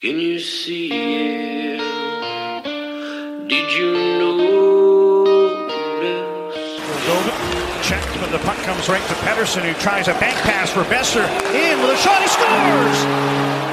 Can 0.00 0.16
you 0.20 0.38
see 0.38 0.92
it? 0.92 1.80
Did 3.48 3.72
you 3.72 3.92
notice? 4.20 5.72
Checked, 7.82 8.20
but 8.20 8.30
the 8.30 8.38
puck 8.46 8.58
comes 8.58 8.88
right 8.88 9.02
to 9.08 9.14
Pettersson, 9.14 9.62
who 9.62 9.72
tries 9.80 10.06
a 10.06 10.12
bank 10.20 10.36
pass 10.42 10.70
for 10.70 10.84
Boeser. 10.84 11.26
In 11.52 11.80
with 11.80 11.90
a 11.90 11.96
shot, 11.96 12.22
he 12.22 12.28
scores! 12.28 13.02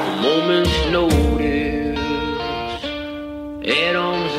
A 0.09 0.15
moment's 0.23 0.85
notice. 0.89 1.99
At 3.69 3.95
arm's 3.95 4.35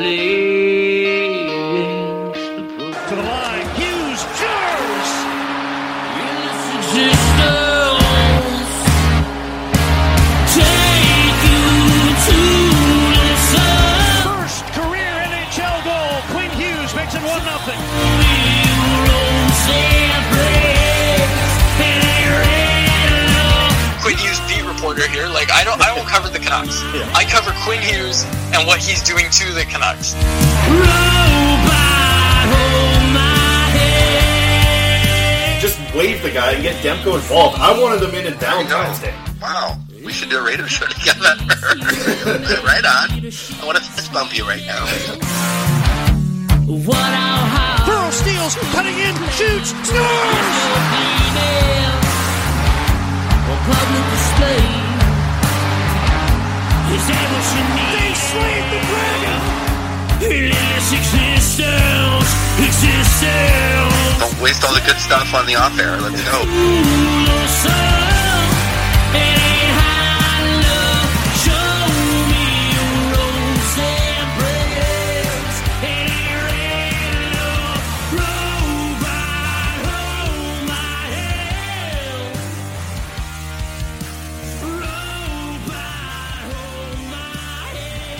I 25.57 25.65
don't 25.65 25.81
I 25.81 25.95
don't 25.97 26.07
cover 26.07 26.29
the 26.29 26.39
Canucks. 26.39 26.83
I 27.17 27.25
cover 27.25 27.51
Quinn 27.65 27.81
Hughes 27.81 28.25
and 28.53 28.67
what 28.69 28.79
he's 28.79 29.03
doing 29.03 29.25
to 29.31 29.53
the 29.55 29.65
Canucks. 29.65 30.13
just 35.59 35.81
wave 35.97 36.23
the 36.23 36.31
guy 36.31 36.53
and 36.53 36.63
get 36.63 36.77
Demko 36.85 37.15
involved. 37.15 37.57
I 37.59 37.73
wanted 37.81 38.01
them 38.01 38.15
in 38.15 38.27
in 38.27 38.35
Valentine's 38.35 39.01
Day. 39.01 39.15
Wow, 39.41 39.79
we 40.05 40.13
should 40.13 40.29
do 40.29 40.39
a 40.39 40.45
radio 40.45 40.67
show 40.67 40.87
together. 40.87 41.33
right 42.63 42.85
on. 42.85 43.09
I 43.17 43.63
want 43.65 43.79
to 43.79 43.85
fist 43.85 44.13
bump 44.13 44.37
you 44.37 44.45
right 44.45 44.65
now. 44.67 44.85
Burrow 47.87 48.11
steals, 48.11 48.55
cutting 48.77 48.99
in, 48.99 49.15
shoots, 49.31 49.71
scores! 49.89 50.26
Don't 64.19 64.41
waste 64.43 64.65
all 64.65 64.75
the 64.75 64.81
good 64.81 64.99
stuff 64.99 65.35
on 65.35 65.47
the 65.47 65.55
off 65.55 65.79
air. 65.79 66.01
Let's 66.01 66.23
go. 66.25 67.96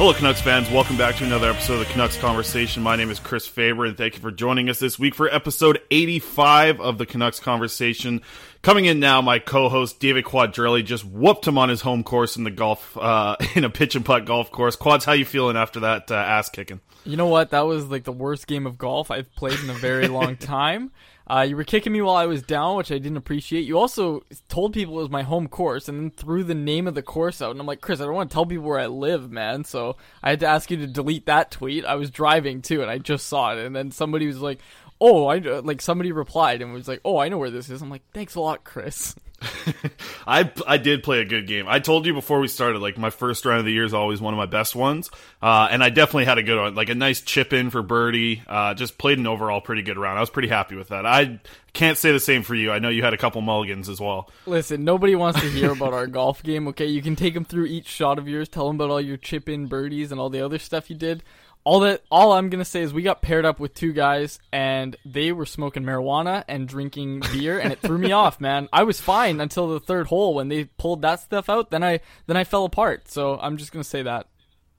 Hello, 0.07 0.17
Canucks 0.17 0.41
fans. 0.41 0.71
Welcome 0.71 0.97
back 0.97 1.17
to 1.17 1.25
another 1.25 1.51
episode 1.51 1.73
of 1.73 1.79
the 1.81 1.87
Canucks 1.87 2.17
Conversation. 2.17 2.81
My 2.81 2.95
name 2.95 3.11
is 3.11 3.19
Chris 3.19 3.45
Faber, 3.49 3.87
and 3.87 3.97
thank 3.97 4.15
you 4.15 4.21
for 4.21 4.31
joining 4.31 4.69
us 4.69 4.79
this 4.79 5.01
week 5.01 5.17
for 5.17 5.29
episode 5.29 5.81
85 5.91 6.81
of 6.81 6.99
the 6.99 7.07
Canucks 7.07 7.41
Conversation. 7.41 8.23
Coming 8.63 8.85
in 8.85 9.01
now, 9.01 9.21
my 9.21 9.41
co-host 9.41 9.99
David 9.99 10.25
Quadrelli 10.25 10.85
just 10.85 11.05
whooped 11.05 11.45
him 11.49 11.59
on 11.59 11.71
his 11.71 11.81
home 11.81 12.05
course 12.05 12.37
in 12.37 12.45
the 12.45 12.53
golf, 12.53 12.97
uh, 12.97 13.35
in 13.57 13.65
a 13.65 13.69
pitch 13.69 13.97
and 13.97 14.05
putt 14.05 14.27
golf 14.27 14.53
course. 14.53 14.77
Quads, 14.77 15.05
how 15.05 15.11
you 15.11 15.25
feeling 15.25 15.57
after 15.57 15.81
that 15.81 16.09
uh, 16.09 16.15
ass 16.15 16.51
kicking? 16.51 16.81
You 17.05 17.17
know 17.17 17.27
what? 17.27 17.51
That 17.51 17.67
was 17.67 17.87
like 17.87 18.05
the 18.05 18.13
worst 18.13 18.47
game 18.47 18.65
of 18.69 18.79
golf 18.79 19.11
I've 19.11 19.35
played 19.35 19.59
in 19.59 19.71
a 19.71 19.75
very 19.75 20.07
long 20.07 20.37
time. 20.37 20.93
Uh, 21.29 21.45
you 21.49 21.57
were 21.57 21.65
kicking 21.65 21.93
me 21.93 22.01
while 22.01 22.15
I 22.17 22.27
was 22.27 22.43
down, 22.43 22.77
which 22.77 22.93
I 22.93 22.99
didn't 22.99 23.17
appreciate. 23.17 23.63
You 23.63 23.79
also 23.79 24.23
told 24.49 24.73
people 24.73 24.99
it 24.99 25.03
was 25.03 25.11
my 25.11 25.25
home 25.25 25.49
course 25.49 25.89
and 25.89 25.99
then 25.99 26.11
threw 26.11 26.45
the 26.45 26.55
name 26.55 26.87
of 26.87 26.95
the 26.95 27.03
course 27.03 27.43
out. 27.43 27.51
And 27.51 27.59
I'm 27.59 27.67
like, 27.67 27.81
Chris, 27.81 28.01
I 28.01 28.05
don't 28.05 28.15
want 28.15 28.31
to 28.31 28.35
tell 28.35 28.47
people 28.47 28.67
where 28.67 28.79
I 28.79 28.87
live, 28.87 29.31
man. 29.31 29.65
So 29.65 29.97
I 30.23 30.31
had 30.31 30.41
to 30.41 30.47
ask 30.47 30.71
you 30.71 30.77
to 30.77 30.87
delete 30.87 31.27
that 31.27 31.51
tweet. 31.51 31.85
I 31.85 31.97
was 31.97 32.11
driving 32.11 32.63
too, 32.63 32.81
and 32.81 32.91
I 32.91 32.99
just 32.99 33.27
saw 33.27 33.53
it. 33.53 33.59
And 33.59 33.75
then 33.75 33.91
somebody 33.91 34.29
was 34.29 34.41
like, 34.41 34.61
oh, 35.01 35.27
I 35.27 35.39
like 35.39 35.83
somebody 35.83 36.13
replied 36.13 36.63
and 36.63 36.73
was 36.73 36.87
like, 36.87 37.01
oh, 37.05 37.19
I 37.19 37.29
know 37.29 37.39
where 37.39 37.51
this 37.51 37.71
is. 37.71 37.83
I'm 37.83 37.91
like, 37.91 38.05
thanks 38.15 38.37
a 38.37 38.41
lot, 38.41 38.63
Chris. 38.63 39.17
I 40.27 40.51
I 40.67 40.77
did 40.77 41.03
play 41.03 41.21
a 41.21 41.25
good 41.25 41.47
game. 41.47 41.67
I 41.69 41.79
told 41.79 42.07
you 42.07 42.15
before 42.15 42.41
we 42.41 42.49
started, 42.49 42.81
like 42.81 42.99
my 42.99 43.11
first 43.11 43.45
round 43.45 43.61
of 43.61 43.65
the 43.65 43.73
year 43.73 43.85
is 43.85 43.95
always 43.95 44.21
one 44.21 44.35
of 44.35 44.39
my 44.39 44.47
best 44.47 44.75
ones, 44.75 45.11
uh, 45.43 45.69
and 45.71 45.83
I 45.83 45.91
definitely 45.91 46.25
had 46.25 46.39
a 46.39 46.43
good 46.43 46.59
one, 46.59 46.75
like 46.75 46.89
a 46.89 46.95
nice 46.95 47.21
chip 47.21 47.53
in 47.53 47.71
for 47.71 47.83
birdie. 47.83 48.43
Uh, 48.47 48.75
just 48.75 48.99
played 48.99 49.19
an 49.19 49.27
overall 49.27 49.61
pretty 49.61 49.83
good 49.83 49.99
round. 49.99 50.19
I 50.19 50.21
was 50.21 50.31
pretty 50.31 50.49
happy 50.49 50.77
with 50.77 50.89
that. 50.89 51.07
I 51.07 51.41
can't 51.73 51.99
say 51.99 52.11
the 52.13 52.21
same 52.21 52.43
for 52.43 52.55
you. 52.55 52.73
I 52.73 52.79
know 52.79 52.89
you 52.89 53.03
had 53.03 53.13
a 53.13 53.19
couple 53.19 53.41
mulligans 53.43 53.89
as 53.89 54.01
well. 54.01 54.31
Listen, 54.47 54.85
nobody 54.85 55.15
wants 55.15 55.41
to 55.41 55.51
hear 55.51 55.73
about 55.73 55.93
our 55.93 56.07
golf 56.09 56.43
game. 56.43 56.69
Okay, 56.69 56.87
you 56.87 57.03
can 57.03 57.17
take 57.17 57.35
them 57.35 57.45
through 57.45 57.67
each 57.67 57.87
shot 57.87 58.19
of 58.19 58.29
yours, 58.29 58.49
tell 58.49 58.67
them 58.67 58.77
about 58.77 58.91
all 58.91 59.01
your 59.01 59.19
chip 59.19 59.49
in 59.49 59.67
birdies 59.67 60.11
and 60.11 60.21
all 60.21 60.31
the 60.31 60.41
other 60.41 60.59
stuff 60.59 60.89
you 60.89 60.97
did. 60.97 61.23
All 61.67 61.81
that, 61.81 62.05
all 62.13 62.31
I'm 62.31 62.49
gonna 62.49 62.65
say 62.65 62.83
is 62.83 62.95
we 62.95 63.03
got 63.03 63.23
paired 63.23 63.45
up 63.45 63.59
with 63.59 63.75
two 63.75 63.93
guys, 63.93 64.39
and 64.53 64.95
they 65.05 65.33
were 65.33 65.47
smoking 65.47 65.83
marijuana 65.83 66.45
and 66.47 66.69
drinking 66.69 67.21
beer, 67.33 67.59
and 67.59 67.73
it 67.73 67.81
threw 67.81 67.99
me 67.99 68.13
off, 68.13 68.41
man. 68.41 68.69
I 68.73 68.85
was 68.85 69.01
fine 69.01 69.41
until 69.41 69.67
the 69.69 69.81
third 69.81 70.07
hole 70.07 70.33
when 70.35 70.47
they 70.47 70.67
pulled 70.67 71.03
that 71.03 71.19
stuff 71.19 71.49
out. 71.51 71.73
Then 71.73 71.83
I, 71.83 71.99
then 72.29 72.37
I 72.37 72.45
fell 72.45 72.65
apart. 72.67 73.09
So 73.11 73.37
I'm 73.43 73.57
just 73.57 73.73
gonna 73.73 73.83
say 73.83 74.03
that. 74.03 74.29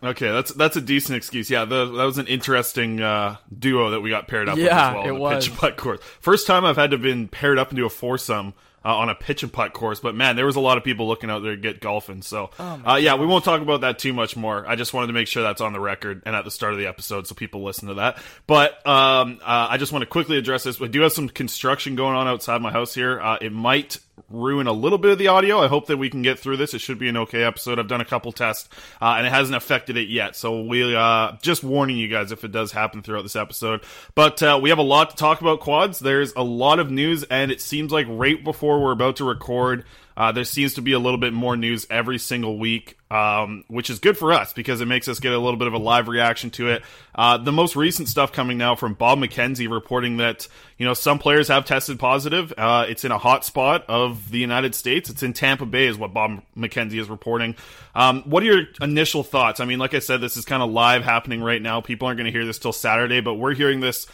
Okay, 0.02 0.32
that's 0.32 0.54
that's 0.54 0.78
a 0.78 0.82
decent 0.82 1.18
excuse. 1.18 1.50
Yeah, 1.50 1.66
the, 1.66 1.88
that 1.88 2.06
was 2.06 2.20
an 2.20 2.28
interesting 2.28 3.02
uh, 3.02 3.36
duo 3.60 3.90
that 3.90 4.00
we 4.00 4.10
got 4.10 4.30
paired 4.30 4.48
up 4.48 4.56
with 4.56 4.66
Yeah, 4.66 4.90
as 4.92 4.96
well. 4.96 5.08
it 5.08 5.12
was. 5.20 5.50
pitch 5.50 5.58
putt 5.58 5.76
course. 5.76 6.00
First 6.22 6.48
time 6.48 6.64
I've 6.64 6.78
had 6.78 6.92
to 6.92 6.96
have 6.96 7.02
been 7.04 7.28
paired 7.28 7.60
up 7.60 7.72
into 7.72 7.84
a 7.86 7.90
foursome 7.90 8.54
uh, 8.86 8.96
on 8.96 9.10
a 9.10 9.16
pitch 9.16 9.44
and 9.44 9.52
putt 9.52 9.74
course, 9.74 10.00
but 10.00 10.16
man, 10.16 10.36
there 10.36 10.46
was 10.46 10.56
a 10.56 10.60
lot 10.60 10.78
of 10.78 10.84
people 10.84 11.08
looking 11.08 11.30
out 11.30 11.44
there 11.44 11.56
to 11.56 11.62
get 11.62 11.82
golfing. 11.82 12.22
So, 12.22 12.52
Oh 12.60 12.82
uh, 12.86 12.96
yeah, 12.96 13.16
we 13.16 13.26
won't 13.26 13.44
talk 13.44 13.62
about 13.62 13.82
that 13.82 14.00
too 14.00 14.14
much 14.14 14.36
more. 14.36 14.68
I 14.68 14.76
just 14.76 14.94
wanted 14.94 15.08
to 15.08 15.14
make 15.14 15.28
sure 15.28 15.44
that's 15.44 15.62
on 15.62 15.74
the 15.74 15.80
record 15.80 16.24
and 16.26 16.36
at 16.36 16.46
the 16.46 16.52
start 16.52 16.74
of 16.74 16.80
the 16.80 16.88
episode 16.88 17.28
so 17.28 17.36
people 17.36 17.64
listen 17.64 17.90
to 17.90 17.96
that. 17.96 18.18
But 18.46 18.86
um, 18.88 19.40
uh, 19.42 19.68
I 19.70 19.78
just 19.78 19.92
want 19.92 20.04
to 20.04 20.08
quickly 20.08 20.38
address 20.38 20.64
this. 20.64 20.80
We 20.80 20.88
do 20.88 21.02
have 21.02 21.12
some 21.12 21.30
construction 21.30 21.96
going 21.96 22.16
on 22.16 22.28
outside 22.28 22.62
my 22.62 22.72
house 22.72 22.94
here. 22.94 23.20
Uh, 23.20 23.38
it 23.42 23.52
might 23.52 23.98
ruin 24.30 24.68
a 24.68 24.72
little 24.72 24.98
bit 24.98 25.12
of 25.12 25.18
the 25.18 25.28
audio. 25.28 25.60
I 25.60 25.68
hope 25.68 25.88
that 25.88 25.98
we 25.98 26.10
can 26.10 26.22
get 26.22 26.40
through 26.40 26.58
this. 26.58 26.74
It 26.74 26.80
should 26.80 27.00
be 27.00 27.08
an 27.08 27.18
okay 27.18 27.44
episode. 27.44 27.80
I've 27.80 27.88
done 27.88 28.02
a 28.02 28.06
couple 28.06 28.32
tests, 28.32 28.70
uh, 29.02 29.16
and 29.18 29.26
it 29.26 29.30
hasn't 29.32 29.56
affected 29.56 29.98
it 29.98 30.10
yet. 30.10 30.36
So 30.36 30.62
we 30.62 30.96
uh, 30.96 31.34
just 31.42 31.64
warning 31.64 31.98
you 31.98 32.08
guys 32.08 32.32
if 32.32 32.44
it 32.44 32.52
does 32.52 32.72
happen 32.72 33.02
throughout 33.02 33.24
this 33.24 33.36
episode. 33.36 33.84
But 34.16 34.42
uh, 34.42 34.60
we 34.62 34.70
have 34.70 34.80
a 34.80 34.84
lot 34.84 35.12
to 35.12 35.16
talk 35.16 35.42
about 35.42 35.60
quads. 35.60 36.00
There's 36.00 36.34
a 36.36 36.44
lot 36.44 36.80
of 36.80 36.92
news, 36.92 37.24
and 37.24 37.52
it 37.52 37.62
seems 37.62 37.92
like 37.92 38.08
right 38.10 38.44
before 38.44 38.82
we're 38.82 38.92
about 38.92 39.18
to 39.18 39.26
record. 39.26 39.86
Uh, 40.18 40.32
there 40.32 40.44
seems 40.44 40.74
to 40.74 40.82
be 40.82 40.94
a 40.94 41.00
little 41.00 41.20
bit 41.20 41.32
more 41.32 41.56
news 41.56 41.86
every 41.92 42.18
single 42.18 42.58
week, 42.58 42.98
um, 43.12 43.64
which 43.68 43.92
is 43.92 44.00
good 44.00 44.18
for 44.18 44.34
us 44.34 44.52
because 44.52 44.82
it 44.82 44.88
makes 44.88 45.08
us 45.08 45.20
get 45.20 45.32
a 45.32 45.38
little 45.38 45.60
bit 45.60 45.68
of 45.68 45.76
a 45.76 45.78
live 45.78 46.08
reaction 46.08 46.50
to 46.50 46.70
it. 46.70 46.82
Uh, 47.14 47.38
the 47.38 47.52
most 47.52 47.76
recent 47.76 48.10
stuff 48.10 48.32
coming 48.32 48.58
now 48.58 48.74
from 48.74 48.96
Bob 48.96 49.20
McKenzie 49.20 49.70
reporting 49.70 50.18
that 50.18 50.48
you 50.80 50.88
know 50.88 50.96
some 50.96 51.20
players 51.20 51.50
have 51.50 51.66
tested 51.66 52.00
positive. 52.00 52.52
Uh, 52.58 52.88
it's 52.90 53.06
in 53.06 53.12
a 53.12 53.20
hot 53.20 53.46
spot 53.46 53.86
of 53.88 54.32
the 54.32 54.40
United 54.40 54.74
States. 54.74 55.08
It's 55.12 55.22
in 55.22 55.34
Tampa 55.34 55.68
Bay, 55.68 55.86
is 55.86 56.00
what 56.00 56.16
Bob 56.16 56.42
McKenzie 56.58 57.00
is 57.00 57.10
reporting. 57.10 57.56
Um, 57.94 58.24
what 58.24 58.42
are 58.42 58.48
your 58.48 58.64
initial 58.82 59.22
thoughts? 59.22 59.60
I 59.60 59.66
mean, 59.66 59.78
like 59.78 59.94
I 59.94 60.00
said, 60.00 60.20
this 60.20 60.36
is 60.36 60.46
kind 60.46 60.64
of 60.64 60.72
live 60.72 61.04
happening 61.04 61.44
right 61.44 61.62
now. 61.62 61.80
People 61.82 62.08
aren't 62.08 62.18
going 62.18 62.26
to 62.26 62.32
hear 62.32 62.46
this 62.46 62.58
till 62.58 62.74
Saturday, 62.74 63.22
but 63.22 63.36
we're 63.36 63.54
hearing 63.54 63.82
this 63.82 64.08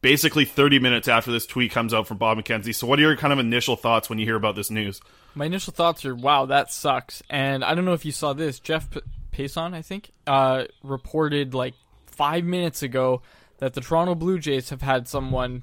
basically 0.00 0.44
30 0.44 0.78
minutes 0.78 1.08
after 1.08 1.30
this 1.30 1.46
tweet 1.46 1.72
comes 1.72 1.92
out 1.92 2.06
from 2.06 2.18
Bob 2.18 2.38
McKenzie. 2.38 2.74
So, 2.74 2.86
what 2.86 2.98
are 2.98 3.02
your 3.02 3.16
kind 3.16 3.32
of 3.32 3.38
initial 3.38 3.76
thoughts 3.76 4.08
when 4.08 4.18
you 4.18 4.24
hear 4.24 4.36
about 4.36 4.56
this 4.56 4.70
news? 4.70 5.00
My 5.34 5.46
initial 5.46 5.72
thoughts 5.72 6.04
are, 6.04 6.14
wow, 6.14 6.46
that 6.46 6.72
sucks. 6.72 7.22
And 7.30 7.64
I 7.64 7.74
don't 7.74 7.84
know 7.84 7.92
if 7.92 8.04
you 8.04 8.12
saw 8.12 8.32
this. 8.32 8.58
Jeff 8.58 8.90
P- 8.90 9.00
Passan, 9.32 9.74
I 9.74 9.82
think, 9.82 10.10
uh, 10.26 10.64
reported 10.82 11.54
like 11.54 11.74
five 12.06 12.44
minutes 12.44 12.82
ago 12.82 13.22
that 13.58 13.74
the 13.74 13.80
Toronto 13.80 14.14
Blue 14.14 14.38
Jays 14.38 14.70
have 14.70 14.82
had 14.82 15.06
someone 15.06 15.62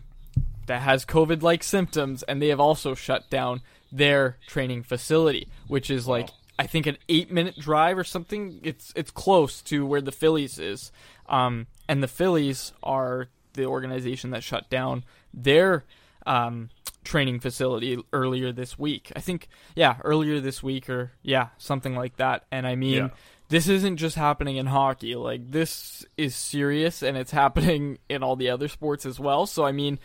that 0.67 0.81
has 0.81 1.05
COVID 1.05 1.41
like 1.41 1.63
symptoms, 1.63 2.23
and 2.23 2.41
they 2.41 2.49
have 2.49 2.59
also 2.59 2.93
shut 2.93 3.29
down 3.29 3.61
their 3.91 4.37
training 4.47 4.83
facility, 4.83 5.47
which 5.67 5.89
is 5.89 6.07
like 6.07 6.29
I 6.59 6.67
think 6.67 6.85
an 6.85 6.97
eight 7.09 7.31
minute 7.31 7.57
drive 7.57 7.97
or 7.97 8.03
something. 8.03 8.59
It's 8.63 8.93
it's 8.95 9.11
close 9.11 9.61
to 9.63 9.85
where 9.85 10.01
the 10.01 10.11
Phillies 10.11 10.59
is, 10.59 10.91
um, 11.27 11.67
and 11.87 12.03
the 12.03 12.07
Phillies 12.07 12.73
are 12.83 13.29
the 13.57 13.65
organization 13.65 14.29
that 14.31 14.43
shut 14.43 14.69
down 14.69 15.03
their 15.33 15.83
um, 16.25 16.69
training 17.03 17.39
facility 17.39 17.97
earlier 18.13 18.51
this 18.51 18.79
week. 18.79 19.11
I 19.15 19.19
think 19.19 19.47
yeah, 19.75 19.97
earlier 20.03 20.39
this 20.39 20.63
week 20.63 20.89
or 20.89 21.11
yeah, 21.21 21.49
something 21.57 21.95
like 21.95 22.17
that. 22.17 22.45
And 22.51 22.65
I 22.65 22.75
mean. 22.75 22.95
Yeah. 22.95 23.09
This 23.49 23.69
isn't 23.69 23.95
just 23.95 24.17
happening 24.17 24.57
in 24.57 24.65
hockey. 24.65 25.15
Like 25.15 25.49
this 25.51 26.05
is 26.17 26.35
serious, 26.35 27.01
and 27.01 27.15
it's 27.15 27.31
happening 27.43 27.97
in 28.09 28.21
all 28.21 28.35
the 28.35 28.49
other 28.49 28.67
sports 28.67 29.05
as 29.05 29.21
well. 29.21 29.45
So 29.45 29.63
I 29.63 29.71
mean, 29.71 29.99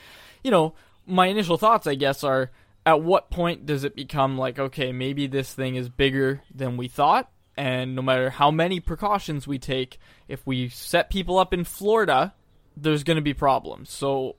you 0.45 0.53
know, 0.53 0.75
my 1.07 1.27
initial 1.27 1.59
thoughts, 1.59 1.89
I 1.89 1.97
guess, 1.97 2.23
are 2.23 2.53
at 2.87 3.03
what 3.03 3.31
point 3.31 3.67
does 3.67 3.83
it 3.83 3.97
become 3.97 4.39
like, 4.39 4.61
okay, 4.61 4.93
maybe 4.93 5.27
this 5.27 5.53
thing 5.53 5.75
is 5.75 5.89
bigger 5.89 6.43
than 6.55 6.77
we 6.77 6.87
thought, 6.87 7.31
and 7.57 7.95
no 7.95 8.03
matter 8.03 8.31
how 8.31 8.51
many 8.51 8.81
precautions 8.81 9.47
we 9.47 9.59
take, 9.59 9.99
if 10.29 10.47
we 10.47 10.69
set 10.69 11.11
people 11.11 11.39
up 11.39 11.53
in 11.53 11.65
Florida, 11.65 12.35
there's 12.77 13.05
going 13.05 13.17
to 13.17 13.23
be 13.23 13.35
problems. 13.35 13.91
So, 13.91 14.37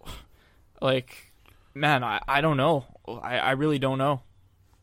like, 0.82 1.34
man, 1.74 2.04
I, 2.04 2.20
I 2.28 2.42
don't 2.42 2.58
know. 2.58 2.86
I, 3.08 3.38
I 3.38 3.52
really 3.52 3.80
don't 3.80 3.98
know. 3.98 4.22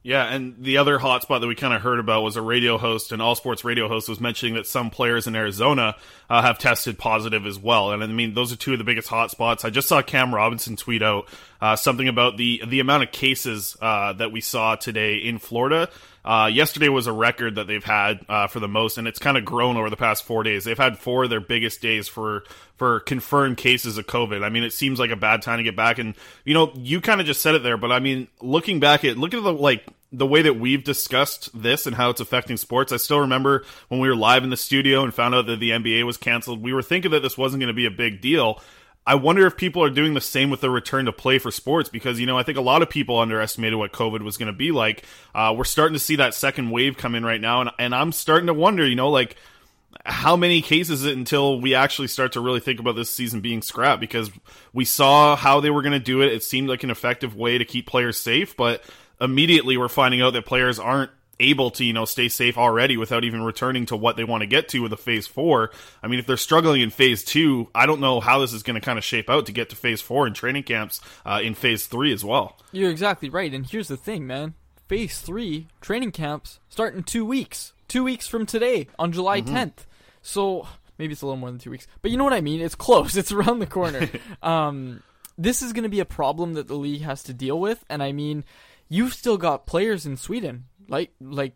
Yeah, 0.03 0.25
and 0.25 0.65
the 0.65 0.79
other 0.79 0.99
hotspot 0.99 1.43
that 1.43 1.47
we 1.47 1.55
kind 1.55 1.75
of 1.75 1.83
heard 1.83 1.99
about 1.99 2.23
was 2.23 2.37
a 2.37 2.43
radio 2.43 2.79
host, 2.79 3.13
an 3.13 3.21
all 3.21 3.35
sports 3.35 3.65
radio 3.65 3.87
host 3.87 4.09
was 4.09 4.19
mentioning 4.19 4.55
that 4.55 4.67
some 4.67 4.89
players 4.89 5.27
in 5.27 5.37
Arizona 5.37 5.95
uh, 6.31 6.41
have 6.41 6.59
tested 6.59 6.97
positive 6.97 7.45
as 7.45 7.59
well. 7.59 7.93
And 7.93 8.03
I 8.03 8.07
mean, 8.07 8.33
those 8.33 8.51
are 8.51 8.57
two 8.57 8.73
of 8.73 8.79
the 8.79 8.85
biggest 8.85 9.09
hotspots. 9.09 9.63
I 9.63 9.69
just 9.69 9.89
saw 9.89 10.01
Cam 10.01 10.35
Robinson 10.35 10.77
tweet 10.77 11.03
out 11.03 11.29
uh, 11.61 11.77
something 11.77 12.09
about 12.09 12.39
the 12.39 12.63
the 12.67 12.81
amount 12.81 13.03
of 13.03 13.13
cases 13.13 13.77
uh, 13.83 14.15
that 14.15 14.33
we 14.33 14.41
saw 14.41 14.75
today 14.75 15.17
in 15.17 15.39
Florida. 15.39 15.91
Uh, 16.25 16.51
yesterday 16.53 16.89
was 16.89 17.07
a 17.07 17.13
record 17.13 17.55
that 17.55 17.67
they've 17.67 17.85
had 17.85 18.21
uh, 18.29 18.47
for 18.47 18.61
the 18.61 18.69
most, 18.69 18.99
and 18.99 19.09
it's 19.09 19.19
kind 19.19 19.39
of 19.39 19.45
grown 19.45 19.77
over 19.77 19.89
the 19.89 19.97
past 19.97 20.25
four 20.25 20.43
days. 20.43 20.65
They've 20.65 20.77
had 20.77 20.99
four 20.99 21.25
of 21.25 21.31
their 21.31 21.41
biggest 21.41 21.81
days 21.81 22.09
for 22.09 22.45
for 22.77 23.01
confirmed 23.01 23.57
cases 23.57 23.97
of 23.97 24.07
COVID. 24.07 24.45
I 24.45 24.51
mean, 24.51 24.63
it 24.63 24.73
seems 24.73 24.99
like 24.99 25.11
a 25.11 25.17
bad 25.17 25.43
time 25.43 25.59
to 25.59 25.65
get 25.65 25.77
back, 25.77 25.99
and 25.99 26.15
you 26.45 26.53
know, 26.53 26.73
you 26.75 27.01
kind 27.01 27.21
of 27.21 27.27
just 27.27 27.41
said 27.41 27.55
it 27.55 27.63
there, 27.63 27.79
but 27.79 27.91
I 27.91 28.01
mean, 28.01 28.29
looking 28.43 28.81
back 28.81 29.05
at 29.05 29.17
look 29.17 29.33
at 29.33 29.43
the 29.43 29.53
like 29.53 29.87
the 30.13 30.27
way 30.27 30.43
that 30.43 30.55
we've 30.55 30.83
discussed 30.83 31.51
this 31.55 31.87
and 31.87 31.95
how 31.95 32.11
it's 32.11 32.21
affecting 32.21 32.57
sports. 32.57 32.93
I 32.93 32.97
still 32.97 33.21
remember 33.21 33.65
when 33.89 34.01
we 34.01 34.09
were 34.09 34.17
live 34.17 34.43
in 34.43 34.51
the 34.51 34.57
studio 34.57 35.05
and 35.05 35.15
found 35.15 35.35
out 35.35 35.47
that 35.47 35.61
the 35.61 35.71
NBA 35.71 36.05
was 36.05 36.17
canceled. 36.17 36.63
We 36.63 36.73
were 36.73 36.83
thinking 36.83 37.13
that 37.13 37.21
this 37.21 37.39
wasn't 37.39 37.61
going 37.61 37.69
to 37.69 37.75
be 37.75 37.87
a 37.87 37.93
big 37.93 38.21
deal. 38.21 38.61
I 39.11 39.17
wonder 39.17 39.45
if 39.45 39.57
people 39.57 39.83
are 39.83 39.91
doing 39.91 40.15
the 40.15 40.21
same 40.21 40.51
with 40.51 40.61
the 40.61 40.71
return 40.71 41.07
to 41.07 41.13
play 41.13 41.41
for 41.41 41.51
sports 41.51 41.89
because 41.89 42.21
you 42.21 42.27
know 42.27 42.39
I 42.39 42.45
think 42.45 42.59
a 42.59 42.61
lot 42.61 42.81
of 42.81 42.89
people 42.89 43.19
underestimated 43.19 43.77
what 43.77 43.91
COVID 43.91 44.23
was 44.23 44.37
going 44.37 44.47
to 44.47 44.57
be 44.57 44.71
like. 44.71 45.03
Uh, 45.35 45.53
we're 45.59 45.65
starting 45.65 45.95
to 45.95 45.99
see 45.99 46.15
that 46.15 46.33
second 46.33 46.71
wave 46.71 46.97
come 46.97 47.17
in 47.17 47.25
right 47.25 47.41
now, 47.41 47.61
and 47.61 47.71
and 47.81 47.93
I'm 47.93 48.13
starting 48.13 48.47
to 48.47 48.55
wonder, 48.55 48.87
you 48.87 48.95
know, 48.95 49.11
like 49.11 49.35
how 50.07 50.37
many 50.37 50.63
cases 50.63 51.05
it 51.05 51.17
until 51.17 51.61
we 51.61 51.75
actually 51.75 52.07
start 52.07 52.35
to 52.35 52.41
really 52.41 52.61
think 52.61 52.79
about 52.79 52.95
this 52.95 53.11
season 53.11 53.41
being 53.41 53.63
scrapped 53.63 54.01
because 54.01 54.31
we 54.73 54.85
saw 54.85 55.35
how 55.35 55.59
they 55.59 55.71
were 55.71 55.83
going 55.83 55.91
to 55.91 55.99
do 55.99 56.23
it. 56.23 56.33
It 56.33 56.45
seemed 56.45 56.69
like 56.69 56.85
an 56.85 56.91
effective 56.91 57.35
way 57.35 57.59
to 57.59 57.65
keep 57.65 57.89
players 57.89 58.17
safe, 58.17 58.57
but 58.57 58.81
immediately 59.21 59.77
we're 59.77 59.89
finding 59.89 60.23
out 60.23 60.35
that 60.35 60.47
players 60.47 60.79
aren't 60.79 61.11
able 61.41 61.71
to 61.73 61.85
you 61.85 61.93
know 61.93 62.05
stay 62.05 62.29
safe 62.29 62.57
already 62.57 62.97
without 62.97 63.25
even 63.25 63.43
returning 63.43 63.87
to 63.87 63.97
what 63.97 64.17
they 64.17 64.25
want 64.25 64.43
to 64.43 64.47
get 64.47 64.69
to 64.69 64.81
with 64.81 64.93
a 64.93 64.97
phase 64.97 65.27
four 65.27 65.71
i 66.03 66.07
mean 66.07 66.21
if 66.21 66.27
they're 66.27 66.37
struggling 66.37 66.81
in 66.81 66.91
phase 66.91 67.25
two 67.25 67.69
i 67.75 67.87
don't 67.87 68.01
know 68.01 68.21
how 68.21 68.39
this 68.39 68.53
is 68.53 68.63
going 68.63 68.75
to 68.75 68.81
kind 68.81 68.99
of 68.99 69.05
shape 69.05 69.29
out 69.29 69.47
to 69.47 69.53
get 69.53 69.71
to 69.71 69.77
phase 69.77 70.01
four 70.01 70.27
in 70.27 70.35
training 70.35 70.63
camps 70.63 71.01
uh, 71.27 71.41
in 71.43 71.55
phase 71.55 71.87
three 71.87 72.13
as 72.13 72.25
well 72.25 72.57
You're 72.73 72.91
exactly 72.91 73.29
right. 73.29 73.53
And 73.53 73.67
here's 73.67 73.89
the 73.89 73.97
thing, 73.97 74.27
man. 74.27 74.55
Phase 74.89 75.21
three 75.21 75.67
training 75.81 76.13
camps 76.13 76.61
start 76.69 76.95
in 76.95 77.03
two 77.03 77.25
weeks. 77.25 77.73
Two 77.89 78.05
weeks 78.05 78.29
from 78.29 78.47
today 78.47 78.87
on 78.99 79.11
July 79.13 79.41
10th. 79.41 79.87
So 80.23 80.69
maybe 80.99 81.13
it's 81.13 81.23
a 81.23 81.27
little 81.27 81.39
more 81.39 81.51
than 81.51 81.59
two 81.59 81.71
weeks, 81.71 81.87
but 82.03 82.11
you 82.11 82.17
know 82.17 82.25
what 82.25 82.33
I 82.33 82.41
mean. 82.41 82.61
It's 82.61 82.75
close. 82.75 83.17
It's 83.21 83.33
around 83.33 83.59
the 83.59 83.67
corner. 83.67 84.09
um, 84.43 85.03
this 85.37 85.63
is 85.63 85.73
going 85.73 85.85
to 85.85 85.89
be 85.89 86.01
a 86.01 86.05
problem 86.05 86.55
that 86.55 86.69
the 86.69 86.75
league 86.77 87.03
has 87.03 87.23
to 87.25 87.33
deal 87.33 87.59
with, 87.59 87.85
and 87.89 88.03
I 88.03 88.13
mean, 88.13 88.45
you've 88.89 89.15
still 89.15 89.39
got 89.39 89.67
players 89.67 90.07
in 90.07 90.17
Sweden, 90.17 90.67
like 90.91 91.13
like 91.21 91.55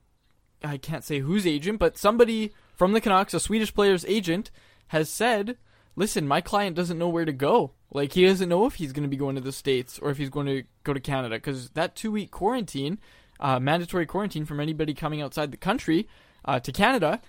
I 0.63 0.79
can't 0.79 1.05
say 1.05 1.19
whose 1.19 1.47
agent, 1.47 1.79
but 1.79 1.99
somebody 1.99 2.55
from 2.75 2.93
the 2.93 3.01
Canucks, 3.01 3.35
a 3.35 3.41
Swedish 3.41 3.75
player's 3.75 4.05
agent, 4.07 4.51
has 4.89 5.11
said, 5.11 5.59
"Listen, 5.97 6.27
my 6.27 6.41
client 6.41 6.77
doesn't 6.77 6.99
know 6.99 7.09
where 7.09 7.27
to 7.27 7.33
go. 7.33 7.73
Like 7.93 8.13
he 8.13 8.25
doesn't 8.25 8.49
know 8.49 8.65
if 8.65 8.77
he's 8.77 8.93
going 8.93 9.03
to 9.03 9.09
be 9.09 9.17
going 9.17 9.35
to 9.35 9.41
the 9.43 9.53
states 9.53 9.99
or 9.99 10.11
if 10.11 10.17
he's 10.17 10.31
going 10.31 10.47
to 10.47 10.65
go 10.85 10.95
to 10.95 11.01
Canada 11.01 11.37
because 11.37 11.71
that 11.71 11.95
two 11.95 12.13
week 12.13 12.31
quarantine, 12.31 12.99
uh, 13.41 13.61
mandatory 13.61 14.07
quarantine 14.07 14.47
from 14.47 14.61
anybody 14.61 14.95
coming 14.95 15.21
outside 15.21 15.51
the 15.51 15.57
country 15.57 16.09
uh, 16.45 16.59
to 16.61 16.73
Canada, 16.73 17.21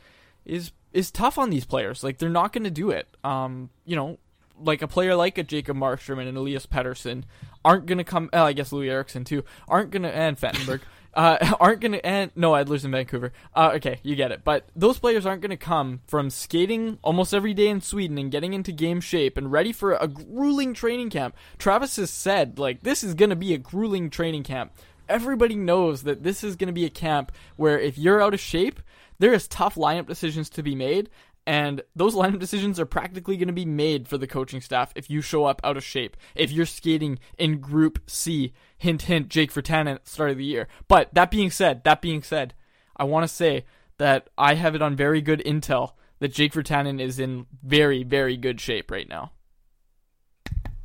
is 0.46 0.72
is 0.94 1.12
tough 1.12 1.38
on 1.38 1.50
these 1.50 1.66
players. 1.66 2.04
Like 2.04 2.19
they're 2.19 2.30
not 2.30 2.54
going 2.54 2.63
to 2.63 2.72
do 2.72 2.92
it. 2.92 3.07
Um, 3.24 3.69
you 3.86 3.96
know, 3.96 4.19
like 4.60 4.81
a 4.81 4.88
player 4.88 5.16
like 5.16 5.38
a 5.38 5.44
Jacob 5.44 5.78
Markstrom 5.78 6.19
and 6.19 6.30
an 6.30 6.38
Elias 6.38 6.66
Pettersson 6.66 7.24
aren't 7.63 7.86
going 7.86 7.98
to 7.98 8.04
come. 8.04 8.30
Uh, 8.31 8.44
I 8.44 8.54
guess 8.54 8.72
Loui 8.72 8.90
Eriksson 8.90 9.24
too 9.24 9.44
aren't 9.68 9.92
going 9.92 10.04
to 10.04 10.16
and 10.16 10.40
Fantenberg. 10.40 10.81
Uh, 11.15 11.56
aren't 11.59 11.81
gonna 11.81 11.97
and 12.03 12.31
no 12.35 12.51
Edler's 12.51 12.85
in 12.85 12.91
Vancouver. 12.91 13.31
Uh, 13.56 13.71
okay, 13.75 14.00
you 14.03 14.15
get 14.15 14.31
it. 14.31 14.44
But 14.44 14.67
those 14.75 15.00
players 15.00 15.25
aren't 15.25 15.41
gonna 15.41 15.57
come 15.57 16.01
from 16.07 16.29
skating 16.29 17.00
almost 17.01 17.33
every 17.33 17.53
day 17.53 17.67
in 17.69 17.81
Sweden 17.81 18.17
and 18.17 18.31
getting 18.31 18.53
into 18.53 18.71
game 18.71 19.01
shape 19.01 19.38
and 19.38 19.51
ready 19.51 19.71
for 19.71 19.94
a 19.94 20.07
grueling 20.07 20.73
training 20.73 21.09
camp. 21.09 21.35
Travis 21.57 21.95
has 21.95 22.09
said 22.09 22.59
like 22.59 22.83
this 22.83 23.03
is 23.03 23.13
gonna 23.13 23.35
be 23.35 23.53
a 23.53 23.57
grueling 23.57 24.09
training 24.09 24.44
camp. 24.44 24.73
Everybody 25.07 25.56
knows 25.56 26.03
that 26.03 26.23
this 26.23 26.44
is 26.44 26.56
gonna 26.56 26.73
be 26.73 26.85
a 26.85 26.89
camp 26.89 27.31
where 27.56 27.79
if 27.79 27.97
you're 27.97 28.21
out 28.21 28.33
of 28.33 28.39
shape, 28.39 28.81
there 29.19 29.33
is 29.33 29.47
tough 29.47 29.75
lineup 29.75 30.07
decisions 30.07 30.49
to 30.49 30.63
be 30.63 30.75
made, 30.75 31.09
and 31.47 31.81
those 31.95 32.16
lineup 32.16 32.40
decisions 32.40 32.80
are 32.80 32.85
practically 32.85 33.37
going 33.37 33.47
to 33.47 33.54
be 33.54 33.66
made 33.66 34.07
for 34.07 34.18
the 34.18 34.28
coaching 34.28 34.61
staff 34.61 34.92
if 34.95 35.09
you 35.09 35.21
show 35.21 35.45
up 35.45 35.61
out 35.64 35.78
of 35.78 35.83
shape. 35.83 36.18
If 36.33 36.52
you're 36.52 36.66
skating 36.66 37.19
in 37.37 37.59
Group 37.59 37.99
C, 38.07 38.54
hint, 38.78 39.04
hint, 39.04 39.30
Jake 39.30 39.54
Virtanen 39.54 39.95
at 39.95 40.06
the 40.06 40.09
start 40.09 40.31
of 40.31 40.37
the 40.37 40.45
year. 40.45 40.68
But 40.87 41.14
that 41.14 41.30
being 41.30 41.52
said, 41.52 41.83
that 41.83 42.02
being 42.02 42.23
said, 42.23 42.54
I 42.97 43.04
want 43.04 43.23
to 43.25 43.33
say 43.33 43.66
that 43.97 44.30
I 44.37 44.56
have 44.56 44.75
it 44.75 44.81
on 44.81 44.95
very 44.95 45.21
good 45.21 45.44
intel 45.45 45.94
that 46.19 46.33
Jake 46.33 46.54
Virtanen 46.54 46.99
is 46.99 47.19
in 47.19 47.45
very, 47.64 48.04
very 48.04 48.37
good 48.37 48.59
shape 48.59 48.90
right 48.90 49.07
now. 49.07 49.31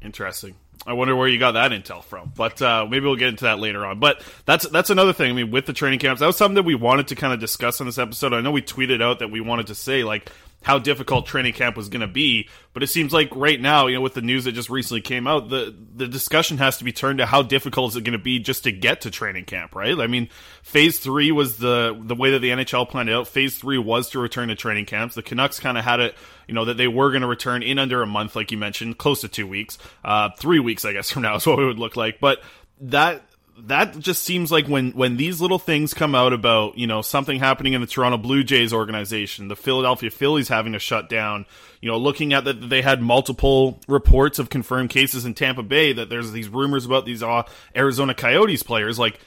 Interesting. 0.03 0.57
I 0.87 0.95
wonder 0.95 1.15
where 1.15 1.29
you 1.29 1.39
got 1.39 1.53
that 1.53 1.73
intel 1.73 2.03
from, 2.03 2.33
but 2.35 2.61
uh, 2.63 2.87
maybe 2.89 3.05
we'll 3.05 3.17
get 3.17 3.29
into 3.29 3.45
that 3.45 3.59
later 3.59 3.85
on. 3.85 4.01
But 4.01 4.23
that's 4.47 4.67
that's 4.69 4.89
another 4.89 5.13
thing. 5.13 5.31
I 5.31 5.35
mean, 5.35 5.51
with 5.51 5.67
the 5.67 5.75
training 5.75 5.99
camps, 5.99 6.21
that 6.21 6.27
was 6.27 6.39
something 6.39 6.55
that 6.55 6.63
we 6.63 6.75
wanted 6.75 7.09
to 7.09 7.15
kind 7.17 7.35
of 7.35 7.41
discuss 7.41 7.83
on 7.83 7.87
this 7.87 7.99
episode. 7.99 8.33
I 8.33 8.41
know 8.41 8.51
we 8.51 8.63
tweeted 8.63 9.03
out 9.03 9.19
that 9.19 9.31
we 9.31 9.43
wanted 9.43 9.67
to 9.67 9.75
say 9.75 10.05
like 10.05 10.33
how 10.63 10.79
difficult 10.79 11.27
training 11.27 11.55
camp 11.55 11.77
was 11.77 11.89
going 11.89 12.03
to 12.03 12.07
be, 12.07 12.49
but 12.75 12.83
it 12.83 12.89
seems 12.89 13.13
like 13.13 13.35
right 13.35 13.59
now, 13.59 13.87
you 13.87 13.95
know, 13.95 14.03
with 14.03 14.13
the 14.13 14.21
news 14.21 14.45
that 14.45 14.53
just 14.53 14.69
recently 14.69 15.01
came 15.01 15.27
out, 15.27 15.49
the 15.49 15.75
the 15.95 16.07
discussion 16.07 16.59
has 16.59 16.77
to 16.79 16.85
be 16.85 16.93
turned 16.93 17.19
to 17.19 17.27
how 17.27 17.43
difficult 17.43 17.93
is 17.93 17.97
it 17.97 18.05
going 18.05 18.13
to 18.13 18.19
be 18.23 18.39
just 18.39 18.65
to 18.65 18.73
get 18.73 19.01
to 19.03 19.11
training 19.11 19.47
camp, 19.47 19.75
right? 19.75 19.99
I 19.99 20.07
mean, 20.07 20.29
phase 20.63 20.99
three 20.99 21.33
was 21.33 21.57
the 21.57 21.99
the 21.99 22.15
way 22.15 22.33
that 22.33 22.41
the 22.41 22.51
NHL 22.51 22.89
planned 22.89 23.09
it 23.09 23.15
out. 23.15 23.27
Phase 23.27 23.57
three 23.57 23.79
was 23.79 24.11
to 24.11 24.19
return 24.19 24.49
to 24.49 24.55
training 24.55 24.85
camps. 24.85 25.15
The 25.15 25.23
Canucks 25.23 25.59
kind 25.61 25.79
of 25.79 25.85
had 25.85 26.01
it, 26.01 26.15
you 26.47 26.55
know, 26.55 26.67
that 26.67 26.77
they 26.77 26.89
were 26.89 27.11
going 27.11 27.23
to 27.23 27.29
return 27.29 27.63
in 27.63 27.79
under 27.79 28.03
a 28.03 28.07
month, 28.07 28.37
like 28.37 28.53
you 28.53 28.59
mentioned, 28.59 28.99
close 28.99 29.23
to 29.23 29.29
two 29.29 29.47
weeks, 29.47 29.79
uh, 30.05 30.29
three 30.37 30.61
weeks, 30.61 30.85
I 30.85 30.93
guess, 30.93 31.11
from 31.13 31.23
now 31.23 31.37
is 31.37 31.47
what 31.47 31.59
it 31.59 31.65
would 31.65 31.79
look 31.79 31.97
like. 31.97 32.21
But 32.21 32.43
that 32.83 33.23
that 33.69 33.99
just 33.99 34.23
seems 34.23 34.51
like 34.51 34.67
when 34.67 34.93
when 34.93 35.17
these 35.17 35.41
little 35.41 35.59
things 35.59 35.95
come 35.95 36.15
out 36.15 36.33
about 36.33 36.79
you 36.79 36.87
know 36.87 37.03
something 37.03 37.39
happening 37.39 37.73
in 37.73 37.81
the 37.81 37.87
Toronto 37.87 38.19
Blue 38.19 38.43
Jays 38.43 38.73
organization, 38.73 39.49
the 39.49 39.57
Philadelphia 39.57 40.11
Phillies 40.11 40.49
having 40.49 40.73
to 40.73 40.79
shut 40.79 41.09
down, 41.09 41.47
you 41.81 41.91
know, 41.91 41.99
looking 41.99 42.33
at 42.33 42.45
that 42.45 42.69
they 42.69 42.83
had 42.83 43.03
multiple 43.03 43.81
reports 43.89 44.39
of 44.39 44.51
confirmed 44.51 44.91
cases 44.91 45.25
in 45.25 45.35
Tampa 45.35 45.63
Bay, 45.63 45.93
that 45.93 46.09
there's 46.09 46.33
these 46.33 46.49
rumors 46.49 46.87
about 46.87 47.05
these 47.05 47.23
uh, 47.23 47.43
Arizona 47.77 48.15
Coyotes 48.15 48.63
players, 48.63 48.99
like 48.99 49.21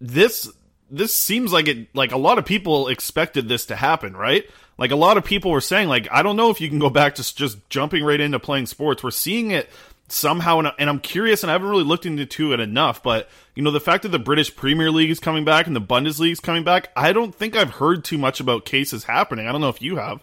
this 0.00 0.50
this 0.90 1.14
seems 1.14 1.52
like 1.52 1.68
it 1.68 1.94
like 1.94 2.12
a 2.12 2.18
lot 2.18 2.38
of 2.38 2.44
people 2.44 2.88
expected 2.88 3.48
this 3.48 3.66
to 3.66 3.76
happen, 3.76 4.16
right? 4.16 4.44
Like 4.76 4.90
a 4.90 4.96
lot 4.96 5.16
of 5.16 5.24
people 5.24 5.50
were 5.50 5.60
saying 5.60 5.88
like 5.88 6.08
I 6.10 6.22
don't 6.22 6.36
know 6.36 6.50
if 6.50 6.60
you 6.60 6.68
can 6.68 6.78
go 6.78 6.90
back 6.90 7.16
to 7.16 7.34
just 7.34 7.68
jumping 7.70 8.04
right 8.04 8.20
into 8.20 8.38
playing 8.38 8.66
sports. 8.66 9.02
We're 9.02 9.10
seeing 9.10 9.50
it 9.50 9.68
somehow 10.08 10.58
and, 10.58 10.72
and 10.78 10.90
I'm 10.90 11.00
curious 11.00 11.42
and 11.42 11.50
I 11.50 11.54
haven't 11.54 11.68
really 11.68 11.84
looked 11.84 12.06
into 12.06 12.52
it 12.52 12.60
enough, 12.60 13.02
but 13.02 13.28
you 13.54 13.62
know 13.62 13.70
the 13.70 13.80
fact 13.80 14.02
that 14.02 14.10
the 14.10 14.18
British 14.18 14.54
Premier 14.54 14.90
League 14.90 15.10
is 15.10 15.18
coming 15.20 15.44
back 15.44 15.66
and 15.66 15.74
the 15.74 15.80
Bundesliga 15.80 16.32
is 16.32 16.40
coming 16.40 16.64
back, 16.64 16.90
I 16.96 17.12
don't 17.12 17.34
think 17.34 17.56
I've 17.56 17.70
heard 17.70 18.04
too 18.04 18.18
much 18.18 18.40
about 18.40 18.64
cases 18.64 19.04
happening. 19.04 19.46
I 19.46 19.52
don't 19.52 19.60
know 19.60 19.68
if 19.70 19.80
you 19.82 19.96
have. 19.96 20.22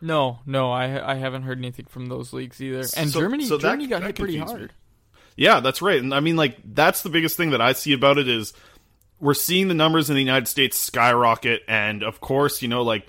No, 0.00 0.40
no, 0.46 0.72
I 0.72 1.12
I 1.12 1.14
haven't 1.14 1.42
heard 1.42 1.58
anything 1.58 1.86
from 1.86 2.06
those 2.06 2.32
leagues 2.32 2.60
either. 2.60 2.80
And 2.96 3.10
So- 3.10 3.20
Germany, 3.20 3.44
so 3.46 3.56
that- 3.56 3.62
Germany 3.62 3.86
got 3.86 4.00
that 4.00 4.06
hit 4.08 4.16
pretty 4.16 4.34
confused 4.38 4.54
me. 4.54 4.60
hard. 4.62 4.72
Yeah, 5.36 5.60
that's 5.60 5.80
right. 5.80 6.00
And 6.02 6.12
I 6.12 6.20
mean, 6.20 6.36
like, 6.36 6.58
that's 6.74 7.02
the 7.02 7.08
biggest 7.08 7.36
thing 7.36 7.50
that 7.50 7.60
I 7.62 7.72
see 7.72 7.92
about 7.94 8.18
it 8.18 8.28
is 8.28 8.52
we're 9.20 9.32
seeing 9.34 9.68
the 9.68 9.74
numbers 9.74 10.10
in 10.10 10.14
the 10.16 10.20
United 10.20 10.46
States 10.48 10.76
skyrocket. 10.76 11.62
And 11.68 12.02
of 12.02 12.20
course, 12.20 12.60
you 12.60 12.68
know, 12.68 12.82
like, 12.82 13.08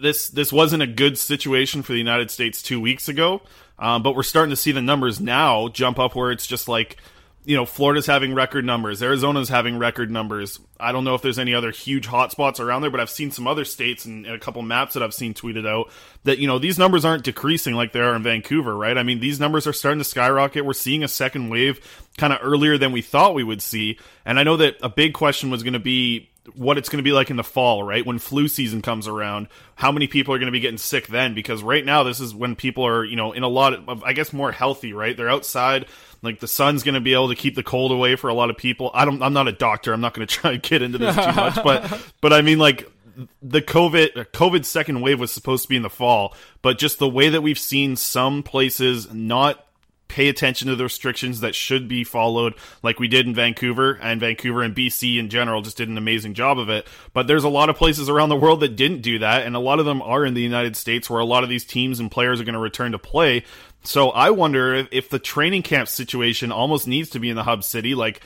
this 0.00 0.28
this 0.28 0.52
wasn't 0.52 0.82
a 0.82 0.86
good 0.86 1.18
situation 1.18 1.82
for 1.82 1.92
the 1.92 1.98
United 1.98 2.30
States 2.30 2.62
two 2.62 2.80
weeks 2.80 3.08
ago, 3.08 3.42
um, 3.80 4.02
but 4.02 4.14
we're 4.14 4.22
starting 4.22 4.50
to 4.50 4.56
see 4.56 4.72
the 4.72 4.82
numbers 4.82 5.20
now 5.20 5.68
jump 5.68 5.98
up 5.98 6.14
where 6.14 6.30
it's 6.30 6.46
just 6.46 6.68
like, 6.68 6.98
you 7.46 7.56
know, 7.56 7.64
Florida's 7.64 8.04
having 8.04 8.34
record 8.34 8.66
numbers, 8.66 9.02
Arizona's 9.02 9.48
having 9.48 9.78
record 9.78 10.10
numbers. 10.10 10.60
I 10.78 10.92
don't 10.92 11.04
know 11.04 11.14
if 11.14 11.22
there's 11.22 11.38
any 11.38 11.54
other 11.54 11.70
huge 11.70 12.06
hotspots 12.06 12.60
around 12.60 12.82
there, 12.82 12.90
but 12.90 13.00
I've 13.00 13.08
seen 13.08 13.30
some 13.30 13.46
other 13.46 13.64
states 13.64 14.04
and, 14.04 14.26
and 14.26 14.34
a 14.34 14.38
couple 14.38 14.60
maps 14.60 14.92
that 14.92 15.02
I've 15.02 15.14
seen 15.14 15.32
tweeted 15.32 15.66
out 15.66 15.90
that 16.24 16.38
you 16.38 16.46
know 16.46 16.58
these 16.58 16.78
numbers 16.78 17.06
aren't 17.06 17.24
decreasing 17.24 17.74
like 17.74 17.92
they 17.92 18.00
are 18.00 18.14
in 18.14 18.22
Vancouver, 18.22 18.76
right? 18.76 18.98
I 18.98 19.02
mean, 19.02 19.20
these 19.20 19.40
numbers 19.40 19.66
are 19.66 19.72
starting 19.72 19.98
to 20.00 20.04
skyrocket. 20.04 20.66
We're 20.66 20.74
seeing 20.74 21.02
a 21.02 21.08
second 21.08 21.48
wave 21.48 21.80
kind 22.18 22.34
of 22.34 22.40
earlier 22.42 22.76
than 22.76 22.92
we 22.92 23.00
thought 23.00 23.34
we 23.34 23.44
would 23.44 23.62
see, 23.62 23.98
and 24.26 24.38
I 24.38 24.42
know 24.42 24.58
that 24.58 24.76
a 24.82 24.90
big 24.90 25.14
question 25.14 25.48
was 25.50 25.62
going 25.62 25.72
to 25.72 25.78
be 25.78 26.28
what 26.54 26.78
it's 26.78 26.88
going 26.88 26.98
to 26.98 27.02
be 27.02 27.12
like 27.12 27.30
in 27.30 27.36
the 27.36 27.44
fall, 27.44 27.82
right? 27.82 28.04
When 28.04 28.18
flu 28.18 28.48
season 28.48 28.82
comes 28.82 29.08
around, 29.08 29.48
how 29.74 29.92
many 29.92 30.06
people 30.06 30.34
are 30.34 30.38
going 30.38 30.46
to 30.46 30.52
be 30.52 30.60
getting 30.60 30.78
sick 30.78 31.06
then? 31.06 31.34
Because 31.34 31.62
right 31.62 31.84
now, 31.84 32.02
this 32.02 32.20
is 32.20 32.34
when 32.34 32.56
people 32.56 32.86
are, 32.86 33.04
you 33.04 33.16
know, 33.16 33.32
in 33.32 33.42
a 33.42 33.48
lot 33.48 33.74
of, 33.74 34.02
I 34.02 34.12
guess, 34.12 34.32
more 34.32 34.52
healthy, 34.52 34.92
right? 34.92 35.16
They're 35.16 35.30
outside. 35.30 35.86
Like 36.22 36.40
the 36.40 36.48
sun's 36.48 36.82
going 36.82 36.94
to 36.94 37.00
be 37.00 37.14
able 37.14 37.28
to 37.28 37.34
keep 37.34 37.54
the 37.54 37.62
cold 37.62 37.92
away 37.92 38.16
for 38.16 38.28
a 38.28 38.34
lot 38.34 38.50
of 38.50 38.56
people. 38.56 38.90
I 38.92 39.04
don't, 39.04 39.22
I'm 39.22 39.32
not 39.32 39.48
a 39.48 39.52
doctor. 39.52 39.92
I'm 39.92 40.00
not 40.00 40.14
going 40.14 40.26
to 40.26 40.34
try 40.34 40.52
and 40.52 40.62
get 40.62 40.82
into 40.82 40.98
this 40.98 41.14
too 41.14 41.32
much, 41.32 41.56
but, 41.62 42.02
but 42.20 42.32
I 42.32 42.42
mean, 42.42 42.58
like, 42.58 42.90
the 43.42 43.60
COVID 43.60 44.16
uh, 44.16 44.24
COVID 44.24 44.64
second 44.64 45.02
wave 45.02 45.20
was 45.20 45.30
supposed 45.30 45.64
to 45.64 45.68
be 45.68 45.76
in 45.76 45.82
the 45.82 45.90
fall, 45.90 46.34
but 46.62 46.78
just 46.78 46.98
the 46.98 47.08
way 47.08 47.28
that 47.28 47.42
we've 47.42 47.58
seen 47.58 47.96
some 47.96 48.42
places 48.42 49.12
not 49.12 49.66
pay 50.10 50.28
attention 50.28 50.66
to 50.66 50.74
the 50.74 50.82
restrictions 50.82 51.40
that 51.40 51.54
should 51.54 51.86
be 51.86 52.02
followed 52.02 52.54
like 52.82 52.98
we 52.98 53.06
did 53.06 53.26
in 53.26 53.34
Vancouver 53.34 53.92
and 54.02 54.20
Vancouver 54.20 54.62
and 54.62 54.74
BC 54.74 55.18
in 55.18 55.28
general 55.28 55.62
just 55.62 55.76
did 55.76 55.88
an 55.88 55.96
amazing 55.96 56.34
job 56.34 56.58
of 56.58 56.68
it. 56.68 56.86
But 57.12 57.28
there's 57.28 57.44
a 57.44 57.48
lot 57.48 57.70
of 57.70 57.76
places 57.76 58.08
around 58.08 58.28
the 58.28 58.36
world 58.36 58.60
that 58.60 58.74
didn't 58.74 59.02
do 59.02 59.20
that 59.20 59.46
and 59.46 59.54
a 59.54 59.60
lot 59.60 59.78
of 59.78 59.86
them 59.86 60.02
are 60.02 60.26
in 60.26 60.34
the 60.34 60.42
United 60.42 60.76
States 60.76 61.08
where 61.08 61.20
a 61.20 61.24
lot 61.24 61.44
of 61.44 61.48
these 61.48 61.64
teams 61.64 62.00
and 62.00 62.10
players 62.10 62.40
are 62.40 62.44
going 62.44 62.54
to 62.54 62.60
return 62.60 62.92
to 62.92 62.98
play. 62.98 63.44
So 63.84 64.10
I 64.10 64.30
wonder 64.30 64.86
if, 64.90 65.08
the 65.08 65.18
training 65.18 65.62
camp 65.62 65.88
situation 65.88 66.52
almost 66.52 66.86
needs 66.86 67.10
to 67.10 67.20
be 67.20 67.30
in 67.30 67.36
the 67.36 67.44
hub 67.44 67.64
city 67.64 67.94
like 67.94 68.20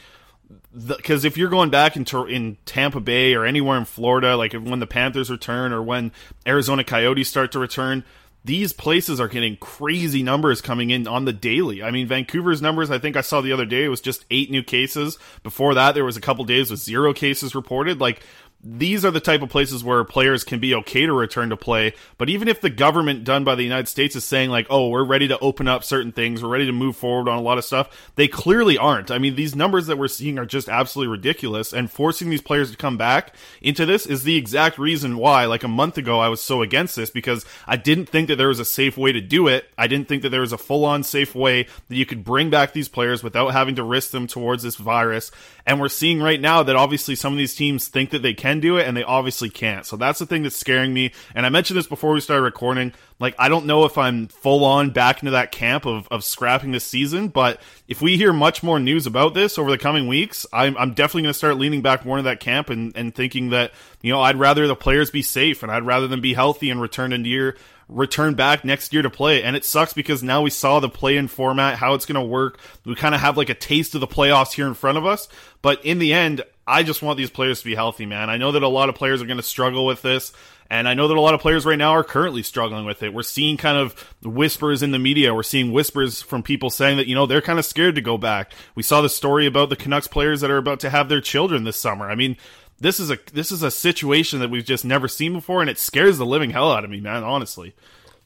because 0.87 1.25
if 1.25 1.37
you're 1.37 1.51
going 1.51 1.71
back 1.71 1.97
into 1.97 2.25
in 2.25 2.57
Tampa 2.67 3.01
Bay 3.01 3.35
or 3.35 3.45
anywhere 3.45 3.79
in 3.79 3.85
Florida, 3.85 4.37
like 4.37 4.53
when 4.53 4.81
the 4.81 4.87
Panthers 4.87 5.31
return 5.31 5.73
or 5.73 5.83
when 5.83 6.13
Arizona 6.47 6.85
Coyotes 6.85 7.29
start 7.29 7.53
to 7.53 7.59
return, 7.59 8.05
these 8.45 8.75
places 8.75 9.21
are 9.21 9.29
getting 9.29 9.57
crazy 9.57 10.23
numbers 10.23 10.61
coming 10.61 10.91
in 10.91 11.09
on 11.09 11.25
the 11.25 11.33
daily. 11.33 11.83
I 11.83 11.91
mean, 11.91 12.07
Vancouver's 12.07 12.61
numbers, 12.61 12.91
I 12.91 12.99
think 12.99 13.17
I 13.17 13.23
saw 13.23 13.41
the 13.41 13.53
other 13.53 13.65
day, 13.65 13.85
it 13.85 13.89
was 13.89 14.03
just 14.03 14.27
eight 14.31 14.51
new 14.51 14.63
cases. 14.63 15.19
Before 15.43 15.73
that, 15.75 15.95
there 15.95 16.05
was 16.05 16.19
a 16.19 16.21
couple 16.21 16.45
days 16.45 16.71
with 16.71 16.81
zero 16.81 17.15
cases 17.15 17.55
reported. 17.55 18.01
Like, 18.01 18.23
these 18.65 19.05
are 19.05 19.11
the 19.11 19.21
type 19.21 19.43
of 19.43 19.51
places 19.51 19.85
where 19.85 20.03
players 20.05 20.43
can 20.43 20.59
be 20.59 20.75
okay 20.75 21.05
to 21.05 21.13
return 21.13 21.51
to 21.51 21.57
play. 21.57 21.93
But 22.17 22.31
even 22.31 22.49
if 22.49 22.63
the 22.63 22.71
government 22.71 23.25
done 23.25 23.45
by 23.45 23.55
the 23.55 23.63
United 23.63 23.89
States 23.89 24.17
is 24.17 24.25
saying 24.25 24.49
like, 24.49 24.67
"Oh, 24.71 24.89
we're 24.89 25.05
ready 25.05 25.29
to 25.29 25.39
open 25.41 25.69
up 25.69 25.85
certain 25.85 26.13
things, 26.13 26.43
we're 26.43 26.49
ready 26.49 26.67
to 26.67 26.73
move 26.73 26.97
forward 26.97 27.29
on 27.29 27.37
a 27.37 27.43
lot 27.43 27.59
of 27.59 27.65
stuff," 27.65 28.11
they 28.17 28.27
clearly 28.27 28.79
aren't. 28.79 29.11
I 29.11 29.19
mean, 29.19 29.37
these 29.37 29.55
numbers 29.55 29.87
that 29.87 29.99
we're 29.99 30.09
seeing 30.09 30.39
are 30.39 30.47
just 30.47 30.69
absolutely 30.69 31.13
ridiculous, 31.13 31.73
and 31.73 31.91
forcing 31.91 32.31
these 32.31 32.41
players 32.41 32.71
to 32.71 32.77
come 32.77 32.97
back 32.97 33.35
into 33.61 33.85
this 33.85 34.07
is 34.07 34.23
the 34.23 34.37
exact 34.37 34.79
reason 34.79 35.19
why. 35.19 35.45
Like 35.45 35.63
a 35.63 35.69
month 35.69 35.99
ago, 35.99 36.19
I 36.21 36.29
was 36.29 36.41
so 36.41 36.63
against 36.63 36.97
this 36.97 37.11
because 37.11 37.45
I 37.67 37.77
didn't 37.77 38.07
think 38.07 38.29
that 38.29 38.37
there 38.37 38.49
was 38.49 38.61
a 38.61 38.65
safe 38.65 38.97
way 38.97 39.13
to 39.13 39.21
do 39.21 39.47
it. 39.47 39.69
I 39.77 39.87
didn't 39.87 40.09
think 40.09 40.23
that 40.23 40.31
there 40.31 40.41
was 40.41 40.53
a 40.53 40.59
full-on 40.59 41.03
safe 41.03 41.35
way 41.35 41.67
that 41.89 41.97
you 41.97 42.07
could 42.07 42.25
bring 42.25 42.49
back 42.49 42.73
these 42.73 42.89
players 42.89 43.23
without 43.23 43.49
having 43.49 43.75
to 43.75 43.83
risk 43.83 44.11
them 44.11 44.27
towards 44.27 44.63
this 44.63 44.77
virus. 44.77 45.31
And 45.67 45.81
we're 45.81 45.89
seeing 45.89 46.21
right 46.21 46.41
now 46.41 46.63
that 46.63 46.77
obviously 46.77 47.15
some 47.15 47.33
of 47.33 47.39
these 47.39 47.55
teams 47.55 47.89
think 47.89 48.11
that 48.11 48.21
they 48.21 48.35
can 48.35 48.61
do 48.61 48.77
it 48.77 48.87
and 48.87 48.97
they 48.97 49.03
obviously 49.03 49.49
can't. 49.49 49.87
So 49.87 49.97
that's 49.97 50.19
the 50.19 50.27
thing 50.27 50.43
that's 50.43 50.57
scaring 50.57 50.93
me. 50.93 51.13
And 51.35 51.47
I 51.47 51.49
mentioned 51.49 51.79
this 51.79 51.87
before 51.87 52.13
we 52.13 52.21
started 52.21 52.43
recording. 52.43 52.93
Like, 53.19 53.35
I 53.39 53.49
don't 53.49 53.65
know 53.65 53.85
if 53.85 53.97
I'm 53.97 54.29
full 54.29 54.65
on 54.65 54.91
back 54.91 55.23
into 55.23 55.31
that 55.31 55.53
camp 55.53 55.87
of, 55.87 56.07
of 56.11 56.23
scrapping 56.23 56.73
this 56.73 56.85
season, 56.85 57.29
but 57.29 57.63
if 57.89 58.03
we 58.03 58.17
hear 58.17 58.33
much 58.33 58.63
more 58.63 58.79
news 58.79 59.07
about 59.07 59.33
this 59.33 59.57
over 59.59 59.71
the 59.71 59.79
coming 59.79 60.07
weeks, 60.07 60.45
I'm, 60.53 60.77
I'm 60.77 60.93
definitely 60.93 61.23
going 61.23 61.33
to 61.33 61.39
start 61.39 61.57
leaning 61.57 61.81
back 61.81 62.05
more 62.05 62.19
into 62.19 62.29
that 62.29 62.41
camp 62.41 62.69
and, 62.69 62.95
and 62.95 63.15
thinking 63.15 63.51
that, 63.51 63.73
you 64.03 64.13
know, 64.13 64.21
I'd 64.21 64.37
rather 64.37 64.67
the 64.67 64.77
players 64.77 65.11
be 65.11 65.23
safe 65.23 65.63
and 65.63 65.73
I'd 65.73 65.87
rather 65.87 66.09
them 66.09 66.21
be 66.21 66.35
healthy 66.35 66.69
and 66.71 66.81
return 66.81 67.13
into 67.13 67.31
year 67.31 67.57
return 67.89 68.35
back 68.35 68.65
next 68.65 68.93
year 68.93 69.03
to 69.03 69.11
play. 69.11 69.43
And 69.43 69.57
it 69.57 69.65
sucks 69.65 69.93
because 69.93 70.23
now 70.23 70.43
we 70.43 70.51
saw 70.51 70.81
the 70.81 70.89
play 70.89 71.17
in 71.17 71.29
format, 71.29 71.77
how 71.77 71.95
it's 71.95 72.07
going 72.07 72.21
to 72.21 72.27
work. 72.27 72.59
We 72.85 72.95
kind 72.95 73.15
of 73.15 73.21
have 73.21 73.37
like 73.37 73.51
a 73.51 73.55
taste 73.55 73.95
of 73.95 74.01
the 74.01 74.07
playoffs 74.07 74.53
here 74.53 74.67
in 74.67 74.75
front 74.75 74.99
of 74.99 75.07
us. 75.07 75.29
But 75.63 75.85
in 75.85 75.99
the 75.99 76.13
end, 76.13 76.43
I 76.67 76.83
just 76.83 77.03
want 77.03 77.19
these 77.19 77.31
players 77.31 77.61
to 77.61 77.67
be 77.67 77.75
healthy, 77.75 78.07
man. 78.07 78.31
I 78.31 78.39
know 78.39 78.53
that 78.53 78.63
a 78.63 78.69
lot 78.69 78.89
of 78.89 78.95
players 78.95 79.21
are 79.21 79.27
going 79.27 79.37
to 79.37 79.43
struggle 79.43 79.85
with 79.85 80.03
this. 80.03 80.33
And 80.71 80.89
I 80.89 80.95
know 80.95 81.09
that 81.09 81.17
a 81.17 81.21
lot 81.21 81.35
of 81.35 81.41
players 81.41 81.67
right 81.67 81.77
now 81.77 81.91
are 81.91 82.03
currently 82.03 82.43
struggling 82.43 82.87
with 82.87 83.03
it. 83.03 83.13
We're 83.13 83.23
seeing 83.23 83.59
kind 83.59 83.77
of 83.77 83.93
whispers 84.23 84.83
in 84.83 84.93
the 84.93 84.99
media. 84.99 85.35
We're 85.35 85.43
seeing 85.43 85.73
whispers 85.73 86.23
from 86.23 86.43
people 86.43 86.71
saying 86.71 86.97
that, 86.97 87.07
you 87.07 87.15
know, 87.15 87.27
they're 87.27 87.43
kind 87.43 87.59
of 87.59 87.67
scared 87.67 87.97
to 87.97 88.01
go 88.01 88.17
back. 88.17 88.53
We 88.75 88.83
saw 88.83 89.03
the 89.03 89.11
story 89.11 89.47
about 89.47 89.69
the 89.69 89.77
Canucks 89.77 90.07
players 90.07 90.41
that 90.41 90.51
are 90.51 90.57
about 90.57 90.81
to 90.81 90.91
have 90.91 91.11
their 91.11 91.21
children 91.21 91.65
this 91.65 91.77
summer. 91.79 92.11
I 92.11 92.15
mean, 92.15 92.39
this 92.79 93.01
is 93.01 93.11
a 93.11 93.19
this 93.33 93.53
is 93.53 93.63
a 93.63 93.71
situation 93.71 94.41
that 94.41 94.51
we've 94.51 94.65
just 94.65 94.85
never 94.85 95.09
seen 95.09 95.33
before 95.33 95.61
and 95.61 95.71
it 95.71 95.79
scares 95.79 96.19
the 96.19 96.27
living 96.27 96.51
hell 96.51 96.73
out 96.73 96.85
of 96.85 96.91
me, 96.91 97.01
man, 97.01 97.23
honestly. 97.23 97.75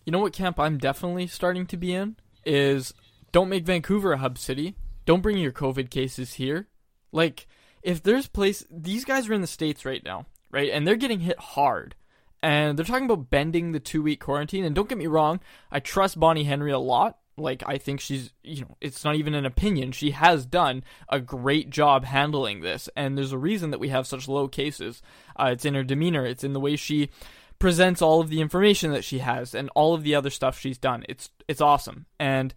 You 0.05 0.12
know 0.12 0.19
what 0.21 0.33
camp 0.33 0.59
I'm 0.59 0.78
definitely 0.78 1.26
starting 1.26 1.67
to 1.67 1.76
be 1.76 1.93
in 1.93 2.17
is 2.45 2.95
don't 3.31 3.49
make 3.50 3.64
Vancouver 3.64 4.12
a 4.12 4.19
hub 4.19 4.38
city. 4.38 4.75
Don't 5.05 5.23
bring 5.23 5.38
your 5.38 5.52
COVID 5.52 5.90
cases 5.90 6.35
here. 6.35 6.69
Like 7.12 7.47
if 7.83 8.02
there's 8.02 8.26
place 8.26 8.64
these 8.71 9.05
guys 9.05 9.28
are 9.28 9.35
in 9.35 9.40
the 9.40 9.47
states 9.47 9.85
right 9.85 10.05
now, 10.05 10.26
right? 10.50 10.71
And 10.73 10.87
they're 10.87 10.97
getting 10.97 11.21
hit 11.21 11.38
hard. 11.38 11.95
And 12.43 12.78
they're 12.78 12.87
talking 12.87 13.07
about 13.07 13.31
bending 13.31 13.73
the 13.73 13.81
2-week 13.81 14.21
quarantine 14.21 14.64
and 14.64 14.75
don't 14.75 14.88
get 14.88 14.97
me 14.97 15.09
wrong, 15.09 15.40
I 15.73 15.81
trust 15.81 16.21
Bonnie 16.21 16.45
Henry 16.45 16.71
a 16.71 16.78
lot. 16.78 17.19
Like 17.40 17.62
I 17.66 17.78
think 17.78 18.00
she's, 18.00 18.33
you 18.42 18.62
know, 18.62 18.76
it's 18.80 19.04
not 19.04 19.16
even 19.16 19.35
an 19.35 19.47
opinion. 19.47 19.92
She 19.92 20.12
has 20.12 20.47
done 20.47 20.85
a 21.09 21.21
great 21.21 21.71
job 21.71 22.04
handling 22.04 22.61
this 22.61 22.88
and 22.97 23.16
there's 23.16 23.33
a 23.33 23.38
reason 23.38 23.71
that 23.71 23.80
we 23.80 23.88
have 23.88 24.07
such 24.07 24.28
low 24.28 24.49
cases. 24.49 25.02
Uh, 25.37 25.50
it's 25.52 25.64
in 25.64 25.75
her 25.75 25.85
demeanor, 25.85 26.25
it's 26.25 26.45
in 26.45 26.52
the 26.52 26.61
way 26.61 26.76
she 26.76 27.11
presents 27.59 28.00
all 28.00 28.21
of 28.21 28.28
the 28.28 28.40
information 28.40 28.92
that 28.92 29.04
she 29.04 29.18
has 29.18 29.54
and 29.54 29.71
all 29.75 29.95
of 29.95 30.02
the 30.02 30.14
other 30.14 30.30
stuff 30.30 30.59
she's 30.59 30.78
done. 30.78 31.04
It's 31.09 31.30
it's 31.47 31.61
awesome. 31.61 32.07
And 32.18 32.54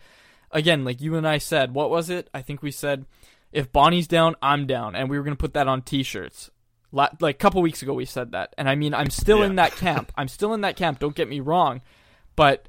again, 0.52 0.86
like 0.86 1.02
you 1.02 1.16
and 1.16 1.28
I 1.28 1.38
said, 1.38 1.74
what 1.74 1.90
was 1.90 2.10
it? 2.10 2.30
I 2.34 2.42
think 2.42 2.62
we 2.62 2.72
said 2.72 3.06
if 3.52 3.72
Bonnie's 3.72 4.08
down, 4.08 4.36
I'm 4.42 4.66
down, 4.66 4.96
and 4.96 5.10
we 5.10 5.18
were 5.18 5.24
gonna 5.24 5.36
put 5.36 5.54
that 5.54 5.68
on 5.68 5.82
T-shirts. 5.82 6.50
La- 6.92 7.10
like 7.20 7.36
a 7.36 7.38
couple 7.38 7.62
weeks 7.62 7.82
ago, 7.82 7.94
we 7.94 8.06
said 8.06 8.32
that, 8.32 8.54
and 8.58 8.70
I 8.70 8.76
mean, 8.76 8.94
I'm 8.94 9.10
still 9.10 9.44
in 9.44 9.56
that 9.56 9.76
camp. 9.76 10.12
I'm 10.18 10.28
still 10.28 10.54
in 10.54 10.62
that 10.62 10.76
camp. 10.76 11.00
Don't 11.00 11.16
get 11.16 11.30
me 11.30 11.40
wrong, 11.40 11.82
but 12.36 12.68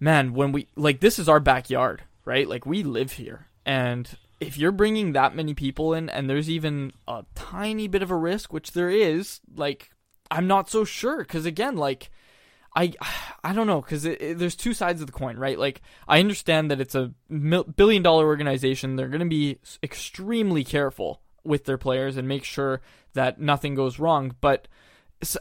man, 0.00 0.34
when 0.34 0.52
we 0.52 0.68
like 0.76 1.00
this 1.00 1.18
is 1.18 1.28
our 1.28 1.40
backyard, 1.40 2.02
right? 2.24 2.48
Like 2.48 2.66
we 2.66 2.82
live 2.82 3.12
here, 3.12 3.48
and 3.64 4.08
if 4.40 4.58
you're 4.58 4.72
bringing 4.72 5.12
that 5.12 5.34
many 5.34 5.54
people 5.54 5.94
in, 5.94 6.08
and 6.08 6.28
there's 6.28 6.50
even 6.50 6.92
a 7.08 7.24
tiny 7.34 7.88
bit 7.88 8.02
of 8.02 8.10
a 8.10 8.16
risk, 8.16 8.52
which 8.52 8.72
there 8.72 8.90
is, 8.90 9.40
like 9.54 9.90
I'm 10.30 10.46
not 10.46 10.68
so 10.70 10.84
sure. 10.84 11.18
Because 11.18 11.46
again, 11.46 11.76
like 11.76 12.10
I 12.74 12.92
I 13.44 13.52
don't 13.52 13.66
know. 13.66 13.80
Because 13.80 14.02
there's 14.02 14.56
two 14.56 14.74
sides 14.74 15.00
of 15.00 15.06
the 15.06 15.12
coin, 15.12 15.38
right? 15.38 15.58
Like 15.58 15.82
I 16.06 16.20
understand 16.20 16.70
that 16.70 16.80
it's 16.80 16.94
a 16.94 17.12
mil- 17.28 17.64
billion 17.64 18.02
dollar 18.02 18.26
organization; 18.26 18.96
they're 18.96 19.08
going 19.08 19.20
to 19.20 19.26
be 19.26 19.58
extremely 19.82 20.64
careful 20.64 21.22
with 21.44 21.64
their 21.64 21.78
players 21.78 22.16
and 22.16 22.26
make 22.26 22.44
sure 22.44 22.80
that 23.14 23.40
nothing 23.40 23.74
goes 23.74 23.98
wrong, 23.98 24.34
but 24.40 24.68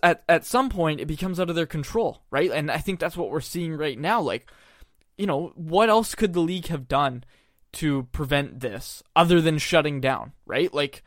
at 0.02 0.24
at 0.30 0.46
some 0.46 0.70
point 0.70 1.00
it 1.00 1.06
becomes 1.06 1.40
out 1.40 1.50
of 1.50 1.56
their 1.56 1.66
control, 1.66 2.22
right? 2.32 2.52
And 2.52 2.72
I 2.72 2.78
think 2.78 3.00
that's 3.00 3.18
what 3.18 3.30
we're 3.30 3.42
seeing 3.42 3.76
right 3.76 3.98
now. 3.98 4.22
Like, 4.22 4.50
you 5.18 5.28
know, 5.28 5.52
what 5.56 5.90
else 5.90 6.16
could 6.16 6.34
the 6.34 6.40
league 6.40 6.68
have 6.68 6.88
done 6.88 7.24
to 7.74 8.04
prevent 8.12 8.62
this 8.62 9.04
other 9.16 9.42
than 9.42 9.58
shutting 9.58 10.00
down, 10.00 10.32
right? 10.46 10.74
Like, 10.74 11.04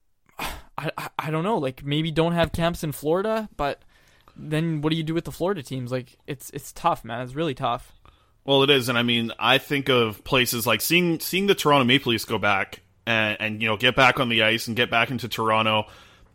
I, 0.38 0.90
I, 0.96 1.08
I 1.18 1.30
don't 1.30 1.44
know. 1.44 1.58
Like 1.58 1.84
maybe 1.84 2.10
don't 2.10 2.32
have 2.32 2.52
camps 2.52 2.82
in 2.82 2.92
Florida, 2.92 3.48
but 3.56 3.82
then 4.36 4.80
what 4.80 4.90
do 4.90 4.96
you 4.96 5.02
do 5.02 5.14
with 5.14 5.24
the 5.24 5.32
Florida 5.32 5.62
teams? 5.62 5.92
Like 5.92 6.16
it's 6.26 6.50
it's 6.50 6.72
tough, 6.72 7.04
man. 7.04 7.22
It's 7.22 7.34
really 7.34 7.54
tough. 7.54 7.92
Well, 8.44 8.62
it 8.62 8.70
is, 8.70 8.88
and 8.88 8.96
I 8.96 9.02
mean, 9.02 9.32
I 9.40 9.58
think 9.58 9.88
of 9.88 10.22
places 10.22 10.66
like 10.66 10.80
seeing 10.80 11.18
seeing 11.20 11.48
the 11.48 11.54
Toronto 11.54 11.84
Maple 11.84 12.12
Leafs 12.12 12.24
go 12.24 12.38
back 12.38 12.80
and, 13.06 13.36
and 13.40 13.62
you 13.62 13.68
know 13.68 13.76
get 13.76 13.96
back 13.96 14.20
on 14.20 14.28
the 14.28 14.42
ice 14.42 14.68
and 14.68 14.76
get 14.76 14.90
back 14.90 15.10
into 15.10 15.28
Toronto 15.28 15.86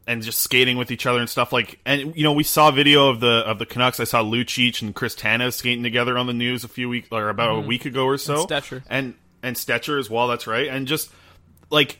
and 0.07 0.23
just 0.23 0.41
skating 0.41 0.77
with 0.77 0.91
each 0.91 1.05
other 1.05 1.19
and 1.19 1.29
stuff 1.29 1.53
like 1.53 1.79
and 1.85 2.15
you 2.15 2.23
know 2.23 2.33
we 2.33 2.43
saw 2.43 2.71
video 2.71 3.09
of 3.09 3.19
the 3.19 3.43
of 3.45 3.59
the 3.59 3.65
Canucks 3.65 3.99
I 3.99 4.03
saw 4.05 4.23
Lucic 4.23 4.81
and 4.81 4.95
Chris 4.95 5.15
Tanev 5.15 5.53
skating 5.53 5.83
together 5.83 6.17
on 6.17 6.27
the 6.27 6.33
news 6.33 6.63
a 6.63 6.67
few 6.67 6.89
weeks 6.89 7.07
or 7.11 7.29
about 7.29 7.55
a 7.55 7.59
week 7.59 7.85
ago 7.85 8.05
or 8.05 8.17
so 8.17 8.45
Mm-hmm. 8.45 8.53
And 8.53 8.63
Stecher. 8.63 8.83
and 8.89 9.13
and 9.43 9.55
Stecher 9.55 9.99
as 9.99 10.09
well 10.09 10.27
that's 10.27 10.47
right 10.47 10.67
and 10.67 10.87
just 10.87 11.11
like 11.69 11.99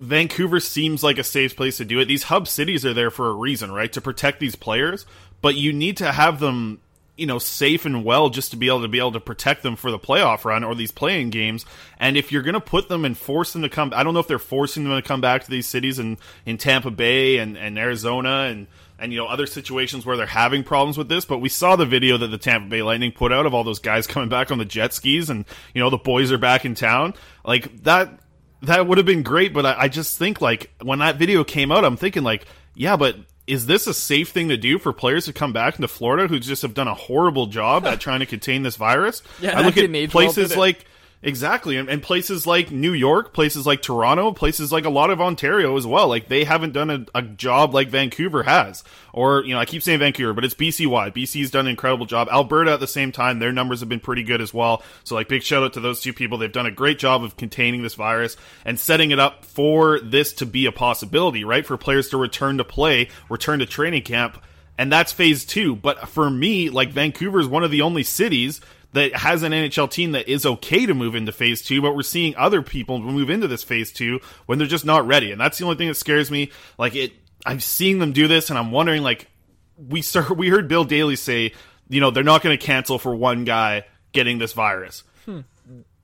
Vancouver 0.00 0.60
seems 0.60 1.02
like 1.02 1.18
a 1.18 1.24
safe 1.24 1.54
place 1.56 1.76
to 1.76 1.84
do 1.84 1.98
it. 2.00 2.06
These 2.06 2.22
hub 2.24 2.48
cities 2.48 2.86
are 2.86 2.94
there 2.94 3.10
for 3.10 3.28
a 3.28 3.34
reason, 3.34 3.70
right? 3.70 3.92
To 3.92 4.00
protect 4.00 4.40
these 4.40 4.56
players, 4.56 5.04
but 5.42 5.56
you 5.56 5.74
need 5.74 5.98
to 5.98 6.10
have 6.10 6.40
them, 6.40 6.80
you 7.20 7.26
know, 7.26 7.38
safe 7.38 7.84
and 7.84 8.02
well 8.02 8.30
just 8.30 8.52
to 8.52 8.56
be 8.56 8.68
able 8.68 8.80
to 8.80 8.88
be 8.88 8.98
able 8.98 9.12
to 9.12 9.20
protect 9.20 9.62
them 9.62 9.76
for 9.76 9.90
the 9.90 9.98
playoff 9.98 10.46
run 10.46 10.64
or 10.64 10.74
these 10.74 10.90
playing 10.90 11.28
games. 11.28 11.66
And 11.98 12.16
if 12.16 12.32
you're 12.32 12.40
going 12.40 12.54
to 12.54 12.60
put 12.60 12.88
them 12.88 13.04
and 13.04 13.16
force 13.16 13.52
them 13.52 13.60
to 13.60 13.68
come, 13.68 13.92
I 13.94 14.02
don't 14.02 14.14
know 14.14 14.20
if 14.20 14.26
they're 14.26 14.38
forcing 14.38 14.84
them 14.84 14.94
to 14.94 15.06
come 15.06 15.20
back 15.20 15.44
to 15.44 15.50
these 15.50 15.68
cities 15.68 15.98
in 15.98 16.16
in 16.46 16.56
Tampa 16.56 16.90
Bay 16.90 17.36
and 17.36 17.58
and 17.58 17.78
Arizona 17.78 18.48
and 18.50 18.66
and 18.98 19.12
you 19.12 19.18
know 19.18 19.26
other 19.26 19.46
situations 19.46 20.06
where 20.06 20.16
they're 20.16 20.24
having 20.24 20.64
problems 20.64 20.96
with 20.96 21.10
this. 21.10 21.26
But 21.26 21.38
we 21.38 21.50
saw 21.50 21.76
the 21.76 21.84
video 21.84 22.16
that 22.16 22.28
the 22.28 22.38
Tampa 22.38 22.70
Bay 22.70 22.82
Lightning 22.82 23.12
put 23.12 23.32
out 23.32 23.44
of 23.44 23.52
all 23.52 23.64
those 23.64 23.80
guys 23.80 24.06
coming 24.06 24.30
back 24.30 24.50
on 24.50 24.56
the 24.56 24.64
jet 24.64 24.94
skis, 24.94 25.28
and 25.28 25.44
you 25.74 25.82
know 25.82 25.90
the 25.90 25.98
boys 25.98 26.32
are 26.32 26.38
back 26.38 26.64
in 26.64 26.74
town. 26.74 27.12
Like 27.44 27.82
that, 27.82 28.18
that 28.62 28.86
would 28.86 28.96
have 28.96 29.06
been 29.06 29.22
great. 29.22 29.52
But 29.52 29.66
I, 29.66 29.82
I 29.82 29.88
just 29.88 30.18
think 30.18 30.40
like 30.40 30.70
when 30.82 31.00
that 31.00 31.16
video 31.16 31.44
came 31.44 31.70
out, 31.70 31.84
I'm 31.84 31.98
thinking 31.98 32.22
like, 32.22 32.46
yeah, 32.74 32.96
but 32.96 33.16
is 33.46 33.66
this 33.66 33.86
a 33.86 33.94
safe 33.94 34.30
thing 34.30 34.48
to 34.48 34.56
do 34.56 34.78
for 34.78 34.92
players 34.92 35.24
to 35.26 35.32
come 35.32 35.52
back 35.52 35.74
into 35.76 35.88
Florida 35.88 36.28
who 36.28 36.38
just 36.38 36.62
have 36.62 36.74
done 36.74 36.88
a 36.88 36.94
horrible 36.94 37.46
job 37.46 37.86
at 37.86 38.00
trying 38.00 38.20
to 38.20 38.26
contain 38.26 38.62
this 38.62 38.76
virus? 38.76 39.22
Yeah, 39.40 39.58
I 39.58 39.62
look 39.62 39.76
at 39.76 40.10
places 40.10 40.56
like 40.56 40.84
Exactly, 41.22 41.76
and, 41.76 41.90
and 41.90 42.02
places 42.02 42.46
like 42.46 42.70
New 42.70 42.94
York, 42.94 43.34
places 43.34 43.66
like 43.66 43.82
Toronto, 43.82 44.32
places 44.32 44.72
like 44.72 44.86
a 44.86 44.90
lot 44.90 45.10
of 45.10 45.20
Ontario 45.20 45.76
as 45.76 45.86
well. 45.86 46.08
Like 46.08 46.28
they 46.28 46.44
haven't 46.44 46.72
done 46.72 46.88
a, 46.88 47.04
a 47.14 47.20
job 47.20 47.74
like 47.74 47.90
Vancouver 47.90 48.42
has, 48.42 48.84
or 49.12 49.44
you 49.44 49.52
know, 49.52 49.60
I 49.60 49.66
keep 49.66 49.82
saying 49.82 49.98
Vancouver, 49.98 50.32
but 50.32 50.46
it's 50.46 50.54
BC 50.54 50.86
wide. 50.86 51.14
BC's 51.14 51.50
done 51.50 51.66
an 51.66 51.72
incredible 51.72 52.06
job. 52.06 52.28
Alberta 52.32 52.72
at 52.72 52.80
the 52.80 52.86
same 52.86 53.12
time, 53.12 53.38
their 53.38 53.52
numbers 53.52 53.80
have 53.80 53.88
been 53.90 54.00
pretty 54.00 54.22
good 54.22 54.40
as 54.40 54.54
well. 54.54 54.82
So 55.04 55.14
like, 55.14 55.28
big 55.28 55.42
shout 55.42 55.62
out 55.62 55.74
to 55.74 55.80
those 55.80 56.00
two 56.00 56.14
people. 56.14 56.38
They've 56.38 56.50
done 56.50 56.64
a 56.64 56.70
great 56.70 56.98
job 56.98 57.22
of 57.22 57.36
containing 57.36 57.82
this 57.82 57.96
virus 57.96 58.38
and 58.64 58.80
setting 58.80 59.10
it 59.10 59.18
up 59.18 59.44
for 59.44 60.00
this 60.00 60.32
to 60.34 60.46
be 60.46 60.64
a 60.64 60.72
possibility, 60.72 61.44
right? 61.44 61.66
For 61.66 61.76
players 61.76 62.08
to 62.10 62.16
return 62.16 62.56
to 62.56 62.64
play, 62.64 63.10
return 63.28 63.58
to 63.58 63.66
training 63.66 64.04
camp 64.04 64.42
and 64.80 64.90
that's 64.90 65.12
phase 65.12 65.44
two. 65.44 65.76
But 65.76 66.08
for 66.08 66.30
me, 66.30 66.70
like 66.70 66.88
Vancouver 66.92 67.38
is 67.38 67.46
one 67.46 67.64
of 67.64 67.70
the 67.70 67.82
only 67.82 68.02
cities 68.02 68.62
that 68.92 69.14
has 69.14 69.42
an 69.42 69.52
NHL 69.52 69.90
team 69.90 70.12
that 70.12 70.28
is 70.28 70.44
okay 70.44 70.86
to 70.86 70.94
move 70.94 71.14
into 71.14 71.32
phase 71.32 71.62
two, 71.62 71.80
but 71.80 71.94
we're 71.94 72.02
seeing 72.02 72.34
other 72.36 72.62
people 72.62 72.98
move 72.98 73.30
into 73.30 73.46
this 73.46 73.62
phase 73.62 73.92
two 73.92 74.20
when 74.46 74.58
they're 74.58 74.66
just 74.66 74.84
not 74.84 75.06
ready. 75.06 75.30
And 75.32 75.40
that's 75.40 75.58
the 75.58 75.64
only 75.64 75.76
thing 75.76 75.88
that 75.88 75.94
scares 75.94 76.30
me. 76.30 76.50
Like 76.76 76.96
it, 76.96 77.12
I'm 77.46 77.60
seeing 77.60 77.98
them 77.98 78.12
do 78.12 78.26
this 78.28 78.50
and 78.50 78.58
I'm 78.58 78.72
wondering 78.72 79.02
like, 79.02 79.28
we 79.76 80.02
start, 80.02 80.30
we 80.36 80.48
heard 80.48 80.68
Bill 80.68 80.84
Daly 80.84 81.16
say, 81.16 81.52
you 81.88 82.00
know, 82.00 82.10
they're 82.10 82.24
not 82.24 82.42
going 82.42 82.56
to 82.56 82.64
cancel 82.64 82.98
for 82.98 83.14
one 83.14 83.44
guy 83.44 83.84
getting 84.12 84.38
this 84.38 84.52
virus. 84.52 85.04
Hmm. 85.24 85.40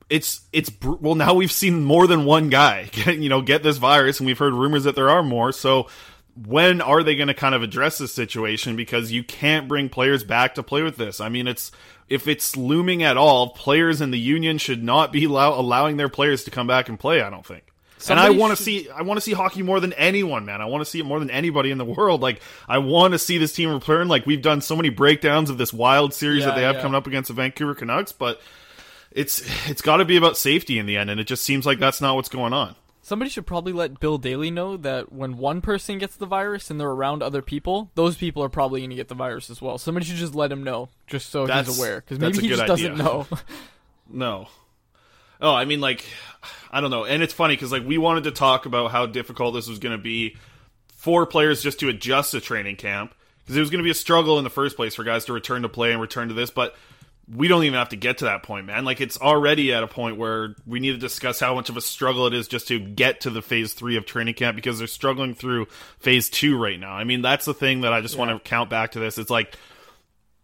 It's 0.09 0.43
it's 0.53 0.71
br- 0.71 0.95
well 1.01 1.17
now 1.17 1.35
we've 1.35 1.51
seen 1.51 1.83
more 1.83 2.07
than 2.07 2.27
one 2.27 2.49
guy 2.49 2.85
get, 2.93 3.19
you 3.19 3.29
know 3.29 3.43
get 3.43 3.65
this 3.65 3.77
virus 3.77 4.21
and 4.21 4.27
we've 4.29 4.39
heard 4.39 4.55
rumors 4.55 4.85
that 4.85 4.95
there 4.95 5.11
are 5.11 5.25
more. 5.25 5.51
So 5.51 5.89
when 6.37 6.81
are 6.81 7.03
they 7.03 7.17
going 7.17 7.29
to 7.29 7.35
kind 7.35 7.55
of 7.55 7.63
address 7.63 7.99
this 7.99 8.13
situation 8.13 8.77
because 8.77 9.11
you 9.11 9.25
can't 9.25 9.69
bring 9.69 9.89
players 9.89 10.23
back 10.23 10.55
to 10.55 10.63
play 10.63 10.83
with 10.83 10.97
this 10.97 11.19
i 11.19 11.29
mean 11.29 11.47
it's 11.49 11.73
if 12.09 12.29
it's 12.29 12.57
looming 12.57 13.03
at 13.03 13.17
all 13.17 13.51
players 13.51 14.01
in 14.01 14.11
the 14.11 14.19
union 14.19 14.59
should 14.59 14.83
not 14.83 15.13
be 15.13 15.25
allow- 15.25 15.59
allowing 15.59 15.97
their 15.97 16.09
players 16.09 16.45
to 16.45 16.51
come 16.51 16.67
back 16.67 16.89
and 16.89 16.99
play 16.99 17.21
i 17.21 17.31
don't 17.31 17.47
think 17.47 17.65
and 18.11 18.21
I 18.21 18.31
want 18.31 18.53
to 18.53 18.57
should- 18.57 18.65
see 18.65 18.91
I 18.91 19.03
want 19.03 19.17
to 19.17 19.21
see 19.21 19.33
hockey 19.33 19.63
more 19.63 19.81
than 19.81 19.93
anyone, 19.95 20.45
man. 20.45 20.61
I 20.61 20.67
want 20.67 20.83
to 20.85 20.91
see 20.91 21.01
it 21.01 21.05
more 21.05 21.19
than 21.19 21.31
anybody 21.31 21.71
in 21.71 21.79
the 21.79 21.85
world. 21.85 22.21
Like 22.21 22.41
I 22.69 22.79
want 22.79 23.13
to 23.15 23.19
see 23.19 23.39
this 23.39 23.53
team 23.53 23.73
return. 23.73 24.09
Like 24.09 24.27
we've 24.27 24.43
done 24.43 24.61
so 24.61 24.77
many 24.77 24.91
breakdowns 24.91 25.51
of 25.51 25.59
this 25.59 25.73
wild 25.73 26.13
series 26.13 26.45
that 26.45 26.55
they 26.55 26.63
have 26.63 26.77
yeah. 26.77 26.83
coming 26.83 26.95
up 26.95 27.07
against 27.07 27.29
the 27.29 27.35
Vancouver 27.35 27.75
Canucks, 27.75 28.13
but 28.13 28.41
it's 29.11 29.43
it's 29.69 29.83
got 29.83 29.97
to 29.97 30.05
be 30.05 30.17
about 30.17 30.37
safety 30.37 30.79
in 30.79 30.87
the 30.87 30.97
end, 30.97 31.11
and 31.11 31.19
it 31.19 31.25
just 31.25 31.43
seems 31.43 31.65
like 31.67 31.79
that's 31.79 32.01
not 32.01 32.17
what's 32.17 32.29
going 32.29 32.53
on. 32.53 32.77
Somebody 33.07 33.31
should 33.31 33.47
probably 33.47 33.73
let 33.73 34.01
Bill 34.01 34.19
Daly 34.19 34.51
know 34.51 34.77
that 34.79 35.13
when 35.13 35.37
one 35.37 35.61
person 35.61 35.99
gets 35.99 36.17
the 36.17 36.27
virus 36.27 36.73
and 36.73 36.81
they're 36.81 36.91
around 36.91 37.23
other 37.23 37.41
people, 37.41 37.89
those 37.95 38.17
people 38.17 38.43
are 38.43 38.49
probably 38.49 38.81
going 38.81 38.91
to 38.91 38.97
get 38.97 39.07
the 39.07 39.15
virus 39.15 39.49
as 39.49 39.63
well. 39.63 39.79
Somebody 39.79 40.07
should 40.07 40.17
just 40.17 40.35
let 40.35 40.51
him 40.51 40.65
know, 40.65 40.89
just 41.07 41.31
so 41.31 41.47
That's- 41.47 41.69
he's 41.69 41.79
aware, 41.79 42.01
because 42.01 42.19
maybe 42.19 42.41
he 42.41 42.49
just 42.49 42.63
idea. 42.63 42.89
doesn't 42.89 42.99
know. 42.99 43.29
No. 44.11 44.49
Oh, 45.41 45.55
I 45.55 45.67
mean, 45.67 45.81
like, 45.81 46.05
I 46.73 46.81
don't 46.81 46.91
know. 46.91 47.05
And 47.05 47.23
it's 47.23 47.33
funny 47.33 47.55
because, 47.55 47.71
like, 47.71 47.87
we 47.87 47.97
wanted 47.97 48.25
to 48.25 48.33
talk 48.33 48.67
about 48.67 48.91
how 48.91 49.07
difficult 49.07 49.55
this 49.55 49.69
was 49.69 49.79
going 49.79 49.97
to 49.97 50.03
be 50.03 50.37
for 50.89 51.27
players 51.27 51.63
just 51.63 51.79
to 51.81 51.89
adjust 51.89 52.33
to 52.33 52.41
training 52.41 52.75
camp 52.75 53.15
because 53.45 53.57
it 53.57 53.61
was 53.61 53.71
going 53.71 53.79
to 53.79 53.85
be 53.85 53.91
a 53.91 53.95
struggle 53.95 54.37
in 54.39 54.43
the 54.45 54.51
first 54.51 54.75
place 54.75 54.97
for 54.97 55.05
guys 55.05 55.27
to 55.27 55.33
return 55.33 55.63
to 55.63 55.69
play 55.69 55.93
and 55.93 56.01
return 56.01 56.27
to 56.27 56.35
this. 56.35 56.51
But 56.51 56.75
we 57.33 57.49
don't 57.49 57.65
even 57.65 57.79
have 57.79 57.89
to 57.91 57.97
get 57.97 58.19
to 58.19 58.27
that 58.27 58.43
point, 58.43 58.67
man. 58.67 58.85
Like, 58.85 59.01
it's 59.01 59.19
already 59.19 59.73
at 59.73 59.83
a 59.83 59.89
point 59.89 60.17
where 60.17 60.55
we 60.65 60.79
need 60.79 60.93
to 60.93 60.99
discuss 60.99 61.41
how 61.41 61.55
much 61.55 61.69
of 61.69 61.77
a 61.77 61.81
struggle 61.81 62.27
it 62.27 62.35
is 62.35 62.47
just 62.47 62.69
to 62.69 62.79
get 62.79 63.23
to 63.23 63.31
the 63.31 63.43
phase 63.43 63.73
three 63.73 63.97
of 63.97 64.07
training 64.07 64.35
camp 64.35 64.55
because 64.57 64.79
they're 64.79 64.87
struggling 64.87 65.35
through 65.35 65.67
phase 65.99 66.31
two 66.31 66.57
right 66.57 66.79
now. 66.79 66.93
I 66.93 67.05
mean, 67.05 67.23
that's 67.23 67.45
the 67.45 67.55
thing 67.55 67.81
that 67.81 67.93
I 67.93 68.01
just 68.01 68.17
want 68.17 68.31
to 68.31 68.49
count 68.49 68.71
back 68.71 68.93
to 68.93 69.01
this. 69.01 69.19
It's 69.19 69.31
like, 69.31 69.57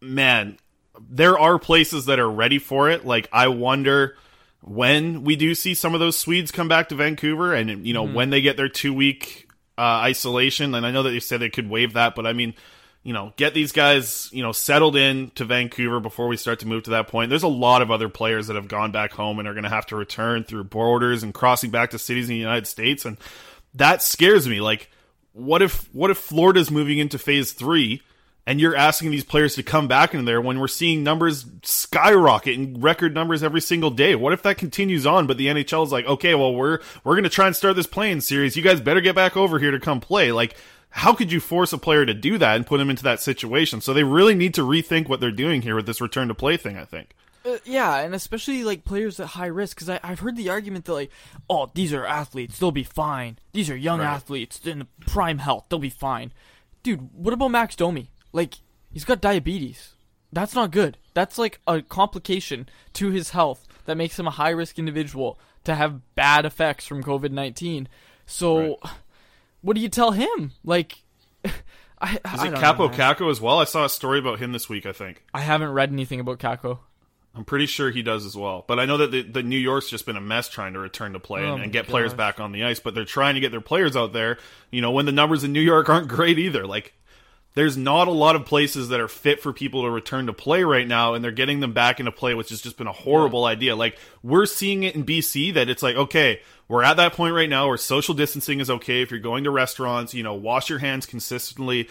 man, 0.00 0.58
there 1.00 1.38
are 1.38 1.58
places 1.58 2.06
that 2.06 2.18
are 2.18 2.30
ready 2.30 2.58
for 2.58 2.90
it. 2.90 3.04
Like 3.06 3.28
I 3.32 3.48
wonder 3.48 4.16
when 4.60 5.24
we 5.24 5.36
do 5.36 5.54
see 5.54 5.74
some 5.74 5.94
of 5.94 6.00
those 6.00 6.18
Swedes 6.18 6.50
come 6.50 6.68
back 6.68 6.88
to 6.90 6.94
Vancouver, 6.94 7.54
and 7.54 7.86
you 7.86 7.94
know 7.94 8.04
when 8.04 8.30
they 8.30 8.40
get 8.40 8.56
their 8.56 8.68
two 8.68 8.94
week 8.94 9.48
uh, 9.78 9.80
isolation. 9.80 10.74
And 10.74 10.86
I 10.86 10.90
know 10.90 11.02
that 11.02 11.10
they 11.10 11.20
said 11.20 11.40
they 11.40 11.50
could 11.50 11.68
waive 11.68 11.94
that, 11.94 12.14
but 12.14 12.26
I 12.26 12.32
mean, 12.32 12.54
you 13.02 13.12
know, 13.12 13.32
get 13.36 13.54
these 13.54 13.72
guys 13.72 14.28
you 14.32 14.42
know 14.42 14.52
settled 14.52 14.96
in 14.96 15.30
to 15.34 15.44
Vancouver 15.44 16.00
before 16.00 16.28
we 16.28 16.36
start 16.36 16.60
to 16.60 16.68
move 16.68 16.84
to 16.84 16.90
that 16.90 17.08
point. 17.08 17.30
There's 17.30 17.42
a 17.42 17.48
lot 17.48 17.82
of 17.82 17.90
other 17.90 18.08
players 18.08 18.46
that 18.46 18.56
have 18.56 18.68
gone 18.68 18.92
back 18.92 19.12
home 19.12 19.38
and 19.38 19.48
are 19.48 19.54
going 19.54 19.64
to 19.64 19.70
have 19.70 19.86
to 19.86 19.96
return 19.96 20.44
through 20.44 20.64
borders 20.64 21.22
and 21.22 21.34
crossing 21.34 21.70
back 21.70 21.90
to 21.90 21.98
cities 21.98 22.28
in 22.28 22.34
the 22.34 22.40
United 22.40 22.66
States, 22.66 23.04
and 23.04 23.16
that 23.74 24.02
scares 24.02 24.48
me. 24.48 24.60
Like, 24.60 24.90
what 25.32 25.62
if 25.62 25.92
what 25.94 26.10
if 26.10 26.18
Florida's 26.18 26.70
moving 26.70 26.98
into 26.98 27.18
phase 27.18 27.52
three? 27.52 28.02
and 28.46 28.60
you're 28.60 28.74
asking 28.74 29.10
these 29.10 29.24
players 29.24 29.54
to 29.54 29.62
come 29.62 29.86
back 29.86 30.14
in 30.14 30.24
there 30.24 30.40
when 30.40 30.58
we're 30.58 30.68
seeing 30.68 31.04
numbers 31.04 31.46
skyrocket 31.62 32.54
in 32.54 32.80
record 32.80 33.14
numbers 33.14 33.42
every 33.42 33.60
single 33.60 33.90
day. 33.90 34.16
What 34.16 34.32
if 34.32 34.42
that 34.42 34.58
continues 34.58 35.06
on, 35.06 35.26
but 35.26 35.36
the 35.36 35.46
NHL 35.46 35.84
is 35.84 35.92
like, 35.92 36.06
okay, 36.06 36.34
well 36.34 36.54
we're 36.54 36.80
we're 37.04 37.14
gonna 37.14 37.28
try 37.28 37.46
and 37.46 37.54
start 37.54 37.76
this 37.76 37.86
playing 37.86 38.20
series. 38.20 38.56
You 38.56 38.62
guys 38.62 38.80
better 38.80 39.00
get 39.00 39.14
back 39.14 39.36
over 39.36 39.58
here 39.58 39.70
to 39.70 39.78
come 39.78 40.00
play. 40.00 40.32
Like, 40.32 40.56
how 40.92 41.14
could 41.14 41.32
you 41.32 41.40
force 41.40 41.72
a 41.72 41.78
player 41.78 42.06
to 42.06 42.14
do 42.14 42.38
that 42.38 42.56
and 42.56 42.66
put 42.66 42.80
him 42.80 42.90
into 42.90 43.02
that 43.02 43.20
situation? 43.20 43.80
So 43.80 43.92
they 43.92 44.04
really 44.04 44.34
need 44.34 44.54
to 44.54 44.62
rethink 44.62 45.08
what 45.08 45.20
they're 45.20 45.30
doing 45.30 45.62
here 45.62 45.74
with 45.74 45.86
this 45.86 46.00
return 46.00 46.28
to 46.28 46.34
play 46.34 46.56
thing. 46.56 46.76
I 46.78 46.84
think. 46.84 47.14
Uh, 47.44 47.56
yeah, 47.64 47.98
and 47.98 48.14
especially 48.14 48.62
like 48.62 48.84
players 48.84 49.18
at 49.18 49.28
high 49.28 49.46
risk, 49.46 49.76
because 49.76 49.98
I've 50.02 50.20
heard 50.20 50.36
the 50.36 50.48
argument 50.48 50.84
that 50.84 50.92
like, 50.92 51.10
oh, 51.50 51.70
these 51.74 51.92
are 51.92 52.06
athletes, 52.06 52.58
they'll 52.58 52.70
be 52.70 52.84
fine. 52.84 53.36
These 53.52 53.68
are 53.68 53.76
young 53.76 53.98
Right. 53.98 54.06
athletes 54.06 54.64
in 54.64 54.86
prime 55.00 55.38
health, 55.38 55.66
they'll 55.68 55.80
be 55.80 55.90
fine. 55.90 56.32
Dude, 56.84 57.08
what 57.12 57.34
about 57.34 57.48
Max 57.48 57.74
Domi? 57.74 58.10
Like, 58.32 58.54
he's 58.92 59.04
got 59.04 59.20
diabetes. 59.20 59.94
That's 60.32 60.54
not 60.54 60.70
good. 60.70 60.98
That's 61.14 61.36
like 61.36 61.58
a 61.66 61.82
complication 61.82 62.68
to 62.94 63.10
his 63.10 63.30
health 63.30 63.66
that 63.86 63.96
makes 63.96 64.18
him 64.18 64.26
a 64.28 64.30
high 64.30 64.50
risk 64.50 64.78
individual 64.78 65.36
to 65.64 65.74
have 65.74 66.14
bad 66.14 66.44
effects 66.44 66.86
from 66.86 67.02
COVID 67.02 67.32
nineteen. 67.32 67.88
So, 68.24 68.78
what 69.62 69.74
do 69.74 69.80
you 69.80 69.88
tell 69.88 70.10
him? 70.10 70.52
Like, 70.64 71.02
I, 71.44 71.50
I 72.00 72.34
Is 72.34 72.42
it 72.44 72.54
Kaapo 72.54 72.78
know. 72.78 72.88
Kakko 72.90 73.30
as 73.30 73.40
well? 73.40 73.58
I 73.58 73.64
saw 73.64 73.84
a 73.84 73.88
story 73.88 74.18
about 74.18 74.38
him 74.38 74.52
this 74.52 74.68
week. 74.68 74.86
I 74.86 74.92
think. 74.92 75.24
I 75.32 75.40
haven't 75.40 75.70
read 75.70 75.90
anything 75.90 76.20
about 76.20 76.38
Kakko. 76.38 76.78
I'm 77.34 77.44
pretty 77.46 77.66
sure 77.66 77.90
he 77.90 78.02
does 78.02 78.26
as 78.26 78.36
well. 78.36 78.64
But 78.68 78.78
I 78.78 78.84
know 78.84 78.98
that 78.98 79.10
the, 79.10 79.22
the 79.22 79.42
New 79.42 79.56
York's 79.56 79.88
just 79.88 80.04
been 80.04 80.16
a 80.16 80.20
mess 80.20 80.48
trying 80.48 80.74
to 80.74 80.78
return 80.78 81.14
to 81.14 81.18
play 81.18 81.42
Oh 81.44 81.54
and, 81.54 81.62
and 81.62 81.72
get 81.72 81.88
players 81.88 82.12
back 82.12 82.40
on 82.40 82.52
the 82.52 82.64
ice. 82.64 82.78
But 82.78 82.94
they're 82.94 83.06
trying 83.06 83.36
to 83.36 83.40
get 83.40 83.50
their 83.50 83.62
players 83.62 83.96
out 83.96 84.12
there. 84.12 84.36
You 84.70 84.82
know, 84.82 84.90
when 84.90 85.06
the 85.06 85.12
numbers 85.12 85.42
in 85.42 85.52
New 85.52 85.60
York 85.60 85.88
aren't 85.88 86.08
great 86.08 86.38
either. 86.38 86.66
Like, 86.66 86.92
there's 87.54 87.76
not 87.76 88.08
a 88.08 88.12
lot 88.12 88.36
of 88.36 88.46
places 88.46 88.88
that 88.88 89.00
are 89.00 89.08
fit 89.08 89.42
for 89.42 89.52
people 89.52 89.82
to 89.82 89.90
return 89.90 90.26
to 90.26 90.32
play 90.32 90.64
right 90.64 90.86
now, 90.86 91.14
and 91.14 91.22
they're 91.22 91.30
getting 91.30 91.60
them 91.60 91.72
back 91.72 92.00
into 92.00 92.12
play, 92.12 92.34
which 92.34 92.48
has 92.48 92.62
just 92.62 92.78
been 92.78 92.86
a 92.86 92.92
horrible 92.92 93.44
idea. 93.44 93.76
Like, 93.76 93.98
we're 94.22 94.46
seeing 94.46 94.84
it 94.84 94.94
in 94.94 95.04
BC 95.04 95.54
that 95.54 95.68
it's 95.68 95.82
like, 95.82 95.96
okay, 95.96 96.40
we're 96.72 96.82
at 96.82 96.96
that 96.96 97.12
point 97.12 97.34
right 97.34 97.50
now 97.50 97.68
where 97.68 97.76
social 97.76 98.14
distancing 98.14 98.58
is 98.58 98.70
okay 98.70 99.02
if 99.02 99.10
you're 99.10 99.20
going 99.20 99.44
to 99.44 99.50
restaurants, 99.50 100.14
you 100.14 100.22
know, 100.22 100.32
wash 100.32 100.70
your 100.70 100.78
hands 100.78 101.04
consistently. 101.04 101.90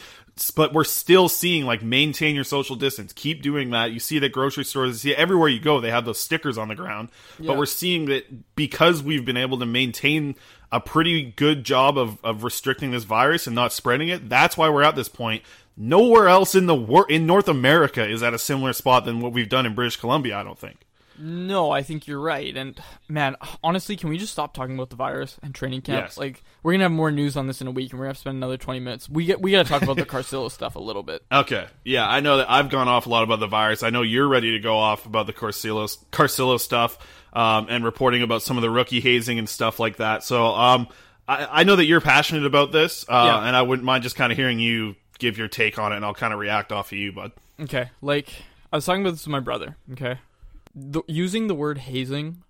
But 0.55 0.73
we're 0.73 0.85
still 0.85 1.29
seeing 1.29 1.67
like 1.67 1.83
maintain 1.83 2.33
your 2.33 2.43
social 2.43 2.75
distance. 2.75 3.13
Keep 3.13 3.43
doing 3.43 3.69
that. 3.69 3.91
You 3.91 3.99
see 3.99 4.17
that 4.17 4.31
grocery 4.31 4.65
stores. 4.65 5.05
You 5.05 5.11
see 5.11 5.15
everywhere 5.15 5.49
you 5.49 5.59
go. 5.59 5.79
They 5.79 5.91
have 5.91 6.05
those 6.05 6.19
stickers 6.19 6.57
on 6.57 6.67
the 6.67 6.73
ground. 6.73 7.09
Yeah. 7.37 7.49
But 7.49 7.57
we're 7.59 7.67
seeing 7.67 8.05
that 8.05 8.55
because 8.55 9.03
we've 9.03 9.23
been 9.23 9.37
able 9.37 9.59
to 9.59 9.67
maintain 9.67 10.33
a 10.71 10.79
pretty 10.79 11.25
good 11.31 11.63
job 11.63 11.95
of, 11.95 12.17
of 12.23 12.43
restricting 12.43 12.89
this 12.89 13.03
virus 13.03 13.45
and 13.45 13.55
not 13.55 13.73
spreading 13.73 14.07
it. 14.07 14.29
That's 14.29 14.57
why 14.57 14.67
we're 14.69 14.81
at 14.81 14.95
this 14.95 15.09
point. 15.09 15.43
Nowhere 15.77 16.27
else 16.27 16.55
in 16.55 16.65
the 16.65 16.73
wor- 16.73 17.07
in 17.07 17.27
North 17.27 17.47
America 17.47 18.09
is 18.09 18.23
at 18.23 18.33
a 18.33 18.39
similar 18.39 18.73
spot 18.73 19.05
than 19.05 19.19
what 19.19 19.31
we've 19.31 19.47
done 19.47 19.67
in 19.67 19.75
British 19.75 19.97
Columbia. 19.97 20.39
I 20.39 20.43
don't 20.43 20.57
think. 20.57 20.87
No, 21.21 21.71
I 21.71 21.83
think 21.83 22.07
you're 22.07 22.19
right. 22.19 22.55
And 22.57 22.79
man, 23.07 23.35
honestly, 23.63 23.95
can 23.95 24.09
we 24.09 24.17
just 24.17 24.33
stop 24.33 24.53
talking 24.53 24.75
about 24.75 24.89
the 24.89 24.95
virus 24.95 25.37
and 25.43 25.53
training 25.53 25.81
camp? 25.81 26.05
Yes. 26.05 26.17
Like 26.17 26.43
we're 26.63 26.73
gonna 26.73 26.85
have 26.85 26.91
more 26.91 27.11
news 27.11 27.37
on 27.37 27.47
this 27.47 27.61
in 27.61 27.67
a 27.67 27.71
week, 27.71 27.91
and 27.91 27.99
we're 27.99 28.05
gonna 28.05 28.09
have 28.09 28.17
to 28.17 28.21
spend 28.21 28.37
another 28.37 28.57
twenty 28.57 28.79
minutes. 28.79 29.07
We 29.09 29.25
get 29.25 29.41
we 29.41 29.51
gotta 29.51 29.69
talk 29.69 29.81
about 29.83 29.97
the 29.97 30.05
Carcillo 30.07 30.49
stuff 30.49 30.75
a 30.75 30.79
little 30.79 31.03
bit. 31.03 31.23
Okay. 31.31 31.67
Yeah, 31.85 32.07
I 32.09 32.19
know 32.21 32.37
that 32.37 32.49
I've 32.49 32.69
gone 32.69 32.87
off 32.87 33.05
a 33.05 33.09
lot 33.09 33.23
about 33.23 33.39
the 33.39 33.47
virus. 33.47 33.83
I 33.83 33.89
know 33.91 34.01
you're 34.01 34.27
ready 34.27 34.51
to 34.51 34.59
go 34.59 34.77
off 34.77 35.05
about 35.05 35.27
the 35.27 35.33
Carcillo, 35.33 35.87
Carcillo 36.11 36.59
stuff 36.59 36.97
um, 37.33 37.67
and 37.69 37.83
reporting 37.85 38.23
about 38.23 38.41
some 38.41 38.57
of 38.57 38.61
the 38.63 38.69
rookie 38.69 38.99
hazing 39.01 39.37
and 39.39 39.47
stuff 39.47 39.79
like 39.79 39.97
that. 39.97 40.23
So 40.23 40.45
um, 40.47 40.87
I, 41.27 41.61
I 41.61 41.63
know 41.63 41.75
that 41.75 41.85
you're 41.85 42.01
passionate 42.01 42.45
about 42.45 42.71
this, 42.71 43.05
uh, 43.07 43.23
Yeah. 43.27 43.47
and 43.47 43.55
I 43.55 43.61
wouldn't 43.61 43.85
mind 43.85 44.03
just 44.03 44.15
kind 44.15 44.31
of 44.31 44.37
hearing 44.37 44.59
you 44.59 44.95
give 45.19 45.37
your 45.37 45.47
take 45.47 45.77
on 45.77 45.93
it, 45.93 45.97
and 45.97 46.03
I'll 46.05 46.13
kind 46.15 46.33
of 46.33 46.39
react 46.39 46.71
off 46.71 46.91
of 46.91 46.97
you, 46.97 47.11
bud. 47.11 47.31
Okay, 47.59 47.89
like 48.01 48.27
I 48.73 48.77
was 48.77 48.85
talking 48.85 49.01
about 49.01 49.11
this 49.11 49.25
with 49.25 49.31
my 49.31 49.39
brother. 49.39 49.77
Okay, 49.93 50.17
the, 50.73 51.01
using 51.07 51.47
the 51.47 51.55
word 51.55 51.79
hazing 51.79 52.43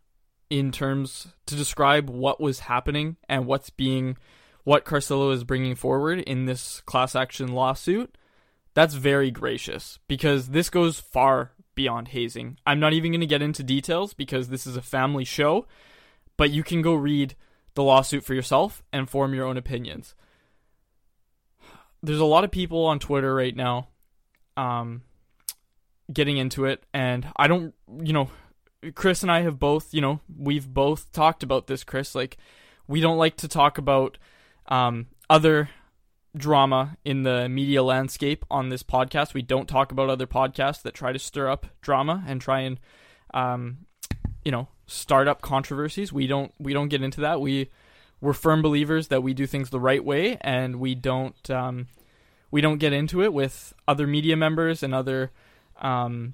in 0.50 0.72
terms 0.72 1.28
to 1.46 1.56
describe 1.56 2.10
what 2.10 2.42
was 2.42 2.62
happening 2.62 3.16
and 3.30 3.46
what's 3.46 3.70
being, 3.70 4.18
what 4.64 4.86
Carcillo 4.86 5.34
is 5.34 5.44
bringing 5.44 5.76
forward 5.76 6.20
in 6.20 6.46
this 6.46 6.82
class 6.82 7.16
action 7.16 7.54
lawsuit, 7.54 8.18
that's 8.74 8.94
very 8.94 9.32
gracious 9.32 10.00
because 10.08 10.50
this 10.50 10.70
goes 10.70 11.00
far 11.00 11.52
beyond 11.76 12.10
hazing. 12.10 12.58
I'm 12.66 12.80
not 12.80 12.94
even 12.94 13.12
going 13.12 13.22
to 13.22 13.28
get 13.28 13.42
into 13.42 13.64
details 13.64 14.14
because 14.14 14.50
this 14.50 14.68
is 14.68 14.76
a 14.76 14.82
family 14.82 15.26
show, 15.26 15.68
but 16.38 16.52
you 16.52 16.64
can 16.64 16.82
go 16.82 16.94
read 16.94 17.36
the 17.74 17.84
lawsuit 17.84 18.24
for 18.24 18.34
yourself 18.34 18.84
and 18.92 19.10
form 19.10 19.34
your 19.34 19.46
own 19.46 19.58
opinions. 19.58 20.16
There's 22.04 22.20
a 22.20 22.26
lot 22.26 22.44
of 22.44 22.52
people 22.52 22.86
on 22.86 23.00
Twitter 23.00 23.34
right 23.34 23.56
now 23.56 23.88
um, 24.58 25.04
getting 26.12 26.38
into 26.38 26.66
it, 26.66 26.84
and 26.94 27.28
I 27.36 27.48
don't, 27.48 27.74
you 28.02 28.14
know, 28.14 28.30
Chris 28.96 29.22
and 29.22 29.32
I 29.32 29.42
have 29.42 29.60
both, 29.60 29.94
you 29.94 30.02
know, 30.02 30.22
we've 30.36 30.68
both 30.68 31.12
talked 31.12 31.44
about 31.44 31.68
this, 31.68 31.84
Chris. 31.84 32.16
Like, 32.16 32.38
we 32.88 33.00
don't 33.00 33.18
like 33.18 33.38
to 33.38 33.48
talk 33.48 33.78
about 33.78 34.18
um, 34.68 35.08
other 35.30 35.70
drama 36.36 36.98
in 37.04 37.24
the 37.24 37.48
media 37.50 37.84
landscape 37.84 38.46
on 38.50 38.70
this 38.70 38.84
podcast. 38.84 39.34
We 39.34 39.42
don't 39.42 39.68
talk 39.68 39.92
about 39.92 40.10
other 40.10 40.28
podcasts 40.28 40.82
that 40.84 40.94
try 40.94 41.12
to 41.12 41.20
stir 41.20 41.50
up 41.50 41.68
drama 41.82 42.24
and 42.28 42.42
try 42.42 42.62
and, 42.62 42.80
um, 43.34 43.86
you 44.44 44.52
know, 44.52 44.68
start 44.88 45.28
up 45.28 45.42
controversies. 45.42 46.12
We 46.12 46.28
don't 46.28 46.54
we 46.60 46.74
don't 46.74 46.90
get 46.90 47.02
into 47.02 47.22
that. 47.22 47.40
We 47.40 47.70
we're 48.20 48.34
firm 48.34 48.62
believers 48.62 49.08
that 49.08 49.24
we 49.24 49.34
do 49.34 49.48
things 49.48 49.70
the 49.70 49.80
right 49.80 50.04
way, 50.04 50.38
and 50.42 50.78
we 50.78 50.96
don't 50.96 51.50
um, 51.50 51.88
we 52.52 52.62
don't 52.62 52.78
get 52.78 52.94
into 52.94 53.24
it 53.24 53.34
with 53.34 53.74
other 53.88 54.06
media 54.08 54.36
members 54.36 54.84
and 54.84 54.94
other 54.94 55.32
um, 55.82 56.34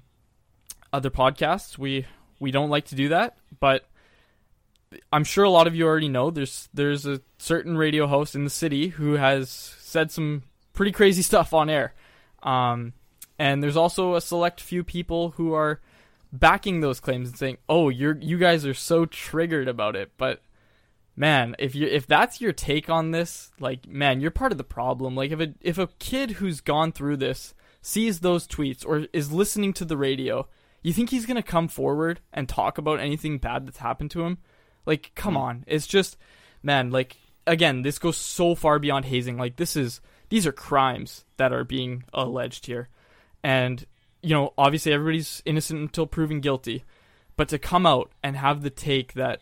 other 0.94 1.10
podcasts. 1.10 1.78
We 1.78 2.06
we 2.40 2.52
don't 2.52 2.70
like 2.70 2.86
to 2.86 2.96
do 2.96 3.10
that, 3.10 3.38
but 3.60 3.88
I'm 5.12 5.24
sure 5.24 5.44
a 5.44 5.50
lot 5.50 5.68
of 5.68 5.76
you 5.76 5.86
already 5.86 6.10
know 6.10 6.30
there's 6.30 6.70
there's 6.74 7.06
a 7.06 7.22
certain 7.38 7.78
radio 7.78 8.08
host 8.08 8.36
in 8.36 8.44
the 8.44 8.50
city 8.50 8.90
who 8.90 9.14
has 9.14 9.50
said 9.50 10.12
some 10.12 10.44
pretty 10.74 10.92
crazy 10.92 11.22
stuff 11.24 11.54
on 11.54 11.70
air. 11.70 11.94
Um, 12.44 12.94
and 13.40 13.62
there's 13.62 13.78
also 13.78 14.16
a 14.16 14.22
select 14.22 14.62
few 14.62 14.84
people 14.84 15.32
who 15.32 15.54
are 15.54 15.82
backing 16.32 16.82
those 16.82 17.00
claims 17.00 17.30
and 17.30 17.38
saying, 17.38 17.58
"Oh, 17.68 17.90
you're 17.90 18.18
you 18.20 18.38
guys 18.38 18.66
are 18.66 18.74
so 18.74 19.06
triggered 19.06 19.68
about 19.68 19.96
it." 19.96 20.12
But 20.18 20.42
man, 21.16 21.56
if 21.60 21.76
you 21.76 21.88
if 21.88 22.08
that's 22.08 22.42
your 22.42 22.54
take 22.54 22.90
on 22.90 23.12
this, 23.12 23.52
like 23.60 23.88
man, 23.88 24.22
you're 24.22 24.32
part 24.32 24.52
of 24.52 24.58
the 24.58 24.64
problem. 24.64 25.16
Like 25.16 25.32
if 25.32 25.40
a 25.40 25.54
if 25.62 25.78
a 25.78 25.88
kid 26.00 26.32
who's 26.32 26.62
gone 26.62 26.92
through 26.92 27.18
this 27.18 27.54
sees 27.82 28.20
those 28.20 28.48
tweets 28.48 28.86
or 28.86 29.08
is 29.14 29.32
listening 29.32 29.74
to 29.74 29.86
the 29.86 29.98
radio, 29.98 30.48
you 30.82 30.94
think 30.94 31.10
he's 31.10 31.26
going 31.26 31.36
to 31.36 31.44
come 31.44 31.68
forward 31.68 32.20
and 32.34 32.48
talk 32.48 32.78
about 32.78 33.00
anything 33.00 33.38
bad 33.38 33.68
that's 33.68 33.78
happened 33.78 34.12
to 34.12 34.24
him? 34.24 34.38
Like 34.86 35.12
come 35.16 35.34
hmm. 35.34 35.42
on. 35.42 35.64
It's 35.68 35.88
just 35.88 36.18
man, 36.64 36.92
like 36.92 37.18
again, 37.46 37.82
this 37.82 38.00
goes 38.00 38.18
so 38.18 38.56
far 38.56 38.80
beyond 38.80 39.06
hazing. 39.06 39.38
Like 39.38 39.56
this 39.56 39.76
is 39.76 40.02
these 40.30 40.46
are 40.46 40.52
crimes 40.52 41.26
that 41.38 41.54
are 41.54 41.64
being 41.64 42.04
alleged 42.14 42.66
here. 42.66 42.90
And 43.44 43.86
you 44.22 44.34
know, 44.34 44.54
obviously 44.58 44.94
everybody's 44.94 45.42
innocent 45.46 45.80
until 45.80 46.08
proven 46.08 46.42
guilty. 46.42 46.84
But 47.36 47.50
to 47.50 47.60
come 47.60 47.86
out 47.86 48.12
and 48.24 48.36
have 48.36 48.64
the 48.64 48.70
take 48.70 49.14
that 49.14 49.42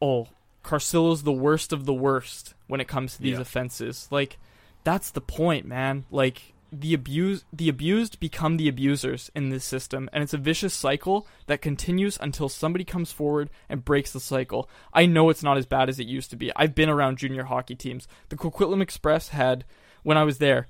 oh, 0.00 0.28
Carcillo's 0.62 1.22
the 1.22 1.32
worst 1.32 1.72
of 1.72 1.84
the 1.84 1.94
worst 1.94 2.54
when 2.66 2.80
it 2.80 2.88
comes 2.88 3.16
to 3.16 3.22
these 3.22 3.34
Yeah. 3.34 3.40
offenses. 3.40 4.08
Like 4.10 4.38
that's 4.84 5.10
the 5.10 5.20
point, 5.20 5.66
man. 5.66 6.04
Like 6.10 6.54
the 6.70 6.92
abuse 6.92 7.44
the 7.52 7.68
abused 7.68 8.20
become 8.20 8.56
the 8.56 8.68
abusers 8.68 9.30
in 9.34 9.48
this 9.48 9.64
system 9.64 10.08
and 10.12 10.22
it's 10.22 10.34
a 10.34 10.38
vicious 10.38 10.74
cycle 10.74 11.26
that 11.46 11.62
continues 11.62 12.18
until 12.20 12.48
somebody 12.48 12.84
comes 12.84 13.10
forward 13.10 13.48
and 13.68 13.84
breaks 13.84 14.12
the 14.12 14.20
cycle. 14.20 14.68
I 14.92 15.06
know 15.06 15.30
it's 15.30 15.42
not 15.42 15.56
as 15.56 15.66
bad 15.66 15.88
as 15.88 15.98
it 15.98 16.06
used 16.06 16.30
to 16.30 16.36
be. 16.36 16.52
I've 16.54 16.74
been 16.74 16.90
around 16.90 17.18
junior 17.18 17.44
hockey 17.44 17.74
teams. 17.74 18.06
The 18.28 18.36
Coquitlam 18.36 18.82
Express 18.82 19.28
had 19.28 19.64
when 20.02 20.18
I 20.18 20.24
was 20.24 20.38
there, 20.38 20.68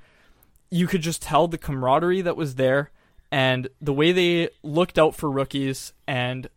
you 0.71 0.87
could 0.87 1.03
just 1.03 1.23
tell 1.23 1.49
the 1.49 1.59
camaraderie 1.59 2.23
that 2.23 2.37
was 2.37 2.55
there 2.55 2.91
and 3.31 3.69
the 3.81 3.93
way 3.93 4.13
they 4.13 4.51
looked 4.63 4.99
out 4.99 5.15
for 5.15 5.31
rookies 5.31 5.93
and 6.07 6.49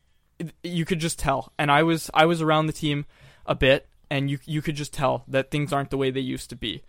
you 0.64 0.86
could 0.86 1.00
just 1.00 1.20
tell. 1.20 1.52
And 1.58 1.72
I 1.72 1.84
was 1.84 2.10
I 2.14 2.26
was 2.26 2.42
around 2.42 2.68
the 2.68 2.74
team 2.74 3.06
a 3.46 3.56
bit 3.56 3.88
and 4.10 4.30
you 4.30 4.40
you 4.46 4.62
could 4.62 4.76
just 4.76 4.94
tell 4.94 5.24
that 5.28 5.52
things 5.52 5.74
aren't 5.74 5.90
the 5.90 5.98
way 5.98 6.12
they 6.12 6.20
used 6.20 6.50
to 6.50 6.56
be. 6.56 6.84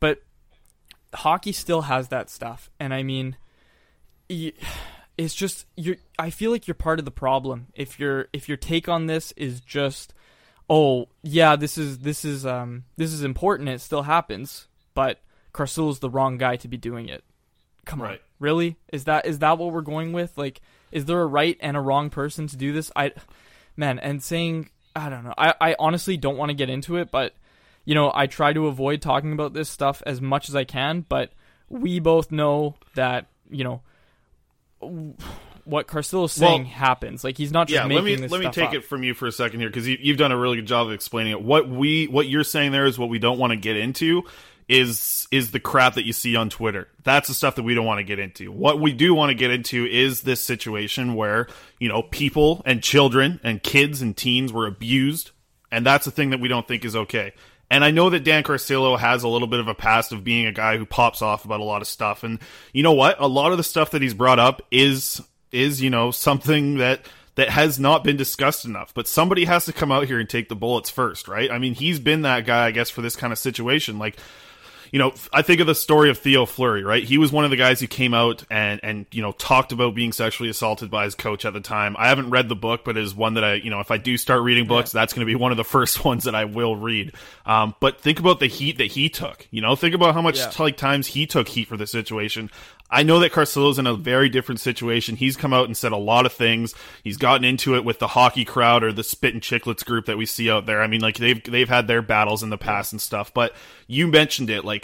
But 0.00 0.22
hockey 1.14 1.52
still 1.52 1.82
has 1.82 2.08
that 2.08 2.30
stuff. 2.30 2.70
And 2.78 2.92
I 2.94 3.02
mean 3.02 3.36
it's 5.18 5.34
just 5.34 5.66
you're 5.76 5.96
I 6.18 6.30
feel 6.30 6.50
like 6.50 6.66
you're 6.66 6.74
part 6.74 6.98
of 6.98 7.04
the 7.04 7.10
problem 7.10 7.68
if 7.74 7.98
your 7.98 8.28
if 8.32 8.48
your 8.48 8.56
take 8.56 8.88
on 8.88 9.06
this 9.06 9.32
is 9.36 9.60
just 9.60 10.14
oh 10.68 11.08
yeah 11.22 11.56
this 11.56 11.78
is 11.78 12.00
this 12.00 12.24
is 12.24 12.44
um 12.44 12.84
this 12.96 13.12
is 13.12 13.22
important 13.22 13.70
it 13.70 13.80
still 13.80 14.02
happens 14.02 14.68
but 14.94 15.20
Carcillo's 15.52 15.98
the 15.98 16.10
wrong 16.10 16.38
guy 16.38 16.56
to 16.56 16.68
be 16.68 16.76
doing 16.76 17.08
it. 17.08 17.24
Come 17.84 18.00
on. 18.00 18.08
Right. 18.08 18.22
Really? 18.38 18.76
Is 18.92 19.04
that 19.04 19.26
is 19.26 19.40
that 19.40 19.58
what 19.58 19.72
we're 19.72 19.80
going 19.80 20.12
with? 20.12 20.36
Like 20.36 20.60
is 20.92 21.06
there 21.06 21.20
a 21.20 21.26
right 21.26 21.56
and 21.60 21.76
a 21.76 21.80
wrong 21.80 22.10
person 22.10 22.46
to 22.48 22.56
do 22.56 22.72
this? 22.72 22.92
I 22.94 23.12
man, 23.76 23.98
and 23.98 24.22
saying 24.22 24.70
I 24.94 25.08
don't 25.08 25.24
know. 25.24 25.34
I 25.36 25.54
I 25.60 25.76
honestly 25.78 26.16
don't 26.16 26.36
want 26.36 26.50
to 26.50 26.54
get 26.54 26.70
into 26.70 26.96
it, 26.96 27.10
but 27.10 27.34
you 27.88 27.94
know, 27.94 28.12
I 28.14 28.26
try 28.26 28.52
to 28.52 28.66
avoid 28.66 29.00
talking 29.00 29.32
about 29.32 29.54
this 29.54 29.66
stuff 29.66 30.02
as 30.04 30.20
much 30.20 30.50
as 30.50 30.54
I 30.54 30.64
can, 30.64 31.06
but 31.08 31.32
we 31.70 32.00
both 32.00 32.30
know 32.30 32.74
that, 32.96 33.28
you 33.48 33.64
know, 33.64 33.80
what 35.64 35.86
Carcillo's 35.86 36.34
saying 36.34 36.64
Well, 36.64 36.70
happens. 36.70 37.24
Like 37.24 37.38
he's 37.38 37.50
not 37.50 37.66
just 37.66 37.76
yeah 37.76 37.86
making 37.86 37.96
let 37.96 38.04
me 38.04 38.16
this 38.16 38.30
let 38.30 38.40
me 38.42 38.50
take 38.50 38.68
up. 38.68 38.74
it 38.74 38.84
from 38.84 39.04
you 39.04 39.14
for 39.14 39.26
a 39.26 39.32
second 39.32 39.60
here 39.60 39.70
because 39.70 39.88
you, 39.88 39.96
you've 39.98 40.18
done 40.18 40.32
a 40.32 40.36
really 40.36 40.56
good 40.56 40.66
job 40.66 40.88
of 40.88 40.92
explaining 40.92 41.32
it 41.32 41.40
what 41.40 41.66
we 41.66 42.06
what 42.08 42.28
you're 42.28 42.44
saying 42.44 42.72
there 42.72 42.84
is 42.84 42.98
what 42.98 43.08
we 43.08 43.18
don't 43.18 43.38
want 43.38 43.52
to 43.52 43.56
get 43.56 43.74
into 43.74 44.22
is 44.68 45.26
is 45.30 45.50
the 45.52 45.60
crap 45.60 45.94
that 45.94 46.04
you 46.04 46.12
see 46.12 46.36
on 46.36 46.50
twitter 46.50 46.88
that's 47.04 47.28
the 47.28 47.34
stuff 47.34 47.54
that 47.54 47.62
we 47.62 47.74
don't 47.74 47.86
want 47.86 47.98
to 47.98 48.04
get 48.04 48.18
into 48.18 48.52
what 48.52 48.80
we 48.80 48.92
do 48.92 49.14
want 49.14 49.30
to 49.30 49.34
get 49.34 49.50
into 49.50 49.86
is 49.86 50.22
this 50.22 50.42
situation 50.42 51.14
where 51.14 51.48
you 51.78 51.88
know 51.88 52.02
people 52.02 52.62
and 52.66 52.82
children 52.82 53.40
and 53.42 53.62
kids 53.62 54.02
and 54.02 54.14
teens 54.14 54.52
were 54.52 54.66
abused 54.66 55.30
and 55.70 55.84
that's 55.86 56.04
the 56.04 56.10
thing 56.10 56.30
that 56.30 56.40
we 56.40 56.48
don't 56.48 56.68
think 56.68 56.84
is 56.84 56.94
okay 56.94 57.32
and 57.70 57.84
I 57.84 57.90
know 57.90 58.10
that 58.10 58.24
Dan 58.24 58.42
Carcillo 58.42 58.98
has 58.98 59.22
a 59.22 59.28
little 59.28 59.48
bit 59.48 59.60
of 59.60 59.68
a 59.68 59.74
past 59.74 60.12
of 60.12 60.24
being 60.24 60.46
a 60.46 60.52
guy 60.52 60.78
who 60.78 60.86
pops 60.86 61.20
off 61.20 61.44
about 61.44 61.60
a 61.60 61.64
lot 61.64 61.82
of 61.82 61.88
stuff. 61.88 62.24
And 62.24 62.38
you 62.72 62.82
know 62.82 62.92
what? 62.92 63.16
A 63.20 63.28
lot 63.28 63.52
of 63.52 63.58
the 63.58 63.64
stuff 63.64 63.90
that 63.90 64.02
he's 64.02 64.14
brought 64.14 64.38
up 64.38 64.62
is 64.70 65.22
is, 65.52 65.80
you 65.80 65.90
know, 65.90 66.10
something 66.10 66.78
that 66.78 67.02
that 67.34 67.50
has 67.50 67.78
not 67.78 68.04
been 68.04 68.16
discussed 68.16 68.64
enough. 68.64 68.92
But 68.94 69.06
somebody 69.06 69.44
has 69.44 69.66
to 69.66 69.72
come 69.72 69.92
out 69.92 70.06
here 70.06 70.18
and 70.18 70.28
take 70.28 70.48
the 70.48 70.56
bullets 70.56 70.90
first, 70.90 71.28
right? 71.28 71.50
I 71.50 71.58
mean, 71.58 71.74
he's 71.74 72.00
been 72.00 72.22
that 72.22 72.46
guy, 72.46 72.66
I 72.66 72.70
guess, 72.70 72.90
for 72.90 73.02
this 73.02 73.16
kind 73.16 73.32
of 73.32 73.38
situation. 73.38 73.98
Like 73.98 74.16
you 74.92 74.98
know, 74.98 75.12
I 75.32 75.42
think 75.42 75.60
of 75.60 75.66
the 75.66 75.74
story 75.74 76.10
of 76.10 76.18
Theo 76.18 76.46
Fleury, 76.46 76.82
right? 76.84 77.02
He 77.04 77.18
was 77.18 77.30
one 77.32 77.44
of 77.44 77.50
the 77.50 77.56
guys 77.56 77.80
who 77.80 77.86
came 77.86 78.14
out 78.14 78.44
and 78.50 78.80
and 78.82 79.06
you 79.12 79.22
know 79.22 79.32
talked 79.32 79.72
about 79.72 79.94
being 79.94 80.12
sexually 80.12 80.48
assaulted 80.50 80.90
by 80.90 81.04
his 81.04 81.14
coach 81.14 81.44
at 81.44 81.52
the 81.52 81.60
time. 81.60 81.96
I 81.98 82.08
haven't 82.08 82.30
read 82.30 82.48
the 82.48 82.56
book, 82.56 82.82
but 82.84 82.96
it 82.96 83.02
is 83.04 83.14
one 83.14 83.34
that 83.34 83.44
I, 83.44 83.54
you 83.54 83.70
know, 83.70 83.80
if 83.80 83.90
I 83.90 83.96
do 83.98 84.16
start 84.16 84.42
reading 84.42 84.66
books, 84.66 84.92
that's 84.92 85.12
going 85.12 85.26
to 85.26 85.30
be 85.30 85.34
one 85.36 85.50
of 85.50 85.56
the 85.56 85.64
first 85.78 86.04
ones 86.04 86.24
that 86.24 86.34
I 86.34 86.44
will 86.44 86.76
read. 86.76 87.12
Um, 87.46 87.74
but 87.80 88.00
think 88.00 88.18
about 88.20 88.40
the 88.40 88.46
heat 88.46 88.78
that 88.78 88.86
he 88.92 89.08
took. 89.08 89.46
You 89.50 89.60
know, 89.62 89.76
think 89.76 89.94
about 89.94 90.14
how 90.14 90.22
much 90.22 90.38
Yeah. 90.38 90.52
like 90.58 90.76
times 90.76 91.06
he 91.08 91.26
took 91.26 91.48
heat 91.48 91.68
for 91.68 91.76
the 91.76 91.86
situation. 91.86 92.50
I 92.90 93.02
know 93.02 93.18
that 93.20 93.32
Carcillo's 93.32 93.78
in 93.78 93.86
a 93.86 93.92
very 93.94 94.30
different 94.30 94.60
situation. 94.62 95.14
He's 95.16 95.36
come 95.36 95.52
out 95.52 95.66
and 95.66 95.76
said 95.76 95.92
a 95.92 95.98
lot 95.98 96.24
of 96.24 96.32
things. 96.32 96.74
He's 97.04 97.18
gotten 97.18 97.44
into 97.44 97.76
it 97.76 97.84
with 97.84 97.98
the 97.98 98.06
hockey 98.06 98.46
crowd 98.46 98.82
or 98.82 98.92
the 98.94 99.04
Spittin' 99.04 99.42
Chiclets 99.42 99.84
group 99.84 100.06
that 100.06 100.16
we 100.16 100.24
see 100.24 100.50
out 100.50 100.64
there. 100.64 100.80
I 100.80 100.86
mean, 100.86 101.02
like 101.02 101.18
they've 101.18 101.42
they've 101.44 101.68
had 101.68 101.86
their 101.86 102.00
battles 102.00 102.42
in 102.42 102.48
the 102.48 102.56
past 102.56 102.92
and 102.92 103.00
stuff. 103.00 103.34
But 103.34 103.52
you 103.88 104.06
mentioned 104.06 104.48
it, 104.48 104.64
like 104.64 104.77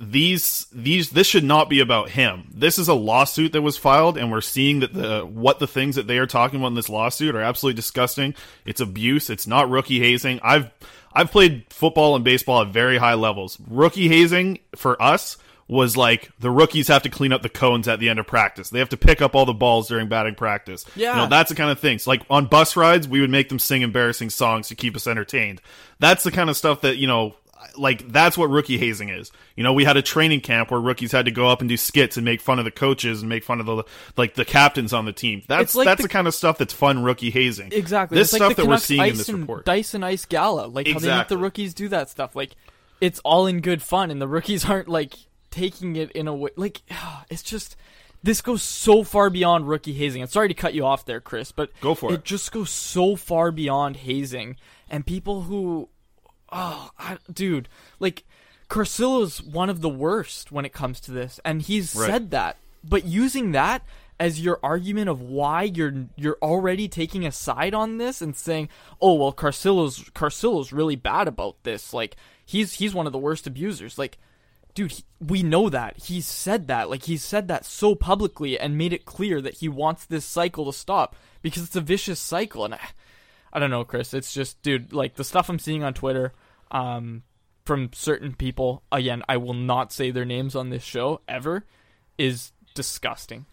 these 0.00 0.66
these 0.72 1.10
this 1.10 1.26
should 1.26 1.44
not 1.44 1.68
be 1.68 1.80
about 1.80 2.10
him. 2.10 2.50
This 2.52 2.78
is 2.78 2.88
a 2.88 2.94
lawsuit 2.94 3.52
that 3.52 3.62
was 3.62 3.76
filed, 3.76 4.18
and 4.18 4.30
we're 4.30 4.40
seeing 4.40 4.80
that 4.80 4.92
the 4.92 5.24
what 5.24 5.58
the 5.58 5.66
things 5.66 5.96
that 5.96 6.06
they 6.06 6.18
are 6.18 6.26
talking 6.26 6.58
about 6.58 6.68
in 6.68 6.74
this 6.74 6.88
lawsuit 6.88 7.34
are 7.34 7.40
absolutely 7.40 7.76
disgusting. 7.76 8.34
It's 8.64 8.80
abuse. 8.80 9.30
It's 9.30 9.46
not 9.46 9.70
rookie 9.70 10.00
hazing. 10.00 10.40
I've 10.42 10.70
I've 11.12 11.30
played 11.30 11.64
football 11.70 12.16
and 12.16 12.24
baseball 12.24 12.62
at 12.62 12.68
very 12.68 12.98
high 12.98 13.14
levels. 13.14 13.58
Rookie 13.68 14.08
hazing 14.08 14.58
for 14.74 15.00
us 15.00 15.36
was 15.66 15.96
like 15.96 16.30
the 16.38 16.50
rookies 16.50 16.88
have 16.88 17.02
to 17.02 17.08
clean 17.08 17.32
up 17.32 17.42
the 17.42 17.48
cones 17.48 17.88
at 17.88 17.98
the 17.98 18.08
end 18.08 18.18
of 18.18 18.26
practice. 18.26 18.68
They 18.68 18.80
have 18.80 18.90
to 18.90 18.96
pick 18.96 19.22
up 19.22 19.34
all 19.34 19.46
the 19.46 19.54
balls 19.54 19.88
during 19.88 20.08
batting 20.08 20.34
practice. 20.34 20.84
Yeah. 20.94 21.14
You 21.14 21.22
know, 21.22 21.28
that's 21.28 21.48
the 21.48 21.56
kind 21.56 21.70
of 21.70 21.78
things. 21.78 22.06
Like 22.06 22.22
on 22.28 22.46
bus 22.46 22.76
rides, 22.76 23.08
we 23.08 23.20
would 23.20 23.30
make 23.30 23.48
them 23.48 23.58
sing 23.58 23.82
embarrassing 23.82 24.30
songs 24.30 24.68
to 24.68 24.74
keep 24.74 24.94
us 24.94 25.06
entertained. 25.06 25.62
That's 26.00 26.24
the 26.24 26.30
kind 26.30 26.50
of 26.50 26.56
stuff 26.56 26.82
that, 26.82 26.98
you 26.98 27.06
know, 27.06 27.34
like 27.76 28.08
that's 28.12 28.36
what 28.38 28.50
rookie 28.50 28.78
hazing 28.78 29.08
is. 29.08 29.30
You 29.56 29.62
know, 29.64 29.72
we 29.72 29.84
had 29.84 29.96
a 29.96 30.02
training 30.02 30.40
camp 30.40 30.70
where 30.70 30.80
rookies 30.80 31.12
had 31.12 31.24
to 31.24 31.30
go 31.30 31.48
up 31.48 31.60
and 31.60 31.68
do 31.68 31.76
skits 31.76 32.16
and 32.16 32.24
make 32.24 32.40
fun 32.40 32.58
of 32.58 32.64
the 32.64 32.70
coaches 32.70 33.20
and 33.20 33.28
make 33.28 33.44
fun 33.44 33.60
of 33.60 33.66
the 33.66 33.84
like 34.16 34.34
the 34.34 34.44
captains 34.44 34.92
on 34.92 35.04
the 35.04 35.12
team. 35.12 35.42
That's 35.48 35.74
like 35.74 35.86
that's 35.86 35.98
the- 36.02 36.08
the, 36.08 36.12
kind 36.12 36.26
of 36.26 36.34
stuff 36.34 36.58
that's 36.58 36.72
fun 36.74 37.02
rookie 37.02 37.30
hazing. 37.30 37.72
Exactly. 37.72 38.16
This 38.16 38.28
it's 38.32 38.36
stuff 38.36 38.48
like 38.50 38.56
that 38.58 38.66
we're 38.66 38.78
seeing 38.78 39.02
in 39.06 39.16
this 39.16 39.28
report. 39.28 39.64
Dice 39.64 39.94
and 39.94 40.04
Ice 40.04 40.24
Gala, 40.24 40.66
like 40.66 40.86
how 40.88 40.98
they 40.98 41.16
make 41.16 41.28
the 41.28 41.38
rookies 41.38 41.74
do 41.74 41.88
that 41.88 42.10
stuff. 42.10 42.34
Like 42.36 42.52
it's 43.00 43.20
all 43.20 43.46
in 43.46 43.60
good 43.60 43.82
fun, 43.82 44.10
and 44.10 44.20
the 44.20 44.28
rookies 44.28 44.64
aren't 44.70 44.88
like 44.88 45.14
taking 45.50 45.96
it 45.96 46.10
in 46.12 46.28
a 46.28 46.34
way. 46.34 46.50
Like 46.56 46.82
it's 47.30 47.42
just 47.42 47.76
this 48.22 48.40
goes 48.40 48.62
so 48.62 49.02
far 49.04 49.28
beyond 49.28 49.68
rookie 49.68 49.92
hazing. 49.92 50.22
I'm 50.22 50.28
sorry 50.28 50.48
to 50.48 50.54
cut 50.54 50.72
you 50.72 50.86
off 50.86 51.04
there, 51.04 51.20
Chris, 51.20 51.52
but 51.52 51.70
Go 51.82 51.94
for 51.94 52.10
it. 52.10 52.14
it. 52.14 52.24
just 52.24 52.50
goes 52.52 52.70
so 52.70 53.16
far 53.16 53.50
beyond 53.52 53.96
hazing, 53.96 54.56
and 54.88 55.04
people 55.04 55.42
who, 55.42 55.90
oh, 56.54 56.90
I, 56.98 57.18
dude, 57.30 57.68
like 57.98 58.24
Carcillo's 58.68 59.42
one 59.42 59.68
of 59.68 59.82
the 59.82 59.90
worst 59.90 60.50
when 60.50 60.64
it 60.64 60.72
comes 60.72 61.00
to 61.00 61.10
this, 61.10 61.38
and 61.44 61.60
he's 61.60 61.94
Right. 61.94 62.08
said 62.08 62.30
that. 62.30 62.56
But 62.82 63.04
using 63.04 63.52
that 63.52 63.82
as 64.20 64.40
your 64.40 64.60
argument 64.62 65.08
of 65.08 65.20
why 65.20 65.64
you're 65.64 66.06
you're 66.16 66.38
already 66.40 66.86
taking 66.88 67.26
a 67.26 67.32
side 67.32 67.74
on 67.74 67.98
this 67.98 68.22
and 68.22 68.36
saying, 68.36 68.68
"Oh, 69.00 69.14
well, 69.14 69.32
Carcillo's 69.32 70.08
Carcillo's 70.14 70.72
really 70.72 70.96
bad 70.96 71.28
about 71.28 71.56
this. 71.64 71.92
Like 71.92 72.16
he's 72.44 72.74
he's 72.74 72.94
one 72.94 73.06
of 73.06 73.12
the 73.12 73.18
worst 73.18 73.46
abusers." 73.46 73.98
Like, 73.98 74.18
dude, 74.74 74.92
he, 74.92 75.04
we 75.20 75.42
know 75.42 75.68
that 75.68 75.96
he's 76.04 76.26
said 76.26 76.68
that. 76.68 76.88
Like 76.90 77.04
he's 77.04 77.24
said 77.24 77.48
that 77.48 77.64
so 77.64 77.94
publicly 77.94 78.58
and 78.58 78.78
made 78.78 78.92
it 78.92 79.04
clear 79.04 79.40
that 79.40 79.54
he 79.54 79.68
wants 79.68 80.04
this 80.04 80.24
cycle 80.24 80.66
to 80.66 80.72
stop 80.72 81.16
because 81.42 81.64
it's 81.64 81.76
a 81.76 81.80
vicious 81.80 82.20
cycle. 82.20 82.64
And 82.64 82.74
I, 82.74 82.80
I 83.52 83.58
don't 83.58 83.70
know, 83.70 83.84
Chris. 83.84 84.12
It's 84.14 84.32
just, 84.34 84.60
dude, 84.62 84.92
like 84.92 85.14
the 85.14 85.24
stuff 85.24 85.48
I'm 85.48 85.58
seeing 85.58 85.82
on 85.84 85.94
Twitter, 85.94 86.32
um, 86.74 87.22
from 87.64 87.90
certain 87.94 88.34
people. 88.34 88.82
Again, 88.92 89.22
I 89.26 89.38
will 89.38 89.54
not 89.54 89.90
say 89.90 90.10
their 90.10 90.26
names 90.26 90.54
on 90.54 90.68
this 90.68 90.82
show 90.82 91.22
ever. 91.26 91.64
Is 92.18 92.52
disgusting. 92.74 93.46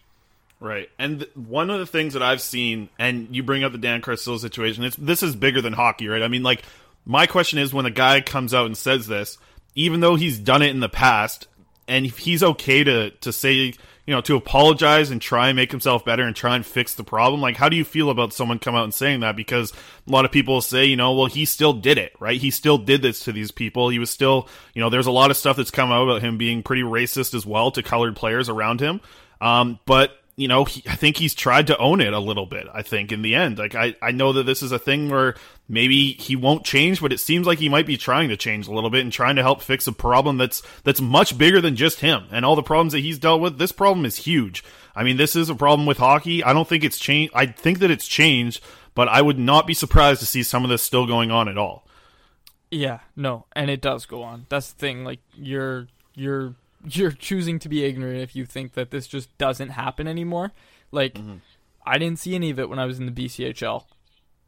Right. 0.60 0.90
And 1.00 1.22
th- 1.22 1.36
one 1.36 1.72
of 1.72 1.80
the 1.80 1.88
things 1.88 2.14
that 2.14 2.22
I've 2.22 2.42
seen, 2.42 2.90
and 3.00 3.36
you 3.36 3.42
bring 3.42 3.64
up 3.64 3.72
the 3.72 3.80
Dan 3.80 4.02
Carcillo 4.02 4.38
situation, 4.38 4.84
it's, 4.84 4.96
this 4.98 5.24
is 5.24 5.36
bigger 5.36 5.62
than 5.62 5.74
hockey, 5.74 6.08
right? 6.08 6.22
I 6.22 6.28
mean, 6.28 6.44
like, 6.44 6.62
my 7.04 7.26
question 7.26 7.58
is 7.58 7.74
when 7.74 7.88
a 7.88 7.92
guy 7.92 8.22
comes 8.22 8.54
out 8.54 8.68
and 8.68 8.78
says 8.78 9.08
this, 9.08 9.40
even 9.74 10.02
though 10.02 10.16
he's 10.16 10.38
done 10.38 10.62
it 10.62 10.70
in 10.70 10.80
the 10.80 10.90
past, 10.90 11.48
and 11.92 12.06
he's 12.06 12.42
okay 12.42 12.86
to, 12.86 13.10
to 13.10 13.34
say, 13.34 13.54
you 13.54 13.74
know, 14.08 14.22
to 14.22 14.38
apologize 14.38 15.12
and 15.12 15.22
try 15.22 15.50
and 15.50 15.58
make 15.58 15.72
himself 15.72 16.06
better 16.06 16.24
and 16.24 16.34
try 16.34 16.56
and 16.56 16.66
fix 16.66 16.94
the 16.94 17.04
problem, 17.04 17.42
like, 17.42 17.58
how 17.58 17.68
do 17.68 17.76
you 17.76 17.84
feel 17.84 18.10
about 18.10 18.32
someone 18.32 18.60
come 18.60 18.76
out 18.76 18.86
and 18.86 18.94
saying 18.94 19.20
that? 19.20 19.36
Because 19.36 19.74
a 20.08 20.10
lot 20.10 20.24
of 20.24 20.32
people 20.32 20.62
say, 20.62 20.86
you 20.86 20.96
know, 20.96 21.14
well, 21.14 21.26
he 21.26 21.44
still 21.44 21.74
did 21.74 21.98
it, 21.98 22.14
right? 22.18 22.40
He 22.40 22.50
still 22.50 22.78
did 22.78 23.02
this 23.02 23.26
to 23.26 23.34
these 23.34 23.52
people. 23.52 23.90
He 23.90 24.00
was 24.00 24.10
still, 24.10 24.48
you 24.74 24.82
know, 24.82 24.90
there's 24.90 25.06
a 25.06 25.12
lot 25.12 25.32
of 25.32 25.38
stuff 25.38 25.58
that's 25.58 25.70
come 25.70 25.92
out 25.92 26.04
about 26.04 26.22
him 26.22 26.38
being 26.38 26.64
pretty 26.64 26.82
racist 26.82 27.34
as 27.34 27.46
well 27.46 27.72
to 27.72 27.84
colored 27.84 28.16
players 28.16 28.48
around 28.48 28.80
him. 28.80 29.02
Um, 29.42 29.78
but 29.86 30.12
you 30.38 30.48
know, 30.48 30.64
he, 30.64 30.82
I 30.88 30.96
think 30.96 31.18
he's 31.18 31.36
tried 31.36 31.68
to 31.68 31.78
own 31.78 32.00
it 32.00 32.14
a 32.14 32.20
little 32.20 32.46
bit. 32.46 32.68
I 32.74 32.84
think 32.84 33.12
in 33.12 33.22
the 33.22 33.36
end, 33.36 33.58
like 33.58 33.76
I, 33.76 33.96
I 34.02 34.12
know 34.12 34.34
that 34.34 34.46
this 34.46 34.64
is 34.64 34.72
a 34.72 34.80
thing 34.80 35.10
where 35.10 35.36
maybe 35.72 36.12
he 36.14 36.36
won't 36.36 36.66
change, 36.66 37.02
but 37.02 37.14
it 37.14 37.20
seems 37.20 37.48
like 37.48 37.58
he 37.58 37.70
might 37.70 37.86
be 37.86 37.98
trying 37.98 38.30
to 38.30 38.38
change 38.38 38.68
a 38.68 38.74
little 38.74 38.90
bit 38.90 39.02
and 39.02 39.12
trying 39.12 39.38
to 39.38 39.42
help 39.42 39.62
fix 39.62 39.88
a 39.88 39.94
problem 39.94 40.38
that's 40.38 40.62
that's 40.84 41.00
much 41.00 41.38
bigger 41.38 41.62
than 41.62 41.78
just 41.78 42.02
him 42.02 42.26
and 42.30 42.46
all 42.46 42.58
the 42.58 42.62
problems 42.62 42.92
that 42.92 43.00
he's 43.00 43.18
dealt 43.18 43.42
with. 43.42 43.58
This 43.58 43.72
problem 43.72 44.06
is 44.06 44.18
huge. 44.18 44.64
I 44.94 45.04
mean, 45.04 45.16
this 45.16 45.36
is 45.36 45.50
a 45.50 45.56
problem 45.56 45.86
with 45.88 45.98
hockey. 45.98 46.44
I 46.44 46.52
don't 46.52 46.68
think 46.68 46.84
it's 46.84 47.00
changed. 47.00 47.32
I 47.34 47.46
think 47.46 47.80
that 47.80 47.90
it's 47.90 48.08
changed, 48.08 48.62
but 48.94 49.08
I 49.08 49.22
would 49.22 49.40
not 49.40 49.66
be 49.66 49.74
surprised 49.74 50.20
to 50.20 50.26
see 50.26 50.44
some 50.44 50.66
of 50.66 50.70
this 50.70 50.84
still 50.84 51.08
going 51.08 51.32
on 51.32 51.48
at 51.48 51.58
all. 51.58 51.88
Yeah, 52.70 53.00
no, 53.16 53.46
and 53.54 53.70
it 53.70 53.82
does 53.82 54.06
go 54.06 54.24
on. 54.24 54.48
That's 54.50 54.74
the 54.74 54.78
thing. 54.78 55.06
Like 55.06 55.20
you're 55.36 55.88
you're 56.16 56.56
you're 56.86 57.12
choosing 57.12 57.60
to 57.60 57.70
be 57.70 57.86
ignorant 57.86 58.20
if 58.20 58.36
you 58.36 58.46
think 58.46 58.74
that 58.74 58.92
this 58.92 59.08
just 59.08 59.36
doesn't 59.38 59.70
happen 59.70 60.08
anymore. 60.08 60.52
Like 60.92 61.14
mm-hmm. 61.14 61.38
I 61.86 61.98
didn't 61.98 62.20
see 62.20 62.36
any 62.36 62.50
of 62.50 62.60
it 62.60 62.70
when 62.70 62.80
I 62.80 62.86
was 62.86 63.00
in 63.00 63.06
the 63.06 63.12
BCHL, 63.12 63.86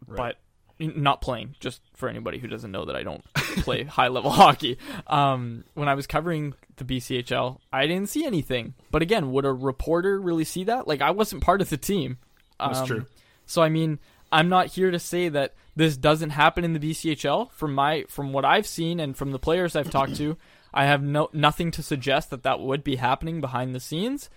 but 0.06 0.38
not 0.88 1.22
playing. 1.22 1.56
Just 1.60 1.82
for 1.96 2.10
anybody 2.10 2.38
who 2.40 2.48
doesn't 2.48 2.72
know 2.72 2.86
that 2.86 2.96
I 2.96 3.04
don't 3.04 3.24
play 3.34 3.84
high 3.84 4.08
level 4.10 4.32
hockey. 4.32 4.78
Um, 5.08 5.64
when 5.74 5.88
I 5.88 5.94
was 5.96 6.08
covering 6.08 6.54
the 6.78 6.84
BCHL, 6.86 7.60
I 7.72 7.88
didn't 7.88 8.10
see 8.10 8.26
anything. 8.26 8.74
But 8.92 9.02
again, 9.02 9.32
would 9.32 9.46
a 9.46 9.54
reporter 9.54 10.20
really 10.20 10.44
see 10.46 10.64
that? 10.66 10.88
Like 10.88 11.02
I 11.02 11.12
wasn't 11.12 11.44
part 11.44 11.62
of 11.62 11.70
the 11.70 11.78
team. 11.78 12.18
That's 12.60 12.80
Um, 12.80 12.88
true. 12.88 13.06
So 13.46 13.62
I 13.62 13.70
mean, 13.70 14.00
I'm 14.32 14.50
not 14.50 14.68
here 14.68 14.90
to 14.90 15.00
say 15.00 15.30
that 15.30 15.54
this 15.76 15.98
doesn't 15.98 16.32
happen 16.32 16.64
in 16.64 16.74
the 16.74 16.80
BCHL. 16.80 17.52
From 17.52 17.74
my 17.76 18.06
from 18.08 18.34
what 18.34 18.46
I've 18.46 18.66
seen 18.68 19.00
and 19.00 19.16
from 19.16 19.32
the 19.32 19.40
players 19.40 19.76
I've 19.76 19.90
talked 19.92 20.16
to, 20.16 20.38
I 20.74 20.86
have 20.86 21.04
no 21.04 21.30
nothing 21.34 21.70
to 21.72 21.84
suggest 21.84 22.30
that 22.32 22.44
that 22.44 22.60
would 22.60 22.84
be 22.84 22.96
happening 22.96 23.42
behind 23.42 23.76
the 23.76 23.80
scenes. 23.80 24.30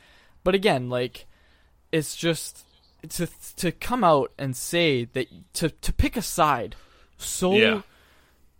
But 0.44 0.54
again, 0.54 0.90
like 0.90 1.26
it's 1.92 2.14
just 2.16 2.65
to 3.10 3.28
to 3.56 3.72
come 3.72 4.04
out 4.04 4.32
and 4.38 4.56
say 4.56 5.04
that 5.04 5.28
to 5.54 5.70
to 5.70 5.92
pick 5.92 6.16
a 6.16 6.22
side 6.22 6.76
so 7.16 7.52
Yeah. 7.54 7.82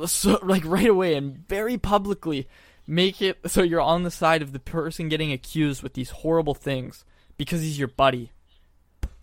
so 0.07 0.39
like 0.43 0.65
right 0.65 0.89
away 0.89 1.15
and 1.15 1.47
very 1.49 1.79
publicly 1.79 2.49
make 2.87 3.21
it 3.21 3.39
so 3.47 3.63
you're 3.63 3.81
on 3.81 4.03
the 4.03 4.11
side 4.11 4.43
of 4.43 4.53
the 4.53 4.59
person 4.61 5.09
getting 5.09 5.33
accused 5.33 5.83
with 5.83 5.95
these 5.95 6.11
horrible 6.11 6.55
things 6.55 7.05
because 7.37 7.61
he's 7.61 7.79
your 7.79 7.89
buddy. 7.89 8.31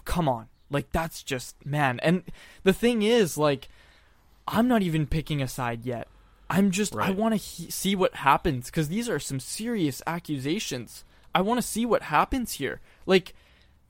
Come 0.06 0.28
on. 0.28 0.48
Like 0.70 0.92
that's 0.92 1.24
just 1.24 1.66
man. 1.66 2.00
And 2.02 2.24
the 2.64 2.74
thing 2.74 3.02
is 3.04 3.38
like 3.38 3.70
I'm 4.48 4.68
not 4.68 4.82
even 4.82 5.08
picking 5.08 5.42
a 5.42 5.48
side 5.48 5.86
yet. 5.86 6.08
I'm 6.50 6.72
just 6.72 6.96
I 6.96 7.12
want 7.12 7.34
to 7.34 7.38
he- 7.38 7.72
see 7.72 7.96
what 7.96 8.16
happens 8.16 8.70
cuz 8.70 8.88
these 8.90 9.08
are 9.08 9.20
some 9.20 9.40
serious 9.40 10.02
accusations. 10.06 11.04
I 11.34 11.42
want 11.42 11.60
to 11.60 11.66
see 11.68 11.86
what 11.86 12.04
happens 12.04 12.54
here. 12.54 12.82
Like 13.06 13.34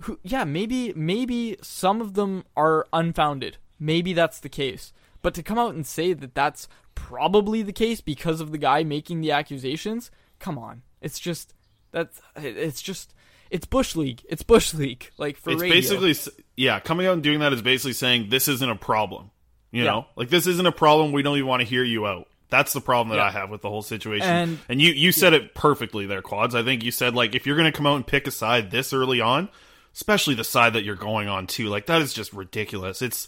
who, 0.03 0.19
yeah, 0.23 0.43
maybe 0.43 0.93
maybe 0.95 1.57
some 1.61 2.01
of 2.01 2.13
them 2.13 2.45
are 2.55 2.85
unfounded. 2.93 3.57
Maybe 3.79 4.13
that's 4.13 4.39
the 4.39 4.49
case. 4.49 4.93
But 5.21 5.33
to 5.35 5.43
come 5.43 5.57
out 5.57 5.73
and 5.75 5.85
say 5.85 6.13
that 6.13 6.35
that's 6.35 6.67
probably 6.95 7.61
the 7.61 7.73
case 7.73 8.01
because 8.01 8.41
of 8.41 8.51
the 8.51 8.57
guy 8.57 8.83
making 8.83 9.21
the 9.21 9.31
accusations, 9.31 10.11
come 10.39 10.57
on. 10.57 10.81
It's 11.01 11.19
just 11.19 11.53
that's 11.91 12.21
it's 12.35 12.81
just 12.81 13.13
it's 13.49 13.65
bush 13.65 13.95
league. 13.95 14.21
It's 14.29 14.43
bush 14.43 14.73
league. 14.73 15.09
Like 15.17 15.37
for 15.37 15.51
it's 15.51 15.61
radio. 15.61 15.75
basically 15.99 16.33
yeah 16.57 16.79
coming 16.79 17.07
out 17.07 17.13
and 17.13 17.23
doing 17.23 17.39
that 17.39 17.53
is 17.53 17.61
basically 17.61 17.93
saying 17.93 18.27
this 18.29 18.47
isn't 18.47 18.69
a 18.69 18.75
problem 18.75 19.31
you 19.71 19.83
Yeah. 19.83 19.89
know 19.91 20.05
like 20.15 20.29
this 20.29 20.45
isn't 20.47 20.65
a 20.67 20.71
problem 20.71 21.11
we 21.11 21.23
don't 21.23 21.37
even 21.37 21.47
want 21.47 21.61
to 21.61 21.67
hear 21.67 21.83
you 21.83 22.05
out 22.05 22.27
that's 22.49 22.73
the 22.73 22.81
problem 22.81 23.09
that 23.09 23.15
Yeah. 23.23 23.27
i 23.29 23.31
have 23.31 23.49
with 23.49 23.61
the 23.63 23.69
whole 23.69 23.81
situation 23.81 24.27
And- 24.29 24.59
and, 24.69 24.79
you 24.81 24.91
you 24.91 25.11
said 25.11 25.33
it 25.33 25.55
perfectly 25.55 26.05
there 26.05 26.21
quads 26.21 26.53
i 26.53 26.61
think 26.61 26.83
you 26.83 26.91
said 26.91 27.15
like 27.15 27.33
if 27.33 27.47
you're 27.47 27.55
going 27.57 27.71
to 27.71 27.75
come 27.75 27.87
out 27.87 27.95
and 27.95 28.05
pick 28.05 28.27
a 28.27 28.31
side 28.31 28.69
this 28.69 28.93
early 28.93 29.19
on 29.19 29.49
especially 29.93 30.33
the 30.35 30.43
side 30.43 30.73
that 30.73 30.83
you're 30.83 30.95
going 30.95 31.27
on 31.27 31.47
too 31.47 31.67
like 31.69 31.85
that 31.87 32.01
is 32.01 32.13
just 32.13 32.33
ridiculous 32.33 33.01
it's 33.01 33.27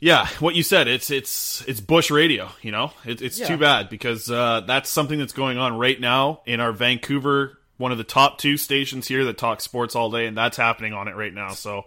yeah 0.00 0.26
what 0.40 0.54
you 0.54 0.62
said 0.62 0.88
it's 0.88 1.10
it's 1.10 1.62
it's 1.68 1.80
bush 1.80 2.10
radio 2.10 2.48
you 2.62 2.70
know 2.70 2.92
it, 3.04 3.20
it's 3.22 3.38
Yeah. 3.38 3.46
too 3.48 3.56
bad 3.58 3.88
because 3.88 4.30
uh, 4.30 4.62
that's 4.66 4.90
something 4.90 5.18
that's 5.18 5.32
going 5.32 5.58
on 5.58 5.78
right 5.78 5.98
now 6.00 6.42
in 6.46 6.60
our 6.60 6.72
vancouver 6.72 7.58
one 7.78 7.92
of 7.92 7.98
the 7.98 8.04
top 8.04 8.38
two 8.38 8.56
stations 8.56 9.06
here 9.06 9.24
that 9.26 9.38
talk 9.38 9.60
sports 9.60 9.94
all 9.94 10.10
day 10.10 10.26
and 10.26 10.36
that's 10.36 10.56
happening 10.56 10.92
on 10.92 11.08
it 11.08 11.16
right 11.16 11.32
now 11.34 11.50
so 11.50 11.84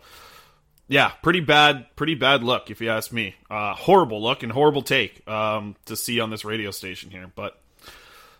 yeah 0.87 1.09
pretty 1.23 1.39
bad 1.39 1.85
pretty 1.95 2.15
bad 2.15 2.43
look 2.43 2.69
if 2.71 2.81
you 2.81 2.89
ask 2.89 3.11
me 3.11 3.35
uh, 3.51 3.73
horrible 3.75 4.21
look 4.21 4.41
and 4.43 4.51
horrible 4.51 4.81
take 4.81 5.27
um, 5.27 5.75
to 5.85 5.95
see 5.95 6.19
on 6.19 6.29
this 6.31 6.43
radio 6.45 6.71
station 6.71 7.09
here 7.11 7.31
but 7.35 7.59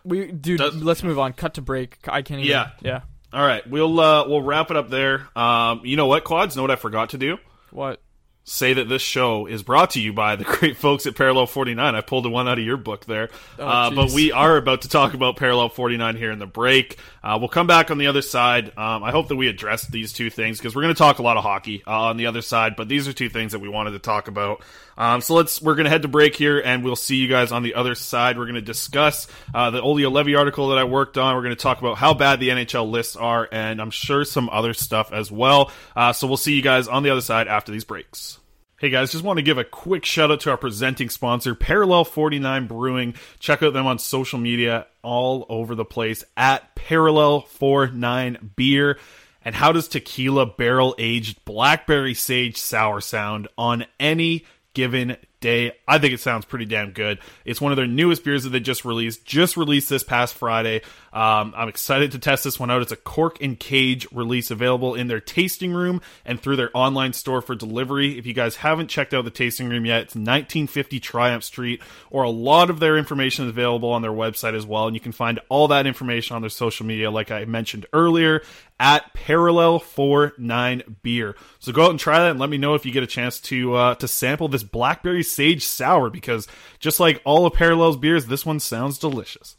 we 0.02 0.32
dude, 0.32 0.58
Does- 0.58 0.76
let's 0.82 1.02
move 1.02 1.18
on. 1.18 1.34
Cut 1.34 1.54
to 1.54 1.60
break. 1.60 1.98
I 2.08 2.22
can't 2.22 2.40
even 2.40 2.50
Yeah. 2.50 2.70
Yeah. 2.80 3.00
All 3.32 3.44
right 3.44 3.68
we'll 3.68 3.98
uh, 4.00 4.28
we'll 4.28 4.42
wrap 4.42 4.70
it 4.70 4.76
up 4.76 4.90
there. 4.90 5.28
Um, 5.36 5.82
you 5.84 5.96
know 5.96 6.06
what 6.06 6.24
quads? 6.24 6.56
Know 6.56 6.62
what 6.62 6.70
i 6.70 6.76
forgot 6.76 7.10
to 7.10 7.18
do? 7.18 7.38
What? 7.70 8.00
Say 8.44 8.72
that 8.72 8.88
this 8.88 9.02
show 9.02 9.46
is 9.46 9.62
brought 9.62 9.90
to 9.90 10.00
you 10.00 10.12
by 10.12 10.34
the 10.34 10.44
great 10.58 10.76
folks 10.76 11.06
at 11.06 11.14
Parallel 11.14 11.46
49. 11.46 11.94
I 11.94 12.00
pulled 12.00 12.24
the 12.24 12.30
one 12.30 12.48
out 12.48 12.58
of 12.58 12.64
your 12.64 12.78
book 12.78 13.04
there. 13.04 13.28
uh, 13.58 13.90
but 13.90 14.10
we 14.10 14.32
are 14.32 14.56
about 14.56 14.82
to 14.82 14.88
talk 14.88 15.14
about 15.14 15.36
Parallel 15.36 15.68
49 15.68 16.16
here 16.16 16.32
in 16.32 16.38
the 16.38 16.46
break. 16.46 16.98
Uh, 17.22 17.36
we'll 17.38 17.48
come 17.48 17.66
back 17.66 17.90
on 17.90 17.98
the 17.98 18.06
other 18.08 18.22
side. 18.22 18.76
Um, 18.78 19.04
I 19.04 19.10
hope 19.12 19.28
that 19.28 19.36
we 19.36 19.46
address 19.46 19.86
these 19.86 20.12
two 20.12 20.30
things 20.30 20.58
because 20.58 20.74
we're 20.74 20.82
going 20.82 20.94
to 20.94 20.98
talk 20.98 21.18
a 21.18 21.22
lot 21.22 21.36
of 21.36 21.44
hockey 21.44 21.82
uh, 21.86 22.06
on 22.06 22.16
the 22.16 22.26
other 22.26 22.42
side, 22.42 22.74
but 22.76 22.88
these 22.88 23.06
are 23.06 23.12
two 23.12 23.28
things 23.28 23.52
that 23.52 23.60
we 23.60 23.68
wanted 23.68 23.92
to 23.92 23.98
talk 23.98 24.26
about. 24.26 24.62
Um, 24.98 25.20
so 25.20 25.34
let's, 25.34 25.62
we're 25.62 25.76
going 25.76 25.84
to 25.84 25.90
head 25.90 26.02
to 26.02 26.08
break 26.08 26.34
here 26.34 26.60
and 26.60 26.82
we'll 26.82 26.96
see 26.96 27.16
you 27.16 27.28
guys 27.28 27.52
on 27.52 27.62
the 27.62 27.74
other 27.74 27.94
side. 27.94 28.36
We're 28.36 28.46
going 28.46 28.54
to 28.56 28.60
discuss 28.62 29.28
uh, 29.54 29.70
the 29.70 29.80
Olli 29.80 30.02
Juolevi 30.02 30.36
article 30.36 30.70
that 30.70 30.78
I 30.78 30.84
worked 30.84 31.16
on. 31.16 31.36
We're 31.36 31.42
going 31.42 31.56
to 31.56 31.62
talk 31.62 31.78
about 31.78 31.98
how 31.98 32.14
bad 32.14 32.40
the 32.40 32.48
NHL 32.48 32.90
lists 32.90 33.16
are 33.16 33.48
and 33.52 33.80
I'm 33.80 33.90
sure 33.90 34.24
some 34.24 34.50
other 34.50 34.74
stuff 34.74 35.12
as 35.12 35.30
well. 35.30 35.70
Uh, 35.94 36.12
so 36.12 36.26
we'll 36.26 36.36
see 36.36 36.54
you 36.54 36.62
guys 36.62 36.88
on 36.88 37.02
the 37.02 37.10
other 37.10 37.20
side 37.20 37.46
after 37.46 37.70
these 37.70 37.84
breaks. 37.84 38.39
Hey 38.80 38.88
guys, 38.88 39.12
just 39.12 39.24
want 39.24 39.36
to 39.36 39.42
give 39.42 39.58
a 39.58 39.64
quick 39.64 40.06
shout 40.06 40.30
out 40.30 40.40
to 40.40 40.50
our 40.50 40.56
presenting 40.56 41.10
sponsor, 41.10 41.54
Parallel 41.54 42.06
49 42.06 42.66
Brewing. 42.66 43.14
Check 43.38 43.62
out 43.62 43.74
them 43.74 43.86
on 43.86 43.98
social 43.98 44.38
media 44.38 44.86
all 45.02 45.44
over 45.50 45.74
the 45.74 45.84
place 45.84 46.24
at 46.34 46.74
Parallel 46.76 47.42
49 47.42 48.52
Beer. 48.56 48.98
And 49.44 49.54
how 49.54 49.72
does 49.72 49.86
tequila 49.86 50.46
barrel 50.46 50.94
aged 50.96 51.44
blackberry 51.44 52.14
sage 52.14 52.56
sour 52.56 53.02
sound 53.02 53.48
on 53.58 53.84
any 53.98 54.46
given 54.72 55.18
day? 55.40 55.72
I 55.86 55.98
think 55.98 56.14
it 56.14 56.20
sounds 56.20 56.46
pretty 56.46 56.64
damn 56.64 56.92
good. 56.92 57.18
It's 57.44 57.60
one 57.60 57.72
of 57.72 57.76
their 57.76 57.86
newest 57.86 58.24
beers 58.24 58.44
that 58.44 58.48
they 58.48 58.60
just 58.60 58.86
released, 58.86 59.26
just 59.26 59.58
released 59.58 59.90
this 59.90 60.04
past 60.04 60.32
Friday. 60.32 60.80
Um, 61.12 61.54
I'm 61.56 61.68
excited 61.68 62.12
to 62.12 62.18
test 62.18 62.44
this 62.44 62.60
one 62.60 62.70
out. 62.70 62.82
It's 62.82 62.92
a 62.92 62.96
cork 62.96 63.40
and 63.40 63.58
cage 63.58 64.06
release 64.12 64.50
available 64.50 64.94
in 64.94 65.08
their 65.08 65.20
tasting 65.20 65.72
room 65.72 66.00
and 66.24 66.40
through 66.40 66.56
their 66.56 66.70
online 66.74 67.12
store 67.12 67.42
for 67.42 67.54
delivery. 67.54 68.18
If 68.18 68.26
you 68.26 68.32
guys 68.32 68.56
haven't 68.56 68.88
checked 68.88 69.12
out 69.12 69.24
the 69.24 69.30
tasting 69.30 69.68
room 69.68 69.84
yet, 69.84 70.02
it's 70.02 70.14
1950 70.14 71.00
Triumph 71.00 71.44
Street, 71.44 71.82
or 72.10 72.22
a 72.22 72.30
lot 72.30 72.70
of 72.70 72.78
their 72.78 72.96
information 72.96 73.46
is 73.46 73.50
available 73.50 73.90
on 73.90 74.02
their 74.02 74.12
website 74.12 74.54
as 74.54 74.64
well. 74.64 74.86
And 74.86 74.94
you 74.94 75.00
can 75.00 75.12
find 75.12 75.40
all 75.48 75.68
that 75.68 75.86
information 75.86 76.36
on 76.36 76.42
their 76.42 76.50
social 76.50 76.86
media, 76.86 77.10
like 77.10 77.30
I 77.30 77.44
mentioned 77.44 77.86
earlier, 77.92 78.42
at 78.78 79.12
Parallel 79.12 79.78
49 79.80 80.96
Beer. 81.02 81.36
So 81.58 81.72
go 81.72 81.84
out 81.84 81.90
and 81.90 81.98
try 81.98 82.20
that 82.20 82.30
and 82.30 82.40
let 82.40 82.50
me 82.50 82.56
know 82.56 82.74
if 82.74 82.86
you 82.86 82.92
get 82.92 83.02
a 83.02 83.08
chance 83.08 83.40
to 83.40 83.74
uh, 83.74 83.94
to 83.96 84.08
sample 84.08 84.48
this 84.48 84.62
blackberry 84.62 85.22
sage 85.22 85.66
sour 85.66 86.08
because 86.08 86.46
just 86.78 87.00
like 87.00 87.20
all 87.24 87.46
of 87.46 87.52
Parallel's 87.52 87.96
beers, 87.96 88.26
this 88.26 88.46
one 88.46 88.60
sounds 88.60 88.98
delicious. 88.98 89.56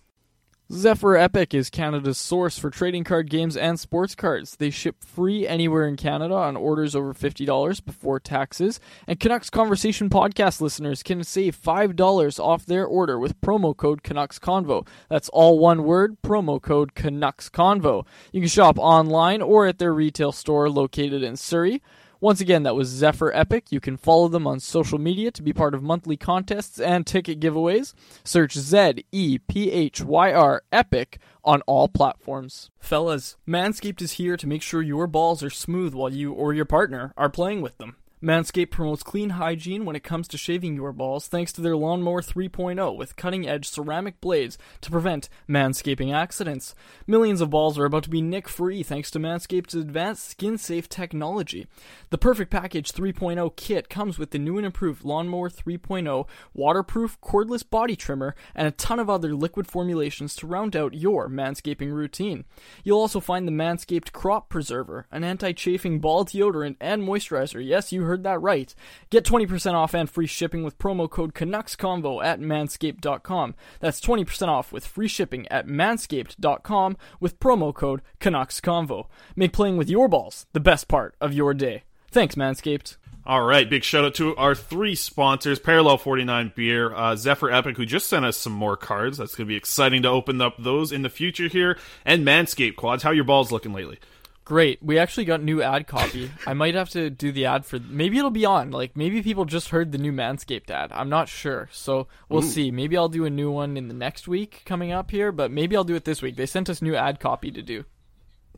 Zephyr 0.73 1.17
Epic 1.17 1.53
is 1.53 1.69
Canada's 1.69 2.17
source 2.17 2.57
for 2.57 2.69
trading 2.69 3.03
card 3.03 3.29
games 3.29 3.57
and 3.57 3.77
sports 3.77 4.15
cards. 4.15 4.55
They 4.55 4.69
ship 4.69 5.03
free 5.03 5.45
anywhere 5.45 5.85
in 5.85 5.97
Canada 5.97 6.33
on 6.33 6.55
orders 6.55 6.95
over 6.95 7.13
$50 7.13 7.83
before 7.83 8.21
taxes. 8.21 8.79
And 9.05 9.19
Canucks 9.19 9.49
Conversation 9.49 10.09
podcast 10.09 10.61
listeners 10.61 11.03
can 11.03 11.25
save 11.25 11.61
$5 11.61 12.39
off 12.39 12.65
their 12.65 12.85
order 12.85 13.19
with 13.19 13.41
promo 13.41 13.75
code 13.75 14.01
Canucks 14.01 14.39
Convo. 14.39 14.87
That's 15.09 15.27
all 15.29 15.59
one 15.59 15.83
word, 15.83 16.21
promo 16.21 16.61
code 16.61 16.95
Canucks 16.95 17.49
Convo. 17.49 18.07
You 18.31 18.39
can 18.39 18.47
shop 18.47 18.79
online 18.79 19.41
or 19.41 19.67
at 19.67 19.77
their 19.77 19.93
retail 19.93 20.31
store 20.31 20.69
located 20.69 21.21
in 21.21 21.35
Surrey. 21.35 21.81
Once 22.23 22.39
again, 22.39 22.61
that 22.61 22.75
was 22.75 22.87
Zephyr 22.87 23.31
Epic. 23.33 23.71
You 23.71 23.79
can 23.79 23.97
follow 23.97 24.27
them 24.27 24.45
on 24.45 24.59
social 24.59 24.99
media 24.99 25.31
to 25.31 25.41
be 25.41 25.53
part 25.53 25.73
of 25.73 25.81
monthly 25.81 26.15
contests 26.15 26.79
and 26.79 27.05
ticket 27.05 27.39
giveaways. 27.39 27.95
Search 28.23 28.53
Z 28.53 29.05
E 29.11 29.39
P 29.39 29.71
H 29.71 30.01
Y 30.01 30.31
R 30.31 30.61
Epic 30.71 31.17
on 31.43 31.63
all 31.63 31.87
platforms. 31.87 32.69
Fellas, 32.79 33.37
Manscaped 33.47 34.03
is 34.03 34.13
here 34.13 34.37
to 34.37 34.45
make 34.45 34.61
sure 34.61 34.83
your 34.83 35.07
balls 35.07 35.41
are 35.41 35.49
smooth 35.49 35.95
while 35.95 36.13
you 36.13 36.31
or 36.31 36.53
your 36.53 36.65
partner 36.65 37.11
are 37.17 37.27
playing 37.27 37.59
with 37.59 37.79
them. 37.79 37.95
Manscaped 38.23 38.69
promotes 38.69 39.01
clean 39.01 39.31
hygiene 39.31 39.83
when 39.83 39.95
it 39.95 40.03
comes 40.03 40.27
to 40.27 40.37
shaving 40.37 40.75
your 40.75 40.91
balls 40.93 41.27
thanks 41.27 41.51
to 41.53 41.61
their 41.61 41.75
Lawnmower 41.75 42.21
3.0 42.21 42.95
with 42.95 43.15
cutting 43.15 43.47
edge 43.47 43.67
ceramic 43.67 44.21
blades 44.21 44.59
to 44.81 44.91
prevent 44.91 45.27
manscaping 45.49 46.13
accidents. 46.13 46.75
Millions 47.07 47.41
of 47.41 47.49
balls 47.49 47.79
are 47.79 47.85
about 47.85 48.03
to 48.03 48.11
be 48.11 48.21
nick 48.21 48.47
free 48.47 48.83
thanks 48.83 49.09
to 49.09 49.19
Manscaped's 49.19 49.73
advanced 49.73 50.29
skin 50.29 50.59
safe 50.59 50.87
technology. 50.87 51.65
The 52.11 52.19
Perfect 52.19 52.51
Package 52.51 52.91
3.0 52.91 53.55
kit 53.55 53.89
comes 53.89 54.19
with 54.19 54.29
the 54.29 54.37
new 54.37 54.57
and 54.57 54.67
improved 54.67 55.03
Lawnmower 55.03 55.49
3.0 55.49 56.27
waterproof 56.53 57.19
cordless 57.21 57.67
body 57.67 57.95
trimmer 57.95 58.35
and 58.53 58.67
a 58.67 58.71
ton 58.71 58.99
of 58.99 59.09
other 59.09 59.33
liquid 59.33 59.65
formulations 59.65 60.35
to 60.35 60.45
round 60.45 60.75
out 60.75 60.93
your 60.93 61.27
manscaping 61.27 61.91
routine. 61.91 62.45
You'll 62.83 62.99
also 62.99 63.19
find 63.19 63.47
the 63.47 63.51
Manscaped 63.51 64.11
Crop 64.11 64.47
Preserver, 64.47 65.07
an 65.11 65.23
anti 65.23 65.53
chafing 65.53 65.99
ball 65.99 66.23
deodorant 66.23 66.75
and 66.79 67.01
moisturizer. 67.01 67.65
Yes, 67.65 67.91
you 67.91 68.10
heard 68.10 68.10
that 68.17 68.41
right. 68.41 68.73
Get 69.09 69.25
20% 69.25 69.73
off 69.73 69.93
and 69.93 70.09
free 70.09 70.27
shipping 70.27 70.63
with 70.63 70.77
promo 70.77 71.09
code 71.09 71.33
Canucks 71.33 71.75
Convo 71.75 72.23
at 72.23 72.39
manscaped.com. 72.39 73.55
That's 73.79 74.01
20% 74.01 74.47
off 74.47 74.71
with 74.71 74.85
free 74.85 75.07
shipping 75.07 75.47
at 75.49 75.67
manscaped.com 75.67 76.97
with 77.19 77.39
promo 77.39 77.73
code 77.73 78.01
Canucks 78.19 78.61
Convo. 78.61 79.07
Make 79.35 79.53
playing 79.53 79.77
with 79.77 79.89
your 79.89 80.07
balls 80.07 80.45
the 80.53 80.59
best 80.59 80.87
part 80.87 81.15
of 81.19 81.33
your 81.33 81.53
day. 81.53 81.83
Thanks, 82.11 82.35
Manscaped. 82.35 82.97
All 83.23 83.43
right, 83.43 83.69
big 83.69 83.83
shout 83.83 84.03
out 84.03 84.15
to 84.15 84.35
our 84.35 84.55
three 84.55 84.95
sponsors 84.95 85.59
Parallel 85.59 85.99
49 85.99 86.53
Beer, 86.55 86.93
uh, 86.93 87.15
Zephyr 87.15 87.51
Epic, 87.51 87.77
who 87.77 87.85
just 87.85 88.07
sent 88.07 88.25
us 88.25 88.35
some 88.35 88.53
more 88.53 88.75
cards. 88.75 89.19
That's 89.19 89.35
going 89.35 89.45
to 89.45 89.49
be 89.49 89.55
exciting 89.55 90.01
to 90.01 90.09
open 90.09 90.41
up 90.41 90.55
those 90.57 90.91
in 90.91 91.03
the 91.03 91.09
future 91.09 91.47
here, 91.47 91.77
and 92.03 92.25
Manscaped 92.25 92.77
Quads. 92.77 93.03
How 93.03 93.11
your 93.11 93.23
balls 93.23 93.51
looking 93.51 93.73
lately? 93.73 93.99
Great. 94.43 94.81
We 94.81 94.97
actually 94.97 95.25
got 95.25 95.43
new 95.43 95.61
ad 95.61 95.87
copy. 95.87 96.31
I 96.47 96.53
might 96.53 96.75
have 96.75 96.89
to 96.89 97.09
do 97.09 97.31
the 97.31 97.45
ad 97.45 97.65
for. 97.65 97.79
Maybe 97.79 98.17
it'll 98.17 98.31
be 98.31 98.45
on. 98.45 98.71
Like 98.71 98.97
maybe 98.97 99.21
people 99.21 99.45
just 99.45 99.69
heard 99.69 99.91
the 99.91 99.97
new 99.97 100.11
Manscaped 100.11 100.69
ad. 100.69 100.91
I'm 100.93 101.09
not 101.09 101.29
sure. 101.29 101.69
So 101.71 102.07
we'll 102.27 102.41
see. 102.41 102.71
Maybe 102.71 102.97
I'll 102.97 103.09
do 103.09 103.25
a 103.25 103.29
new 103.29 103.51
one 103.51 103.77
in 103.77 103.87
the 103.87 103.93
next 103.93 104.27
week 104.27 104.63
coming 104.65 104.91
up 104.91 105.11
here, 105.11 105.31
but 105.31 105.51
maybe 105.51 105.75
I'll 105.75 105.83
do 105.83 105.95
it 105.95 106.05
this 106.05 106.21
week. 106.21 106.35
They 106.35 106.45
sent 106.45 106.69
us 106.69 106.81
new 106.81 106.95
ad 106.95 107.19
copy 107.19 107.51
to 107.51 107.61
do. 107.61 107.85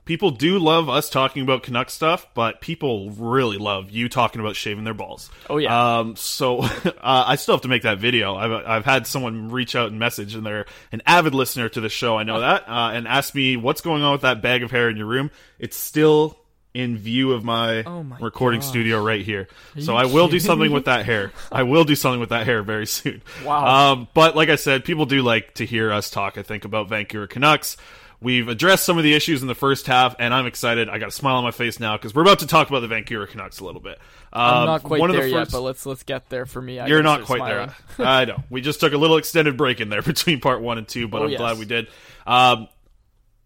People 0.06 0.32
do 0.32 0.60
love 0.60 0.90
us 0.90 1.10
talking 1.10 1.44
about 1.44 1.64
Canuck 1.64 1.90
stuff, 1.90 2.28
but 2.34 2.60
people 2.60 3.10
really 3.12 3.58
love 3.58 3.90
you 3.90 4.10
talking 4.10 4.42
about 4.42 4.58
shaving 4.58 4.84
their 4.84 4.94
balls. 4.94 5.30
Oh, 5.50 5.58
yeah. 5.58 6.00
Um, 6.00 6.18
so 6.18 6.60
uh, 6.62 6.92
I 7.02 7.38
still 7.38 7.56
have 7.56 7.62
to 7.62 7.70
make 7.70 7.84
that 7.84 8.00
video. 8.00 8.36
I've 8.36 8.52
I've 8.52 8.86
had 8.86 9.08
someone 9.08 9.50
reach 9.50 9.76
out 9.76 9.90
and 9.92 10.00
message, 10.00 10.36
and 10.36 10.46
they're 10.46 10.66
an 10.92 11.02
avid 11.06 11.34
listener 11.34 11.70
to 11.70 11.80
the 11.80 11.88
show. 11.90 12.18
I 12.18 12.24
know 12.24 12.42
that, 12.42 12.68
uh, 12.68 12.92
and 12.94 13.08
ask 13.08 13.34
me 13.34 13.56
what's 13.56 13.80
going 13.80 14.04
on 14.04 14.12
with 14.12 14.22
that 14.22 14.42
bag 14.42 14.62
of 14.64 14.72
hair 14.72 14.90
in 14.90 14.98
your 14.98 15.06
room. 15.08 15.32
It's 15.58 15.78
still 15.78 16.38
in 16.74 16.98
view 16.98 17.34
of 17.34 17.44
my, 17.44 17.84
Oh 17.84 18.02
my 18.04 18.18
recording 18.18 18.60
gosh. 18.60 18.70
studio 18.70 19.02
right 19.02 19.24
here. 19.24 19.48
So 19.80 19.96
I 19.96 20.06
will 20.06 20.28
do 20.28 20.40
something 20.40 20.70
me? 20.70 20.74
with 20.74 20.86
that 20.86 21.06
hair. 21.06 21.32
I 21.52 21.64
will 21.64 21.84
do 21.84 21.96
something 21.96 22.20
with 22.20 22.30
that 22.30 22.46
hair 22.48 22.64
very 22.64 22.88
soon. 22.88 23.22
Wow. 23.46 23.92
Um, 23.92 24.08
but 24.16 24.36
like 24.36 24.50
I 24.50 24.56
said, 24.56 24.84
people 24.84 25.06
do 25.06 25.22
like 25.22 25.54
to 25.56 25.68
hear 25.68 25.92
us 25.92 26.10
talk. 26.10 26.38
I 26.38 26.42
think 26.42 26.66
about 26.66 26.90
Vancouver 26.90 27.28
Canucks. 27.28 27.78
We've 28.24 28.48
addressed 28.48 28.86
some 28.86 28.98
of 28.98 29.04
the 29.04 29.14
issues 29.14 29.42
in 29.42 29.50
the 29.50 29.54
first 29.56 29.86
half, 29.86 30.16
and 30.18 30.34
I'm 30.34 30.46
excited. 30.46 30.88
I 30.88 30.98
got 30.98 31.10
a 31.10 31.12
smile 31.12 31.36
on 31.36 31.44
my 31.44 31.52
face 31.52 31.78
now 31.80 31.98
because 31.98 32.16
we're 32.16 32.22
about 32.22 32.40
to 32.40 32.48
talk 32.48 32.70
about 32.70 32.80
the 32.80 32.88
Vancouver 32.88 33.28
Canucks 33.28 33.60
a 33.60 33.66
little 33.66 33.82
bit. 33.82 34.00
I'm 34.32 34.60
Um, 34.62 34.66
not 34.66 34.84
quite 34.84 35.02
one 35.02 35.10
of 35.10 35.16
there 35.18 35.26
the 35.26 35.32
yet, 35.32 35.52
but 35.52 35.60
let's 35.62 35.86
let's 35.86 36.04
get 36.04 36.30
there 36.30 36.46
for 36.46 36.62
me. 36.62 36.80
I 36.80 36.88
You're 36.88 37.04
not 37.04 37.24
quite 37.26 37.40
smiling. 37.40 37.72
there. 37.98 38.08
I 38.08 38.26
know. 38.26 38.38
We 38.50 38.62
just 38.62 38.80
took 38.80 38.94
a 38.94 38.98
little 38.98 39.18
extended 39.18 39.58
break 39.58 39.82
in 39.82 39.90
there 39.90 40.02
between 40.14 40.40
part 40.40 40.62
one 40.62 40.78
and 40.78 40.88
two, 40.88 41.08
but 41.10 41.22
Oh, 41.22 41.26
I'm 41.26 41.32
yes. 41.32 41.38
glad 41.40 41.60
we 41.60 41.66
did. 41.66 41.88
Um, 42.26 42.70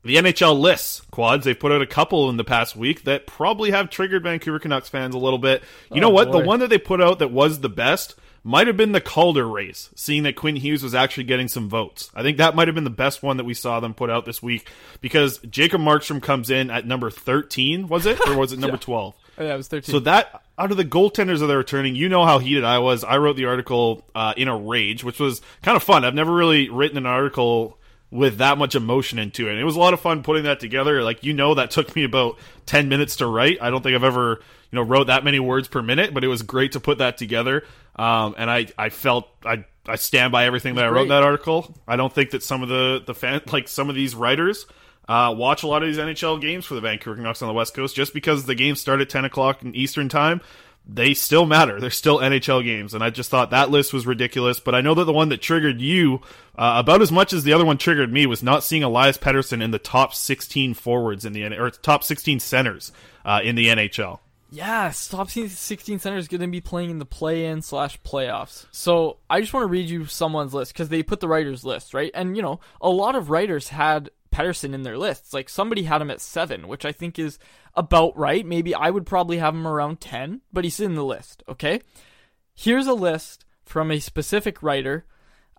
the 0.04 0.18
NHL 0.18 0.58
lists 0.60 1.02
quads. 1.12 1.44
They've 1.44 1.60
put 1.60 1.72
out 1.72 1.82
a 1.82 1.88
couple 1.88 2.30
in 2.30 2.38
the 2.38 2.44
past 2.46 2.76
week 2.76 3.04
that 3.06 3.26
probably 3.28 3.72
have 3.72 3.90
triggered 3.90 4.24
Vancouver 4.24 4.60
Canucks 4.60 4.88
fans 4.90 5.16
a 5.16 5.18
little 5.18 5.40
bit. 5.40 5.64
You 5.92 6.00
know 6.02 6.08
Oh, 6.08 6.12
what? 6.12 6.32
boy. 6.32 6.40
The 6.42 6.46
one 6.48 6.60
that 6.60 6.70
they 6.70 6.78
put 6.78 7.02
out 7.02 7.20
that 7.20 7.32
was 7.32 7.60
the 7.60 7.70
best 7.70 8.16
might 8.48 8.68
have 8.68 8.78
been 8.78 8.94
the 8.94 9.02
Calder 9.02 9.46
race, 9.46 9.90
seeing 9.94 10.24
that 10.24 10.38
Quinn 10.38 10.56
Hughes 10.56 10.82
was 10.82 10.96
actually 10.96 11.26
getting 11.26 11.50
some 11.50 11.68
votes. 11.68 12.10
I 12.16 12.24
think 12.24 12.38
that 12.38 12.56
might 12.56 12.70
have 12.70 12.76
been 12.76 12.86
the 12.86 12.90
best 12.90 13.22
one 13.22 13.36
that 13.38 13.44
we 13.44 13.54
saw 13.54 13.82
them 13.82 13.94
put 13.94 14.10
out 14.10 14.24
this 14.24 14.42
week 14.42 14.70
because 15.02 15.40
Jacob 15.40 15.82
Markstrom 15.82 16.24
comes 16.24 16.50
in 16.50 16.72
at 16.72 16.88
number 16.88 17.10
13, 17.10 17.90
was 17.90 18.06
it? 18.06 18.18
Or 18.26 18.38
was 18.38 18.54
it 18.54 18.60
number 18.60 18.78
12? 18.78 19.16
Oh, 19.38 19.44
yeah, 19.44 19.54
it 19.54 19.58
was 19.58 19.68
13. 19.68 19.92
So 19.92 20.00
that 20.00 20.42
out 20.58 20.72
of 20.72 20.78
the 20.78 20.86
goaltenders 20.86 21.40
that 21.40 21.52
are 21.52 21.58
returning, 21.58 21.96
you 21.96 22.08
know 22.08 22.24
how 22.24 22.40
heated 22.40 22.64
I 22.64 22.80
was. 22.80 23.04
I 23.04 23.18
wrote 23.18 23.36
the 23.36 23.46
article 23.46 24.06
uh, 24.16 24.34
in 24.38 24.48
a 24.48 24.58
rage, 24.58 25.04
which 25.04 25.20
was 25.20 25.42
kind 25.62 25.76
of 25.76 25.84
fun. 25.84 26.06
I've 26.06 26.16
never 26.16 26.34
really 26.34 26.70
written 26.70 26.98
an 26.98 27.06
article 27.06 27.78
with 28.12 28.38
that 28.38 28.58
much 28.58 28.76
emotion 28.76 29.20
into 29.20 29.48
it. 29.48 29.52
And 29.52 29.60
it 29.60 29.66
was 29.66 29.76
a 29.76 29.80
lot 29.80 29.94
of 29.94 30.00
fun 30.00 30.24
putting 30.24 30.44
that 30.44 30.62
together. 30.62 31.04
Like 31.04 31.26
you 31.26 31.34
know, 31.34 31.54
that 31.56 31.72
took 31.72 31.94
me 31.98 32.06
about 32.06 32.38
ten 32.66 32.88
minutes 32.88 33.18
to 33.18 33.28
write. 33.28 33.58
I 33.62 33.70
don't 33.70 33.84
think 33.84 33.94
I've 33.94 34.06
ever 34.06 34.40
you 34.72 34.76
know 34.76 34.84
wrote 34.84 35.08
that 35.08 35.24
many 35.24 35.40
words 35.40 35.68
per 35.68 35.82
minute, 35.82 36.14
but 36.14 36.24
it 36.24 36.28
was 36.28 36.42
great 36.42 36.74
to 36.74 36.80
put 36.80 37.00
that 37.00 37.18
together. 37.18 37.64
Um, 37.96 38.36
and 38.38 38.50
I 38.50 38.68
I 38.78 38.90
felt 38.90 39.28
I. 39.46 39.66
I 39.90 39.96
stand 39.96 40.34
by 40.34 40.44
everything 40.48 40.76
that 40.76 40.84
I 40.84 40.90
wrote 40.90 41.04
in 41.04 41.08
that 41.08 41.24
article. 41.24 41.74
I 41.88 41.96
don't 41.96 42.12
think 42.12 42.32
that 42.32 42.44
some 42.44 42.62
of 42.62 42.68
the 42.68 43.02
the 43.06 43.14
fan 43.14 43.40
like 43.54 43.70
some 43.70 43.88
of 43.88 43.96
these 43.96 44.16
writers 44.16 44.66
uh, 45.08 45.34
watch 45.36 45.64
a 45.64 45.68
lot 45.68 45.82
of 45.82 45.88
these 45.88 45.98
NHL 45.98 46.42
games 46.42 46.66
for 46.66 46.76
the 46.76 46.82
Vancouver 46.82 47.16
Canucks 47.16 47.42
on 47.42 47.48
the 47.48 47.54
West 47.54 47.74
Coast. 47.74 47.96
Just 47.96 48.14
because 48.14 48.46
the 48.46 48.56
games 48.56 48.82
start 48.82 49.00
at 49.00 49.10
ten 49.10 49.24
o'clock 49.24 49.64
in 49.64 49.74
Eastern 49.76 50.10
time, 50.10 50.42
they 50.86 51.14
still 51.14 51.46
matter. 51.46 51.80
They're 51.80 51.90
still 51.90 52.20
NHL 52.20 52.64
games, 52.64 52.94
and 52.94 53.04
I 53.04 53.10
just 53.10 53.30
thought 53.30 53.52
that 53.52 53.70
list 53.70 53.94
was 53.94 54.06
ridiculous. 54.06 54.60
But 54.60 54.76
I 54.76 54.82
know 54.82 54.94
that 54.96 55.06
the 55.06 55.14
one 55.14 55.30
that 55.30 55.42
triggered 55.42 55.82
you 55.82 56.22
uh, 56.58 56.76
about 56.78 57.02
as 57.02 57.12
much 57.12 57.34
as 57.34 57.44
the 57.44 57.54
other 57.54 57.66
one 57.66 57.78
triggered 57.78 58.12
me 58.12 58.26
was 58.26 58.44
not 58.44 58.64
seeing 58.64 58.84
Elias 58.84 59.18
Pettersson 59.18 59.62
in 59.62 59.72
the 59.72 59.80
top 59.80 60.14
sixteen 60.14 60.74
forwards 60.74 61.26
in 61.26 61.34
the 61.34 61.46
or 61.58 61.70
top 61.70 62.04
sixteen 62.04 62.40
centers 62.40 62.92
uh, 63.26 63.40
in 63.44 63.56
the 63.56 63.68
NHL. 63.68 64.20
Yeah, 64.50 64.92
top 65.10 65.30
16 65.30 66.00
center 66.00 66.18
is 66.18 66.28
going 66.28 66.42
to 66.42 66.48
be 66.48 66.62
playing 66.62 66.90
in 66.90 67.00
the 67.00 67.06
play-in 67.06 67.62
slash 67.62 68.02
playoffs. 68.02 68.66
So 68.72 69.18
I 69.30 69.42
just 69.42 69.54
want 69.54 69.66
to 69.66 69.72
read 69.72 69.90
you 69.90 70.06
someone's 70.06 70.54
list 70.54 70.74
because 70.74 70.90
they 70.90 71.04
put 71.04 71.20
the 71.20 71.28
writers 71.28 71.66
list 71.66 71.94
right, 71.94 72.12
and 72.14 72.36
you 72.36 72.42
know 72.42 72.60
a 72.80 72.90
lot 72.90 73.16
of 73.16 73.30
writers 73.30 73.70
had 73.70 74.10
Pettersson 74.32 74.74
in 74.74 74.84
their 74.84 74.98
lists. 74.98 75.34
Like 75.34 75.50
somebody 75.50 75.84
had 75.84 76.02
him 76.02 76.12
at 76.12 76.22
seven, 76.22 76.68
which 76.68 76.86
I 76.86 76.92
think 76.92 77.20
is 77.20 77.40
about 77.76 78.18
right. 78.18 78.46
Maybe 78.46 78.74
I 78.74 78.90
would 78.90 79.06
probably 79.06 79.38
have 79.38 79.54
him 79.54 79.68
around 79.68 80.00
ten, 80.00 80.42
but 80.54 80.64
he's 80.64 80.80
in 80.80 80.96
the 80.96 81.04
list. 81.06 81.44
Okay, 81.50 81.82
here's 82.56 82.88
a 82.88 82.94
list 82.94 83.46
from 83.66 83.92
a 83.92 84.00
specific 84.00 84.64
writer 84.64 85.06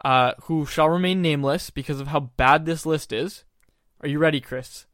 uh, 0.05 0.33
who 0.45 0.65
shall 0.65 0.89
remain 0.89 1.21
nameless 1.21 1.71
because 1.71 2.01
of 2.01 2.09
how 2.09 2.21
bad 2.21 2.65
this 2.65 2.87
list 2.87 3.13
is. 3.13 3.45
Are 4.01 4.09
you 4.09 4.19
ready, 4.19 4.41
Chris? 4.41 4.87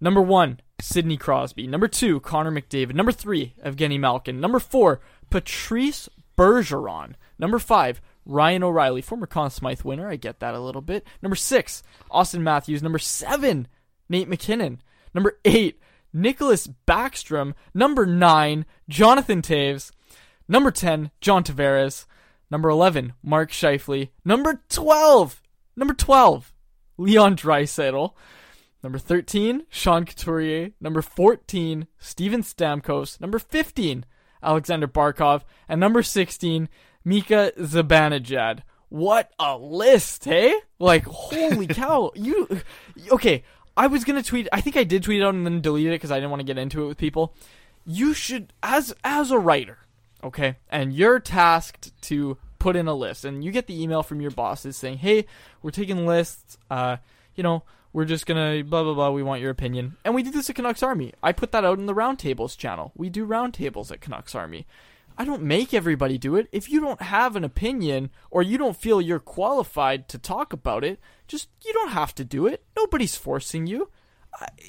Number 0.00 0.22
one, 0.22 0.60
Sidney 0.80 1.16
Crosby. 1.16 1.66
Number 1.66 1.88
two, 1.88 2.20
Connor 2.20 2.50
McDavid. 2.50 2.94
Number 2.94 3.12
three, 3.12 3.54
Evgeny 3.64 3.98
Malkin. 4.00 4.40
Number 4.40 4.58
four, 4.58 5.00
Patrice 5.28 6.08
Bergeron. 6.38 7.14
Number 7.38 7.58
five, 7.58 8.00
Ryan 8.24 8.62
O'Reilly, 8.62 9.02
former 9.02 9.26
Conn 9.26 9.50
Smythe 9.50 9.82
winner. 9.82 10.08
I 10.08 10.16
get 10.16 10.40
that 10.40 10.54
a 10.54 10.60
little 10.60 10.80
bit. 10.80 11.06
Number 11.22 11.36
six, 11.36 11.82
Austin 12.10 12.42
Matthews. 12.42 12.82
Number 12.82 12.98
seven, 12.98 13.68
Nate 14.08 14.28
MacKinnon. 14.28 14.80
Number 15.14 15.38
eight, 15.44 15.80
Nicklas 16.14 16.72
Backstrom. 16.86 17.54
Number 17.74 18.06
nine, 18.06 18.64
Jonathan 18.88 19.42
Toews. 19.42 19.90
Number 20.48 20.70
10, 20.72 21.12
John 21.20 21.44
Tavares. 21.44 22.06
Number 22.50 22.68
11, 22.68 23.12
Mark 23.22 23.52
Scheifele. 23.52 24.08
Number 24.24 24.64
12, 24.68 25.40
number 25.76 25.94
12, 25.94 26.52
Leon 26.98 27.36
Draisaitl. 27.36 28.14
Number 28.82 28.98
13, 28.98 29.66
Sean 29.68 30.04
Couturier. 30.04 30.70
Number 30.80 31.02
14, 31.02 31.86
Steven 31.98 32.42
Stamkos. 32.42 33.20
Number 33.20 33.38
15, 33.38 34.04
Alexander 34.42 34.88
Barkov. 34.88 35.42
And 35.68 35.80
number 35.80 36.02
16, 36.02 36.68
Mika 37.04 37.52
Zibanejad. 37.58 38.60
What 38.88 39.30
a 39.38 39.56
list, 39.56 40.24
hey? 40.24 40.54
Like, 40.78 41.04
holy 41.04 41.66
cow. 41.68 42.10
You, 42.14 42.48
okay, 43.12 43.44
I 43.76 43.86
was 43.86 44.04
gonna 44.04 44.22
tweet, 44.22 44.48
I 44.52 44.60
think 44.60 44.76
I 44.76 44.84
did 44.84 45.02
tweet 45.02 45.20
it 45.20 45.24
out 45.24 45.34
and 45.34 45.46
then 45.46 45.60
deleted 45.60 45.92
it 45.92 45.96
because 45.96 46.10
I 46.10 46.16
didn't 46.16 46.30
want 46.30 46.40
to 46.40 46.46
get 46.46 46.58
into 46.58 46.82
it 46.82 46.88
with 46.88 46.98
people. 46.98 47.34
You 47.86 48.14
should, 48.14 48.52
as, 48.62 48.94
as 49.04 49.30
a 49.30 49.38
writer, 49.38 49.78
okay, 50.24 50.56
and 50.68 50.92
you're 50.92 51.20
tasked 51.20 51.92
to 52.02 52.36
put 52.58 52.76
in 52.76 52.88
a 52.88 52.94
list, 52.94 53.24
and 53.24 53.44
you 53.44 53.52
get 53.52 53.68
the 53.68 53.80
email 53.80 54.02
from 54.02 54.20
your 54.20 54.32
bosses 54.32 54.76
saying, 54.76 54.98
hey, 54.98 55.26
we're 55.62 55.70
taking 55.70 56.06
lists, 56.06 56.58
uh, 56.70 56.96
you 57.34 57.42
know, 57.42 57.62
we're 57.92 58.04
just 58.04 58.26
gonna 58.26 58.62
blah 58.64 58.82
blah 58.82 58.94
blah. 58.94 59.10
We 59.10 59.22
want 59.22 59.40
your 59.40 59.50
opinion, 59.50 59.96
and 60.04 60.14
we 60.14 60.22
do 60.22 60.30
this 60.30 60.48
at 60.50 60.56
Canucks 60.56 60.82
Army. 60.82 61.12
I 61.22 61.32
put 61.32 61.52
that 61.52 61.64
out 61.64 61.78
in 61.78 61.86
the 61.86 61.94
roundtables 61.94 62.56
channel. 62.56 62.92
We 62.94 63.08
do 63.10 63.26
roundtables 63.26 63.90
at 63.90 64.00
Canucks 64.00 64.34
Army. 64.34 64.66
I 65.18 65.24
don't 65.24 65.42
make 65.42 65.74
everybody 65.74 66.16
do 66.16 66.36
it. 66.36 66.48
If 66.50 66.70
you 66.70 66.80
don't 66.80 67.02
have 67.02 67.36
an 67.36 67.44
opinion 67.44 68.10
or 68.30 68.42
you 68.42 68.56
don't 68.56 68.76
feel 68.76 69.00
you're 69.02 69.18
qualified 69.18 70.08
to 70.08 70.18
talk 70.18 70.52
about 70.54 70.82
it, 70.82 70.98
just 71.28 71.48
you 71.64 71.72
don't 71.74 71.90
have 71.90 72.14
to 72.14 72.24
do 72.24 72.46
it. 72.46 72.64
Nobody's 72.76 73.16
forcing 73.16 73.66
you. 73.66 73.90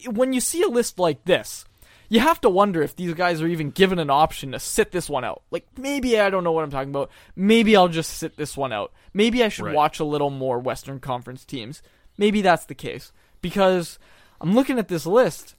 When 0.09 0.33
you 0.33 0.41
see 0.41 0.61
a 0.63 0.67
list 0.67 0.99
like 0.99 1.23
this, 1.25 1.63
you 2.09 2.19
have 2.19 2.41
to 2.41 2.49
wonder 2.49 2.81
if 2.81 2.95
these 2.95 3.13
guys 3.13 3.41
are 3.41 3.47
even 3.47 3.69
given 3.71 3.99
an 3.99 4.09
option 4.09 4.51
to 4.51 4.59
sit 4.59 4.91
this 4.91 5.09
one 5.09 5.23
out. 5.23 5.43
Like 5.51 5.65
maybe 5.77 6.19
I 6.19 6.29
don't 6.29 6.43
know 6.43 6.51
what 6.51 6.63
I'm 6.65 6.71
talking 6.71 6.89
about. 6.89 7.11
Maybe 7.35 7.77
I'll 7.77 7.87
just 7.87 8.17
sit 8.17 8.35
this 8.35 8.57
one 8.57 8.73
out. 8.73 8.91
Maybe 9.13 9.43
I 9.43 9.47
should 9.47 9.65
Right. 9.65 9.75
watch 9.75 9.99
a 10.01 10.03
little 10.05 10.31
more 10.31 10.59
Western 10.59 10.99
Conference 10.99 11.45
teams. 11.45 11.81
Maybe 12.17 12.41
that's 12.41 12.65
the 12.65 12.75
case 12.75 13.11
because 13.41 13.97
I'm 14.39 14.53
looking 14.53 14.77
at 14.79 14.87
this 14.87 15.05
list. 15.05 15.55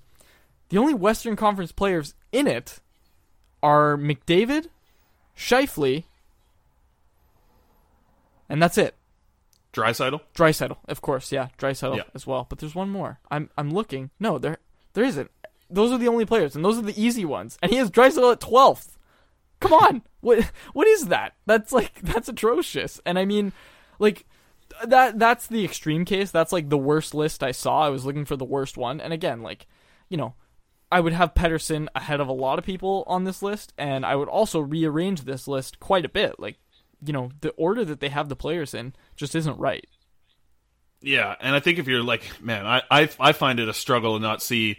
The 0.69 0.79
only 0.79 0.95
Western 0.95 1.37
Conference 1.37 1.73
players 1.73 2.15
in 2.31 2.47
it 2.47 2.81
are 3.63 3.97
McDavid, 3.97 4.69
Scheifele, 5.37 6.05
and 8.49 8.63
that's 8.63 8.79
it. 8.79 8.95
Draisaitl. 9.73 10.21
Draisaitl, 10.35 10.77
of 10.89 11.01
course, 11.01 11.33
yeah, 11.33 11.49
Draisaitl 11.59 11.97
Yeah. 11.97 12.03
as 12.15 12.27
well. 12.27 12.47
But 12.49 12.59
there's 12.59 12.75
one 12.75 12.91
more. 12.91 13.19
I'm 13.31 13.49
I'm 13.57 13.71
looking. 13.71 14.11
No, 14.21 14.39
there 14.39 14.59
there 14.93 15.05
isn't. 15.05 15.31
Those 15.71 15.91
are 15.93 15.99
the 15.99 16.09
only 16.09 16.27
players, 16.27 16.55
and 16.55 16.63
those 16.65 16.79
are 16.79 16.83
the 16.83 17.01
easy 17.03 17.25
ones. 17.25 17.59
And 17.63 17.71
he 17.73 17.79
has 17.79 17.91
Draisaitl 17.91 18.33
at 18.33 18.41
twelfth. 18.41 18.99
Come 19.61 19.73
on, 19.73 20.03
what 20.21 20.51
what 20.75 20.87
is 20.87 21.07
that? 21.07 21.35
That's 21.47 21.73
like 21.73 22.01
that's 22.03 22.29
atrocious. 22.29 23.01
And 23.07 23.19
I 23.19 23.25
mean, 23.25 23.53
like 23.99 24.27
that 24.87 25.19
that's 25.19 25.47
the 25.47 25.65
extreme 25.65 26.05
case. 26.05 26.31
That's 26.31 26.53
like 26.53 26.69
the 26.69 26.79
worst 26.79 27.15
list 27.15 27.43
I 27.43 27.53
saw. 27.53 27.83
I 27.87 27.91
was 27.91 28.05
looking 28.05 28.25
for 28.25 28.37
the 28.37 28.45
worst 28.45 28.77
one. 28.77 29.01
And 29.01 29.13
again, 29.13 29.43
like 29.43 29.67
you 30.09 30.17
know, 30.17 30.35
I 30.91 31.01
would 31.01 31.13
have 31.15 31.35
Pettersson 31.35 31.89
ahead 31.95 32.21
of 32.21 32.29
a 32.29 32.33
lot 32.33 32.59
of 32.59 32.65
people 32.65 33.05
on 33.07 33.25
this 33.25 33.43
list, 33.43 33.73
and 33.79 34.05
I 34.05 34.15
would 34.17 34.29
also 34.29 34.61
rearrange 34.61 35.23
this 35.23 35.49
list 35.49 35.81
quite 35.81 36.05
a 36.05 36.09
bit. 36.11 36.39
Like, 36.39 36.59
you 37.05 37.13
know, 37.13 37.31
the 37.41 37.51
order 37.53 37.85
that 37.85 38.01
they 38.01 38.11
have 38.11 38.29
the 38.29 38.37
players 38.37 38.75
in 38.75 38.95
just 39.17 39.35
isn't 39.35 39.59
right. 39.59 39.87
Yeah, 41.01 41.35
and 41.41 41.55
I 41.57 41.61
think 41.61 41.79
if 41.79 41.89
you're 41.89 42.03
like, 42.03 42.41
man, 42.41 42.65
I, 42.67 42.83
I 42.91 43.09
I 43.19 43.33
find 43.33 43.59
it 43.59 43.69
a 43.69 43.75
struggle 43.75 44.17
to 44.17 44.23
not 44.23 44.41
see 44.43 44.79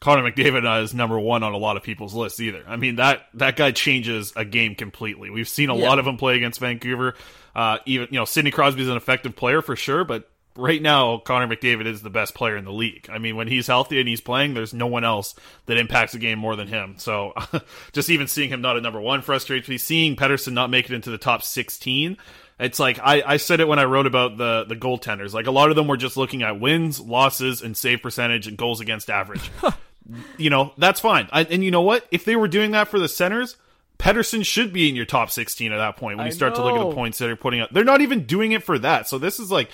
Connor 0.00 0.30
McDavid 0.30 0.68
as 0.70 0.94
number 0.94 1.18
one 1.18 1.42
on 1.42 1.52
a 1.52 1.56
lot 1.58 1.76
of 1.76 1.82
people's 1.82 2.14
lists 2.14 2.38
either. 2.40 2.62
I 2.68 2.76
mean 2.76 2.96
that 2.96 3.26
that 3.34 3.56
guy 3.56 3.72
changes 3.72 4.32
a 4.36 4.44
game 4.44 4.74
completely. 4.76 5.30
We've 5.30 5.48
seen 5.48 5.70
a 5.70 5.76
Yeah. 5.76 5.88
lot 5.88 5.98
of 5.98 6.06
him 6.06 6.16
play 6.16 6.36
against 6.36 6.60
Vancouver. 6.60 7.14
Uh, 7.54 7.78
even 7.86 8.08
you 8.10 8.18
know 8.18 8.24
Sidney 8.24 8.50
Crosby's 8.50 8.88
an 8.88 8.96
effective 8.96 9.36
player 9.36 9.62
for 9.62 9.76
sure, 9.76 10.04
but 10.04 10.28
right 10.56 10.80
now 10.80 11.18
Connor 11.18 11.48
McDavid 11.48 11.86
is 11.86 12.02
the 12.02 12.10
best 12.10 12.34
player 12.34 12.56
in 12.56 12.64
the 12.64 12.72
league. 12.72 13.08
I 13.10 13.18
mean 13.18 13.36
when 13.36 13.48
he's 13.48 13.66
healthy 13.66 13.98
and 14.00 14.08
he's 14.08 14.20
playing, 14.20 14.54
there's 14.54 14.74
no 14.74 14.86
one 14.86 15.04
else 15.04 15.34
that 15.66 15.76
impacts 15.76 16.12
the 16.12 16.18
game 16.18 16.38
more 16.38 16.56
than 16.56 16.68
him. 16.68 16.94
So 16.98 17.32
just 17.92 18.10
even 18.10 18.28
seeing 18.28 18.50
him 18.50 18.60
not 18.60 18.76
at 18.76 18.82
number 18.82 19.00
one 19.00 19.22
frustrates 19.22 19.68
me. 19.68 19.78
Seeing 19.78 20.16
Pettersson 20.16 20.52
not 20.52 20.70
make 20.70 20.88
it 20.88 20.94
into 20.94 21.10
the 21.10 21.18
top 21.18 21.42
16 21.42 22.16
it's 22.58 22.78
like 22.78 23.00
I, 23.02 23.22
I 23.26 23.36
said 23.38 23.60
it 23.60 23.68
when 23.68 23.78
I 23.78 23.84
wrote 23.84 24.06
about 24.06 24.36
the 24.36 24.64
the 24.64 24.76
goaltenders. 24.76 25.32
Like 25.32 25.46
a 25.46 25.50
lot 25.50 25.70
of 25.70 25.76
them 25.76 25.88
were 25.88 25.96
just 25.96 26.16
looking 26.16 26.42
at 26.42 26.60
wins, 26.60 27.00
losses, 27.00 27.62
and 27.62 27.76
save 27.76 28.02
percentage 28.02 28.46
and 28.46 28.56
goals 28.56 28.80
against 28.80 29.10
average. 29.10 29.50
you 30.38 30.50
know 30.50 30.72
that's 30.78 31.00
fine. 31.00 31.28
I, 31.32 31.42
and 31.44 31.64
you 31.64 31.70
know 31.70 31.82
what? 31.82 32.06
If 32.10 32.24
they 32.24 32.36
were 32.36 32.48
doing 32.48 32.72
that 32.72 32.88
for 32.88 32.98
the 32.98 33.08
centers, 33.08 33.56
Pettersson 33.98 34.44
should 34.44 34.72
be 34.72 34.88
in 34.88 34.96
your 34.96 35.04
top 35.04 35.30
sixteen 35.30 35.72
at 35.72 35.78
that 35.78 35.96
point. 35.96 36.18
When 36.18 36.24
I 36.24 36.28
you 36.28 36.34
start 36.34 36.54
to 36.56 36.62
look 36.64 36.76
at 36.76 36.88
the 36.88 36.94
points 36.94 37.18
that 37.18 37.30
are 37.30 37.36
putting 37.36 37.60
up, 37.60 37.70
they're 37.70 37.84
not 37.84 38.00
even 38.00 38.24
doing 38.24 38.52
it 38.52 38.62
for 38.62 38.78
that. 38.78 39.08
So 39.08 39.18
this 39.18 39.38
is 39.38 39.50
like. 39.50 39.70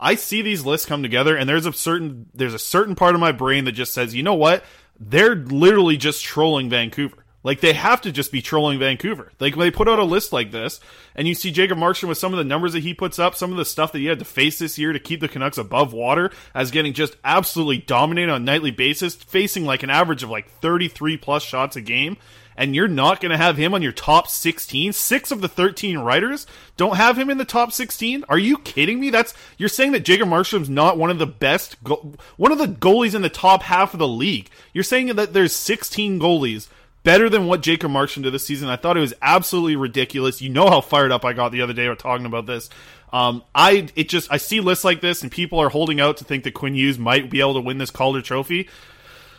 I 0.00 0.16
see 0.16 0.42
these 0.42 0.66
lists 0.66 0.86
come 0.86 1.04
together, 1.04 1.36
and 1.36 1.48
there's 1.48 1.66
a 1.66 1.72
certain 1.72 2.26
there's 2.34 2.52
a 2.52 2.58
certain 2.58 2.96
part 2.96 3.14
of 3.14 3.20
my 3.20 3.30
brain 3.30 3.64
that 3.64 3.72
just 3.72 3.94
says, 3.94 4.12
you 4.12 4.24
know 4.24 4.34
what? 4.34 4.64
They're 4.98 5.36
literally 5.36 5.96
just 5.96 6.24
trolling 6.24 6.68
Vancouver. 6.68 7.24
Like 7.44 7.60
they 7.60 7.74
have 7.74 8.00
to 8.00 8.10
just 8.10 8.32
be 8.32 8.40
trolling 8.40 8.78
Vancouver. 8.78 9.30
Like 9.38 9.54
when 9.54 9.66
they 9.66 9.70
put 9.70 9.86
out 9.86 9.98
a 9.98 10.04
list 10.04 10.32
like 10.32 10.50
this, 10.50 10.80
and 11.14 11.28
you 11.28 11.34
see 11.34 11.52
Jacob 11.52 11.78
Markstrom 11.78 12.08
with 12.08 12.18
some 12.18 12.32
of 12.32 12.38
the 12.38 12.44
numbers 12.44 12.72
that 12.72 12.82
he 12.82 12.94
puts 12.94 13.18
up, 13.18 13.34
some 13.34 13.52
of 13.52 13.58
the 13.58 13.66
stuff 13.66 13.92
that 13.92 13.98
he 13.98 14.06
had 14.06 14.18
to 14.18 14.24
face 14.24 14.58
this 14.58 14.78
year 14.78 14.92
to 14.92 14.98
keep 14.98 15.20
the 15.20 15.28
Canucks 15.28 15.58
above 15.58 15.92
water, 15.92 16.30
as 16.54 16.70
getting 16.70 16.94
just 16.94 17.16
absolutely 17.22 17.78
dominated 17.78 18.32
on 18.32 18.42
a 18.42 18.44
nightly 18.44 18.70
basis, 18.70 19.14
facing 19.14 19.66
like 19.66 19.82
an 19.82 19.90
average 19.90 20.22
of 20.22 20.30
like 20.30 20.50
33 20.60 21.18
plus 21.18 21.42
shots 21.42 21.76
a 21.76 21.82
game. 21.82 22.16
And 22.56 22.74
you're 22.74 22.88
not 22.88 23.20
going 23.20 23.30
to 23.30 23.36
have 23.36 23.56
him 23.56 23.74
on 23.74 23.82
your 23.82 23.92
top 23.92 24.28
16. 24.28 24.92
Six 24.92 25.30
of 25.30 25.40
the 25.40 25.48
13 25.48 25.98
writers 25.98 26.46
don't 26.76 26.96
have 26.96 27.18
him 27.18 27.30
in 27.30 27.38
the 27.38 27.44
top 27.44 27.72
16. 27.72 28.24
Are 28.28 28.38
you 28.38 28.58
kidding 28.58 29.00
me? 29.00 29.10
That's 29.10 29.34
you're 29.58 29.68
saying 29.68 29.92
that 29.92 30.04
Jacob 30.04 30.28
Markstrom's 30.28 30.70
not 30.70 30.98
one 30.98 31.10
of 31.10 31.18
the 31.18 31.26
best, 31.26 31.82
go- 31.82 32.14
one 32.36 32.52
of 32.52 32.58
the 32.58 32.66
goalies 32.66 33.14
in 33.14 33.22
the 33.22 33.28
top 33.28 33.62
half 33.62 33.92
of 33.92 33.98
the 33.98 34.08
league. 34.08 34.50
You're 34.72 34.84
saying 34.84 35.06
that 35.16 35.32
there's 35.32 35.54
16 35.54 36.20
goalies 36.20 36.68
better 37.04 37.28
than 37.28 37.46
what 37.46 37.60
Jacob 37.60 37.92
Markstrom 37.92 38.22
did 38.24 38.32
this 38.32 38.46
season. 38.46 38.68
I 38.68 38.76
thought 38.76 38.96
it 38.96 39.00
was 39.00 39.14
absolutely 39.22 39.76
ridiculous. 39.76 40.42
You 40.42 40.48
know 40.48 40.68
how 40.68 40.80
fired 40.80 41.12
up 41.12 41.24
I 41.24 41.32
got 41.32 41.52
the 41.52 41.62
other 41.62 41.72
day 41.72 41.92
talking 41.94 42.26
about 42.26 42.46
this. 42.46 42.70
Um, 43.12 43.44
I 43.54 43.88
it 43.94 44.08
just 44.08 44.32
I 44.32 44.38
see 44.38 44.58
lists 44.58 44.84
like 44.84 45.00
this 45.00 45.22
and 45.22 45.30
people 45.30 45.60
are 45.60 45.68
holding 45.68 46.00
out 46.00 46.16
to 46.16 46.24
think 46.24 46.42
that 46.44 46.54
Quinn 46.54 46.74
Hughes 46.74 46.98
might 46.98 47.30
be 47.30 47.38
able 47.38 47.54
to 47.54 47.60
win 47.60 47.78
this 47.78 47.90
Calder 47.90 48.22
Trophy. 48.22 48.68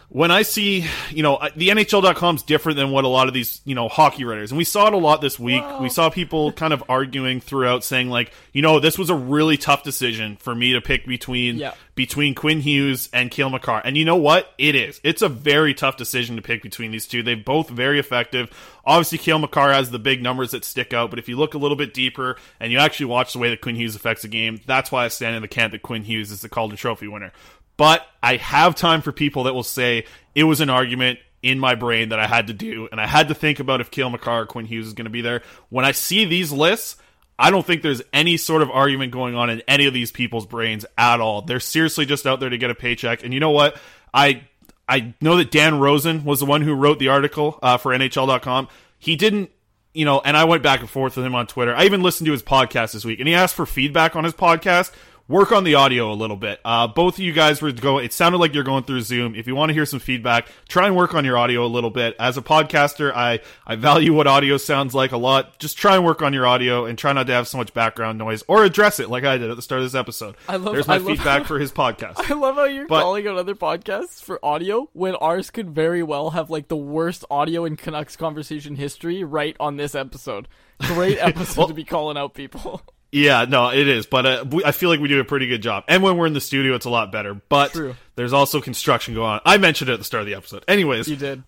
When 0.10 0.30
I 0.32 0.44
see, 0.44 0.86
you 1.10 1.24
know, 1.24 1.40
the 1.56 1.70
NHL.com 1.70 2.36
is 2.38 2.44
different 2.44 2.78
than 2.78 2.92
what 2.92 3.04
a 3.06 3.08
lot 3.08 3.28
of 3.28 3.34
these, 3.34 3.60
you 3.66 3.76
know, 3.76 3.90
hockey 3.90 4.24
writers, 4.24 4.52
and 4.52 4.58
we 4.58 4.64
saw 4.64 4.88
it 4.88 4.94
a 4.94 4.98
lot 4.98 5.20
this 5.20 5.38
week. 5.40 5.64
We 5.82 5.90
saw 5.90 6.10
people 6.10 6.52
kind 6.54 6.74
of 6.74 6.84
arguing 6.88 7.42
throughout, 7.42 7.84
saying 7.84 8.10
like, 8.10 8.32
you 8.54 8.62
know, 8.62 8.80
this 8.80 8.98
was 8.98 9.10
a 9.10 9.16
really 9.16 9.58
tough 9.58 9.84
decision 9.84 10.38
for 10.38 10.54
me 10.56 10.74
to 10.74 10.80
pick 10.82 11.06
between 11.06 11.58
Yeah. 11.58 11.74
between 11.96 12.36
Quinn 12.36 12.62
Hughes 12.62 13.10
and 13.12 13.32
Cale 13.32 13.50
Makar. 13.50 13.82
And 13.84 13.98
you 13.98 14.06
know 14.06 14.16
what? 14.16 14.54
It 14.58 14.76
is. 14.76 15.02
It's 15.04 15.22
a 15.22 15.28
very 15.30 15.74
tough 15.74 15.98
decision 15.98 16.36
to 16.36 16.42
pick 16.42 16.62
between 16.62 16.92
these 16.92 17.08
two. 17.08 17.24
They're 17.24 17.36
both 17.36 17.70
very 17.70 18.00
effective. 18.00 18.50
Obviously, 18.86 19.18
Cale 19.18 19.40
Makar 19.40 19.74
has 19.74 19.90
the 19.92 20.00
big 20.00 20.22
numbers 20.22 20.52
that 20.52 20.64
stick 20.64 20.94
out, 20.94 21.10
but 21.10 21.20
if 21.20 21.28
you 21.28 21.36
look 21.36 21.56
a 21.56 21.58
little 21.58 21.78
bit 21.78 21.94
deeper 21.94 22.38
and 22.60 22.72
you 22.72 22.78
actually 22.78 23.08
watch 23.08 23.34
the 23.34 23.40
way 23.40 23.50
that 23.50 23.62
Quinn 23.62 23.76
Hughes 23.76 23.96
affects 23.96 24.22
the 24.22 24.28
game, 24.30 24.62
that's 24.66 24.92
why 24.92 25.04
I 25.06 25.08
stand 25.08 25.36
in 25.36 25.42
the 25.42 25.48
camp 25.48 25.72
that 25.74 25.82
Quinn 25.82 26.04
Hughes 26.04 26.32
is 26.32 26.42
the 26.42 26.50
Calder 26.50 26.76
Trophy 26.76 27.08
winner. 27.08 27.34
But 27.78 28.06
I 28.24 28.38
have 28.38 28.76
time 28.76 29.02
for 29.02 29.12
people 29.12 29.44
that 29.44 29.54
will 29.54 29.64
say 29.64 30.06
it 30.34 30.44
was 30.46 30.62
an 30.62 30.70
argument 30.70 31.20
in 31.42 31.60
my 31.60 31.76
brain 31.76 32.10
that 32.10 32.20
I 32.20 32.26
had 32.26 32.48
to 32.48 32.54
do, 32.54 32.88
and 32.92 33.00
I 33.00 33.06
had 33.06 33.28
to 33.28 33.36
think 33.36 33.60
about 33.60 33.82
if 33.82 33.92
Cale 33.92 34.10
Makar 34.10 34.42
or 34.42 34.46
Quinn 34.46 34.66
Hughes 34.66 34.88
is 34.88 34.94
going 34.94 35.06
to 35.06 35.12
be 35.12 35.22
there. 35.22 35.44
When 35.70 35.86
I 35.86 35.92
see 35.92 36.26
these 36.26 36.52
lists, 36.52 36.98
I 37.38 37.52
don't 37.52 37.66
think 37.66 37.82
there's 37.82 38.02
any 38.14 38.38
sort 38.38 38.62
of 38.62 38.72
argument 38.72 39.12
going 39.12 39.36
on 39.36 39.50
in 39.50 39.62
any 39.68 39.86
of 39.86 39.94
these 39.94 40.12
people's 40.12 40.46
brains 40.46 40.86
at 40.98 41.20
all. 41.20 41.42
They're 41.42 41.60
seriously 41.60 42.06
just 42.06 42.26
out 42.26 42.40
there 42.40 42.50
to 42.50 42.58
get 42.58 42.72
a 42.72 42.76
paycheck. 42.76 43.24
And 43.24 43.34
you 43.34 43.40
know 43.40 43.52
what? 43.52 43.78
I 44.14 44.44
I 44.88 45.14
know 45.20 45.38
that 45.38 45.52
Dan 45.52 45.80
Rosen 45.80 46.24
was 46.24 46.40
the 46.40 46.46
one 46.46 46.62
who 46.62 46.74
wrote 46.74 47.00
the 47.00 47.10
article 47.10 47.60
uh, 47.62 47.78
for 47.78 47.92
NHL.com. 47.92 48.68
He 49.00 49.16
didn't, 49.16 49.52
you 49.94 50.06
know, 50.06 50.22
and 50.24 50.38
I 50.38 50.46
went 50.46 50.64
back 50.64 50.80
and 50.80 50.90
forth 50.90 51.18
with 51.18 51.26
him 51.26 51.36
on 51.36 51.48
Twitter. 51.48 51.76
I 51.76 51.86
even 51.86 52.02
listened 52.02 52.26
to 52.28 52.32
his 52.32 52.44
podcast 52.44 52.94
this 52.94 53.04
week, 53.04 53.20
and 53.20 53.28
he 53.28 53.34
asked 53.34 53.56
for 53.56 53.66
feedback 53.66 54.16
on 54.16 54.24
his 54.24 54.34
podcast. 54.34 54.92
Work 55.28 55.52
on 55.52 55.64
the 55.64 55.74
audio 55.74 56.12
a 56.12 56.14
little 56.14 56.36
bit. 56.36 56.60
Uh, 56.64 56.86
both 56.88 57.16
of 57.16 57.20
you 57.20 57.34
guys 57.34 57.60
were 57.60 57.72
going. 57.72 58.06
It 58.06 58.14
sounded 58.14 58.38
like 58.38 58.54
you're 58.54 58.64
going 58.64 58.84
through 58.84 59.02
Zoom. 59.02 59.34
If 59.34 59.48
you 59.48 59.56
want 59.56 59.72
to 59.72 59.74
hear 59.74 59.88
some 59.88 60.00
feedback, 60.00 60.48
try 60.70 60.86
and 60.86 60.96
work 60.96 61.16
on 61.16 61.26
your 61.26 61.36
audio 61.36 61.66
a 61.66 61.68
little 61.68 61.90
bit. 61.90 62.16
As 62.20 62.38
a 62.38 62.44
podcaster, 62.44 63.12
I 63.12 63.40
I 63.66 63.76
value 63.76 64.14
what 64.14 64.28
audio 64.28 64.58
sounds 64.58 64.94
like 64.94 65.14
a 65.14 65.18
lot. 65.18 65.58
Just 65.58 65.80
try 65.80 65.96
and 65.96 66.06
work 66.06 66.22
on 66.22 66.32
your 66.34 66.46
audio 66.46 66.86
and 66.86 66.96
try 66.96 67.12
not 67.12 67.26
to 67.26 67.34
have 67.34 67.48
so 67.48 67.58
much 67.58 67.74
background 67.74 68.20
noise, 68.20 68.44
or 68.48 68.64
address 68.64 69.00
it 69.00 69.10
like 69.10 69.24
I 69.24 69.38
did 69.40 69.50
at 69.50 69.56
the 69.56 69.64
start 69.64 69.80
of 69.82 69.86
this 69.86 69.96
episode. 69.96 70.36
I 70.48 70.58
love- 70.58 70.74
There's 70.76 70.88
my 70.88 70.98
love 70.98 71.08
feedback 71.08 71.42
how- 71.42 71.48
for 71.48 71.58
his 71.58 71.72
podcast. 71.72 72.14
I 72.30 72.36
love 72.36 72.54
how 72.56 72.66
you're 72.66 72.86
But- 72.88 73.02
calling 73.02 73.28
out 73.28 73.38
other 73.38 73.56
podcasts 73.56 74.22
for 74.22 74.40
audio 74.46 74.90
when 74.94 75.16
ours 75.16 75.50
could 75.50 75.72
very 75.74 76.04
well 76.04 76.30
have 76.32 76.52
like 76.52 76.68
the 76.68 76.78
worst 76.78 77.26
audio 77.32 77.66
in 77.66 77.78
Canucks 77.78 78.16
conversation 78.16 78.76
history 78.76 79.24
right 79.24 79.56
on 79.60 79.78
this 79.78 79.96
episode. 79.96 80.48
Great 80.82 81.18
episode 81.20 81.58
Well- 81.58 81.68
to 81.70 81.74
be 81.74 81.84
calling 81.84 82.16
out 82.16 82.36
people. 82.36 82.84
Yeah, 83.16 83.46
no, 83.48 83.70
it 83.70 83.88
is, 83.88 84.06
but 84.06 84.26
uh, 84.26 84.46
we, 84.52 84.66
I 84.66 84.72
feel 84.74 84.90
like 84.90 85.00
we 85.00 85.08
do 85.08 85.20
a 85.22 85.24
pretty 85.24 85.48
good 85.48 85.62
job. 85.62 85.86
And 85.88 86.04
when 86.04 86.18
we're 86.18 86.28
in 86.28 86.34
the 86.34 86.42
studio, 86.42 86.76
it's 86.76 86.86
a 86.86 86.90
lot 86.90 87.12
better. 87.14 87.34
But 87.34 87.72
True. 87.72 87.96
there's 88.16 88.34
also 88.34 88.60
construction 88.60 89.14
going 89.14 89.30
on. 89.36 89.42
I 89.46 89.58
mentioned 89.58 89.90
it 89.90 89.94
at 89.94 90.00
the 90.00 90.06
start 90.06 90.22
of 90.22 90.28
the 90.28 90.36
episode. 90.36 90.66
Anyways, 90.68 91.08
You 91.08 91.16
did. 91.16 91.44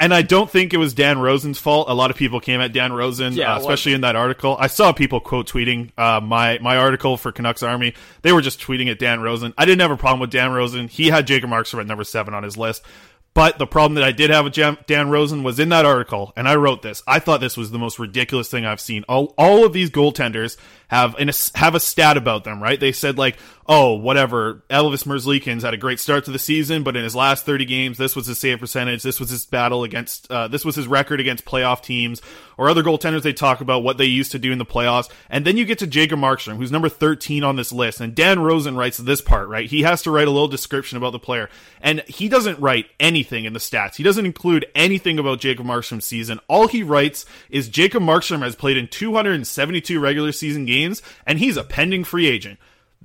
and 0.00 0.12
I 0.12 0.22
don't 0.22 0.50
think 0.50 0.74
it 0.74 0.78
was 0.78 0.92
Dan 0.92 1.20
Rosen's 1.20 1.60
fault. 1.60 1.88
A 1.88 1.94
lot 1.94 2.10
of 2.10 2.16
people 2.16 2.40
came 2.40 2.60
at 2.60 2.72
Dan 2.72 2.92
Rosen, 2.92 3.34
Yeah, 3.34 3.54
uh, 3.54 3.58
especially 3.60 3.92
in 3.92 4.00
that 4.00 4.16
article. 4.16 4.56
I 4.58 4.66
saw 4.66 4.92
people 4.92 5.20
quote 5.20 5.48
tweeting 5.48 5.92
uh, 5.96 6.20
my 6.20 6.58
my 6.60 6.76
article 6.78 7.16
for 7.16 7.30
Canucks 7.30 7.62
Army. 7.62 7.94
They 8.22 8.32
were 8.32 8.42
just 8.42 8.60
tweeting 8.60 8.90
at 8.90 8.98
Dan 8.98 9.20
Rosen. 9.20 9.54
I 9.56 9.66
didn't 9.66 9.82
have 9.82 9.92
a 9.92 9.96
problem 9.96 10.18
with 10.18 10.30
Dan 10.30 10.50
Rosen. 10.50 10.88
He 10.88 11.10
had 11.10 11.28
Jacob 11.28 11.48
Markstrom 11.48 11.78
at 11.80 11.86
number 11.86 12.02
seven 12.04 12.34
on 12.34 12.42
his 12.42 12.56
list. 12.56 12.84
But 13.34 13.58
the 13.58 13.66
problem 13.66 13.94
that 13.96 14.04
I 14.04 14.12
did 14.12 14.30
have 14.30 14.44
with 14.44 14.52
Jam- 14.52 14.78
Dan 14.86 15.10
Rosen 15.10 15.42
was 15.42 15.58
in 15.58 15.70
that 15.70 15.84
article, 15.84 16.32
and 16.36 16.48
I 16.48 16.54
wrote 16.54 16.82
this. 16.82 17.02
I 17.04 17.18
thought 17.18 17.40
this 17.40 17.56
was 17.56 17.72
the 17.72 17.80
most 17.80 17.98
ridiculous 17.98 18.48
thing 18.48 18.64
I've 18.64 18.80
seen. 18.80 19.04
All, 19.08 19.34
all 19.36 19.66
of 19.66 19.72
these 19.72 19.90
goaltenders 19.90 20.56
have 20.88 21.14
an, 21.16 21.30
have 21.54 21.74
a 21.74 21.80
stat 21.80 22.16
about 22.16 22.44
them, 22.44 22.62
right? 22.62 22.78
They 22.78 22.92
said 22.92 23.18
like, 23.18 23.36
oh, 23.66 23.94
whatever, 23.94 24.62
Elvis 24.68 25.04
Merzlikins 25.04 25.62
had 25.62 25.72
a 25.72 25.78
great 25.78 25.98
start 25.98 26.24
to 26.26 26.30
the 26.30 26.38
season, 26.38 26.82
but 26.82 26.96
in 26.96 27.04
his 27.04 27.16
last 27.16 27.46
30 27.46 27.64
games, 27.64 27.98
this 27.98 28.14
was 28.14 28.26
his 28.26 28.38
save 28.38 28.60
percentage, 28.60 29.02
this 29.02 29.18
was 29.18 29.30
his 29.30 29.46
battle 29.46 29.84
against, 29.84 30.30
uh, 30.30 30.48
this 30.48 30.64
was 30.64 30.76
his 30.76 30.86
record 30.86 31.18
against 31.18 31.46
playoff 31.46 31.82
teams, 31.82 32.20
or 32.58 32.68
other 32.68 32.82
goaltenders 32.82 33.22
they 33.22 33.32
talk 33.32 33.60
about 33.60 33.82
what 33.82 33.96
they 33.96 34.04
used 34.04 34.32
to 34.32 34.38
do 34.38 34.52
in 34.52 34.58
the 34.58 34.66
playoffs. 34.66 35.10
And 35.30 35.46
then 35.46 35.56
you 35.56 35.64
get 35.64 35.78
to 35.78 35.86
Jacob 35.86 36.18
Markstrom, 36.18 36.56
who's 36.56 36.70
number 36.70 36.88
13 36.88 37.42
on 37.42 37.56
this 37.56 37.72
list, 37.72 38.00
and 38.00 38.14
Dan 38.14 38.40
Rosen 38.40 38.76
writes 38.76 38.98
this 38.98 39.20
part, 39.20 39.48
right? 39.48 39.68
He 39.68 39.82
has 39.82 40.02
to 40.02 40.10
write 40.10 40.28
a 40.28 40.30
little 40.30 40.48
description 40.48 40.98
about 40.98 41.12
the 41.12 41.18
player, 41.18 41.48
and 41.80 42.00
he 42.06 42.28
doesn't 42.28 42.60
write 42.60 42.86
anything 43.00 43.46
in 43.46 43.54
the 43.54 43.58
stats. 43.58 43.96
He 43.96 44.02
doesn't 44.02 44.26
include 44.26 44.66
anything 44.74 45.18
about 45.18 45.40
Jacob 45.40 45.66
Markstrom's 45.66 46.04
season. 46.04 46.38
All 46.48 46.68
he 46.68 46.82
writes 46.82 47.24
is 47.48 47.68
Jacob 47.68 48.02
Markstrom 48.02 48.42
has 48.42 48.54
played 48.54 48.76
in 48.76 48.88
272 48.88 49.98
regular 49.98 50.32
season 50.32 50.66
games, 50.66 50.73
and 50.74 51.38
he's 51.38 51.56
a 51.56 51.64
pending 51.64 52.04
free 52.04 52.26
agent 52.26 52.58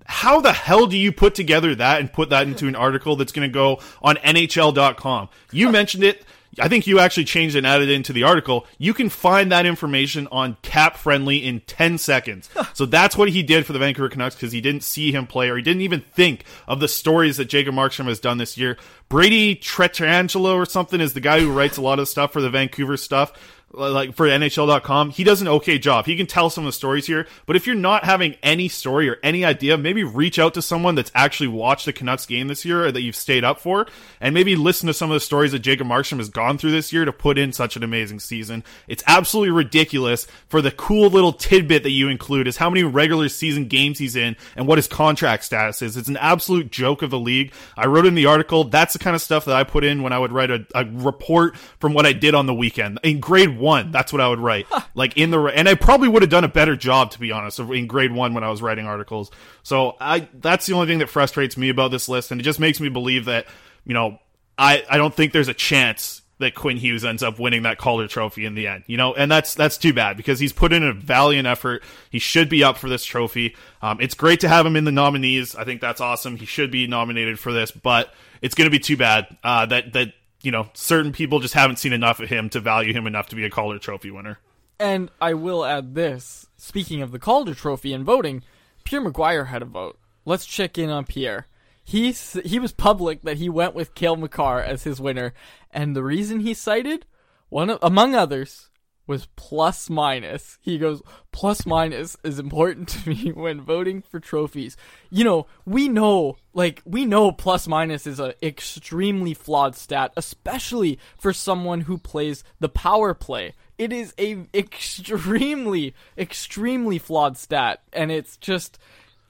how 0.06 0.42
the 0.42 0.54
hell 0.54 0.88
do 0.88 0.98
you 0.98 1.12
put 1.12 1.36
together 1.36 1.76
that 1.76 2.00
and 2.00 2.12
put 2.12 2.32
that 2.32 2.48
into 2.48 2.68
an 2.68 2.76
article 2.76 3.16
that's 3.16 3.32
going 3.32 3.48
to 3.48 3.54
go 3.54 3.80
on 4.02 4.16
NHL.com? 4.16 5.30
You 5.52 5.72
mentioned 5.72 6.04
it. 6.04 6.26
I 6.60 6.68
think 6.68 6.88
you 6.88 7.00
actually 7.00 7.26
changed 7.26 7.56
and 7.56 7.66
added 7.66 7.90
it 7.90 7.94
into 7.94 8.12
the 8.12 8.24
article. 8.24 8.66
You 8.80 8.96
can 8.96 9.10
find 9.10 9.52
that 9.52 9.68
information 9.68 10.28
on 10.32 10.58
Cap 10.64 10.98
Friendly 10.98 11.38
in 11.38 11.60
10 11.62 12.00
seconds. 12.00 12.50
so 12.74 12.88
that's 12.88 13.16
what 13.16 13.30
he 13.30 13.44
did 13.44 13.68
for 13.68 13.74
the 13.74 13.80
Vancouver 13.80 14.10
Canucks 14.10 14.36
because 14.36 14.52
he 14.52 14.62
didn't 14.62 14.84
see 14.84 15.12
him 15.12 15.28
play 15.28 15.50
or 15.50 15.58
he 15.58 15.62
didn't 15.62 15.84
even 15.84 16.02
think 16.02 16.44
of 16.68 16.80
the 16.80 16.88
stories 16.88 17.38
that 17.38 17.46
Jacob 17.46 17.76
Markstrom 17.76 18.08
has 18.08 18.20
done 18.20 18.40
this 18.40 18.58
year. 18.58 18.78
Brady 19.10 19.56
Tretrangelo 19.56 20.56
or 20.56 20.66
something 20.66 21.00
is 21.00 21.14
the 21.14 21.20
guy 21.20 21.40
who 21.40 21.52
writes 21.52 21.78
a 21.78 21.82
lot 21.82 22.00
of 22.00 22.10
stuff 22.10 22.34
for 22.34 22.42
the 22.42 22.50
Vancouver 22.50 22.98
stuff 22.98 23.32
like 23.72 24.16
for 24.16 24.28
NHL.com, 24.28 25.12
he 25.12 25.24
does 25.24 25.42
an 25.42 25.48
okay 25.48 25.78
job. 25.78 26.06
He 26.06 26.16
can 26.16 26.26
tell 26.26 26.50
some 26.50 26.64
of 26.64 26.68
the 26.68 26.74
stories 26.74 27.06
here, 27.06 27.28
but 27.46 27.56
if 27.56 27.68
you're 27.68 27.76
not 27.76 28.04
having 28.04 28.36
any 28.42 28.68
story 28.68 29.10
or 29.10 29.18
any 29.22 29.46
idea, 29.46 29.78
maybe 29.78 30.04
reach 30.04 30.40
out 30.40 30.54
to 30.56 30.62
someone 30.62 30.96
that's 30.96 31.12
actually 31.14 31.48
watched 31.48 31.86
the 31.86 31.94
Canucks 31.94 32.26
game 32.26 32.48
this 32.48 32.66
year 32.66 32.86
or 32.86 32.92
that 32.92 33.02
you've 33.02 33.16
stayed 33.16 33.44
up 33.44 33.60
for, 33.60 33.88
and 34.20 34.34
maybe 34.34 34.56
listen 34.56 34.88
to 34.88 34.94
some 34.94 35.12
of 35.12 35.14
the 35.14 35.20
stories 35.20 35.52
that 35.52 35.60
Jacob 35.60 35.88
Markstrom 35.88 36.18
has 36.18 36.30
gone 36.30 36.58
through 36.58 36.72
this 36.72 36.92
year 36.92 37.06
to 37.06 37.14
put 37.14 37.38
in 37.38 37.54
such 37.54 37.76
an 37.76 37.84
amazing 37.84 38.20
season. 38.20 38.64
It's 38.88 39.04
absolutely 39.06 39.52
ridiculous 39.52 40.26
for 40.48 40.62
the 40.62 40.72
cool 40.72 41.10
little 41.10 41.34
tidbit 41.34 41.84
that 41.84 41.92
you 41.92 42.08
include 42.08 42.48
is 42.48 42.58
how 42.58 42.70
many 42.70 42.84
regular 42.84 43.30
season 43.30 43.68
games 43.68 44.00
he's 44.00 44.16
in 44.16 44.36
and 44.56 44.68
what 44.68 44.78
his 44.78 44.88
contract 44.88 45.44
status 45.44 45.82
is. 45.82 45.96
It's 45.96 46.10
an 46.10 46.18
absolute 46.18 46.72
joke 46.72 47.02
of 47.02 47.12
the 47.12 47.20
league. 47.20 47.54
I 47.78 47.86
wrote 47.86 48.06
in 48.06 48.16
the 48.16 48.26
article, 48.26 48.64
that's 48.64 48.94
the 48.94 49.00
kind 49.00 49.16
of 49.16 49.22
stuff 49.22 49.46
that 49.46 49.56
I 49.56 49.64
put 49.64 49.84
in 49.84 50.02
when 50.02 50.14
I 50.14 50.20
would 50.20 50.32
write 50.32 50.50
a, 50.50 50.66
a 50.74 50.86
report 50.86 51.56
from 51.80 51.94
what 51.94 52.06
I 52.06 52.14
did 52.14 52.34
on 52.34 52.48
the 52.48 52.54
weekend. 52.54 53.00
In 53.04 53.20
grade 53.20 53.59
one, 53.60 53.91
that's 53.91 54.12
what 54.12 54.22
I 54.22 54.28
would 54.30 54.39
write. 54.39 54.68
like 54.95 55.18
in 55.18 55.32
the 55.32 55.39
and 55.45 55.68
I 55.68 55.76
probably 55.76 56.07
would 56.07 56.22
have 56.22 56.32
done 56.32 56.43
a 56.43 56.49
better 56.49 56.76
job 56.76 57.12
to 57.12 57.20
be 57.20 57.32
honest 57.32 57.60
in 57.60 57.88
grade 57.88 58.12
one 58.12 58.34
when 58.34 58.43
I 58.43 58.49
was 58.49 58.62
writing 58.62 58.86
articles. 58.86 59.32
So 59.64 59.95
I 59.99 60.28
that's 60.34 60.66
the 60.66 60.74
only 60.74 60.88
thing 60.88 60.99
that 60.99 61.10
frustrates 61.10 61.57
me 61.57 61.70
about 61.70 61.91
this 61.91 62.10
list, 62.10 62.32
and 62.32 62.39
it 62.39 62.43
just 62.43 62.60
makes 62.60 62.80
me 62.80 62.89
believe 62.89 63.26
that 63.26 63.45
you 63.86 63.93
know 63.93 64.20
I 64.57 64.84
I 64.89 64.97
don't 64.97 65.14
think 65.14 65.34
there's 65.34 65.47
a 65.47 65.53
chance 65.53 66.22
that 66.39 66.55
Quinn 66.55 66.78
Hughes 66.78 67.03
ends 67.03 67.22
up 67.22 67.38
winning 67.38 67.64
that 67.64 67.78
Calder 67.78 68.07
Trophy 68.07 68.45
in 68.45 68.55
the 68.55 68.68
end. 68.68 68.86
You 68.88 68.97
know, 68.97 69.14
and 69.14 69.30
that's 69.32 69.53
that's 69.53 69.78
too 69.78 69.93
bad 69.93 70.18
because 70.18 70.39
he's 70.39 70.53
put 70.53 70.74
in 70.74 70.84
a 70.84 70.93
valiant 70.93 71.47
effort. 71.47 71.84
He 72.10 72.20
should 72.20 72.49
be 72.49 72.64
up 72.64 72.78
for 72.78 72.89
this 72.89 73.05
trophy. 73.05 73.55
Um, 73.82 73.99
it's 74.01 74.16
great 74.16 74.39
to 74.41 74.49
have 74.49 74.66
him 74.66 74.76
in 74.76 74.86
the 74.86 74.91
nominees. 74.91 75.55
I 75.55 75.66
think 75.66 75.82
that's 75.82 76.01
awesome. 76.01 76.38
He 76.38 76.45
should 76.45 76.72
be 76.72 76.88
nominated 76.88 77.39
for 77.39 77.53
this, 77.53 77.72
but 77.72 78.14
it's 78.41 78.55
going 78.55 78.68
to 78.68 78.72
be 78.72 78.80
too 78.80 78.97
bad 78.97 79.28
uh, 79.43 79.66
that 79.68 79.93
that 79.93 80.14
you 80.42 80.52
know 80.52 80.70
certain 80.74 81.12
people 81.12 81.40
just 81.40 81.54
haven't 81.54 81.78
seen 81.78 81.94
enough 81.94 82.20
of 82.20 82.30
him 82.30 82.50
to 82.50 82.60
value 82.60 82.94
him 82.94 83.08
enough 83.08 83.28
to 83.30 83.36
be 83.36 83.46
a 83.46 83.50
Calder 83.50 83.80
Trophy 83.80 84.12
winner. 84.12 84.40
And 84.80 85.12
I 85.20 85.34
will 85.34 85.66
add 85.66 85.94
this. 85.94 86.48
Speaking 86.58 87.02
of 87.02 87.12
the 87.12 87.20
Calder 87.20 87.54
Trophy 87.54 87.94
and 87.94 88.06
voting, 88.06 88.44
Pierre 88.86 89.02
McGuire 89.02 89.48
had 89.48 89.62
a 89.62 89.66
vote. 89.66 90.00
Let's 90.26 90.46
check 90.46 90.78
in 90.78 90.90
on 90.90 91.06
Pierre. 91.06 91.48
He 91.84 92.12
he 92.12 92.60
was 92.60 92.72
public 92.72 93.24
that 93.24 93.38
he 93.38 93.50
went 93.50 93.74
with 93.74 93.96
Cale 93.96 94.16
Makar 94.16 94.62
as 94.62 94.84
his 94.84 95.02
winner, 95.02 95.34
and 95.72 95.96
the 95.96 96.04
reason 96.04 96.42
he 96.42 96.54
cited, 96.54 97.06
one 97.50 97.72
of, 97.72 97.80
among 97.82 98.14
others, 98.14 98.69
was 99.10 99.28
plus 99.36 99.89
minus. 99.89 100.60
He 100.62 100.78
goes 100.78 101.01
plus 101.32 101.66
minus 101.66 102.16
is 102.24 102.38
important 102.38 102.88
to 102.89 103.10
me 103.10 103.32
when 103.36 103.60
voting 103.60 104.03
for 104.03 104.20
trophies. 104.20 104.78
You 105.10 105.24
know, 105.24 105.47
we 105.66 105.89
know 105.89 106.38
like 106.53 106.84
we 106.86 107.05
know 107.05 107.32
plus 107.32 107.68
minus 107.68 108.05
is 108.05 108.20
an 108.20 108.34
extremely 108.41 109.34
flawed 109.34 109.76
stat, 109.76 110.14
especially 110.16 110.99
for 111.18 111.34
someone 111.34 111.82
who 111.82 111.97
plays 111.97 112.43
the 112.60 112.70
power 112.70 113.16
play. 113.16 113.55
It 113.80 113.91
is 113.91 114.14
a 114.20 114.45
extremely 114.53 115.95
extremely 116.16 116.99
flawed 116.99 117.36
stat 117.36 117.82
and 117.91 118.12
it's 118.12 118.38
just 118.38 118.78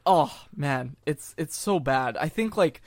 oh 0.05 0.45
man, 0.53 0.97
it's 1.05 1.34
it's 1.38 1.55
so 1.55 1.80
bad. 1.80 2.17
I 2.17 2.27
think 2.27 2.57
like 2.57 2.82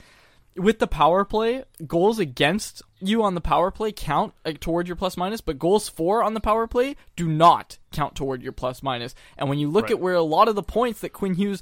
with 0.55 0.79
the 0.79 0.87
power 0.87 1.25
play, 1.25 1.63
goals 1.87 2.19
against 2.19 2.81
you 2.99 3.23
on 3.23 3.35
the 3.35 3.41
power 3.41 3.71
play 3.71 3.91
count 3.91 4.33
uh, 4.45 4.49
like, 4.49 4.59
toward 4.59 4.87
your 4.87 4.95
plus 4.95 5.17
minus, 5.17 5.41
but 5.41 5.59
goals 5.59 5.89
for 5.89 6.23
on 6.23 6.33
the 6.33 6.39
power 6.39 6.67
play 6.67 6.95
do 7.15 7.27
not 7.27 7.77
count 7.91 8.15
toward 8.15 8.41
your 8.43 8.51
plus 8.51 8.81
minus. 8.83 9.15
And 9.37 9.49
when 9.49 9.59
you 9.59 9.69
look 9.69 9.83
Right. 9.85 9.91
at 9.93 9.99
where 9.99 10.13
a 10.15 10.21
lot 10.21 10.47
of 10.47 10.55
the 10.55 10.63
points 10.63 10.99
that 11.01 11.13
Quinn 11.13 11.35
Hughes 11.35 11.61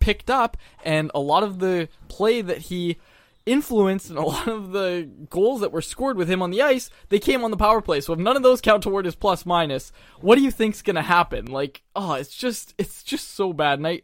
picked 0.00 0.30
up 0.30 0.56
and 0.84 1.10
a 1.14 1.20
lot 1.20 1.42
of 1.42 1.58
the 1.60 1.88
play 2.08 2.40
that 2.42 2.58
he 2.58 2.96
influenced 3.44 4.08
and 4.08 4.18
a 4.18 4.22
lot 4.26 4.48
of 4.48 4.72
the 4.72 5.08
goals 5.30 5.60
that 5.60 5.72
were 5.72 5.82
scored 5.82 6.16
with 6.16 6.28
him 6.30 6.42
on 6.42 6.50
the 6.50 6.62
ice, 6.62 6.90
they 7.08 7.18
came 7.18 7.44
on 7.44 7.50
the 7.50 7.56
power 7.56 7.80
play. 7.80 8.00
So 8.00 8.12
if 8.12 8.18
none 8.18 8.36
of 8.36 8.42
those 8.42 8.60
count 8.60 8.82
toward 8.82 9.04
his 9.04 9.14
plus 9.14 9.44
minus, 9.46 9.92
what 10.20 10.36
do 10.36 10.42
you 10.42 10.50
think's 10.50 10.82
gonna 10.82 11.02
happen? 11.02 11.46
Like, 11.46 11.82
oh, 11.94 12.14
it's 12.14 12.34
just 12.34 12.74
it's 12.78 13.02
just 13.02 13.34
so 13.34 13.52
bad. 13.52 13.78
And 13.78 13.86
I 13.86 14.02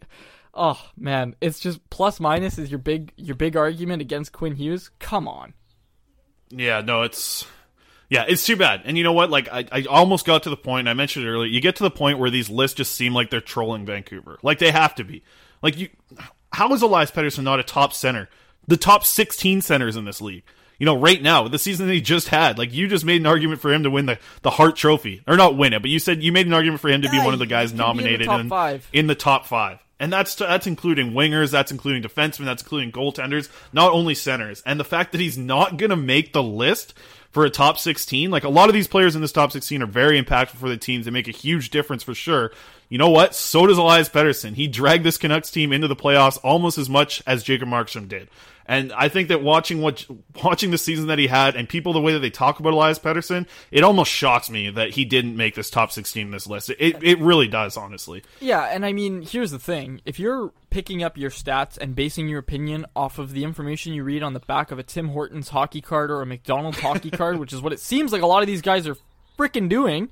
oh 0.59 0.81
man, 0.97 1.37
it's 1.41 1.61
just 1.61 1.89
plus 1.89 2.21
minus 2.21 2.59
is 2.59 2.71
your 2.71 2.79
big 2.79 3.13
your 3.17 3.37
big 3.37 3.57
argument 3.57 4.03
against 4.03 4.33
Quinn 4.33 4.57
Hughes? 4.57 4.91
Come 4.99 5.27
on. 5.29 5.55
Yeah, 6.51 6.81
no, 6.81 7.03
it's 7.03 7.47
yeah, 8.11 8.25
it's 8.27 8.45
too 8.45 8.57
bad. 8.57 8.83
And 8.85 8.97
you 8.99 9.05
know 9.05 9.13
what? 9.13 9.31
Like 9.31 9.49
I, 9.51 9.67
I 9.71 9.85
almost 9.85 10.27
got 10.27 10.43
to 10.45 10.51
the 10.51 10.57
point. 10.57 10.89
I 10.89 10.95
mentioned 10.95 11.25
it 11.27 11.29
earlier. 11.31 11.49
You 11.49 11.61
get 11.61 11.77
to 11.77 11.83
the 11.83 11.91
point 11.91 12.19
where 12.19 12.31
these 12.31 12.51
lists 12.51 12.77
just 12.77 12.95
seem 12.95 13.15
like 13.15 13.31
they're 13.31 13.41
trolling 13.41 13.87
Vancouver. 13.87 14.39
Like 14.43 14.59
they 14.59 14.71
have 14.71 14.95
to 14.97 15.05
be. 15.05 15.23
Like 15.63 15.79
you, 15.79 15.89
how 16.53 16.73
is 16.73 16.83
Elias 16.83 17.11
Pettersson 17.11 17.45
not 17.45 17.61
a 17.61 17.65
top 17.65 17.93
center? 17.93 18.29
The 18.67 18.77
top 18.77 19.05
sixteen 19.05 19.61
centers 19.61 19.97
in 19.97 20.05
this 20.05 20.21
league. 20.21 20.45
You 20.79 20.87
know, 20.87 20.97
right 20.97 21.21
now 21.21 21.49
the 21.49 21.59
season 21.59 21.89
that 21.89 21.93
he 21.93 22.01
just 22.01 22.29
had, 22.29 22.57
like 22.57 22.73
you 22.73 22.87
just 22.87 23.05
made 23.05 23.21
an 23.21 23.27
argument 23.27 23.61
for 23.61 23.73
him 23.73 23.83
to 23.83 23.91
win 23.91 24.07
the 24.07 24.19
the 24.43 24.51
Hart 24.51 24.77
Trophy, 24.77 25.23
or 25.27 25.37
not 25.37 25.57
win 25.57 25.73
it, 25.73 25.83
but 25.83 25.91
you 25.91 25.99
said 25.99 26.23
you 26.23 26.33
made 26.33 26.47
an 26.47 26.55
argument 26.55 26.81
for 26.81 26.89
him 26.89 27.03
to 27.03 27.11
be 27.11 27.17
Yeah, 27.17 27.25
one 27.25 27.35
of 27.35 27.41
the 27.41 27.47
guys 27.47 27.73
be 27.73 27.75
in 27.75 27.79
the 27.79 27.83
nominated 27.83 28.27
top 28.27 28.41
in, 28.41 28.49
five. 28.49 28.89
in 28.93 29.07
the 29.07 29.15
top 29.15 29.47
five. 29.47 29.81
And 30.01 30.13
that's 30.13 30.35
that's 30.35 30.67
including 30.67 31.13
wingers, 31.13 31.51
that's 31.51 31.73
including 31.73 32.03
defensemen, 32.03 32.45
that's 32.45 32.63
including 32.63 32.93
goaltenders, 32.93 33.49
not 33.73 33.93
only 33.93 34.15
centers. 34.15 34.63
And 34.65 34.79
the 34.79 34.85
fact 34.85 35.13
that 35.13 35.21
he's 35.21 35.37
not 35.37 35.77
going 35.77 35.91
to 35.91 35.97
make 35.97 36.33
the 36.33 36.43
list 36.43 36.95
for 37.31 37.45
a 37.45 37.51
top 37.51 37.79
16, 37.79 38.31
like 38.31 38.45
a 38.45 38.49
lot 38.49 38.69
of 38.69 38.75
these 38.75 38.89
players 38.89 39.15
in 39.15 39.21
this 39.21 39.33
top 39.33 39.53
16 39.53 39.83
are 39.83 39.87
very 39.87 40.21
impactful 40.23 40.57
for 40.57 40.69
the 40.69 40.77
teams. 40.77 41.05
They 41.05 41.11
make 41.11 41.29
a 41.29 41.33
huge 41.33 41.71
difference 41.71 42.03
for 42.03 42.15
sure. 42.15 42.53
You 42.89 42.99
know 42.99 43.11
what? 43.11 43.35
So 43.35 43.67
does 43.67 43.79
Elias 43.79 44.09
Pettersson. 44.09 44.55
He 44.55 44.67
dragged 44.67 45.05
this 45.05 45.19
Canucks 45.19 45.51
team 45.51 45.73
into 45.73 45.89
the 45.89 45.97
playoffs 45.97 46.39
almost 46.43 46.79
as 46.79 46.89
much 46.89 47.23
as 47.27 47.43
Jacob 47.43 47.69
Markstrom 47.69 48.09
did. 48.09 48.29
And 48.69 48.93
I 48.93 49.09
think 49.09 49.29
that 49.29 49.43
watching 49.43 49.81
what 49.81 50.07
watching 50.45 50.71
the 50.71 50.79
season 50.79 51.07
that 51.07 51.19
he 51.19 51.27
had 51.27 51.57
and 51.57 51.67
people 51.67 51.95
the 51.95 52.03
way 52.03 52.13
that 52.13 52.19
they 52.19 52.29
talk 52.29 52.61
about 52.61 52.75
Elias 52.75 52.99
Pettersson, 52.99 53.47
it 53.71 53.83
almost 53.83 54.13
shocks 54.13 54.51
me 54.51 54.69
that 54.69 54.91
he 54.91 55.07
didn't 55.07 55.39
make 55.39 55.55
this 55.55 55.71
top 55.71 55.91
16 55.91 56.27
in 56.27 56.31
this 56.31 56.47
list. 56.47 56.69
It 56.79 57.03
it 57.03 57.19
really 57.19 57.49
does, 57.49 57.79
honestly. 57.79 58.23
Yeah, 58.41 58.65
and 58.65 58.85
I 58.85 58.93
mean, 58.93 59.23
here's 59.23 59.53
the 59.53 59.59
thing. 59.59 60.03
If 60.05 60.21
you're 60.21 60.53
picking 60.69 61.03
up 61.03 61.17
your 61.17 61.31
stats 61.31 61.79
and 61.79 61.95
basing 61.95 62.29
your 62.29 62.41
opinion 62.41 62.85
off 62.95 63.19
of 63.19 63.33
the 63.33 63.43
information 63.43 63.95
you 63.95 64.05
read 64.05 64.23
on 64.23 64.35
the 64.35 64.41
back 64.41 64.71
of 64.71 64.79
a 64.79 64.83
Tim 64.83 65.09
Hortons 65.09 65.49
hockey 65.49 65.81
card 65.81 66.11
or 66.11 66.21
a 66.21 66.27
McDonald's 66.27 66.81
hockey 66.81 67.11
card, 67.11 67.39
which 67.41 67.55
is 67.55 67.63
what 67.63 67.73
it 67.73 67.81
seems 67.81 68.13
like 68.13 68.21
a 68.21 68.27
lot 68.27 68.43
of 68.43 68.47
these 68.47 68.61
guys 68.61 68.87
are 68.87 68.99
freaking 69.39 69.71
doing, 69.71 70.11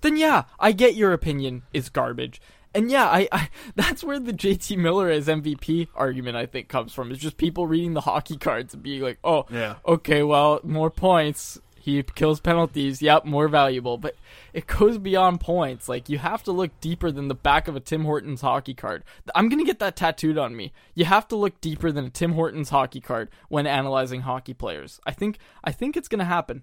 then 0.00 0.16
yeah, 0.16 0.44
I 0.58 0.72
get 0.72 0.94
your 0.94 1.12
opinion 1.12 1.62
is 1.72 1.88
garbage. 1.88 2.40
And 2.74 2.90
yeah, 2.90 3.06
I, 3.06 3.28
I 3.32 3.48
that's 3.76 4.04
where 4.04 4.20
the 4.20 4.32
JT 4.32 4.76
Miller 4.78 5.08
as 5.10 5.26
MVP 5.26 5.88
argument 5.94 6.36
I 6.36 6.46
think 6.46 6.68
comes 6.68 6.92
from. 6.92 7.10
Is 7.10 7.18
just 7.18 7.36
people 7.36 7.66
reading 7.66 7.94
the 7.94 8.02
hockey 8.02 8.36
cards 8.36 8.74
and 8.74 8.82
being 8.82 9.00
like, 9.02 9.18
"Oh, 9.24 9.46
Yeah. 9.50 9.76
okay, 9.86 10.22
well, 10.22 10.60
more 10.62 10.90
points. 10.90 11.58
He 11.80 12.02
kills 12.02 12.38
penalties. 12.40 13.00
Yep, 13.00 13.24
more 13.24 13.48
valuable. 13.48 13.96
But 13.96 14.14
it 14.52 14.66
goes 14.66 14.98
beyond 14.98 15.40
points. 15.40 15.88
Like 15.88 16.10
you 16.10 16.18
have 16.18 16.42
to 16.42 16.52
look 16.52 16.78
deeper 16.82 17.10
than 17.10 17.28
the 17.28 17.34
back 17.34 17.66
of 17.66 17.76
a 17.76 17.80
Tim 17.80 18.04
Hortons 18.04 18.42
hockey 18.42 18.74
card. 18.74 19.04
I'm 19.34 19.48
gonna 19.48 19.64
get 19.64 19.78
that 19.78 19.96
tattooed 19.96 20.36
on 20.36 20.54
me. 20.54 20.72
You 20.94 21.06
have 21.06 21.26
to 21.28 21.36
look 21.36 21.58
deeper 21.62 21.90
than 21.90 22.04
a 22.04 22.10
Tim 22.10 22.32
Hortons 22.32 22.68
hockey 22.68 23.00
card 23.00 23.30
when 23.48 23.66
analyzing 23.66 24.20
hockey 24.20 24.52
players. 24.52 25.00
I 25.06 25.12
think 25.12 25.38
I 25.64 25.72
think 25.72 25.96
it's 25.96 26.08
gonna 26.08 26.26
happen. 26.26 26.62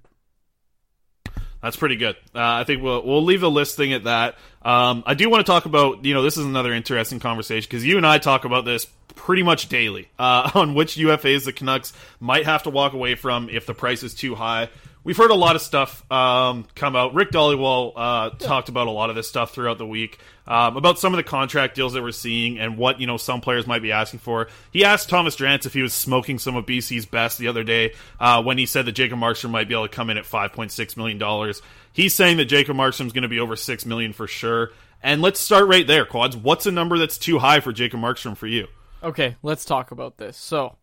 That's 1.66 1.78
pretty 1.78 1.96
good. 1.96 2.16
Uh, 2.36 2.62
I 2.62 2.64
think 2.64 2.84
we'll 2.84 3.04
we'll 3.04 3.24
leave 3.24 3.42
the 3.42 3.50
list 3.50 3.76
thing 3.76 3.92
at 3.92 4.04
that. 4.04 4.36
Um, 4.62 5.02
I 5.08 5.16
do 5.16 5.32
want 5.32 5.44
to 5.44 5.52
talk 5.52 5.66
about 5.66 6.06
you 6.06 6.14
know 6.14 6.22
this 6.22 6.38
is 6.38 6.46
another 6.46 6.72
interesting 6.72 7.20
conversation 7.20 7.68
because 7.68 7.84
you 7.84 7.98
and 7.98 8.06
I 8.06 8.20
talk 8.20 8.46
about 8.46 8.66
this 8.66 8.86
pretty 9.16 9.42
much 9.42 9.68
daily 9.68 10.08
uh, 10.20 10.52
on 10.56 10.76
which 10.76 10.96
UFAs 10.96 11.44
the 11.44 11.52
Canucks 11.52 11.92
might 12.20 12.46
have 12.46 12.62
to 12.64 12.70
walk 12.70 12.94
away 12.94 13.16
from 13.16 13.50
if 13.50 13.66
the 13.66 13.74
price 13.74 14.04
is 14.04 14.14
too 14.14 14.36
high. 14.36 14.70
We've 15.06 15.16
heard 15.16 15.30
a 15.30 15.36
lot 15.36 15.56
of 15.56 15.62
stuff 15.62 16.04
um, 16.12 16.66
come 16.74 16.96
out. 16.96 17.14
Rick 17.14 17.30
Dhaliwal 17.30 17.94
uh, 17.96 18.30
talked 18.32 18.70
about 18.70 18.88
a 18.88 18.92
lot 18.92 19.12
of 19.12 19.16
this 19.16 19.30
stuff 19.30 19.54
throughout 19.54 19.78
the 19.78 19.86
week 19.86 20.18
um, 20.48 20.78
about 20.78 20.98
some 20.98 21.14
of 21.14 21.18
the 21.18 21.24
contract 21.24 21.76
deals 21.76 21.94
that 21.94 22.02
we're 22.02 22.12
seeing 22.12 22.58
and 22.58 22.76
what 22.76 23.00
you 23.00 23.06
know 23.06 23.18
some 23.18 23.40
players 23.40 23.68
might 23.68 23.84
be 23.84 23.92
asking 23.92 24.20
for. 24.20 24.48
He 24.72 24.84
asked 24.84 25.08
Thomas 25.08 25.36
Drance 25.36 25.68
if 25.68 25.74
he 25.74 25.84
was 25.84 25.94
smoking 25.94 26.40
some 26.40 26.56
of 26.56 26.66
BC's 26.66 27.06
best 27.06 27.38
the 27.38 27.50
other 27.50 27.64
day 27.64 27.94
uh, 28.20 28.42
when 28.42 28.58
he 28.58 28.66
said 28.66 28.88
that 28.88 28.94
Jacob 28.94 29.20
Markstrom 29.20 29.52
might 29.52 29.68
be 29.68 29.76
able 29.76 29.88
to 29.88 29.94
come 29.94 30.10
in 30.10 30.18
at 30.18 30.26
five 30.26 30.54
point 30.54 30.72
six 30.72 30.98
million 30.98 31.20
dollars. 31.20 31.62
He's 31.94 32.16
saying 32.16 32.38
that 32.38 32.46
Jacob 32.46 32.76
Markstrom's 32.76 33.14
going 33.14 33.22
to 33.22 33.30
be 33.30 33.40
over 33.40 33.56
six 33.56 33.86
million 33.86 34.12
for 34.12 34.26
sure. 34.28 34.72
And 35.04 35.22
let's 35.22 35.40
start 35.40 35.68
right 35.68 35.86
there, 35.86 36.06
Quads. 36.06 36.36
What's 36.36 36.66
a 36.66 36.72
number 36.72 36.98
that's 36.98 37.20
too 37.20 37.38
high 37.38 37.60
for 37.60 37.72
Jacob 37.72 38.00
Markstrom 38.00 38.36
for 38.36 38.48
you? 38.48 38.66
Okay, 39.04 39.36
let's 39.44 39.66
talk 39.66 39.92
about 39.92 40.18
this. 40.18 40.36
So, 40.36 40.78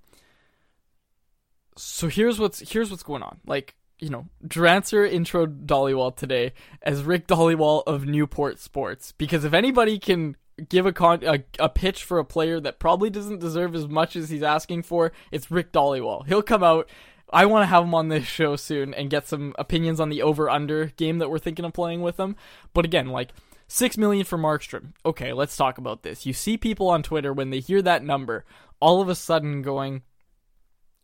so 1.76 2.06
here's 2.06 2.38
what's 2.38 2.70
here's 2.70 2.88
what's 2.88 3.02
going 3.02 3.24
on. 3.24 3.40
Like, 3.46 3.74
you 4.02 4.10
know, 4.10 4.26
Drancer 4.46 5.10
intro 5.10 5.46
Dhaliwal 5.46 6.16
today 6.16 6.52
as 6.82 7.04
Rick 7.04 7.28
Dhaliwal 7.28 7.84
of 7.86 8.04
Newport 8.04 8.58
Sports 8.58 9.12
because 9.12 9.44
if 9.44 9.54
anybody 9.54 9.98
can 9.98 10.36
give 10.68 10.86
a 10.86 10.92
con 10.92 11.22
a, 11.22 11.44
a 11.58 11.68
pitch 11.68 12.02
for 12.02 12.18
a 12.18 12.24
player 12.24 12.60
that 12.60 12.78
probably 12.78 13.10
doesn't 13.10 13.38
deserve 13.38 13.74
as 13.74 13.88
much 13.88 14.16
as 14.16 14.28
he's 14.28 14.42
asking 14.42 14.82
for, 14.82 15.12
it's 15.30 15.50
Rick 15.50 15.72
Dhaliwal. 15.72 16.26
He'll 16.26 16.42
come 16.42 16.64
out. 16.64 16.90
I 17.32 17.46
want 17.46 17.62
to 17.62 17.66
have 17.66 17.84
him 17.84 17.94
on 17.94 18.08
this 18.08 18.26
show 18.26 18.56
soon 18.56 18.92
and 18.92 19.08
get 19.08 19.28
some 19.28 19.54
opinions 19.58 20.00
on 20.00 20.10
the 20.10 20.20
over 20.20 20.50
under 20.50 20.86
game 20.86 21.18
that 21.18 21.30
we're 21.30 21.38
thinking 21.38 21.64
of 21.64 21.72
playing 21.72 22.02
with 22.02 22.18
him. 22.18 22.36
But 22.74 22.84
again, 22.84 23.06
like 23.06 23.30
Six 23.74 23.96
million 23.96 24.26
for 24.26 24.36
Markstrom. 24.36 24.92
Okay, 25.06 25.32
let's 25.32 25.56
talk 25.56 25.78
about 25.78 26.02
this. 26.02 26.26
You 26.26 26.34
see 26.34 26.58
people 26.58 26.90
on 26.90 27.02
Twitter 27.02 27.32
when 27.32 27.48
they 27.48 27.60
hear 27.60 27.80
that 27.80 28.04
number, 28.04 28.44
all 28.80 29.00
of 29.00 29.08
a 29.08 29.14
sudden 29.14 29.62
going, 29.62 30.02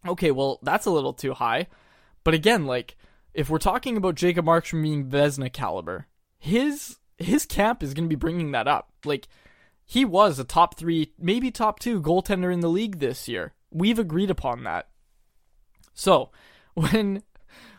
okay, 0.07 0.31
well, 0.31 0.59
that's 0.63 0.85
a 0.85 0.91
little 0.91 1.15
too 1.15 1.33
high. 1.33 1.69
But 2.29 2.35
again, 2.35 2.67
like, 2.67 2.95
if 3.33 3.49
we're 3.49 3.57
talking 3.57 3.97
about 3.97 4.15
Jacob 4.15 4.45
Markstrom 4.45 4.83
being 4.83 5.07
Vezina 5.09 5.51
caliber, 5.51 6.09
his 6.39 6.99
his 7.17 7.47
camp 7.47 7.83
is 7.83 7.95
going 7.95 8.05
to 8.05 8.15
be 8.15 8.21
bringing 8.21 8.53
that 8.53 8.69
up. 8.69 8.93
Like, 9.07 9.29
he 9.87 10.05
was 10.05 10.39
a 10.39 10.45
top 10.45 10.77
three, 10.77 11.15
maybe 11.19 11.51
top 11.51 11.81
two 11.81 12.03
goaltender 12.03 12.53
in 12.53 12.61
the 12.61 12.69
league 12.69 12.99
this 12.99 13.29
year. 13.29 13.55
We've 13.71 13.99
agreed 13.99 14.29
upon 14.29 14.65
that. 14.65 14.89
So, 15.95 16.31
when 16.75 17.23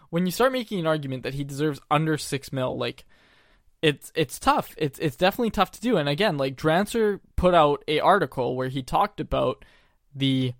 when 0.09 0.25
you 0.25 0.31
start 0.31 0.51
making 0.51 0.79
an 0.79 0.87
argument 0.87 1.21
that 1.21 1.35
he 1.35 1.43
deserves 1.43 1.79
under 1.91 2.17
six 2.17 2.51
mil, 2.51 2.75
like 2.75 3.05
it's 3.83 4.11
it's 4.15 4.39
tough. 4.39 4.73
It's 4.79 4.97
it's 4.97 5.15
definitely 5.15 5.51
tough 5.51 5.69
to 5.73 5.79
do. 5.79 5.95
And 5.95 6.09
again, 6.09 6.37
like 6.37 6.55
Drancer 6.55 7.19
put 7.35 7.53
out 7.53 7.83
a 7.87 7.99
article 7.99 8.55
where 8.55 8.69
he 8.69 8.81
talked 8.81 9.19
about 9.19 9.63
the 10.15 10.55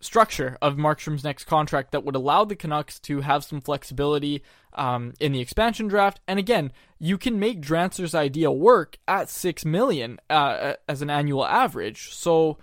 structure 0.00 0.58
of 0.60 0.76
Markstrom's 0.76 1.24
next 1.24 1.44
contract 1.44 1.92
that 1.92 2.04
would 2.04 2.16
allow 2.16 2.44
the 2.44 2.56
Canucks 2.56 2.98
to 3.00 3.22
have 3.22 3.44
some 3.44 3.60
flexibility 3.60 4.42
um, 4.74 5.14
in 5.20 5.32
the 5.32 5.40
expansion 5.40 5.88
draft. 5.88 6.20
And 6.28 6.38
again, 6.38 6.72
you 6.98 7.18
can 7.18 7.38
make 7.38 7.60
Drancer's 7.60 8.14
idea 8.14 8.50
work 8.50 8.98
at 9.08 9.28
six 9.28 9.64
million 9.64 10.18
uh, 10.28 10.74
as 10.88 11.02
an 11.02 11.10
annual 11.10 11.46
average. 11.46 12.12
So 12.12 12.58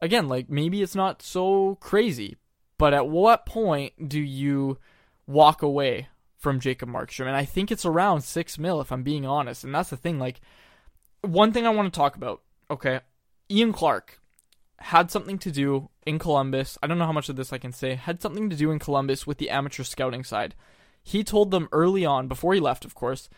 again, 0.00 0.28
like 0.28 0.50
maybe 0.50 0.82
it's 0.82 0.94
not 0.96 1.22
so 1.22 1.76
crazy, 1.80 2.36
but 2.76 2.92
at 2.92 3.08
what 3.08 3.46
point 3.46 4.08
do 4.08 4.20
you 4.20 4.78
walk 5.26 5.62
away 5.62 6.08
from 6.38 6.60
Jacob 6.60 6.88
Markstrom, 6.88 7.26
and 7.26 7.36
I 7.36 7.44
think 7.44 7.70
it's 7.70 7.84
around 7.84 8.22
six 8.22 8.58
mil 8.58 8.80
if 8.80 8.92
I'm 8.92 9.02
being 9.02 9.26
honest. 9.26 9.64
And 9.64 9.74
that's 9.74 9.90
the 9.90 9.96
thing. 9.96 10.18
Like, 10.18 10.40
one 11.20 11.52
thing 11.52 11.66
I 11.66 11.70
want 11.70 11.92
to 11.92 11.98
talk 11.98 12.14
about. 12.16 12.42
Okay, 12.70 13.00
Ian 13.50 13.72
Clark 13.72 14.20
had 14.80 15.10
something 15.10 15.38
to 15.38 15.50
do 15.50 15.90
in 16.06 16.18
Columbus. 16.18 16.78
I 16.82 16.86
don't 16.86 16.98
know 16.98 17.06
how 17.06 17.12
much 17.12 17.28
of 17.28 17.36
this 17.36 17.52
I 17.52 17.58
can 17.58 17.72
say. 17.72 17.94
Had 17.94 18.22
something 18.22 18.48
to 18.50 18.56
do 18.56 18.70
in 18.70 18.78
Columbus 18.78 19.26
with 19.26 19.38
the 19.38 19.50
amateur 19.50 19.82
scouting 19.82 20.24
side. 20.24 20.54
He 21.02 21.24
told 21.24 21.50
them 21.50 21.68
early 21.72 22.04
on, 22.04 22.28
before 22.28 22.54
he 22.54 22.60
left, 22.60 22.84
of 22.84 22.94
course, 22.94 23.28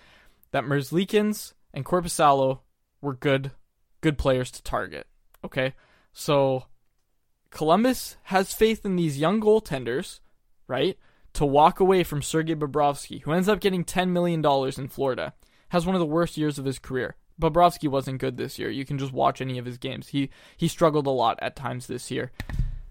that 0.51 0.65
Merzlikins 0.65 1.55
and 1.73 1.85
Korpisalo 1.85 2.61
were 3.01 3.15
good, 3.15 3.53
good 4.01 4.19
players 4.19 4.51
to 4.53 4.63
target. 4.63 5.07
Okay, 5.45 5.75
so 6.13 6.67
Columbus 7.51 8.17
has 8.25 8.53
faith 8.53 8.85
in 8.85 8.97
these 8.97 9.19
young 9.19 9.41
goaltenders, 9.41 10.21
right? 10.67 10.99
to 11.35 11.47
walk 11.47 11.81
away 11.81 12.05
from 12.05 12.23
Sergei 12.23 12.55
Bobrovsky, 12.55 13.23
who 13.23 13.33
ends 13.33 13.49
up 13.49 13.61
getting 13.61 13.85
$10 13.85 14.09
million 14.11 14.45
in 14.45 14.89
Florida, 14.89 15.35
has 15.69 15.87
one 15.87 15.95
of 15.95 16.01
the 16.01 16.07
worst 16.07 16.37
years 16.37 16.59
of 16.59 16.65
his 16.65 16.79
career. 16.79 17.17
Bobrovsky 17.41 17.89
wasn't 17.89 18.19
good 18.19 18.37
this 18.37 18.59
year. 18.59 18.71
You 18.71 18.85
can 18.85 18.99
just 18.99 19.13
watch 19.13 19.41
any 19.41 19.59
of 19.59 19.65
his 19.65 19.79
games. 19.79 20.09
He 20.09 20.31
he 20.57 20.69
struggled 20.69 21.07
a 21.07 21.11
lot 21.11 21.39
at 21.43 21.57
times 21.57 21.87
this 21.87 22.11
year. 22.11 22.31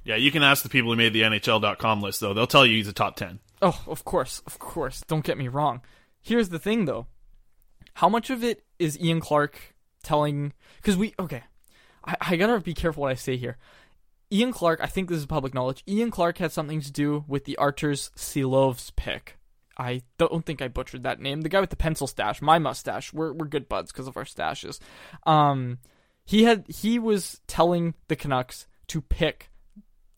Yeah, 0.03 0.15
you 0.15 0.31
can 0.31 0.43
ask 0.43 0.63
the 0.63 0.69
people 0.69 0.91
who 0.91 0.97
made 0.97 1.13
the 1.13 1.21
NHL.com 1.21 2.01
list, 2.01 2.19
though. 2.19 2.33
They'll 2.33 2.47
tell 2.47 2.65
you 2.65 2.77
he's 2.77 2.87
a 2.87 2.93
top 2.93 3.15
10. 3.15 3.39
Oh, 3.61 3.83
of 3.85 4.05
course, 4.05 4.41
of 4.47 4.57
course. 4.57 5.01
Don't 5.07 5.25
get 5.25 5.37
me 5.37 5.47
wrong. 5.47 5.81
Here's 6.21 6.49
the 6.49 6.59
thing, 6.59 6.85
though. 6.85 7.07
How 7.95 8.09
much 8.09 8.29
of 8.29 8.43
it 8.43 8.63
is 8.79 8.99
Ian 8.99 9.19
Clark 9.19 9.75
telling. 10.03 10.53
Because 10.77 10.97
we. 10.97 11.13
Okay. 11.19 11.43
I, 12.05 12.15
I 12.21 12.35
gotta 12.37 12.59
be 12.59 12.73
careful 12.73 13.01
what 13.01 13.11
I 13.11 13.15
say 13.15 13.37
here. 13.37 13.57
Ian 14.31 14.53
Clark, 14.53 14.79
I 14.81 14.85
think 14.85 15.09
this 15.09 15.17
is 15.17 15.25
public 15.25 15.53
knowledge. 15.53 15.83
Ian 15.87 16.11
Clark 16.11 16.37
had 16.37 16.51
something 16.51 16.81
to 16.81 16.91
do 16.91 17.25
with 17.27 17.45
the 17.45 17.57
Arturs 17.57 18.11
Silovs 18.15 18.95
pick. 18.95 19.38
I 19.79 20.01
don't 20.17 20.45
think 20.45 20.61
I 20.61 20.67
butchered 20.67 21.03
that 21.03 21.21
name. 21.21 21.41
The 21.41 21.49
guy 21.49 21.61
with 21.61 21.69
the 21.69 21.77
pencil 21.77 22.05
stash, 22.05 22.41
my 22.41 22.59
mustache. 22.59 23.13
We're 23.13 23.31
we're 23.31 23.47
good 23.47 23.69
buds 23.69 23.91
because 23.91 24.07
of 24.07 24.17
our 24.17 24.25
stashes. 24.25 24.79
Um, 25.25 25.79
he 26.25 26.43
had 26.43 26.65
he 26.67 26.99
was 26.99 27.39
telling 27.47 27.95
the 28.09 28.17
Canucks 28.17 28.67
to 28.87 29.01
pick 29.01 29.49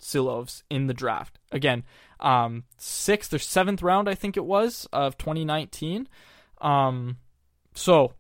Silovs 0.02 0.64
in 0.72 0.88
the 0.88 0.96
draft 0.96 1.38
again. 1.52 1.84
Um, 2.20 2.64
sixth 2.78 3.34
or 3.34 3.40
seventh 3.40 3.84
round, 3.84 4.10
I 4.10 4.16
think 4.16 4.36
it 4.36 4.46
was 4.46 4.88
of 4.92 5.18
2019. 5.20 6.08
Um, 6.60 7.18
so 7.76 8.14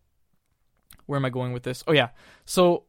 where 1.07 1.17
am 1.17 1.25
I 1.25 1.29
going 1.29 1.53
with 1.53 1.63
this? 1.63 1.83
Oh 1.87 1.91
yeah, 1.91 2.09
so 2.45 2.85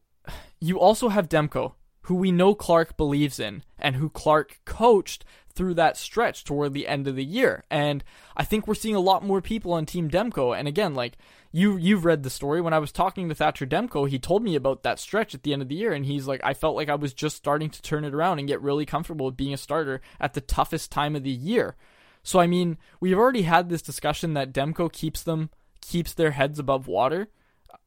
you 0.61 0.79
also 0.79 1.09
have 1.09 1.27
Demko 1.27 1.73
who 2.03 2.15
we 2.15 2.31
know 2.31 2.53
Clark 2.55 2.97
believes 2.97 3.39
in 3.39 3.63
and 3.79 3.95
who 3.95 4.09
Clark 4.09 4.59
coached 4.65 5.25
through 5.53 5.75
that 5.75 5.97
stretch 5.97 6.43
toward 6.43 6.73
the 6.73 6.87
end 6.87 7.07
of 7.07 7.15
the 7.15 7.23
year. 7.23 7.63
And 7.69 8.03
I 8.35 8.43
think 8.43 8.67
we're 8.67 8.73
seeing 8.73 8.95
a 8.95 8.99
lot 8.99 9.23
more 9.23 9.41
people 9.41 9.73
on 9.73 9.85
Team 9.85 10.09
Demko. 10.09 10.57
And 10.57 10.67
again, 10.67 10.95
like 10.95 11.17
you 11.51 11.77
you've 11.77 12.05
read 12.05 12.23
the 12.23 12.29
story. 12.29 12.59
When 12.59 12.73
I 12.73 12.79
was 12.79 12.91
talking 12.91 13.29
to 13.29 13.35
Thatcher 13.35 13.65
Demko, 13.65 14.09
he 14.09 14.19
told 14.19 14.43
me 14.43 14.55
about 14.55 14.83
that 14.83 14.99
stretch 14.99 15.35
at 15.35 15.43
the 15.43 15.53
end 15.53 15.61
of 15.61 15.69
the 15.69 15.75
year 15.75 15.93
and 15.93 16.05
he's 16.05 16.27
like 16.27 16.41
I 16.43 16.53
felt 16.53 16.75
like 16.75 16.89
I 16.89 16.95
was 16.95 17.13
just 17.13 17.37
starting 17.37 17.69
to 17.69 17.81
turn 17.81 18.03
it 18.03 18.13
around 18.13 18.39
and 18.39 18.47
get 18.47 18.61
really 18.61 18.85
comfortable 18.85 19.27
with 19.27 19.37
being 19.37 19.53
a 19.53 19.57
starter 19.57 20.01
at 20.19 20.33
the 20.33 20.41
toughest 20.41 20.91
time 20.91 21.15
of 21.15 21.23
the 21.23 21.29
year. 21.29 21.75
So 22.23 22.39
I 22.39 22.47
mean, 22.47 22.77
we've 22.99 23.17
already 23.17 23.43
had 23.43 23.69
this 23.69 23.81
discussion 23.81 24.33
that 24.33 24.53
Demko 24.53 24.91
keeps 24.91 25.23
them 25.23 25.51
keeps 25.81 26.13
their 26.13 26.31
heads 26.31 26.59
above 26.59 26.87
water 26.87 27.27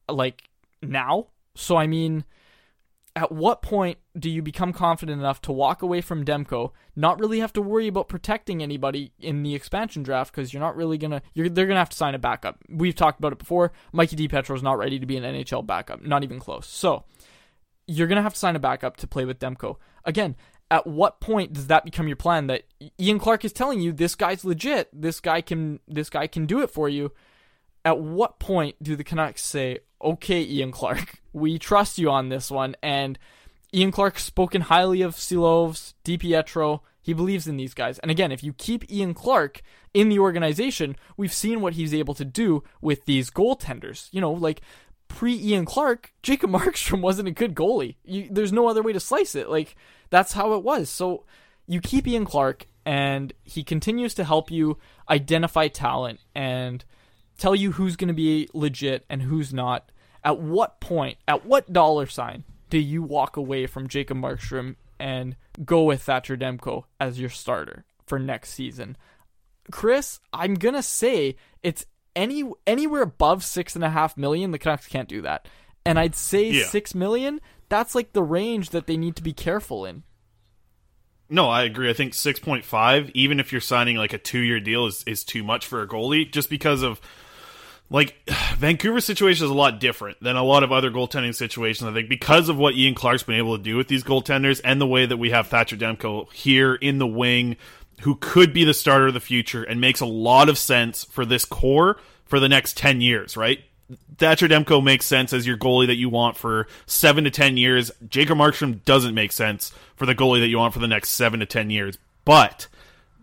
like 0.09 0.43
now. 0.81 1.27
So 1.55 1.75
I 1.75 1.87
mean, 1.87 2.23
at 3.17 3.31
what 3.31 3.63
point 3.63 3.97
do 4.15 4.29
you 4.29 4.43
become 4.43 4.71
confident 4.71 5.19
enough 5.19 5.41
to 5.41 5.51
walk 5.51 5.81
away 5.81 6.01
from 6.01 6.23
Demko, 6.23 6.69
not 6.95 7.19
really 7.19 7.39
have 7.39 7.51
to 7.53 7.63
worry 7.63 7.87
about 7.87 8.07
protecting 8.07 8.61
anybody 8.61 9.11
in 9.19 9.41
the 9.41 9.55
expansion 9.55 10.03
draft 10.03 10.31
because 10.31 10.53
you're 10.53 10.61
not 10.61 10.75
really 10.75 10.99
gonna 10.99 11.23
you're 11.33 11.49
they're 11.49 11.65
gonna 11.65 11.79
have 11.79 11.89
to 11.89 11.97
sign 11.97 12.13
a 12.13 12.19
backup. 12.19 12.59
We've 12.69 12.93
talked 12.93 13.17
about 13.17 13.31
it 13.33 13.39
before. 13.39 13.71
Mikey 13.91 14.15
DiPietro 14.15 14.55
is 14.55 14.61
not 14.61 14.77
ready 14.77 14.99
to 14.99 15.07
be 15.07 15.17
an 15.17 15.23
NHL 15.23 15.65
backup, 15.65 16.03
not 16.03 16.23
even 16.23 16.39
close. 16.39 16.67
So 16.67 17.05
you're 17.87 18.05
gonna 18.05 18.21
have 18.21 18.35
to 18.35 18.39
sign 18.39 18.55
a 18.55 18.59
backup 18.59 18.97
to 18.97 19.07
play 19.07 19.25
with 19.25 19.39
Demko. 19.39 19.77
Again, 20.05 20.35
at 20.69 20.85
what 20.85 21.19
point 21.19 21.53
does 21.53 21.65
that 21.67 21.85
become 21.85 22.07
your 22.07 22.17
plan 22.17 22.45
that 22.47 22.65
Ian 23.01 23.17
Clark 23.17 23.45
is 23.45 23.51
telling 23.51 23.81
you 23.81 23.91
this 23.93 24.13
guy's 24.13 24.45
legit, 24.45 24.89
this 24.93 25.19
guy 25.19 25.41
can 25.41 25.79
this 25.87 26.11
guy 26.11 26.27
can 26.27 26.45
do 26.45 26.61
it 26.61 26.69
for 26.69 26.87
you? 26.87 27.11
At 27.85 27.99
what 27.99 28.39
point 28.39 28.75
do 28.81 28.95
the 28.95 29.03
Canucks 29.03 29.43
say, 29.43 29.79
okay, 30.01 30.41
Ian 30.43 30.71
Clark, 30.71 31.21
we 31.33 31.57
trust 31.57 31.97
you 31.97 32.09
on 32.09 32.29
this 32.29 32.51
one. 32.51 32.75
And 32.81 33.17
Ian 33.73 33.91
Clark's 33.91 34.23
spoken 34.23 34.61
highly 34.61 35.01
of 35.01 35.15
Silovs, 35.15 35.93
DiPietro. 36.03 36.81
He 37.01 37.13
believes 37.13 37.47
in 37.47 37.57
these 37.57 37.73
guys. 37.73 37.99
And 37.99 38.11
again, 38.11 38.31
if 38.31 38.43
you 38.43 38.53
keep 38.53 38.91
Ian 38.91 39.13
Clark 39.13 39.61
in 39.93 40.09
the 40.09 40.19
organization, 40.19 40.95
we've 41.15 41.33
seen 41.33 41.61
what 41.61 41.73
he's 41.73 41.93
able 41.93 42.13
to 42.15 42.25
do 42.25 42.63
with 42.81 43.05
these 43.05 43.29
goaltenders. 43.29 44.09
You 44.11 44.19
know, 44.19 44.31
like 44.31 44.61
pre 45.07 45.33
Ian 45.33 45.65
Clark, 45.65 46.13
Jacob 46.21 46.49
Markstrom 46.51 47.01
wasn't 47.01 47.27
a 47.27 47.31
good 47.31 47.55
goalie. 47.55 47.95
You, 48.03 48.27
there's 48.29 48.53
no 48.53 48.67
other 48.67 48.83
way 48.83 48.93
to 48.93 48.99
slice 48.99 49.35
it. 49.35 49.49
Like, 49.49 49.75
that's 50.09 50.33
how 50.33 50.53
it 50.53 50.63
was. 50.63 50.89
So 50.89 51.25
you 51.67 51.81
keep 51.81 52.07
Ian 52.07 52.25
Clark, 52.25 52.65
and 52.85 53.33
he 53.43 53.63
continues 53.63 54.13
to 54.15 54.23
help 54.23 54.49
you 54.49 54.77
identify 55.09 55.67
talent 55.67 56.19
and 56.33 56.83
tell 57.37 57.55
you 57.55 57.73
who's 57.73 57.95
going 57.95 58.07
to 58.09 58.13
be 58.13 58.49
legit 58.53 59.05
and 59.09 59.21
who's 59.21 59.53
not. 59.53 59.91
At 60.23 60.39
what 60.39 60.79
point, 60.81 61.17
at 61.27 61.45
what 61.45 61.71
dollar 61.71 62.05
sign 62.05 62.43
do 62.69 62.77
you 62.77 63.01
walk 63.01 63.37
away 63.37 63.65
from 63.65 63.87
Jacob 63.87 64.17
Markstrom 64.17 64.75
and 64.99 65.35
go 65.63 65.83
with 65.83 66.01
Thatcher 66.03 66.35
Demko 66.35 66.83
as 66.99 67.19
your 67.19 67.29
starter 67.29 67.85
for 68.05 68.19
next 68.19 68.49
season? 68.49 68.97
Chris, 69.71 70.19
I'm 70.33 70.55
gonna 70.55 70.83
say 70.83 71.35
it's 71.63 71.85
any 72.15 72.43
anywhere 72.65 73.03
above 73.03 73.43
six 73.43 73.75
and 73.75 73.83
a 73.83 73.89
half 73.89 74.17
million. 74.17 74.51
The 74.51 74.59
Canucks 74.59 74.87
can't 74.87 75.07
do 75.07 75.21
that, 75.21 75.47
and 75.85 75.97
I'd 75.99 76.15
say 76.15 76.49
Yeah. 76.49 76.65
six 76.65 76.93
million. 76.95 77.39
That's 77.69 77.95
like 77.95 78.13
the 78.13 78.23
range 78.23 78.71
that 78.71 78.87
they 78.87 78.97
need 78.97 79.15
to 79.17 79.23
be 79.23 79.33
careful 79.33 79.85
in. 79.85 80.03
No, 81.29 81.49
I 81.49 81.63
agree. 81.63 81.89
I 81.89 81.93
think 81.93 82.13
6.5, 82.13 83.11
even 83.13 83.41
if 83.41 83.51
you're 83.51 83.59
signing 83.59 83.97
like 83.97 84.13
a 84.13 84.17
two 84.17 84.39
year 84.39 84.61
deal, 84.61 84.85
is, 84.85 85.03
is 85.05 85.25
too 85.25 85.43
much 85.43 85.65
for 85.65 85.81
a 85.81 85.87
goalie 85.87 86.31
just 86.31 86.49
because 86.49 86.81
of 86.83 87.01
like 87.89 88.15
Vancouver's 88.57 89.05
situation 89.05 89.45
is 89.45 89.51
a 89.51 89.55
lot 89.55 89.79
different 89.79 90.21
than 90.21 90.35
a 90.35 90.43
lot 90.43 90.63
of 90.63 90.71
other 90.71 90.91
goaltending 90.91 91.35
situations. 91.35 91.89
I 91.89 91.93
think 91.93 92.09
because 92.09 92.49
of 92.49 92.57
what 92.57 92.75
Ian 92.75 92.95
Clark's 92.95 93.23
been 93.23 93.35
able 93.35 93.57
to 93.57 93.63
do 93.63 93.77
with 93.77 93.87
these 93.87 94.03
goaltenders 94.03 94.61
and 94.63 94.79
the 94.81 94.87
way 94.87 95.05
that 95.05 95.17
we 95.17 95.31
have 95.31 95.47
Thatcher 95.47 95.77
Demko 95.77 96.31
here 96.33 96.75
in 96.75 96.97
the 96.99 97.07
wing, 97.07 97.57
who 98.01 98.15
could 98.15 98.53
be 98.53 98.63
the 98.63 98.73
starter 98.73 99.07
of 99.07 99.13
the 99.13 99.19
future 99.19 99.63
and 99.63 99.81
makes 99.81 100.01
a 100.01 100.05
lot 100.05 100.49
of 100.49 100.57
sense 100.57 101.03
for 101.05 101.25
this 101.25 101.45
core 101.45 101.97
for 102.25 102.39
the 102.39 102.49
next 102.49 102.77
10 102.77 103.01
years, 103.01 103.37
right? 103.37 103.63
Thatcher 104.17 104.47
Demko 104.47 104.83
makes 104.83 105.05
sense 105.05 105.31
as 105.31 105.47
your 105.47 105.57
goalie 105.57 105.87
that 105.87 105.95
you 105.95 106.09
want 106.09 106.35
for 106.35 106.67
seven 106.85 107.23
to 107.23 107.31
ten 107.31 107.55
years. 107.55 107.89
Jacob 108.09 108.37
Markstrom 108.37 108.83
doesn't 108.83 109.15
make 109.15 109.31
sense 109.31 109.71
for 109.95 110.05
the 110.05 110.15
goalie 110.15 110.41
that 110.41 110.49
you 110.49 110.57
want 110.57 110.73
for 110.73 110.79
the 110.79 110.87
next 110.87 111.09
seven 111.11 111.39
to 111.39 111.45
ten 111.45 111.69
years. 111.69 111.97
But 112.25 112.67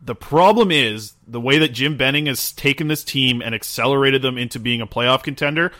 the 0.04 0.14
problem 0.14 0.70
is 0.70 1.14
the 1.26 1.40
way 1.40 1.58
that 1.58 1.68
Jim 1.68 1.96
Benning 1.96 2.26
has 2.26 2.52
taken 2.52 2.88
this 2.88 3.02
team 3.02 3.40
and 3.40 3.54
accelerated 3.54 4.20
them 4.22 4.36
into 4.36 4.58
being 4.58 4.80
a 4.80 4.86
playoff 4.86 5.22
contender 5.22 5.72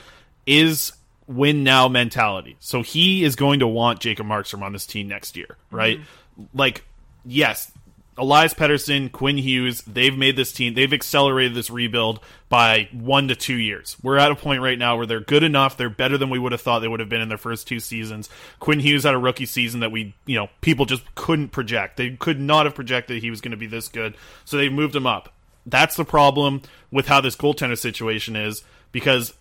is 0.46 0.92
win 1.26 1.62
now 1.62 1.88
mentality. 1.88 2.56
So 2.60 2.82
he 2.82 3.22
is 3.24 3.36
going 3.36 3.60
to 3.60 3.66
want 3.66 4.00
Jacob 4.00 4.26
Markstrom 4.26 4.62
on 4.62 4.72
this 4.72 4.86
team 4.86 5.08
next 5.08 5.36
year, 5.36 5.56
right? 5.70 5.98
Mm-hmm. 5.98 6.58
Like, 6.58 6.84
yes, 7.24 7.70
Elias 8.16 8.54
Pettersson, 8.54 9.10
Quinn 9.10 9.38
Hughes, 9.38 9.82
they've 9.82 10.16
made 10.16 10.36
this 10.36 10.52
team, 10.52 10.74
they've 10.74 10.92
accelerated 10.92 11.54
this 11.54 11.68
rebuild 11.68 12.20
by 12.48 12.88
one 12.92 13.26
to 13.28 13.34
two 13.34 13.56
years. 13.56 13.96
We're 14.02 14.18
at 14.18 14.30
a 14.30 14.36
point 14.36 14.62
right 14.62 14.78
now 14.78 14.96
where 14.96 15.06
they're 15.06 15.20
good 15.20 15.42
enough, 15.42 15.76
they're 15.76 15.90
better 15.90 16.16
than 16.16 16.30
we 16.30 16.38
would 16.38 16.52
have 16.52 16.60
thought 16.60 16.78
they 16.78 16.88
would 16.88 17.00
have 17.00 17.08
been 17.08 17.20
in 17.20 17.28
their 17.28 17.38
first 17.38 17.66
two 17.66 17.80
seasons. 17.80 18.28
Quinn 18.60 18.78
Hughes 18.78 19.02
had 19.02 19.14
a 19.14 19.18
rookie 19.18 19.46
season 19.46 19.80
that 19.80 19.90
we, 19.90 20.14
you 20.26 20.36
know, 20.36 20.48
people 20.60 20.86
just 20.86 21.02
couldn't 21.16 21.48
project. 21.48 21.96
They 21.96 22.10
could 22.10 22.38
not 22.38 22.66
have 22.66 22.74
projected 22.76 23.20
he 23.20 23.30
was 23.30 23.40
going 23.40 23.50
to 23.50 23.56
be 23.56 23.66
this 23.66 23.88
good, 23.88 24.14
so 24.44 24.56
they've 24.56 24.72
moved 24.72 24.94
him 24.94 25.06
up. 25.06 25.32
That's 25.66 25.96
the 25.96 26.04
problem 26.04 26.62
with 26.92 27.08
how 27.08 27.20
this 27.20 27.36
goaltender 27.36 27.78
situation 27.78 28.36
is 28.36 28.62
because 28.92 29.34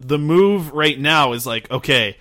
the 0.00 0.18
move 0.18 0.72
right 0.72 0.98
now 0.98 1.32
is 1.32 1.46
like, 1.46 1.70
okay, 1.70 2.16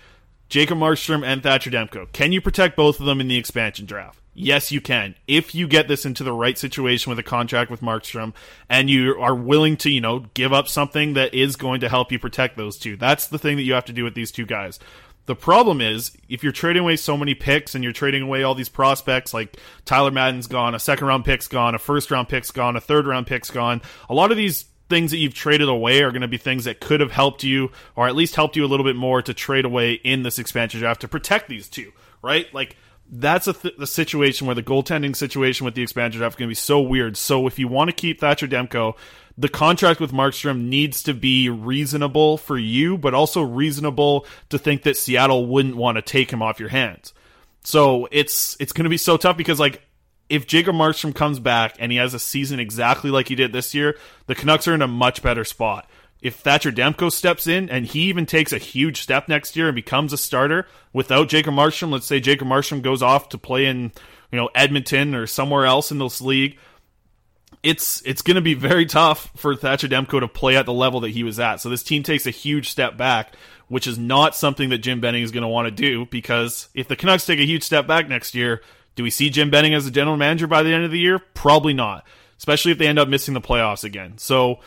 Jacob 0.49 0.77
Markstrom 0.77 1.25
and 1.25 1.41
Thatcher 1.41 1.71
Demko. 1.71 2.11
Can 2.11 2.31
you 2.31 2.41
protect 2.41 2.75
both 2.75 2.99
of 2.99 3.05
them 3.05 3.19
in 3.19 3.27
the 3.27 3.37
expansion 3.37 3.85
draft? 3.85 4.19
Yes, 4.37 4.69
you 4.69 4.81
can. 4.81 5.15
If 5.27 5.55
you 5.55 5.65
get 5.65 5.87
this 5.87 6.05
into 6.05 6.23
the 6.23 6.33
right 6.33 6.57
situation 6.57 7.09
with 7.09 7.17
a 7.17 7.23
contract 7.23 7.71
with 7.71 7.79
Markstrom 7.79 8.33
and 8.69 8.89
you 8.89 9.15
are 9.17 9.33
willing 9.33 9.77
to, 9.77 9.89
you 9.89 10.01
know, 10.01 10.25
give 10.33 10.51
up 10.51 10.67
something 10.67 11.13
that 11.13 11.33
is 11.33 11.55
going 11.55 11.79
to 11.79 11.89
help 11.89 12.11
you 12.11 12.19
protect 12.19 12.57
those 12.57 12.77
two. 12.77 12.97
That's 12.97 13.27
the 13.27 13.39
thing 13.39 13.55
that 13.55 13.63
you 13.63 13.73
have 13.73 13.85
to 13.85 13.93
do 13.93 14.03
with 14.03 14.13
these 14.13 14.31
two 14.31 14.45
guys. 14.45 14.77
The 15.25 15.37
problem 15.37 15.79
is 15.79 16.11
if 16.27 16.43
you're 16.43 16.51
trading 16.51 16.83
away 16.83 16.97
so 16.97 17.15
many 17.15 17.33
picks 17.33 17.75
and 17.75 17.83
you're 17.83 17.93
trading 17.93 18.23
away 18.23 18.43
all 18.43 18.55
these 18.55 18.69
prospects 18.69 19.33
like 19.33 19.57
Tyler 19.85 20.11
Madden's 20.11 20.47
gone, 20.47 20.75
a 20.75 20.79
second 20.79 21.07
round 21.07 21.23
pick's 21.23 21.47
gone, 21.47 21.73
a 21.73 21.79
first 21.79 22.11
round 22.11 22.27
pick's 22.27 22.51
gone, 22.51 22.75
a 22.75 22.81
third 22.81 23.07
round 23.07 23.27
pick's 23.27 23.49
gone. 23.49 23.81
A 24.09 24.13
lot 24.13 24.31
of 24.31 24.37
these 24.37 24.65
things 24.89 25.11
that 25.11 25.17
you've 25.17 25.33
traded 25.33 25.69
away 25.69 26.03
are 26.03 26.11
going 26.11 26.21
to 26.21 26.27
be 26.27 26.37
things 26.37 26.65
that 26.65 26.81
could 26.81 26.99
have 26.99 27.11
helped 27.11 27.43
you 27.43 27.71
or 27.95 28.07
at 28.07 28.15
least 28.15 28.35
helped 28.35 28.57
you 28.57 28.65
a 28.65 28.67
little 28.67 28.83
bit 28.83 28.97
more 28.97 29.21
to 29.21 29.33
trade 29.33 29.65
away 29.65 29.93
in 29.93 30.23
this 30.23 30.37
expansion 30.37 30.81
draft 30.81 31.01
to 31.01 31.07
protect 31.07 31.47
these 31.47 31.69
two, 31.69 31.91
right? 32.21 32.53
Like 32.53 32.75
that's 33.09 33.47
a 33.47 33.53
th- 33.53 33.77
the 33.77 33.87
situation 33.87 34.47
where 34.47 34.55
the 34.55 34.63
goaltending 34.63 35.15
situation 35.15 35.65
with 35.65 35.75
the 35.75 35.81
expansion 35.81 36.19
draft 36.19 36.35
is 36.35 36.39
going 36.39 36.47
to 36.47 36.51
be 36.51 36.55
so 36.55 36.81
weird. 36.81 37.17
So 37.17 37.47
if 37.47 37.59
you 37.59 37.67
want 37.67 37.89
to 37.89 37.95
keep 37.95 38.19
Thatcher 38.19 38.47
Demko, 38.47 38.95
the 39.37 39.49
contract 39.49 39.99
with 39.99 40.11
Markstrom 40.11 40.65
needs 40.65 41.03
to 41.03 41.13
be 41.13 41.49
reasonable 41.49 42.37
for 42.37 42.57
you, 42.57 42.97
but 42.97 43.13
also 43.13 43.41
reasonable 43.41 44.25
to 44.49 44.57
think 44.57 44.83
that 44.83 44.97
Seattle 44.97 45.45
wouldn't 45.45 45.75
want 45.75 45.97
to 45.97 46.01
take 46.01 46.31
him 46.31 46.41
off 46.41 46.59
your 46.59 46.69
hands. 46.69 47.13
So 47.63 48.07
it's 48.11 48.55
it's 48.59 48.73
going 48.73 48.85
to 48.85 48.89
be 48.89 48.97
so 48.97 49.17
tough 49.17 49.37
because 49.37 49.59
like 49.59 49.81
if 50.29 50.47
Jacob 50.47 50.75
Markstrom 50.75 51.13
comes 51.13 51.39
back 51.39 51.75
and 51.79 51.91
he 51.91 51.97
has 51.97 52.13
a 52.13 52.19
season 52.19 52.59
exactly 52.59 53.11
like 53.11 53.27
he 53.27 53.35
did 53.35 53.53
this 53.53 53.75
year, 53.75 53.97
the 54.27 54.35
Canucks 54.35 54.67
are 54.67 54.73
in 54.73 54.81
a 54.81 54.87
much 54.87 55.21
better 55.21 55.43
spot. 55.43 55.89
If 56.25 56.37
Thatcher 56.37 56.71
Demko 56.71 57.11
steps 57.11 57.45
in 57.45 57.69
and 57.69 57.85
he 57.85 58.05
even 58.09 58.25
takes 58.25 58.51
a 58.51 58.57
huge 58.57 58.99
step 58.99 59.27
next 59.27 59.55
year 59.55 59.67
and 59.67 59.75
becomes 59.75 60.11
a 60.11 60.17
starter 60.17 60.65
without 60.91 61.29
Jacob 61.29 61.53
Markstrom, 61.53 61.91
let's 61.91 62.07
say 62.07 62.19
Jacob 62.19 62.47
Markstrom 62.47 62.81
goes 62.81 63.03
off 63.03 63.29
to 63.29 63.37
play 63.37 63.67
in, 63.67 63.91
you 64.31 64.39
know, 64.39 64.49
Edmonton 64.55 65.13
or 65.13 65.27
somewhere 65.27 65.67
else 65.67 65.91
in 65.91 65.99
this 65.99 66.21
league, 66.21 66.57
it's 67.61 68.01
it's 68.07 68.23
going 68.23 68.33
to 68.33 68.41
be 68.41 68.55
very 68.55 68.87
tough 68.87 69.29
for 69.35 69.55
Thatcher 69.55 69.87
Demko 69.87 70.19
to 70.19 70.27
play 70.27 70.57
at 70.57 70.65
the 70.65 70.73
level 70.73 70.99
that 71.01 71.11
he 71.11 71.23
was 71.23 71.39
at. 71.39 71.57
So 71.57 71.69
this 71.69 71.83
team 71.83 72.01
takes 72.01 72.25
a 72.25 72.31
huge 72.31 72.71
step 72.71 72.97
back, 72.97 73.35
which 73.67 73.85
is 73.85 73.99
not 73.99 74.35
something 74.35 74.69
that 74.69 74.79
Jim 74.79 74.99
Benning 74.99 75.21
is 75.21 75.29
going 75.29 75.43
to 75.43 75.47
want 75.47 75.67
to 75.67 75.71
do 75.71 76.07
because 76.07 76.69
if 76.73 76.87
the 76.87 76.95
Canucks 76.95 77.27
take 77.27 77.39
a 77.39 77.45
huge 77.45 77.61
step 77.61 77.85
back 77.85 78.09
next 78.09 78.33
year, 78.33 78.63
do 78.95 79.03
we 79.03 79.11
see 79.11 79.29
Jim 79.29 79.51
Benning 79.51 79.75
as 79.75 79.85
a 79.85 79.91
general 79.91 80.17
manager 80.17 80.47
by 80.47 80.63
the 80.63 80.73
end 80.73 80.85
of 80.85 80.91
the 80.91 80.97
year? 80.97 81.19
Probably 81.19 81.75
not, 81.75 82.03
especially 82.39 82.71
if 82.71 82.79
they 82.79 82.87
end 82.87 82.97
up 82.97 83.09
missing 83.09 83.35
the 83.35 83.41
playoffs 83.41 83.83
again. 83.83 84.17
So 84.17 84.61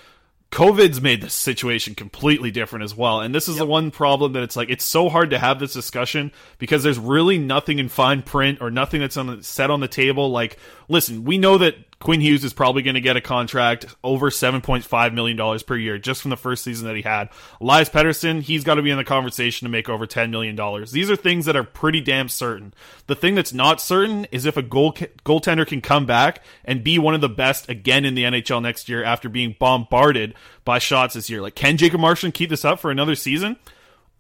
COVID's 0.51 1.01
made 1.01 1.21
the 1.21 1.29
situation 1.29 1.95
completely 1.95 2.51
different 2.51 2.83
as 2.83 2.95
well. 2.95 3.21
And 3.21 3.35
this 3.35 3.49
is 3.49 3.57
the 3.57 3.67
one 3.67 3.91
problem 3.91 4.33
that 4.33 4.43
it's 4.43 4.57
like 4.57 4.71
it's 4.71 4.85
so 4.85 5.09
hard 5.11 5.31
to 5.31 5.39
have 5.39 5.61
this 5.61 5.75
discussion 5.75 6.33
because 6.59 6.83
there's 6.83 6.99
really 6.99 7.37
nothing 7.37 7.79
in 7.79 7.89
fine 7.89 8.23
print 8.23 8.59
or 8.63 8.71
nothing 8.71 9.01
that's 9.01 9.19
on 9.19 9.27
the, 9.27 9.43
set 9.43 9.71
on 9.71 9.81
the 9.81 9.89
table. 9.89 10.31
Like, 10.31 10.59
listen, 10.89 11.25
we 11.25 11.37
know 11.37 11.59
that 11.59 11.98
Quinn 12.01 12.21
Hughes 12.21 12.45
is 12.45 12.53
probably 12.53 12.83
going 12.83 12.95
to 12.95 13.01
get 13.01 13.17
a 13.17 13.21
contract 13.21 13.87
over 14.05 14.31
$7.5 14.31 15.15
million 15.15 15.61
per 15.67 15.77
year 15.77 15.99
just 15.99 16.23
from 16.23 16.31
the 16.31 16.37
first 16.37 16.63
season 16.63 16.87
that 16.87 16.95
he 16.95 17.03
had. 17.03 17.29
Elias 17.61 17.89
Pettersson, 17.89 18.41
he's 18.41 18.63
got 18.63 18.77
to 18.77 18.83
be 18.83 18.91
in 18.91 18.99
the 18.99 19.05
conversation 19.05 19.67
to 19.67 19.71
make 19.71 19.89
over 19.89 20.07
$10 20.07 20.31
million. 20.31 20.57
These 20.93 21.11
are 21.11 21.17
things 21.17 21.47
that 21.47 21.57
are 21.57 21.65
pretty 21.65 22.01
damn 22.01 22.29
certain. 22.29 22.73
The 23.09 23.17
thing 23.17 23.35
that's 23.35 23.53
not 23.53 23.81
certain 23.81 24.27
is 24.27 24.47
if 24.47 24.57
a 24.57 24.63
goal 24.63 24.93
goaltender 24.93 25.67
can 25.67 25.81
come 25.81 26.07
back 26.07 26.45
and 26.65 26.85
be 26.85 26.99
one 26.99 27.15
of 27.15 27.21
the 27.21 27.29
best 27.29 27.69
again 27.69 28.05
in 28.05 28.15
the 28.15 28.23
NHL 28.23 28.63
next 28.63 28.89
year 28.89 29.03
after 29.03 29.29
being 29.29 29.57
bombarded 29.59 30.35
by 30.65 30.79
shots 30.79 31.15
this 31.15 31.29
year. 31.29 31.43
Like, 31.43 31.57
can 31.57 31.77
Jacob 31.77 32.01
Marshall 32.01 32.31
keep 32.31 32.51
this 32.51 32.65
up 32.65 32.79
for 32.79 32.93
another 32.93 33.17
season? 33.17 33.57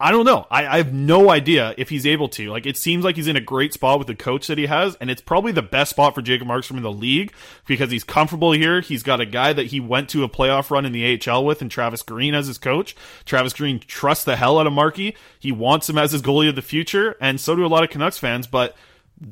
I 0.00 0.12
don't 0.12 0.24
know. 0.24 0.46
I, 0.48 0.66
I 0.66 0.76
have 0.76 0.92
no 0.92 1.28
idea 1.28 1.74
if 1.76 1.88
he's 1.88 2.06
able 2.06 2.28
to. 2.30 2.50
Like, 2.50 2.66
it 2.66 2.76
seems 2.76 3.04
like 3.04 3.16
he's 3.16 3.26
in 3.26 3.34
a 3.34 3.40
great 3.40 3.72
spot 3.72 3.98
with 3.98 4.06
the 4.06 4.14
coach 4.14 4.46
that 4.46 4.56
he 4.56 4.66
has, 4.66 4.94
and 5.00 5.10
it's 5.10 5.20
probably 5.20 5.50
the 5.50 5.60
best 5.60 5.90
spot 5.90 6.14
for 6.14 6.22
Jacob 6.22 6.46
Markstrom 6.46 6.76
in 6.76 6.84
the 6.84 6.92
league 6.92 7.32
because 7.66 7.90
he's 7.90 8.04
comfortable 8.04 8.52
here. 8.52 8.80
He's 8.80 9.02
got 9.02 9.20
a 9.20 9.26
guy 9.26 9.52
that 9.52 9.66
he 9.66 9.80
went 9.80 10.08
to 10.10 10.22
a 10.22 10.28
playoff 10.28 10.70
run 10.70 10.86
in 10.86 10.92
the 10.92 11.20
AHL 11.26 11.44
with, 11.44 11.62
and 11.62 11.70
Travis 11.70 12.02
Green 12.02 12.32
as 12.34 12.46
his 12.46 12.58
coach. 12.58 12.94
Travis 13.24 13.52
Green 13.52 13.80
trusts 13.80 14.24
the 14.24 14.36
hell 14.36 14.60
out 14.60 14.68
of 14.68 14.72
Markey. 14.72 15.16
He 15.40 15.50
wants 15.50 15.88
him 15.88 15.98
as 15.98 16.12
his 16.12 16.22
goalie 16.22 16.48
of 16.48 16.54
the 16.54 16.62
future, 16.62 17.16
and 17.20 17.40
so 17.40 17.56
do 17.56 17.66
a 17.66 17.68
lot 17.68 17.82
of 17.82 17.90
Canucks 17.90 18.18
fans. 18.18 18.46
But 18.46 18.76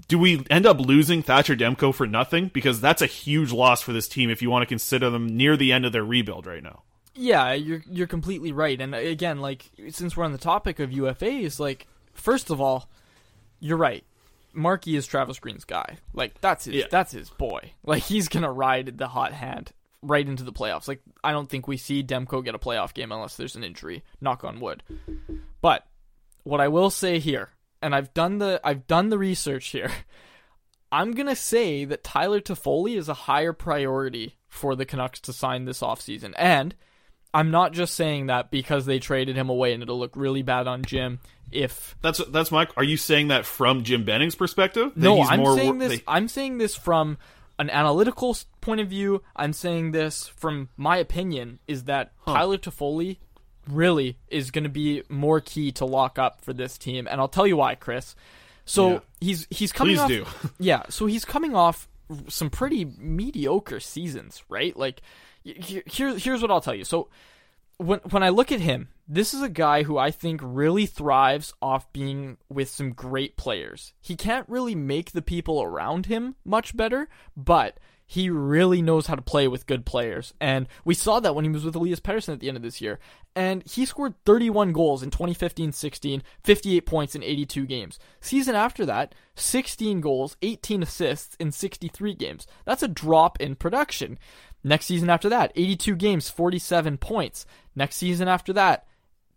do 0.09 0.19
we 0.19 0.45
end 0.51 0.67
up 0.67 0.81
losing 0.81 1.23
Thatcher 1.23 1.55
Demko 1.55 1.95
for 1.95 2.09
nothing? 2.09 2.49
Because 2.49 2.81
that's 2.81 3.03
a 3.03 3.07
huge 3.07 3.53
loss 3.53 3.83
for 3.83 3.93
this 3.93 4.09
team 4.09 4.31
if 4.31 4.43
you 4.43 4.51
want 4.51 4.63
to 4.63 4.67
consider 4.67 5.11
them 5.11 5.37
near 5.37 5.57
the 5.57 5.73
end 5.73 5.87
of 5.87 5.93
their 5.93 6.05
rebuild 6.05 6.45
right 6.45 6.63
now. 6.63 6.83
Yeah, 7.17 7.53
you're 7.55 7.83
you're 7.91 8.07
completely 8.07 8.53
right. 8.53 8.81
And 8.81 8.95
uh, 8.95 8.99
again, 8.99 9.41
like 9.41 9.71
since 9.91 10.17
we're 10.17 10.25
on 10.25 10.33
the 10.33 10.39
topic 10.39 10.79
of 10.81 10.91
UFAs, 10.91 11.59
like 11.59 11.87
first 12.13 12.51
of 12.51 12.61
all, 12.61 12.89
you're 13.61 13.77
right. 13.79 14.05
Markey 14.53 14.97
is 14.97 15.07
Travis 15.07 15.39
Green's 15.39 15.65
guy. 15.65 15.99
Like 16.15 16.41
that's 16.41 16.65
his 16.67 16.75
Yeah. 16.75 16.87
that's 16.91 17.13
his 17.13 17.31
boy. 17.31 17.73
Like 17.85 18.03
he's 18.03 18.29
gonna 18.29 18.53
ride 18.53 18.99
the 18.99 19.09
hot 19.09 19.33
hand 19.33 19.73
right 20.03 20.27
into 20.27 20.45
the 20.45 20.53
playoffs. 20.53 20.89
Like 20.89 21.01
I 21.25 21.33
don't 21.33 21.49
think 21.49 21.67
we 21.67 21.77
see 21.77 22.03
Demko 22.03 22.45
get 22.45 22.55
a 22.55 22.59
playoff 22.59 22.95
game 22.95 23.13
unless 23.13 23.37
there's 23.37 23.57
an 23.57 23.65
injury. 23.65 24.03
Knock 24.21 24.45
on 24.45 24.61
wood. 24.61 24.83
But 25.61 25.87
what 26.45 26.61
I 26.61 26.69
will 26.69 26.91
say 26.91 27.19
here, 27.19 27.51
and 27.83 27.95
I've 27.95 28.13
done 28.15 28.39
the 28.39 28.61
I've 28.65 28.87
done 28.87 29.09
the 29.09 29.19
research 29.19 29.69
here. 29.69 29.91
I'm 30.93 31.13
gonna 31.13 31.37
say 31.37 31.85
that 31.85 32.05
Tyler 32.05 32.41
Toffoli 32.41 32.97
is 32.97 33.09
a 33.09 33.15
higher 33.15 33.53
priority 33.53 34.37
for 34.49 34.75
the 34.77 34.85
Canucks 34.87 35.21
to 35.21 35.33
sign 35.33 35.65
this 35.65 35.81
offseason. 35.81 36.33
And 36.39 36.75
I'm 37.37 37.51
not 37.51 37.73
just 37.73 37.95
saying 37.95 38.27
that 38.27 38.51
because 38.51 38.87
they 38.87 38.99
traded 38.99 39.37
him 39.37 39.49
away 39.51 39.73
and 39.75 39.83
it'll 39.83 39.99
look 39.99 40.17
really 40.17 40.43
bad 40.43 40.67
on 40.67 40.83
Jim 40.83 41.19
if 41.53 41.95
That's 42.03 42.19
that's 42.31 42.51
my. 42.51 42.67
Are 42.77 42.83
you 42.85 42.97
saying 42.97 43.29
that 43.29 43.45
from 43.47 43.85
Jim 43.85 44.05
Benning's 44.05 44.35
perspective? 44.35 44.93
That 44.97 45.01
no, 45.03 45.21
I'm 45.23 45.45
saying 45.57 45.79
wor- 45.79 45.89
this. 45.89 45.99
they- 45.99 46.05
I'm 46.09 46.29
saying 46.29 46.59
this 46.59 46.75
from 46.75 47.19
an 47.59 47.71
analytical 47.71 48.37
point 48.61 48.81
of 48.81 48.89
view. 48.89 49.23
I'm 49.37 49.53
saying 49.53 49.93
this 49.93 50.27
from 50.29 50.69
my 50.77 50.97
opinion 50.97 51.59
is 51.69 51.85
that 51.85 52.13
Tyler 52.27 52.59
Toffoli 52.59 53.19
really 53.69 54.19
is 54.29 54.51
going 54.51 54.65
to 54.65 54.71
be 54.71 55.03
more 55.09 55.41
key 55.41 55.73
to 55.73 55.85
lock 55.85 56.19
up 56.19 56.41
for 56.41 56.53
this 56.53 56.77
team, 56.79 57.07
and 57.11 57.21
I'll 57.21 57.29
tell 57.29 57.47
you 57.47 57.57
why, 57.57 57.75
Chris. 57.75 58.15
So 58.65 58.91
Yeah. 58.95 58.99
he's 59.21 59.47
he's 59.51 59.73
coming 59.73 59.97
Please 59.97 60.23
off. 60.23 60.43
do. 60.43 60.51
yeah, 60.59 60.83
so 60.89 61.07
he's 61.07 61.25
coming 61.25 61.55
off 61.55 61.89
some 62.29 62.51
pretty 62.51 62.85
mediocre 62.99 63.81
seasons, 63.81 64.43
right? 64.49 64.77
Like 64.77 65.01
here, 65.55 65.83
here- 65.87 66.19
here's 66.19 66.43
what 66.43 66.51
I'll 66.51 66.61
tell 66.61 66.75
you. 66.75 66.85
So 66.85 67.09
when 67.79 68.01
when 68.11 68.23
I 68.23 68.31
look 68.31 68.53
at 68.53 68.61
him, 68.61 68.89
this 69.07 69.35
is 69.35 69.43
a 69.43 69.49
guy 69.49 69.83
who 69.83 69.99
I 69.99 70.11
think 70.11 70.41
really 70.43 70.87
thrives 70.87 71.53
off 71.61 71.93
being 71.93 72.39
with 72.49 72.69
some 72.69 72.93
great 72.93 73.37
players. 73.37 73.93
He 74.01 74.17
can't 74.17 74.49
really 74.49 74.75
make 74.75 75.13
the 75.13 75.23
people 75.23 75.63
around 75.63 76.07
him 76.07 76.37
much 76.45 76.77
better, 76.77 77.09
but 77.37 77.79
he 78.09 78.31
really 78.31 78.81
knows 78.81 79.09
how 79.09 79.17
to 79.17 79.23
play 79.23 79.49
with 79.49 79.67
good 79.67 79.85
players. 79.85 80.33
And 80.41 80.69
we 80.85 80.95
saw 80.95 81.19
that 81.21 81.35
when 81.35 81.45
he 81.45 81.51
was 81.51 81.65
with 81.65 81.75
Elias 81.75 81.99
Pettersson 81.99 82.35
at 82.35 82.41
the 82.41 82.47
end 82.47 82.57
of 82.57 82.63
this 82.63 82.81
year. 82.81 83.01
And 83.35 83.69
he 83.69 83.85
scored 83.85 84.15
31 84.25 84.73
goals 84.73 85.03
in 85.03 85.11
2015-16, 85.11 86.23
58 86.45 86.87
points 86.87 87.15
in 87.17 87.25
82 87.25 87.67
games. 87.67 87.99
Season 88.21 88.55
after 88.55 88.87
that, 88.87 89.15
16 89.35 90.01
goals, 90.01 90.37
18 90.41 90.85
assists 90.85 91.35
in 91.41 91.51
63 91.51 92.15
games. 92.15 92.47
That's 92.65 92.85
a 92.85 92.89
drop 92.89 93.41
in 93.41 93.57
production. 93.57 94.19
Next 94.65 94.87
season 94.87 95.11
after 95.11 95.29
that, 95.29 95.53
82 95.55 95.97
games, 95.97 96.29
47 96.29 96.99
points. 96.99 97.47
Next 97.75 97.97
season 97.97 98.29
after 98.29 98.53
that, 98.55 98.87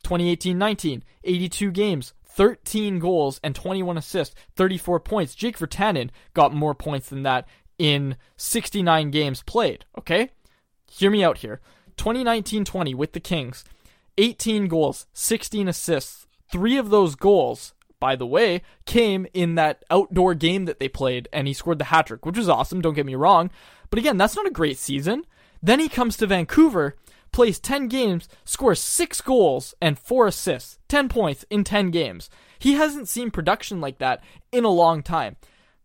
2018-19, 0.04 1.02
82 1.24 1.72
games, 1.72 2.14
13 2.26 3.00
goals 3.00 3.40
and 3.44 3.54
21 3.54 3.98
assists, 3.98 4.36
34 4.56 5.00
points. 5.02 5.36
Jake 5.36 5.58
Virtanen 5.58 6.10
got 6.34 6.54
more 6.54 6.74
points 6.74 7.10
than 7.10 7.24
that 7.24 7.48
in 7.78 8.16
69 8.38 9.12
games 9.12 9.44
played, 9.44 9.86
okay? 9.98 10.32
Hear 10.90 11.12
me 11.12 11.24
out 11.24 11.40
here. 11.40 11.62
2019-20 11.98 12.96
with 12.96 13.14
the 13.14 13.20
Kings, 13.20 13.64
18 14.18 14.68
goals, 14.68 15.06
16 15.14 15.68
assists. 15.68 16.26
3 16.52 16.78
of 16.78 16.90
those 16.90 17.14
goals, 17.16 17.74
by 18.00 18.16
the 18.16 18.26
way, 18.26 18.62
came 18.86 19.28
in 19.34 19.56
that 19.56 19.84
outdoor 19.90 20.34
game 20.34 20.66
that 20.66 20.80
they 20.80 20.88
played 20.88 21.28
and 21.34 21.48
he 21.48 21.54
scored 21.54 21.80
the 21.80 21.86
hat 21.86 22.08
trick, 22.08 22.26
which 22.26 22.38
was 22.38 22.50
awesome, 22.50 22.82
don't 22.82 22.94
get 22.94 23.06
me 23.06 23.16
wrong. 23.16 23.50
But 23.90 24.00
again, 24.00 24.18
that's 24.18 24.36
not 24.36 24.48
a 24.48 24.52
great 24.52 24.78
season. 24.78 25.26
Then 25.62 25.80
he 25.80 25.90
comes 25.90 26.16
to 26.18 26.28
Vancouver 26.28 26.96
plays 27.32 27.60
10 27.60 27.88
games, 27.88 28.28
scores 28.44 28.80
6 28.80 29.22
goals 29.22 29.76
and 29.82 30.00
4 30.00 30.28
assists, 30.28 30.80
10 30.88 31.10
points 31.10 31.46
in 31.50 31.64
10 31.64 31.92
games. 31.92 32.30
He 32.58 32.74
hasn't 32.74 33.08
seen 33.08 33.32
production 33.32 33.80
like 33.82 34.00
that 34.00 34.24
in 34.52 34.64
a 34.64 34.70
long 34.70 35.04
time. 35.04 35.38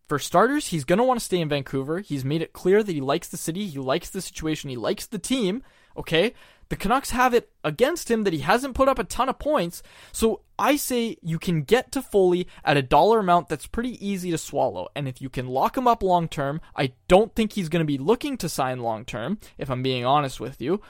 For 0.07 0.19
starters, 0.19 0.67
he's 0.67 0.83
going 0.83 0.97
to 0.97 1.03
want 1.03 1.19
to 1.19 1.25
stay 1.25 1.39
in 1.39 1.49
Vancouver. 1.49 1.99
He's 1.99 2.23
made 2.23 2.41
it 2.41 2.53
clear 2.53 2.83
that 2.83 2.91
he 2.91 3.01
likes 3.01 3.27
the 3.27 3.37
city, 3.37 3.67
he 3.67 3.79
likes 3.79 4.09
the 4.09 4.21
situation, 4.21 4.69
he 4.69 4.75
likes 4.75 5.07
the 5.07 5.17
team, 5.17 5.63
okay? 5.97 6.33
The 6.69 6.75
Canucks 6.75 7.11
have 7.11 7.33
it 7.33 7.51
against 7.63 8.09
him 8.09 8.23
that 8.23 8.33
he 8.33 8.39
hasn't 8.39 8.75
put 8.75 8.89
up 8.89 8.99
a 8.99 9.03
ton 9.03 9.29
of 9.29 9.39
points. 9.39 9.83
So 10.11 10.41
I 10.57 10.75
say 10.75 11.17
you 11.21 11.37
can 11.37 11.61
get 11.61 11.91
Toffoli 11.91 12.47
at 12.63 12.77
a 12.77 12.81
dollar 12.81 13.19
amount 13.19 13.49
that's 13.49 13.67
pretty 13.67 14.05
easy 14.05 14.31
to 14.31 14.37
swallow. 14.37 14.87
And 14.95 15.07
if 15.07 15.21
you 15.21 15.29
can 15.29 15.47
lock 15.47 15.77
him 15.77 15.87
up 15.87 16.01
long 16.01 16.27
term, 16.27 16.61
I 16.75 16.93
don't 17.07 17.35
think 17.35 17.53
he's 17.53 17.69
going 17.69 17.81
to 17.81 17.85
be 17.85 17.97
looking 17.97 18.37
to 18.37 18.49
sign 18.49 18.79
long 18.79 19.05
term, 19.05 19.39
if 19.57 19.69
I'm 19.69 19.83
being 19.83 20.05
honest 20.05 20.39
with 20.39 20.61
you 20.61 20.81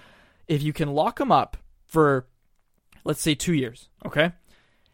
if 0.47 0.61
you 0.61 0.73
can 0.73 0.93
lock 0.93 1.19
him 1.19 1.31
up 1.31 1.57
for 1.85 2.27
let's 3.03 3.21
say 3.21 3.35
2 3.35 3.53
years, 3.53 3.89
okay? 4.05 4.31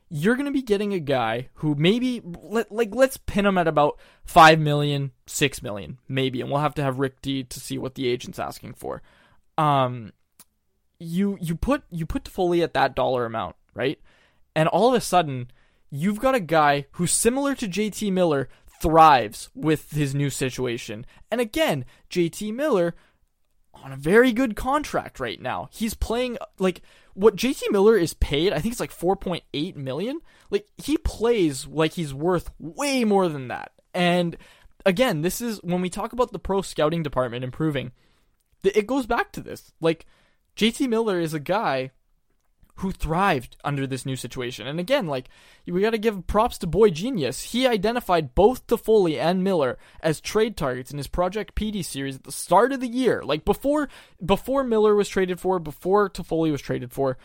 You're 0.09 0.36
going 0.36 0.45
to 0.45 0.51
be 0.51 0.61
getting 0.61 0.93
a 0.93 0.99
guy 0.99 1.49
who 1.55 1.75
maybe 1.75 2.21
let, 2.23 2.71
like 2.71 2.93
let's 2.93 3.15
pin 3.15 3.45
him 3.45 3.57
at 3.57 3.67
about 3.67 3.97
5 4.25 4.59
million, 4.59 5.11
6 5.27 5.63
million 5.63 5.97
maybe 6.07 6.41
and 6.41 6.49
we'll 6.49 6.59
have 6.59 6.75
to 6.75 6.84
have 6.84 6.99
Rick 6.99 7.21
D 7.21 7.43
to 7.43 7.59
see 7.59 7.77
what 7.77 7.95
the 7.95 8.07
agent's 8.07 8.39
asking 8.39 8.73
for. 8.73 9.01
Um 9.57 10.11
you 11.02 11.38
you 11.41 11.56
put 11.56 11.84
you 11.89 12.06
put 12.06 12.28
Foley 12.28 12.62
at 12.62 12.74
that 12.74 12.95
dollar 12.95 13.26
amount, 13.26 13.56
right? 13.74 13.99
And 14.56 14.70
all 14.70 14.89
of 14.89 14.95
a 14.95 15.02
sudden, 15.02 15.52
you've 15.89 16.20
got 16.20 16.36
a 16.36 16.39
guy 16.39 16.86
who's 16.91 17.12
similar 17.12 17.56
to 17.56 17.68
JT 17.68 18.12
Miller 18.12 18.49
thrives 18.82 19.49
with 19.56 19.91
his 19.91 20.14
new 20.14 20.30
situation. 20.30 21.06
And 21.30 21.41
again, 21.41 21.86
JT 22.10 22.54
Miller 22.54 22.95
on 23.74 23.91
a 23.91 23.97
very 23.97 24.32
good 24.32 24.56
contract 24.56 25.20
right 25.20 25.41
now. 25.41 25.70
He's 25.72 25.93
playing 25.93 26.38
like 26.60 26.82
what 27.14 27.36
JT 27.36 27.72
Miller 27.72 27.97
is 27.97 28.14
paid, 28.14 28.54
I 28.54 28.60
think 28.60 28.74
it's 28.74 28.80
like 28.80 28.95
4.8 28.95 29.76
million. 29.76 30.20
Like 30.49 30.68
he 30.78 30.97
plays 30.97 31.68
like 31.68 31.93
he's 31.93 32.14
worth 32.14 32.52
way 32.60 33.04
more 33.04 33.28
than 33.28 33.47
that. 33.47 33.72
And 33.93 34.38
again, 34.86 35.22
this 35.22 35.41
is 35.41 35.60
when 35.64 35.82
we 35.82 35.89
talk 35.89 36.14
about 36.14 36.32
the 36.32 36.39
pro 36.39 36.62
scouting 36.62 37.04
department 37.04 37.43
improving, 37.43 37.91
it 38.64 38.88
goes 38.88 39.06
back 39.06 39.32
to 39.34 39.41
this. 39.41 39.74
Like 39.82 40.06
JT 40.62 40.89
Miller 40.89 41.20
is 41.20 41.34
a 41.34 41.39
guy 41.39 41.89
who 42.76 42.91
thrived 42.91 43.57
under 43.64 43.88
this 43.88 44.05
new 44.05 44.16
situation. 44.16 44.68
And 44.68 44.80
again, 44.80 45.07
like 45.07 45.28
we 45.66 45.82
got 45.82 45.89
to 45.89 45.97
give 45.97 46.28
props 46.28 46.59
to 46.59 46.68
Boy 46.68 46.91
Genius. 46.91 47.41
He 47.45 47.66
identified 47.66 48.36
both 48.36 48.68
Toffoli 48.68 49.20
and 49.20 49.43
Miller 49.43 49.80
as 50.03 50.22
trade 50.22 50.55
targets 50.55 50.91
in 50.91 50.99
his 50.99 51.07
Project 51.07 51.55
PD 51.55 51.84
series 51.84 52.18
at 52.18 52.26
the 52.26 52.32
start 52.32 52.72
of 52.72 52.80
the 52.80 52.88
year, 52.88 53.24
like 53.24 53.43
before 53.43 53.89
before 54.24 54.64
Miller 54.64 54.93
was 54.93 55.09
traded 55.09 55.39
for, 55.39 55.57
before 55.57 56.12
Toffoli 56.12 56.51
was 56.51 56.62
traded 56.62 56.93
for. 56.93 57.18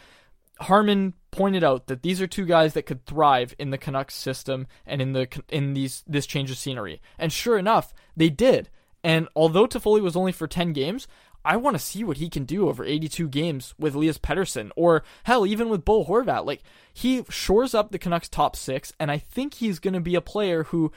Harmon 0.60 1.12
pointed 1.30 1.62
out 1.62 1.88
that 1.88 2.02
these 2.02 2.22
are 2.22 2.26
two 2.26 2.46
guys 2.46 2.72
that 2.72 2.86
could 2.86 3.04
thrive 3.04 3.54
in 3.58 3.68
the 3.68 3.76
Canucks 3.76 4.14
system 4.14 4.66
and 4.86 5.02
in 5.02 5.12
the 5.12 5.28
in 5.50 5.74
these 5.74 6.02
this 6.06 6.24
change 6.24 6.50
of 6.50 6.56
scenery. 6.56 7.02
And 7.18 7.30
sure 7.30 7.58
enough, 7.58 7.92
they 8.16 8.30
did. 8.30 8.70
And 9.06 9.28
although 9.36 9.68
Toffoli 9.68 10.02
was 10.02 10.16
only 10.16 10.32
for 10.32 10.48
10 10.48 10.72
games, 10.72 11.06
I 11.46 11.56
want 11.56 11.76
to 11.76 11.82
see 11.82 12.02
what 12.02 12.16
he 12.16 12.28
can 12.28 12.44
do 12.44 12.68
over 12.68 12.84
82 12.84 13.28
games 13.28 13.72
with 13.78 13.94
Elias 13.94 14.18
Pettersson, 14.18 14.70
or 14.74 15.04
hell, 15.22 15.46
even 15.46 15.68
with 15.68 15.84
Bo 15.84 16.04
Horvat. 16.04 16.44
Like, 16.44 16.62
he 16.92 17.22
shores 17.30 17.72
up 17.72 17.92
the 17.92 18.00
Canucks' 18.00 18.28
top 18.28 18.56
six, 18.56 18.92
and 18.98 19.12
I 19.12 19.18
think 19.18 19.54
he's 19.54 19.78
going 19.78 19.94
to 19.94 20.00
be 20.00 20.16
a 20.16 20.20
player 20.20 20.64
who, 20.64 20.90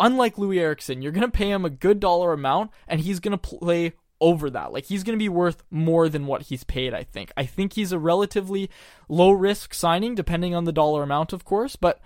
unlike 0.00 0.34
Loui 0.34 0.58
Eriksson, 0.58 1.00
you're 1.00 1.12
going 1.12 1.22
to 1.22 1.30
pay 1.30 1.48
him 1.48 1.64
a 1.64 1.70
good 1.70 2.00
dollar 2.00 2.32
amount, 2.32 2.72
and 2.88 3.00
he's 3.00 3.20
going 3.20 3.30
to 3.30 3.38
play 3.38 3.92
over 4.20 4.50
that. 4.50 4.72
Like, 4.72 4.86
he's 4.86 5.04
going 5.04 5.16
to 5.16 5.22
be 5.22 5.28
worth 5.28 5.62
more 5.70 6.08
than 6.08 6.26
what 6.26 6.42
he's 6.42 6.64
paid, 6.64 6.92
I 6.92 7.04
think. 7.04 7.32
I 7.36 7.46
think 7.46 7.74
he's 7.74 7.92
a 7.92 8.00
relatively 8.00 8.68
low 9.08 9.30
risk 9.30 9.72
signing, 9.72 10.16
depending 10.16 10.56
on 10.56 10.64
the 10.64 10.72
dollar 10.72 11.04
amount, 11.04 11.32
of 11.32 11.44
course, 11.44 11.76
but. 11.76 12.00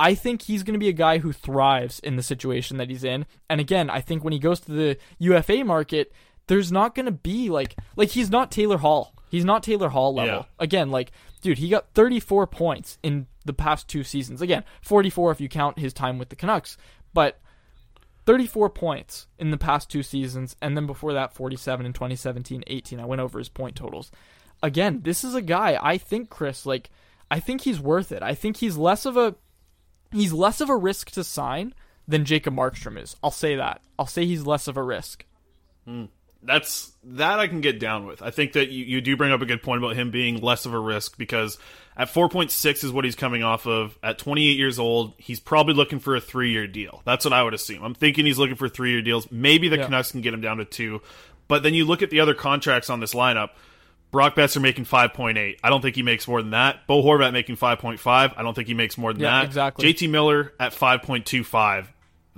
I 0.00 0.14
think 0.14 0.42
he's 0.42 0.62
going 0.62 0.74
to 0.74 0.78
be 0.78 0.88
a 0.88 0.92
guy 0.92 1.18
who 1.18 1.32
thrives 1.32 1.98
in 1.98 2.14
the 2.14 2.22
situation 2.22 2.76
that 2.76 2.88
he's 2.88 3.02
in. 3.02 3.26
And 3.50 3.60
again, 3.60 3.90
I 3.90 4.00
think 4.00 4.22
when 4.22 4.32
he 4.32 4.38
goes 4.38 4.60
to 4.60 4.70
the 4.70 4.96
UFA 5.18 5.64
market, 5.64 6.12
there's 6.48 6.72
not 6.72 6.94
going 6.94 7.06
to 7.06 7.12
be 7.12 7.50
like 7.50 7.76
like 7.96 8.10
he's 8.10 8.30
not 8.30 8.50
Taylor 8.50 8.78
Hall. 8.78 9.14
He's 9.30 9.44
not 9.44 9.62
Taylor 9.62 9.88
Hall 9.88 10.14
level. 10.14 10.40
Yeah. 10.40 10.44
Again, 10.58 10.90
like 10.90 11.12
dude, 11.40 11.58
he 11.58 11.68
got 11.68 11.94
34 11.94 12.46
points 12.48 12.98
in 13.02 13.26
the 13.44 13.52
past 13.52 13.88
two 13.88 14.02
seasons. 14.02 14.42
Again, 14.42 14.64
44 14.82 15.30
if 15.30 15.40
you 15.40 15.48
count 15.48 15.78
his 15.78 15.92
time 15.92 16.18
with 16.18 16.30
the 16.30 16.36
Canucks, 16.36 16.76
but 17.14 17.38
34 18.26 18.70
points 18.70 19.26
in 19.38 19.50
the 19.50 19.56
past 19.56 19.88
two 19.88 20.02
seasons 20.02 20.56
and 20.60 20.76
then 20.76 20.86
before 20.86 21.14
that 21.14 21.32
47 21.32 21.86
in 21.86 21.92
2017, 21.92 22.64
18. 22.66 23.00
I 23.00 23.06
went 23.06 23.20
over 23.20 23.38
his 23.38 23.48
point 23.48 23.76
totals. 23.76 24.10
Again, 24.62 25.00
this 25.02 25.24
is 25.24 25.34
a 25.34 25.42
guy 25.42 25.78
I 25.80 25.98
think 25.98 26.30
Chris 26.30 26.66
like 26.66 26.90
I 27.30 27.40
think 27.40 27.62
he's 27.62 27.80
worth 27.80 28.10
it. 28.12 28.22
I 28.22 28.34
think 28.34 28.56
he's 28.56 28.76
less 28.76 29.06
of 29.06 29.16
a 29.16 29.36
he's 30.10 30.32
less 30.32 30.60
of 30.60 30.70
a 30.70 30.76
risk 30.76 31.10
to 31.12 31.24
sign 31.24 31.74
than 32.06 32.24
Jacob 32.24 32.54
Markstrom 32.54 33.00
is. 33.00 33.16
I'll 33.22 33.30
say 33.30 33.56
that. 33.56 33.82
I'll 33.98 34.06
say 34.06 34.24
he's 34.24 34.46
less 34.46 34.66
of 34.66 34.76
a 34.76 34.82
risk. 34.82 35.24
Hmm. 35.84 36.06
That's 36.42 36.92
that 37.04 37.40
I 37.40 37.48
can 37.48 37.60
get 37.60 37.80
down 37.80 38.06
with. 38.06 38.22
I 38.22 38.30
think 38.30 38.52
that 38.52 38.68
you, 38.68 38.84
you 38.84 39.00
do 39.00 39.16
bring 39.16 39.32
up 39.32 39.40
a 39.42 39.46
good 39.46 39.62
point 39.62 39.82
about 39.82 39.96
him 39.96 40.10
being 40.10 40.40
less 40.40 40.66
of 40.66 40.72
a 40.74 40.78
risk 40.78 41.18
because 41.18 41.58
at 41.96 42.08
4.6 42.08 42.84
is 42.84 42.92
what 42.92 43.04
he's 43.04 43.16
coming 43.16 43.42
off 43.42 43.66
of. 43.66 43.98
At 44.04 44.18
28 44.18 44.56
years 44.56 44.78
old, 44.78 45.14
he's 45.18 45.40
probably 45.40 45.74
looking 45.74 45.98
for 45.98 46.14
a 46.14 46.20
three 46.20 46.52
year 46.52 46.66
deal. 46.68 47.02
That's 47.04 47.24
what 47.24 47.32
I 47.34 47.42
would 47.42 47.54
assume. 47.54 47.82
I'm 47.82 47.94
thinking 47.94 48.24
he's 48.24 48.38
looking 48.38 48.54
for 48.56 48.68
three 48.68 48.92
year 48.92 49.02
deals. 49.02 49.30
Maybe 49.32 49.68
the 49.68 49.78
Yeah. 49.78 49.84
Canucks 49.86 50.12
can 50.12 50.20
get 50.20 50.32
him 50.32 50.40
down 50.40 50.58
to 50.58 50.64
two. 50.64 51.02
But 51.48 51.62
then 51.64 51.74
you 51.74 51.84
look 51.86 52.02
at 52.02 52.10
the 52.10 52.20
other 52.20 52.34
contracts 52.34 52.88
on 52.90 53.00
this 53.00 53.14
lineup. 53.14 53.50
Brock 54.10 54.36
Boeser 54.36 54.62
making 54.62 54.84
5.8. 54.86 55.56
I 55.62 55.68
don't 55.68 55.82
think 55.82 55.96
he 55.96 56.02
makes 56.02 56.26
more 56.28 56.40
than 56.40 56.52
that. 56.52 56.86
Bo 56.86 57.02
Horvat 57.02 57.32
making 57.32 57.56
5.5. 57.56 57.98
I 58.06 58.42
don't 58.42 58.54
think 58.54 58.68
he 58.68 58.74
makes 58.74 58.96
more 58.96 59.12
than 59.12 59.20
Yeah, 59.22 59.40
that. 59.40 59.44
exactly. 59.46 59.92
JT 59.92 60.08
Miller 60.08 60.52
at 60.60 60.72
5.25 60.72 61.88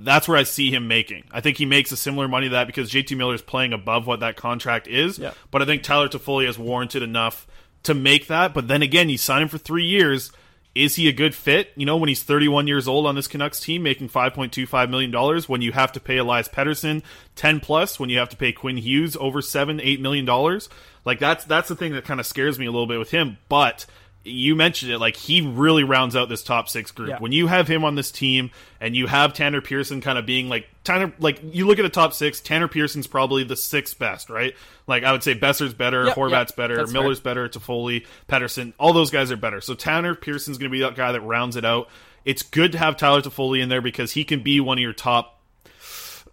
that's 0.03 0.27
where 0.27 0.37
I 0.37 0.43
see 0.43 0.73
him 0.73 0.87
making. 0.87 1.23
I 1.31 1.41
think 1.41 1.57
he 1.57 1.65
makes 1.65 1.91
a 1.91 1.97
similar 1.97 2.27
money 2.27 2.47
to 2.47 2.53
that 2.53 2.67
because 2.67 2.91
JT 2.91 3.15
Miller 3.17 3.35
is 3.35 3.41
playing 3.41 3.73
above 3.73 4.07
what 4.07 4.19
that 4.21 4.35
contract 4.35 4.87
is. 4.87 5.17
Yeah. 5.17 5.33
But 5.49 5.61
I 5.61 5.65
think 5.65 5.83
Tyler 5.83 6.09
Toffoli 6.09 6.45
has 6.45 6.57
warranted 6.57 7.03
enough 7.03 7.47
to 7.83 7.93
make 7.93 8.27
that. 8.27 8.53
But 8.53 8.67
then 8.67 8.81
again, 8.81 9.09
you 9.09 9.17
sign 9.17 9.41
him 9.41 9.47
for 9.47 9.57
three 9.57 9.85
years. 9.85 10.31
Is 10.73 10.95
he 10.95 11.09
a 11.09 11.13
good 11.13 11.35
fit? 11.35 11.71
You 11.75 11.85
know, 11.85 11.97
when 11.97 12.07
he's 12.07 12.23
31 12.23 12.65
years 12.65 12.87
old 12.87 13.05
on 13.05 13.15
this 13.15 13.27
Canucks 13.27 13.59
team, 13.59 13.83
making 13.83 14.07
5.25 14.07 14.89
million 14.89 15.11
dollars, 15.11 15.49
when 15.49 15.61
you 15.61 15.73
have 15.73 15.91
to 15.91 15.99
pay 15.99 16.17
Elias 16.17 16.47
Pettersson 16.47 17.03
10 17.35 17.59
plus, 17.59 17.99
when 17.99 18.09
you 18.09 18.19
have 18.19 18.29
to 18.29 18.37
pay 18.37 18.53
Quinn 18.53 18.77
Hughes 18.77 19.17
over 19.19 19.41
seven, 19.41 19.81
eight 19.81 19.99
million 19.99 20.23
dollars, 20.23 20.69
like 21.03 21.19
that's 21.19 21.43
that's 21.43 21.67
the 21.67 21.75
thing 21.75 21.91
that 21.93 22.05
kind 22.05 22.21
of 22.21 22.25
scares 22.25 22.57
me 22.57 22.67
a 22.67 22.71
little 22.71 22.87
bit 22.87 22.99
with 22.99 23.11
him. 23.11 23.37
But 23.49 23.85
you 24.23 24.55
mentioned 24.55 24.91
it, 24.91 24.99
like 24.99 25.15
he 25.15 25.41
really 25.41 25.83
rounds 25.83 26.15
out 26.15 26.29
this 26.29 26.43
top 26.43 26.69
six 26.69 26.91
group. 26.91 27.09
Yeah. 27.09 27.19
When 27.19 27.31
you 27.31 27.47
have 27.47 27.67
him 27.67 27.83
on 27.83 27.95
this 27.95 28.11
team 28.11 28.51
and 28.79 28.95
you 28.95 29.07
have 29.07 29.33
Tanner 29.33 29.61
Pearson 29.61 30.01
kind 30.01 30.17
of 30.17 30.25
being 30.25 30.49
like 30.49 30.67
Tanner, 30.83 31.13
like 31.19 31.39
you 31.43 31.65
look 31.65 31.79
at 31.79 31.85
a 31.85 31.89
top 31.89 32.13
six, 32.13 32.39
Tanner 32.39 32.67
Pearson's 32.67 33.07
probably 33.07 33.43
the 33.43 33.55
sixth 33.55 33.97
best, 33.97 34.29
right? 34.29 34.55
Like 34.87 35.03
I 35.03 35.11
would 35.11 35.23
say 35.23 35.33
Boeser's 35.33 35.73
better, 35.73 36.05
Yep, 36.05 36.15
Horvat's 36.15 36.51
yep, 36.51 36.55
better, 36.55 36.87
Miller's 36.87 37.19
better, 37.19 37.49
Toffoli, 37.49 38.05
Pettersson, 38.27 38.73
all 38.77 38.93
those 38.93 39.11
guys 39.11 39.31
are 39.31 39.37
better. 39.37 39.61
So 39.61 39.73
Tanner 39.73 40.15
Pearson's 40.15 40.57
going 40.57 40.69
to 40.69 40.73
be 40.73 40.81
that 40.81 40.95
guy 40.95 41.11
that 41.11 41.21
rounds 41.21 41.55
it 41.55 41.65
out. 41.65 41.89
It's 42.23 42.43
good 42.43 42.73
to 42.73 42.77
have 42.77 42.97
Tyler 42.97 43.21
Toffoli 43.21 43.61
in 43.61 43.69
there 43.69 43.81
because 43.81 44.11
he 44.11 44.23
can 44.23 44.43
be 44.43 44.59
one 44.59 44.77
of 44.77 44.81
your 44.81 44.93
top 44.93 45.41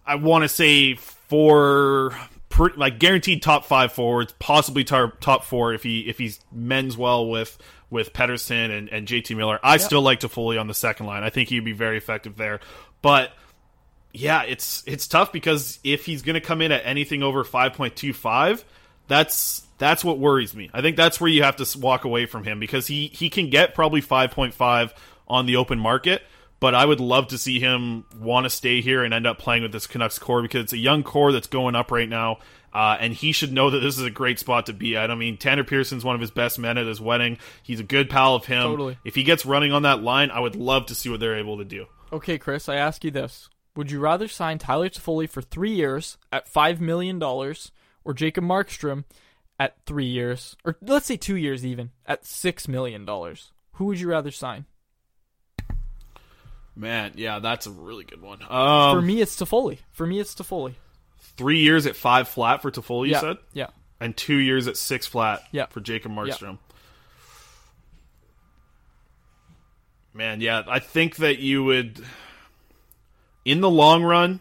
I 0.08 0.14
want 0.14 0.42
to 0.42 0.48
say 0.48 0.94
four, 0.94 2.18
like 2.76 2.98
guaranteed 2.98 3.42
top 3.42 3.66
five 3.66 3.92
forwards, 3.92 4.34
possibly 4.38 4.82
tar, 4.82 5.12
top 5.20 5.44
four 5.44 5.74
if 5.74 5.82
he 5.82 6.08
if 6.08 6.16
he 6.16 6.32
mends 6.50 6.96
well 6.96 7.28
with 7.28 7.58
with 7.90 8.12
Pettersson 8.12 8.76
and, 8.76 8.88
and 8.88 9.06
JT 9.06 9.36
Miller. 9.36 9.58
I 9.62 9.78
still 9.78 10.02
like 10.02 10.20
Toffoli 10.20 10.60
on 10.60 10.66
the 10.66 10.74
second 10.74 11.06
line. 11.06 11.22
I 11.22 11.30
think 11.30 11.48
he'd 11.48 11.64
be 11.64 11.72
very 11.72 11.96
effective 11.96 12.36
there, 12.36 12.60
but 13.02 13.32
yeah, 14.12 14.42
it's 14.42 14.82
it's 14.86 15.06
tough 15.06 15.32
because 15.32 15.78
if 15.84 16.06
he's 16.06 16.22
going 16.22 16.34
to 16.34 16.40
come 16.40 16.62
in 16.62 16.72
at 16.72 16.82
anything 16.84 17.22
over 17.22 17.44
5.25, 17.44 18.64
that's 19.06 19.62
that's 19.78 20.04
what 20.04 20.18
worries 20.18 20.54
me. 20.54 20.70
I 20.72 20.82
think 20.82 20.96
that's 20.96 21.20
where 21.20 21.30
you 21.30 21.42
have 21.44 21.56
to 21.56 21.78
walk 21.78 22.04
away 22.04 22.26
from 22.26 22.44
him 22.44 22.58
because 22.58 22.86
he 22.86 23.08
he 23.08 23.30
can 23.30 23.50
get 23.50 23.74
probably 23.74 24.02
5.5 24.02 24.92
on 25.28 25.46
the 25.46 25.56
open 25.56 25.78
market, 25.78 26.22
but 26.58 26.74
I 26.74 26.84
would 26.84 27.00
love 27.00 27.28
to 27.28 27.38
see 27.38 27.60
him 27.60 28.04
want 28.18 28.44
to 28.44 28.50
stay 28.50 28.80
here 28.80 29.04
and 29.04 29.12
end 29.14 29.26
up 29.26 29.38
playing 29.38 29.62
with 29.62 29.72
this 29.72 29.86
Canucks 29.86 30.18
core 30.18 30.42
because 30.42 30.64
it's 30.64 30.72
a 30.72 30.78
young 30.78 31.02
core 31.02 31.32
that's 31.32 31.46
going 31.46 31.76
up 31.76 31.90
right 31.90 32.08
now. 32.08 32.38
Uh, 32.72 32.96
and 33.00 33.12
he 33.12 33.32
should 33.32 33.52
know 33.52 33.70
that 33.70 33.80
this 33.80 33.98
is 33.98 34.04
a 34.04 34.10
great 34.10 34.38
spot 34.38 34.66
to 34.66 34.72
be 34.72 34.96
at. 34.96 35.10
I 35.10 35.14
mean, 35.14 35.36
Tanner 35.36 35.64
Pearson's 35.64 36.04
one 36.04 36.14
of 36.14 36.20
his 36.20 36.30
best 36.30 36.58
men 36.58 36.78
at 36.78 36.86
his 36.86 37.00
wedding. 37.00 37.38
He's 37.62 37.80
a 37.80 37.84
good 37.84 38.10
pal 38.10 38.34
of 38.34 38.44
him. 38.44 38.62
Totally. 38.62 38.98
If 39.04 39.14
he 39.14 39.22
gets 39.22 39.46
running 39.46 39.72
on 39.72 39.82
that 39.82 40.02
line, 40.02 40.30
I 40.30 40.40
would 40.40 40.56
love 40.56 40.86
to 40.86 40.94
see 40.94 41.08
what 41.08 41.20
they're 41.20 41.38
able 41.38 41.58
to 41.58 41.64
do. 41.64 41.86
Okay, 42.12 42.38
Chris, 42.38 42.68
I 42.68 42.76
ask 42.76 43.04
you 43.04 43.10
this. 43.10 43.48
Would 43.76 43.90
you 43.90 44.00
rather 44.00 44.28
sign 44.28 44.58
Tyler 44.58 44.88
Toffoli 44.88 45.28
for 45.28 45.40
three 45.40 45.72
years 45.72 46.18
at 46.32 46.52
$5 46.52 46.80
million 46.80 47.22
or 47.22 48.14
Jacob 48.14 48.44
Markstrom 48.44 49.04
at 49.58 49.76
three 49.86 50.06
years, 50.06 50.56
or 50.64 50.76
let's 50.80 51.06
say 51.06 51.16
two 51.16 51.36
years 51.36 51.64
even, 51.64 51.90
at 52.06 52.24
$6 52.24 52.68
million? 52.68 53.06
Who 53.72 53.84
would 53.84 54.00
you 54.00 54.08
rather 54.10 54.30
sign? 54.30 54.66
Man, 56.74 57.12
yeah, 57.16 57.40
that's 57.40 57.66
a 57.66 57.70
really 57.70 58.04
good 58.04 58.22
one. 58.22 58.40
Um, 58.48 58.96
For 58.96 59.02
me, 59.02 59.20
it's 59.20 59.36
Toffoli. 59.36 59.78
For 59.90 60.06
me, 60.06 60.20
it's 60.20 60.34
Toffoli. 60.34 60.74
Three 61.38 61.60
years 61.60 61.86
at 61.86 61.96
five 61.96 62.28
flat 62.28 62.60
for 62.60 62.70
Toffoli, 62.70 63.06
you 63.06 63.12
yeah, 63.12 63.20
said, 63.20 63.36
yeah. 63.54 63.66
and 64.00 64.14
two 64.14 64.36
years 64.36 64.66
at 64.68 64.76
six 64.76 65.06
flat 65.06 65.42
Yeah. 65.52 65.66
for 65.66 65.80
Jacob 65.80 66.12
Markstrom. 66.12 66.58
Man, 70.12 70.40
yeah, 70.40 70.64
I 70.66 70.80
think 70.80 71.16
that 71.16 71.38
you 71.38 71.62
would, 71.64 72.04
in 73.44 73.60
the 73.60 73.70
long 73.70 74.02
run, 74.02 74.40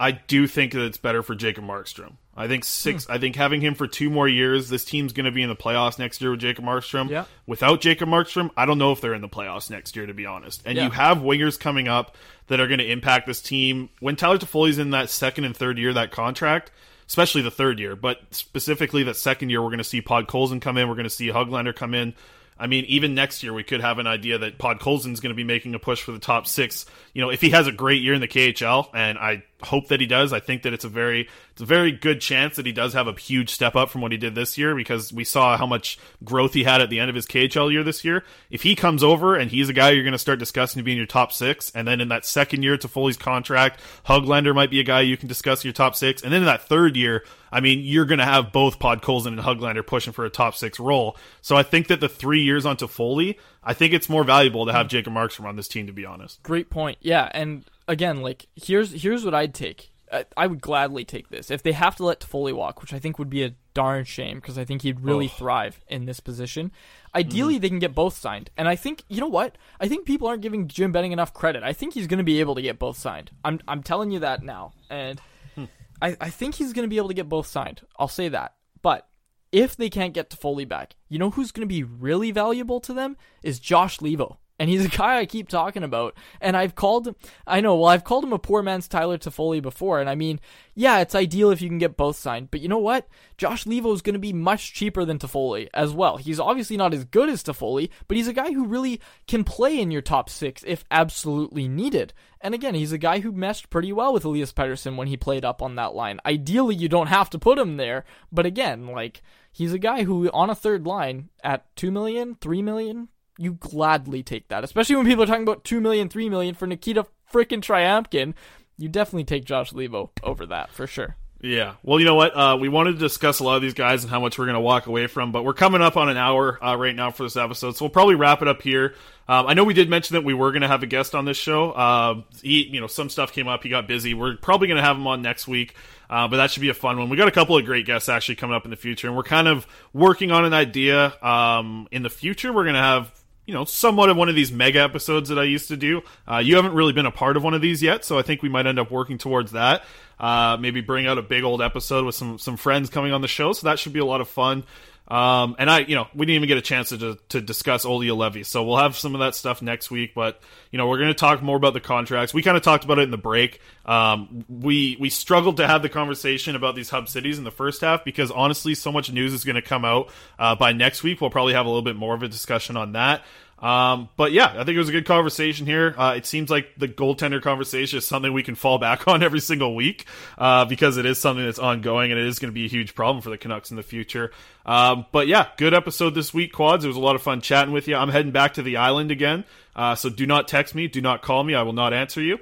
I 0.00 0.12
do 0.12 0.46
think 0.46 0.72
that 0.72 0.84
it's 0.84 0.96
better 0.96 1.22
for 1.22 1.34
Jacob 1.34 1.64
Markstrom. 1.64 2.14
I 2.36 2.48
think 2.48 2.64
six. 2.64 3.06
Hmm. 3.06 3.12
I 3.12 3.18
think 3.18 3.34
having 3.36 3.60
him 3.60 3.74
for 3.74 3.86
two 3.86 4.10
more 4.10 4.28
years. 4.28 4.68
This 4.68 4.84
team's 4.84 5.12
going 5.12 5.24
to 5.24 5.32
be 5.32 5.42
in 5.42 5.48
the 5.48 5.56
playoffs 5.56 5.98
next 5.98 6.20
year 6.20 6.30
with 6.30 6.40
Jacob 6.40 6.64
Markstrom. 6.64 7.08
Yeah. 7.08 7.24
Without 7.46 7.80
Jacob 7.80 8.08
Markstrom, 8.08 8.50
I 8.56 8.66
don't 8.66 8.78
know 8.78 8.92
if 8.92 9.00
they're 9.00 9.14
in 9.14 9.22
the 9.22 9.28
playoffs 9.28 9.70
next 9.70 9.96
year, 9.96 10.06
to 10.06 10.14
be 10.14 10.26
honest. 10.26 10.62
And 10.66 10.76
Yeah. 10.76 10.84
you 10.84 10.90
have 10.90 11.18
wingers 11.18 11.58
coming 11.58 11.88
up 11.88 12.14
that 12.48 12.60
are 12.60 12.66
going 12.66 12.78
to 12.80 12.90
impact 12.90 13.26
this 13.26 13.40
team. 13.40 13.88
When 14.00 14.16
Tyler 14.16 14.38
Toffoli's 14.38 14.78
in 14.78 14.90
that 14.90 15.08
second 15.10 15.44
and 15.44 15.56
third 15.56 15.78
year 15.78 15.88
of 15.90 15.94
that 15.94 16.10
contract, 16.10 16.70
especially 17.08 17.40
the 17.42 17.50
third 17.50 17.78
year, 17.78 17.96
but 17.96 18.18
specifically 18.32 19.02
that 19.04 19.16
second 19.16 19.50
year, 19.50 19.62
we're 19.62 19.68
going 19.70 19.78
to 19.78 19.84
see 19.84 20.02
Podkolzin 20.02 20.60
come 20.60 20.76
in. 20.76 20.88
We're 20.88 20.94
going 20.94 21.04
to 21.04 21.10
see 21.10 21.28
Hoglander 21.28 21.74
come 21.74 21.94
in. 21.94 22.14
I 22.58 22.66
mean, 22.68 22.86
even 22.86 23.14
next 23.14 23.42
year, 23.42 23.52
we 23.52 23.62
could 23.62 23.82
have 23.82 23.98
an 23.98 24.06
idea 24.06 24.38
that 24.38 24.56
Podkolzin's 24.56 25.20
going 25.20 25.28
to 25.30 25.34
be 25.36 25.44
making 25.44 25.74
a 25.74 25.78
push 25.78 26.00
for 26.02 26.12
the 26.12 26.18
top 26.18 26.46
six. 26.46 26.86
You 27.12 27.20
know, 27.20 27.28
if 27.28 27.42
he 27.42 27.50
has 27.50 27.66
a 27.66 27.72
great 27.72 28.00
year 28.00 28.14
in 28.14 28.20
the 28.22 28.28
KHL, 28.28 28.88
and 28.94 29.18
I 29.18 29.42
hope 29.62 29.88
that 29.88 30.00
he 30.00 30.06
does, 30.06 30.32
I 30.32 30.40
think 30.40 30.62
that 30.62 30.72
it's 30.72 30.84
a 30.84 30.88
very, 30.88 31.28
it's 31.52 31.62
a 31.62 31.66
very 31.66 31.92
good 31.92 32.20
chance 32.20 32.56
that 32.56 32.66
he 32.66 32.72
does 32.72 32.92
have 32.92 33.08
a 33.08 33.12
huge 33.12 33.50
step 33.50 33.74
up 33.74 33.90
from 33.90 34.00
what 34.00 34.12
he 34.12 34.18
did 34.18 34.34
this 34.34 34.58
year 34.58 34.74
because 34.74 35.12
we 35.12 35.24
saw 35.24 35.56
how 35.56 35.66
much 35.66 35.98
growth 36.24 36.54
he 36.54 36.64
had 36.64 36.80
at 36.80 36.90
the 36.90 37.00
end 37.00 37.08
of 37.08 37.16
his 37.16 37.26
KHL 37.26 37.72
year 37.72 37.82
this 37.82 38.04
year. 38.04 38.22
If 38.50 38.62
he 38.62 38.74
comes 38.74 39.02
over 39.02 39.34
and 39.34 39.50
he's 39.50 39.68
a 39.68 39.72
guy 39.72 39.90
you're 39.90 40.04
going 40.04 40.12
to 40.12 40.18
start 40.18 40.38
discussing 40.38 40.80
to 40.80 40.84
be 40.84 40.92
in 40.92 40.98
your 40.98 41.06
top 41.06 41.32
six, 41.32 41.70
and 41.74 41.88
then 41.88 42.00
in 42.00 42.08
that 42.08 42.26
second 42.26 42.62
year 42.62 42.76
Toffoli's 42.76 43.16
contract, 43.16 43.80
Hoglander 44.06 44.54
might 44.54 44.70
be 44.70 44.80
a 44.80 44.84
guy 44.84 45.00
you 45.00 45.16
can 45.16 45.28
discuss 45.28 45.64
your 45.64 45.72
top 45.72 45.94
six, 45.94 46.22
and 46.22 46.32
then 46.32 46.42
in 46.42 46.46
that 46.46 46.68
third 46.68 46.96
year, 46.96 47.24
I 47.50 47.60
mean, 47.60 47.80
you're 47.80 48.04
going 48.04 48.18
to 48.18 48.24
have 48.24 48.52
both 48.52 48.78
Podkolzin 48.78 49.28
and 49.28 49.38
Hoglander 49.38 49.86
pushing 49.86 50.12
for 50.12 50.24
a 50.24 50.30
top 50.30 50.54
six 50.56 50.78
role. 50.78 51.16
So 51.40 51.56
I 51.56 51.62
think 51.62 51.86
that 51.88 52.00
the 52.00 52.08
three 52.08 52.42
years 52.42 52.66
on 52.66 52.76
Toffoli, 52.76 53.36
I 53.62 53.72
think 53.72 53.94
it's 53.94 54.08
more 54.08 54.24
valuable 54.24 54.66
to 54.66 54.72
have 54.72 54.88
Jacob 54.88 55.14
Markstrom 55.14 55.44
on 55.44 55.56
this 55.56 55.68
team, 55.68 55.86
to 55.86 55.92
be 55.92 56.04
honest. 56.04 56.42
Great 56.42 56.70
point. 56.70 56.98
Yeah, 57.00 57.30
and 57.32 57.64
again, 57.88 58.22
like 58.22 58.46
here's 58.54 59.02
here's 59.02 59.24
what 59.24 59.34
I'd 59.34 59.54
take. 59.54 59.92
I, 60.12 60.24
I 60.36 60.46
would 60.46 60.60
gladly 60.60 61.04
take 61.04 61.30
this 61.30 61.50
if 61.50 61.62
they 61.62 61.72
have 61.72 61.96
to 61.96 62.04
let 62.04 62.20
Toffoli 62.20 62.52
walk, 62.52 62.80
which 62.80 62.92
I 62.92 62.98
think 62.98 63.18
would 63.18 63.30
be 63.30 63.42
a 63.42 63.54
darn 63.74 64.04
shame 64.04 64.36
because 64.36 64.56
I 64.56 64.64
think 64.64 64.82
he'd 64.82 65.00
really 65.00 65.26
thrive 65.28 65.80
in 65.88 66.04
this 66.04 66.20
position. 66.20 66.68
Mm-hmm. 66.68 67.18
Ideally, 67.18 67.58
they 67.58 67.68
can 67.68 67.78
get 67.78 67.94
both 67.94 68.16
signed, 68.16 68.50
and 68.56 68.68
I 68.68 68.76
think 68.76 69.02
you 69.08 69.20
know 69.20 69.28
what? 69.28 69.56
I 69.80 69.88
think 69.88 70.06
people 70.06 70.28
aren't 70.28 70.42
giving 70.42 70.68
Jim 70.68 70.92
Benning 70.92 71.12
enough 71.12 71.34
credit. 71.34 71.62
I 71.62 71.72
think 71.72 71.94
he's 71.94 72.06
going 72.06 72.18
to 72.18 72.24
be 72.24 72.40
able 72.40 72.54
to 72.54 72.62
get 72.62 72.78
both 72.78 72.98
signed. 72.98 73.30
I'm 73.44 73.60
I'm 73.66 73.82
telling 73.82 74.10
you 74.10 74.20
that 74.20 74.42
now, 74.42 74.72
and 74.90 75.20
hmm. 75.54 75.64
I 76.00 76.16
I 76.20 76.30
think 76.30 76.56
he's 76.56 76.72
going 76.72 76.84
to 76.84 76.90
be 76.90 76.98
able 76.98 77.08
to 77.08 77.14
get 77.14 77.28
both 77.28 77.46
signed. 77.46 77.82
I'll 77.98 78.08
say 78.08 78.28
that, 78.28 78.54
but. 78.82 79.08
If 79.52 79.76
they 79.76 79.88
can't 79.88 80.12
get 80.12 80.28
Toffoli 80.28 80.68
back, 80.68 80.96
you 81.08 81.18
know 81.18 81.30
who's 81.30 81.52
going 81.52 81.66
to 81.66 81.72
be 81.72 81.84
really 81.84 82.30
valuable 82.30 82.78
to 82.80 82.92
them 82.92 83.16
is 83.44 83.60
Josh 83.60 84.00
Leivo. 84.00 84.38
And 84.58 84.70
he's 84.70 84.84
a 84.84 84.88
guy 84.88 85.18
I 85.18 85.26
keep 85.26 85.48
talking 85.48 85.82
about. 85.82 86.14
And 86.40 86.56
I've 86.56 86.74
called 86.74 87.08
him, 87.08 87.16
I 87.46 87.60
know, 87.60 87.76
well, 87.76 87.90
I've 87.90 88.04
called 88.04 88.24
him 88.24 88.32
a 88.32 88.38
poor 88.38 88.62
man's 88.62 88.88
Tyler 88.88 89.18
Toffoli 89.18 89.60
before. 89.60 90.00
And 90.00 90.08
I 90.08 90.14
mean, 90.14 90.40
yeah, 90.74 91.00
it's 91.00 91.14
ideal 91.14 91.50
if 91.50 91.60
you 91.60 91.68
can 91.68 91.78
get 91.78 91.96
both 91.96 92.16
signed. 92.16 92.50
But 92.50 92.60
you 92.60 92.68
know 92.68 92.78
what? 92.78 93.06
Josh 93.36 93.64
Leivo 93.64 93.92
is 93.92 94.02
going 94.02 94.14
to 94.14 94.18
be 94.18 94.32
much 94.32 94.72
cheaper 94.72 95.04
than 95.04 95.18
Toffoli 95.18 95.68
as 95.74 95.92
well. 95.92 96.16
He's 96.16 96.40
obviously 96.40 96.76
not 96.76 96.94
as 96.94 97.04
good 97.04 97.28
as 97.28 97.42
Toffoli, 97.42 97.90
but 98.08 98.16
he's 98.16 98.28
a 98.28 98.32
guy 98.32 98.52
who 98.52 98.66
really 98.66 99.00
can 99.26 99.44
play 99.44 99.78
in 99.78 99.90
your 99.90 100.02
top 100.02 100.30
six 100.30 100.64
if 100.66 100.84
absolutely 100.90 101.68
needed. 101.68 102.14
And 102.40 102.54
again, 102.54 102.74
he's 102.74 102.92
a 102.92 102.98
guy 102.98 103.20
who 103.20 103.32
meshed 103.32 103.70
pretty 103.70 103.92
well 103.92 104.12
with 104.12 104.24
Elias 104.24 104.52
Pettersson 104.52 104.96
when 104.96 105.08
he 105.08 105.16
played 105.16 105.44
up 105.44 105.60
on 105.60 105.74
that 105.74 105.94
line. 105.94 106.20
Ideally, 106.24 106.76
you 106.76 106.88
don't 106.88 107.08
have 107.08 107.28
to 107.30 107.38
put 107.38 107.58
him 107.58 107.76
there. 107.76 108.04
But 108.32 108.46
again, 108.46 108.86
like, 108.86 109.22
he's 109.52 109.72
a 109.72 109.78
guy 109.78 110.04
who 110.04 110.30
on 110.30 110.48
a 110.48 110.54
third 110.54 110.86
line 110.86 111.28
at 111.42 111.74
2 111.76 111.90
million, 111.90 112.36
3 112.40 112.62
million, 112.62 113.08
you 113.38 113.54
gladly 113.54 114.22
take 114.22 114.48
that. 114.48 114.64
Especially 114.64 114.96
when 114.96 115.06
people 115.06 115.24
are 115.24 115.26
talking 115.26 115.42
about 115.42 115.64
2 115.64 115.80
million, 115.80 116.08
3 116.08 116.28
million 116.28 116.54
for 116.54 116.66
Nikita 116.66 117.06
frickin' 117.32 117.60
Tryamkin. 117.60 118.34
You 118.78 118.88
definitely 118.88 119.24
take 119.24 119.44
Josh 119.44 119.72
Leivo 119.72 120.10
over 120.22 120.46
that 120.46 120.70
for 120.70 120.86
sure. 120.86 121.16
Yeah. 121.40 121.74
Well, 121.82 121.98
you 121.98 122.06
know 122.06 122.14
what? 122.14 122.36
Uh, 122.36 122.56
we 122.58 122.68
wanted 122.68 122.92
to 122.92 122.98
discuss 122.98 123.40
a 123.40 123.44
lot 123.44 123.56
of 123.56 123.62
these 123.62 123.74
guys 123.74 124.02
and 124.02 124.10
how 124.10 124.20
much 124.20 124.38
we're 124.38 124.46
going 124.46 124.54
to 124.54 124.60
walk 124.60 124.86
away 124.86 125.06
from, 125.06 125.32
but 125.32 125.44
we're 125.44 125.54
coming 125.54 125.82
up 125.82 125.96
on 125.96 126.08
an 126.08 126.16
hour 126.16 126.62
uh, 126.64 126.76
right 126.76 126.96
now 126.96 127.10
for 127.10 127.24
this 127.24 127.36
episode, 127.36 127.76
so 127.76 127.84
we'll 127.84 127.90
probably 127.90 128.14
wrap 128.14 128.40
it 128.40 128.48
up 128.48 128.62
here. 128.62 128.94
Um, 129.28 129.46
I 129.46 129.54
know 129.54 129.64
we 129.64 129.74
did 129.74 129.90
mention 129.90 130.14
that 130.14 130.24
we 130.24 130.34
were 130.34 130.50
going 130.50 130.62
to 130.62 130.68
have 130.68 130.82
a 130.82 130.86
guest 130.86 131.14
on 131.14 131.24
this 131.24 131.36
show. 131.36 131.72
Uh, 131.72 132.22
he, 132.42 132.64
you 132.64 132.80
know, 132.80 132.86
some 132.86 133.10
stuff 133.10 133.32
came 133.32 133.48
up. 133.48 133.62
He 133.62 133.68
got 133.68 133.86
busy. 133.86 134.14
We're 134.14 134.36
probably 134.36 134.68
going 134.68 134.78
to 134.78 134.84
have 134.84 134.96
him 134.96 135.06
on 135.06 135.20
next 135.20 135.46
week, 135.46 135.74
uh, 136.08 136.26
but 136.26 136.38
that 136.38 136.50
should 136.52 136.62
be 136.62 136.70
a 136.70 136.74
fun 136.74 136.98
one. 136.98 137.10
We 137.10 137.16
got 137.16 137.28
a 137.28 137.32
couple 137.32 137.56
of 137.56 137.64
great 137.64 137.86
guests 137.86 138.08
actually 138.08 138.36
coming 138.36 138.56
up 138.56 138.64
in 138.64 138.70
the 138.70 138.76
future, 138.76 139.06
and 139.06 139.16
we're 139.16 139.22
kind 139.22 139.46
of 139.46 139.66
working 139.92 140.30
on 140.32 140.44
an 140.44 140.54
idea. 140.54 141.12
Um, 141.22 141.86
in 141.90 142.02
the 142.02 142.10
future, 142.10 142.52
we're 142.52 142.64
going 142.64 142.76
to 142.76 142.80
have 142.80 143.12
you 143.46 143.54
know, 143.54 143.64
somewhat 143.64 144.10
of 144.10 144.16
one 144.16 144.28
of 144.28 144.34
these 144.34 144.52
mega 144.52 144.80
episodes 144.80 145.28
that 145.28 145.38
I 145.38 145.44
used 145.44 145.68
to 145.68 145.76
do. 145.76 146.02
Uh, 146.30 146.38
you 146.38 146.56
haven't 146.56 146.74
really 146.74 146.92
been 146.92 147.06
a 147.06 147.12
part 147.12 147.36
of 147.36 147.44
one 147.44 147.54
of 147.54 147.62
these 147.62 147.82
yet, 147.82 148.04
so 148.04 148.18
I 148.18 148.22
think 148.22 148.42
we 148.42 148.48
might 148.48 148.66
end 148.66 148.78
up 148.78 148.90
working 148.90 149.18
towards 149.18 149.52
that. 149.52 149.84
Uh, 150.18 150.56
maybe 150.58 150.80
bring 150.80 151.06
out 151.06 151.18
a 151.18 151.22
big 151.22 151.44
old 151.44 151.62
episode 151.62 152.04
with 152.04 152.14
some 152.14 152.38
some 152.38 152.56
friends 152.56 152.90
coming 152.90 153.12
on 153.12 153.20
the 153.20 153.28
show, 153.28 153.52
so 153.52 153.68
that 153.68 153.78
should 153.78 153.92
be 153.92 154.00
a 154.00 154.04
lot 154.04 154.20
of 154.20 154.28
fun. 154.28 154.64
Um, 155.08 155.54
and 155.60 155.70
I, 155.70 155.80
you 155.80 155.94
know, 155.94 156.08
we 156.14 156.26
didn't 156.26 156.36
even 156.36 156.48
get 156.48 156.58
a 156.58 156.62
chance 156.62 156.88
to 156.88 157.18
to 157.28 157.40
discuss 157.40 157.84
Olli 157.84 158.08
Juolevi, 158.08 158.44
so 158.44 158.64
we'll 158.64 158.78
have 158.78 158.96
some 158.96 159.14
of 159.14 159.20
that 159.20 159.34
stuff 159.34 159.62
next 159.62 159.90
week. 159.90 160.14
But 160.14 160.40
you 160.72 160.78
know, 160.78 160.88
we're 160.88 160.98
going 160.98 161.08
to 161.08 161.14
talk 161.14 161.42
more 161.42 161.56
about 161.56 161.74
the 161.74 161.80
contracts. 161.80 162.34
We 162.34 162.42
kind 162.42 162.56
of 162.56 162.62
talked 162.62 162.84
about 162.84 162.98
it 162.98 163.02
in 163.02 163.10
the 163.10 163.18
break. 163.18 163.60
Um, 163.86 164.44
we 164.48 164.96
we 165.00 165.08
struggled 165.08 165.58
to 165.58 165.66
have 165.66 165.80
the 165.80 165.88
conversation 165.88 166.56
about 166.56 166.74
these 166.74 166.90
hub 166.90 167.08
cities 167.08 167.38
in 167.38 167.44
the 167.44 167.50
first 167.50 167.80
half 167.80 168.04
because 168.04 168.30
honestly, 168.30 168.74
so 168.74 168.92
much 168.92 169.10
news 169.12 169.32
is 169.32 169.44
going 169.44 169.56
to 169.56 169.62
come 169.62 169.84
out 169.84 170.10
uh, 170.38 170.56
by 170.56 170.72
next 170.72 171.02
week. 171.02 171.20
We'll 171.20 171.30
probably 171.30 171.54
have 171.54 171.66
a 171.66 171.68
little 171.68 171.82
bit 171.82 171.96
more 171.96 172.14
of 172.14 172.22
a 172.22 172.28
discussion 172.28 172.76
on 172.76 172.92
that. 172.92 173.22
Um, 173.58 174.10
but 174.16 174.32
yeah, 174.32 174.52
I 174.52 174.64
think 174.64 174.76
it 174.76 174.78
was 174.78 174.90
a 174.90 174.92
good 174.92 175.06
conversation 175.06 175.66
here. 175.66 175.94
Uh, 175.96 176.14
it 176.16 176.26
seems 176.26 176.50
like 176.50 176.74
the 176.76 176.88
goaltender 176.88 177.40
conversation 177.40 177.98
is 177.98 178.04
something 178.04 178.32
we 178.32 178.42
can 178.42 178.54
fall 178.54 178.78
back 178.78 179.08
on 179.08 179.22
every 179.22 179.40
single 179.40 179.74
week 179.74 180.04
uh, 180.36 180.66
because 180.66 180.98
it 180.98 181.06
is 181.06 181.18
something 181.18 181.44
that's 181.44 181.58
ongoing 181.58 182.12
and 182.12 182.20
it 182.20 182.26
is 182.26 182.38
going 182.38 182.50
to 182.50 182.54
be 182.54 182.66
a 182.66 182.68
huge 182.68 182.94
problem 182.94 183.22
for 183.22 183.30
the 183.30 183.38
Canucks 183.38 183.70
in 183.70 183.76
the 183.76 183.82
future. 183.82 184.30
Um, 184.66 185.06
but 185.10 185.26
yeah, 185.26 185.48
good 185.56 185.72
episode 185.72 186.10
this 186.10 186.34
week, 186.34 186.52
Quads. 186.52 186.84
It 186.84 186.88
was 186.88 186.96
a 186.96 187.00
lot 187.00 187.16
of 187.16 187.22
fun 187.22 187.40
chatting 187.40 187.72
with 187.72 187.88
you. 187.88 187.96
I'm 187.96 188.10
heading 188.10 188.32
back 188.32 188.54
to 188.54 188.62
the 188.62 188.76
island 188.76 189.10
again, 189.10 189.44
uh, 189.74 189.94
so 189.94 190.10
do 190.10 190.26
not 190.26 190.48
text 190.48 190.74
me, 190.74 190.88
do 190.88 191.00
not 191.00 191.22
call 191.22 191.42
me. 191.42 191.54
I 191.54 191.62
will 191.62 191.72
not 191.72 191.94
answer 191.94 192.20
you. 192.20 192.38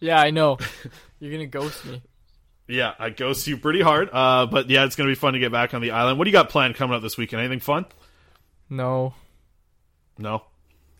Yeah, 0.00 0.20
I 0.20 0.30
know. 0.30 0.58
You're 1.20 1.32
gonna 1.32 1.46
ghost 1.46 1.84
me. 1.84 2.02
Yeah, 2.70 2.92
I 2.98 3.08
ghost 3.08 3.46
you 3.46 3.56
pretty 3.56 3.80
hard. 3.80 4.10
Uh, 4.12 4.44
but 4.44 4.68
yeah, 4.68 4.84
it's 4.84 4.94
going 4.94 5.08
to 5.08 5.10
be 5.10 5.18
fun 5.18 5.32
to 5.32 5.38
get 5.38 5.50
back 5.50 5.72
on 5.72 5.80
the 5.80 5.92
island. 5.92 6.18
What 6.18 6.24
do 6.24 6.30
you 6.30 6.34
got 6.34 6.50
planned 6.50 6.74
coming 6.74 6.94
up 6.94 7.00
this 7.00 7.16
weekend? 7.16 7.40
Anything 7.40 7.60
fun? 7.60 7.86
No. 8.68 9.14
No. 10.18 10.42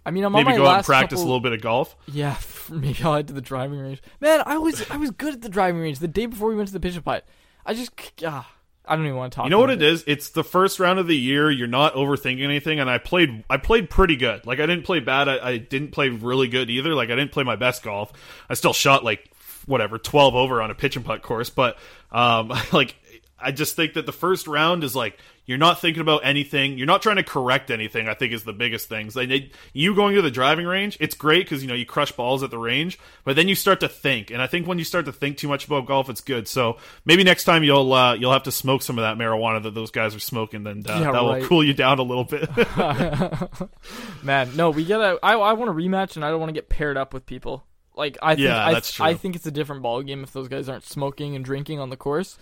I 0.06 0.10
mean, 0.10 0.24
I'm 0.24 0.32
Maybe 0.32 0.56
go 0.56 0.66
out 0.66 0.76
and 0.78 0.86
practice 0.86 1.18
couple- 1.18 1.24
a 1.24 1.26
little 1.26 1.40
bit 1.40 1.52
of 1.52 1.60
golf. 1.60 1.94
Yeah, 2.10 2.38
maybe 2.70 2.96
I'll 3.04 3.16
head 3.16 3.26
to 3.28 3.34
the 3.34 3.42
driving 3.42 3.78
range. 3.78 4.00
Man, 4.18 4.42
I 4.46 4.56
was 4.56 4.90
I 4.90 4.96
was 4.96 5.10
good 5.10 5.34
at 5.34 5.42
the 5.42 5.50
driving 5.50 5.82
range 5.82 5.98
the 5.98 6.08
day 6.08 6.24
before 6.24 6.48
we 6.48 6.56
went 6.56 6.68
to 6.68 6.72
the 6.72 6.80
pitch 6.80 7.04
putt. 7.04 7.26
I 7.66 7.74
just 7.74 7.90
ah, 8.24 8.50
I 8.88 8.96
don't 8.96 9.04
even 9.04 9.16
want 9.16 9.32
to 9.32 9.36
talk. 9.36 9.44
You 9.44 9.50
know 9.50 9.58
what 9.58 9.70
about 9.70 9.82
it 9.82 9.92
is? 9.92 10.04
It's 10.06 10.30
the 10.30 10.42
first 10.42 10.80
round 10.80 10.98
of 10.98 11.06
the 11.06 11.16
year. 11.16 11.50
You're 11.50 11.68
not 11.68 11.94
overthinking 11.94 12.42
anything, 12.42 12.80
and 12.80 12.88
I 12.88 12.98
played. 12.98 13.44
I 13.48 13.58
played 13.58 13.90
pretty 13.90 14.16
good. 14.16 14.46
Like 14.46 14.60
I 14.60 14.66
didn't 14.66 14.84
play 14.84 15.00
bad. 15.00 15.28
I, 15.28 15.46
I 15.46 15.56
didn't 15.58 15.92
play 15.92 16.08
really 16.08 16.48
good 16.48 16.70
either. 16.70 16.94
Like 16.94 17.10
I 17.10 17.14
didn't 17.14 17.32
play 17.32 17.44
my 17.44 17.56
best 17.56 17.82
golf. 17.82 18.12
I 18.48 18.54
still 18.54 18.72
shot 18.72 19.04
like 19.04 19.30
whatever 19.66 19.98
twelve 19.98 20.34
over 20.34 20.62
on 20.62 20.70
a 20.70 20.74
pitch 20.74 20.96
and 20.96 21.04
putt 21.04 21.22
course, 21.22 21.50
but 21.50 21.78
um, 22.10 22.48
like 22.72 22.96
I 23.38 23.52
just 23.52 23.76
think 23.76 23.94
that 23.94 24.06
the 24.06 24.12
first 24.12 24.46
round 24.46 24.84
is 24.84 24.96
like 24.96 25.18
you're 25.48 25.56
not 25.56 25.80
thinking 25.80 26.02
about 26.02 26.26
anything. 26.26 26.76
You're 26.76 26.86
not 26.86 27.00
trying 27.00 27.16
to 27.16 27.22
correct 27.22 27.70
anything. 27.70 28.06
I 28.06 28.12
think 28.12 28.34
is 28.34 28.44
the 28.44 28.52
biggest 28.52 28.86
things. 28.86 29.16
Like 29.16 29.30
they, 29.30 29.50
you 29.72 29.94
going 29.94 30.14
to 30.14 30.20
the 30.20 30.30
driving 30.30 30.66
range, 30.66 30.98
it's 31.00 31.14
great 31.14 31.46
because 31.46 31.62
you 31.62 31.68
know 31.70 31.74
you 31.74 31.86
crush 31.86 32.12
balls 32.12 32.42
at 32.42 32.50
the 32.50 32.58
range, 32.58 32.98
but 33.24 33.34
then 33.34 33.48
you 33.48 33.54
start 33.54 33.80
to 33.80 33.88
think, 33.88 34.30
and 34.30 34.42
I 34.42 34.46
think 34.46 34.66
when 34.66 34.78
you 34.78 34.84
start 34.84 35.06
to 35.06 35.12
think 35.12 35.38
too 35.38 35.48
much 35.48 35.64
about 35.66 35.86
golf, 35.86 36.10
it's 36.10 36.20
good. 36.20 36.46
So 36.48 36.76
maybe 37.06 37.24
next 37.24 37.44
time 37.44 37.64
you'll 37.64 37.94
uh, 37.94 38.12
you'll 38.12 38.34
have 38.34 38.42
to 38.42 38.52
smoke 38.52 38.82
some 38.82 38.98
of 38.98 39.04
that 39.04 39.16
marijuana 39.16 39.62
that 39.62 39.74
those 39.74 39.90
guys 39.90 40.14
are 40.14 40.20
smoking, 40.20 40.64
then 40.64 40.84
uh, 40.86 41.00
Yeah, 41.00 41.12
that 41.12 41.24
will 41.24 41.46
cool 41.46 41.64
you 41.64 41.72
down 41.72 41.98
a 41.98 42.02
little 42.02 42.24
bit. 42.24 42.46
Man, 44.22 44.54
no, 44.54 44.68
we 44.68 44.84
gotta. 44.84 45.18
I 45.22 45.32
I 45.32 45.54
want 45.54 45.70
to 45.70 45.72
rematch, 45.72 46.16
and 46.16 46.26
I 46.26 46.30
don't 46.30 46.40
want 46.40 46.50
to 46.50 46.54
get 46.54 46.68
paired 46.68 46.98
up 46.98 47.14
with 47.14 47.24
people. 47.24 47.64
Like 47.96 48.18
I 48.20 48.34
think 48.34 48.48
Yeah, 48.48 48.66
I. 48.66 48.82
I 49.00 49.14
think 49.14 49.34
it's 49.34 49.46
a 49.46 49.50
different 49.50 49.80
ball 49.80 50.02
game 50.02 50.22
if 50.22 50.32
those 50.34 50.48
guys 50.48 50.68
aren't 50.68 50.84
smoking 50.84 51.34
and 51.34 51.42
drinking 51.42 51.80
on 51.80 51.88
the 51.88 51.96
course. 51.96 52.36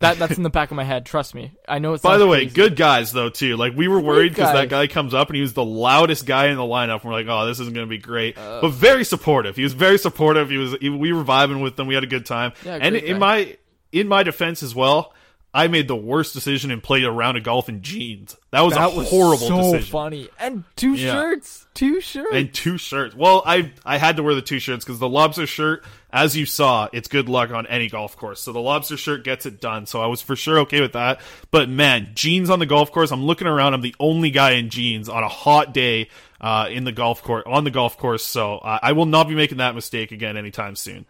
That 0.00 0.18
that's 0.18 0.38
in 0.38 0.42
the 0.42 0.50
back 0.50 0.70
of 0.70 0.76
my 0.76 0.84
head. 0.84 1.04
Trust 1.04 1.34
me. 1.34 1.52
I 1.68 1.78
know 1.78 1.92
it's. 1.92 2.02
By 2.02 2.16
the 2.16 2.26
way, 2.26 2.46
good 2.46 2.74
guys 2.74 3.12
though 3.12 3.28
too. 3.28 3.56
Like 3.58 3.74
we 3.76 3.86
were 3.86 4.00
worried 4.00 4.30
because 4.30 4.52
that 4.54 4.70
guy 4.70 4.86
comes 4.86 5.12
up 5.12 5.28
and 5.28 5.36
he 5.36 5.42
was 5.42 5.52
the 5.52 5.64
loudest 5.64 6.24
guy 6.24 6.46
in 6.46 6.56
the 6.56 6.62
lineup. 6.62 7.02
And 7.02 7.04
we're 7.04 7.12
like, 7.12 7.26
oh, 7.28 7.46
this 7.46 7.60
isn't 7.60 7.74
going 7.74 7.86
to 7.86 7.90
be 7.90 7.98
great, 7.98 8.38
Uh. 8.38 8.62
but 8.62 8.70
very 8.70 9.04
supportive. 9.04 9.56
He 9.56 9.62
was 9.62 9.74
very 9.74 9.98
supportive. 9.98 10.48
He 10.48 10.56
was. 10.56 10.74
He, 10.80 10.88
we 10.88 11.12
were 11.12 11.22
vibing 11.22 11.62
with 11.62 11.76
them. 11.76 11.86
We 11.86 11.94
had 11.94 12.02
a 12.02 12.08
good 12.08 12.24
time. 12.24 12.52
Yeah, 12.64 12.78
and 12.80 12.96
in 12.96 13.14
guy. 13.14 13.18
my 13.18 13.56
in 13.92 14.08
my 14.08 14.22
defense 14.22 14.62
as 14.62 14.74
well, 14.74 15.12
I 15.52 15.66
made 15.66 15.88
the 15.88 15.96
worst 15.96 16.32
decision 16.32 16.70
and 16.70 16.80
played 16.80 17.04
a 17.04 17.10
round 17.10 17.36
of 17.36 17.42
golf 17.42 17.68
in 17.68 17.82
jeans. 17.82 18.36
That 18.52 18.60
was 18.60 18.74
that 18.74 18.92
a 18.92 18.96
was 18.96 19.10
horrible 19.10 19.48
so 19.48 19.56
decision. 19.72 19.90
funny. 19.92 20.28
And 20.38 20.62
two 20.76 20.94
Yeah. 20.94 21.12
shirts, 21.12 21.66
two 21.74 22.00
shirts. 22.00 22.28
And 22.32 22.54
two 22.54 22.78
shirts. 22.78 23.16
Well, 23.16 23.42
I 23.44 23.72
I 23.84 23.98
had 23.98 24.16
to 24.18 24.22
wear 24.22 24.34
the 24.36 24.42
two 24.42 24.60
shirts 24.60 24.84
because 24.84 25.00
the 25.00 25.08
lobster 25.08 25.48
shirt, 25.48 25.84
as 26.12 26.36
you 26.36 26.46
saw, 26.46 26.88
it's 26.92 27.08
good 27.08 27.28
luck 27.28 27.50
on 27.50 27.66
any 27.66 27.88
golf 27.88 28.16
course. 28.16 28.40
So 28.40 28.52
the 28.52 28.60
lobster 28.60 28.96
shirt 28.96 29.24
gets 29.24 29.44
it 29.44 29.60
done. 29.60 29.86
So 29.86 30.00
I 30.00 30.06
was 30.06 30.22
for 30.22 30.36
sure 30.36 30.60
okay 30.60 30.80
with 30.80 30.92
that. 30.92 31.20
But 31.50 31.68
man, 31.68 32.10
jeans 32.14 32.48
on 32.48 32.60
the 32.60 32.66
golf 32.66 32.92
course. 32.92 33.10
I'm 33.10 33.24
looking 33.24 33.48
around. 33.48 33.74
I'm 33.74 33.80
the 33.80 33.96
only 33.98 34.30
guy 34.30 34.52
in 34.52 34.70
jeans 34.70 35.08
on 35.08 35.24
a 35.24 35.28
hot 35.28 35.74
day 35.74 36.10
uh, 36.40 36.68
in 36.70 36.84
the 36.84 36.92
golf 36.92 37.24
course 37.24 37.42
on 37.46 37.64
the 37.64 37.70
golf 37.72 37.98
course. 37.98 38.24
So 38.24 38.58
uh, 38.58 38.78
I 38.82 38.92
will 38.92 39.06
not 39.06 39.26
be 39.28 39.34
making 39.34 39.58
that 39.58 39.74
mistake 39.74 40.12
again 40.12 40.36
anytime 40.36 40.76
soon. 40.76 41.06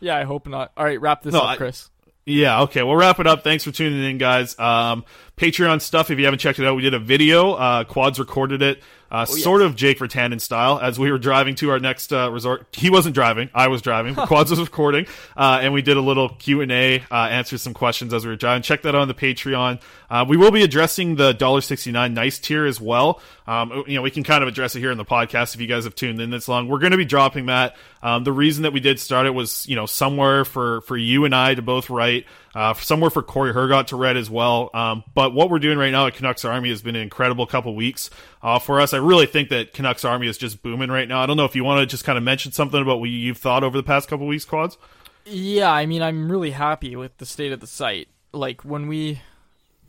yeah, 0.00 0.16
I 0.16 0.24
hope 0.24 0.46
not. 0.48 0.72
All 0.78 0.84
right, 0.86 0.98
wrap 1.00 1.22
this 1.22 1.34
No, 1.34 1.40
up, 1.40 1.48
I- 1.50 1.56
Chris. 1.56 1.90
Yeah, 2.24 2.62
okay. 2.62 2.82
We'll 2.84 2.94
wrap 2.96 3.18
it 3.18 3.26
up. 3.26 3.42
Thanks 3.42 3.64
for 3.64 3.72
tuning 3.72 4.04
in, 4.04 4.16
guys. 4.18 4.56
Um, 4.58 5.04
Patreon 5.36 5.80
stuff, 5.80 6.10
if 6.10 6.18
you 6.18 6.24
haven't 6.26 6.38
checked 6.38 6.60
it 6.60 6.66
out, 6.66 6.76
we 6.76 6.82
did 6.82 6.94
a 6.94 7.00
video. 7.00 7.54
Uh, 7.54 7.82
Quads 7.82 8.20
recorded 8.20 8.62
it, 8.62 8.80
uh, 9.10 9.24
sort 9.24 9.60
of 9.60 9.74
Jake 9.74 9.98
Virtanen 9.98 10.40
style, 10.40 10.78
as 10.78 11.00
we 11.00 11.10
were 11.10 11.18
driving 11.18 11.56
to 11.56 11.70
our 11.70 11.80
next 11.80 12.12
uh, 12.12 12.30
resort. 12.30 12.66
He 12.72 12.90
wasn't 12.90 13.16
driving. 13.16 13.50
I 13.52 13.66
was 13.66 13.82
driving. 13.82 14.14
but 14.14 14.26
Quads 14.28 14.50
was 14.50 14.60
recording. 14.60 15.06
Uh, 15.36 15.58
and 15.62 15.72
we 15.72 15.82
did 15.82 15.96
a 15.96 16.00
little 16.00 16.28
Q&A, 16.28 17.00
uh, 17.00 17.14
answered 17.14 17.58
some 17.58 17.74
questions 17.74 18.14
as 18.14 18.24
we 18.24 18.30
were 18.30 18.36
driving. 18.36 18.62
Check 18.62 18.82
that 18.82 18.94
out 18.94 19.00
on 19.00 19.08
the 19.08 19.14
Patreon. 19.14 19.80
Uh, 20.08 20.24
we 20.28 20.36
will 20.36 20.52
be 20.52 20.62
addressing 20.62 21.16
the 21.16 21.32
$1.69 21.34 22.12
nice 22.12 22.38
tier 22.38 22.64
as 22.66 22.80
well. 22.80 23.20
Um, 23.46 23.84
you 23.86 23.96
know, 23.96 24.02
we 24.02 24.10
can 24.10 24.22
kind 24.22 24.42
of 24.42 24.48
address 24.48 24.76
it 24.76 24.80
here 24.80 24.90
in 24.90 24.98
the 24.98 25.04
podcast 25.04 25.54
if 25.54 25.60
you 25.60 25.66
guys 25.66 25.84
have 25.84 25.94
tuned 25.94 26.20
in 26.20 26.30
this 26.30 26.48
long. 26.48 26.68
We're 26.68 26.78
going 26.78 26.92
to 26.92 26.96
be 26.96 27.04
dropping 27.04 27.46
that. 27.46 27.76
Um, 28.02 28.24
the 28.24 28.32
reason 28.32 28.62
that 28.62 28.72
we 28.72 28.80
did 28.80 29.00
start 29.00 29.26
it 29.26 29.30
was, 29.30 29.66
you 29.68 29.76
know, 29.76 29.86
somewhere 29.86 30.44
for, 30.44 30.80
for 30.82 30.96
you 30.96 31.24
and 31.24 31.34
I 31.34 31.54
to 31.54 31.62
both 31.62 31.90
write, 31.90 32.26
uh, 32.54 32.74
somewhere 32.74 33.10
for 33.10 33.22
Corey 33.22 33.52
Hergott 33.52 33.88
to 33.88 33.96
read 33.96 34.16
as 34.16 34.30
well. 34.30 34.70
Um, 34.74 35.04
but 35.14 35.34
what 35.34 35.50
we're 35.50 35.58
doing 35.58 35.78
right 35.78 35.90
now 35.90 36.06
at 36.06 36.14
Canucks 36.14 36.44
Army 36.44 36.70
has 36.70 36.82
been 36.82 36.96
an 36.96 37.02
incredible 37.02 37.46
couple 37.46 37.74
weeks 37.74 38.10
uh, 38.42 38.58
for 38.58 38.80
us. 38.80 38.92
I 38.92 38.98
really 38.98 39.26
think 39.26 39.48
that 39.48 39.72
Canucks 39.72 40.04
Army 40.04 40.28
is 40.28 40.38
just 40.38 40.62
booming 40.62 40.90
right 40.90 41.08
now. 41.08 41.20
I 41.20 41.26
don't 41.26 41.36
know 41.36 41.44
if 41.44 41.56
you 41.56 41.64
want 41.64 41.80
to 41.80 41.86
just 41.86 42.04
kind 42.04 42.18
of 42.18 42.24
mention 42.24 42.52
something 42.52 42.80
about 42.80 43.00
what 43.00 43.10
you've 43.10 43.38
thought 43.38 43.64
over 43.64 43.76
the 43.76 43.82
past 43.82 44.08
couple 44.08 44.26
weeks, 44.26 44.44
Quads. 44.44 44.76
Yeah, 45.24 45.70
I 45.70 45.86
mean, 45.86 46.02
I'm 46.02 46.30
really 46.30 46.50
happy 46.50 46.96
with 46.96 47.16
the 47.18 47.26
state 47.26 47.52
of 47.52 47.60
the 47.60 47.66
site. 47.66 48.08
Like 48.32 48.64
when 48.64 48.88
we, 48.88 49.20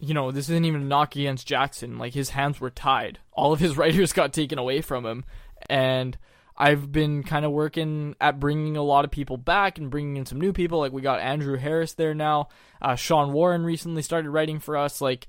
you 0.03 0.13
know, 0.13 0.31
this 0.31 0.49
isn't 0.49 0.65
even 0.65 0.81
a 0.81 0.85
knock 0.85 1.15
against 1.15 1.47
Jackson. 1.47 1.97
Like 1.97 2.13
his 2.13 2.31
hands 2.31 2.59
were 2.59 2.69
tied. 2.69 3.19
All 3.31 3.53
of 3.53 3.59
his 3.59 3.77
writers 3.77 4.11
got 4.11 4.33
taken 4.33 4.59
away 4.59 4.81
from 4.81 5.05
him, 5.05 5.23
and 5.69 6.17
I've 6.57 6.91
been 6.91 7.23
kind 7.23 7.45
of 7.45 7.51
working 7.51 8.15
at 8.19 8.39
bringing 8.39 8.75
a 8.75 8.83
lot 8.83 9.05
of 9.05 9.11
people 9.11 9.37
back 9.37 9.77
and 9.77 9.89
bringing 9.89 10.17
in 10.17 10.25
some 10.25 10.41
new 10.41 10.51
people. 10.51 10.79
Like 10.79 10.91
we 10.91 11.01
got 11.01 11.21
Andrew 11.21 11.57
Harris 11.57 11.93
there 11.93 12.13
now. 12.13 12.49
Uh, 12.81 12.95
Sean 12.95 13.31
Warren 13.31 13.63
recently 13.63 14.01
started 14.01 14.29
writing 14.29 14.59
for 14.59 14.75
us. 14.75 14.99
Like 14.99 15.25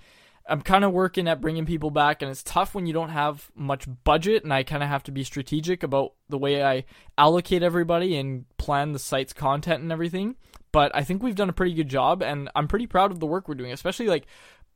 I'm 0.47 0.61
kind 0.61 0.85
of 0.85 0.93
working 0.93 1.29
at 1.29 1.41
bringing 1.41 1.66
people 1.66 1.91
back, 1.91 2.20
and 2.20 2.31
it's 2.31 2.43
tough 2.43 2.75
when 2.75 2.87
you 2.87 2.93
don't 2.93 3.11
have 3.11 3.51
much 3.55 3.87
budget, 4.03 4.43
and 4.43 4.53
I 4.53 4.64
kind 4.64 4.83
of 4.83 4.89
have 4.89 5.05
to 5.05 5.12
be 5.12 5.22
strategic 5.22 5.85
about 5.85 6.14
the 6.29 6.37
way 6.37 6.64
I 6.64 6.85
allocate 7.16 7.62
everybody 7.62 8.16
and 8.16 8.45
plan 8.59 8.93
the 8.93 8.99
site's 8.99 9.33
content 9.33 9.83
and 9.83 9.93
everything. 9.93 10.35
But 10.70 10.91
I 10.93 11.05
think 11.05 11.22
we've 11.22 11.37
done 11.37 11.49
a 11.49 11.55
pretty 11.55 11.72
good 11.72 11.89
job, 11.89 12.20
and 12.20 12.51
I'm 12.57 12.66
pretty 12.66 12.89
proud 12.89 13.12
of 13.12 13.20
the 13.20 13.27
work 13.27 13.49
we're 13.49 13.55
doing, 13.55 13.70
especially 13.70 14.09
like 14.09 14.27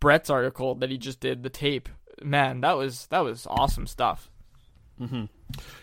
Brett's 0.00 0.30
article 0.30 0.74
that 0.76 0.90
he 0.90 0.98
just 0.98 1.20
did, 1.20 1.42
the 1.42 1.50
tape. 1.50 1.88
Man, 2.22 2.60
that 2.62 2.76
was 2.76 3.06
that 3.06 3.20
was 3.20 3.46
awesome 3.48 3.86
stuff. 3.86 4.30
Mm-hmm. 5.00 5.24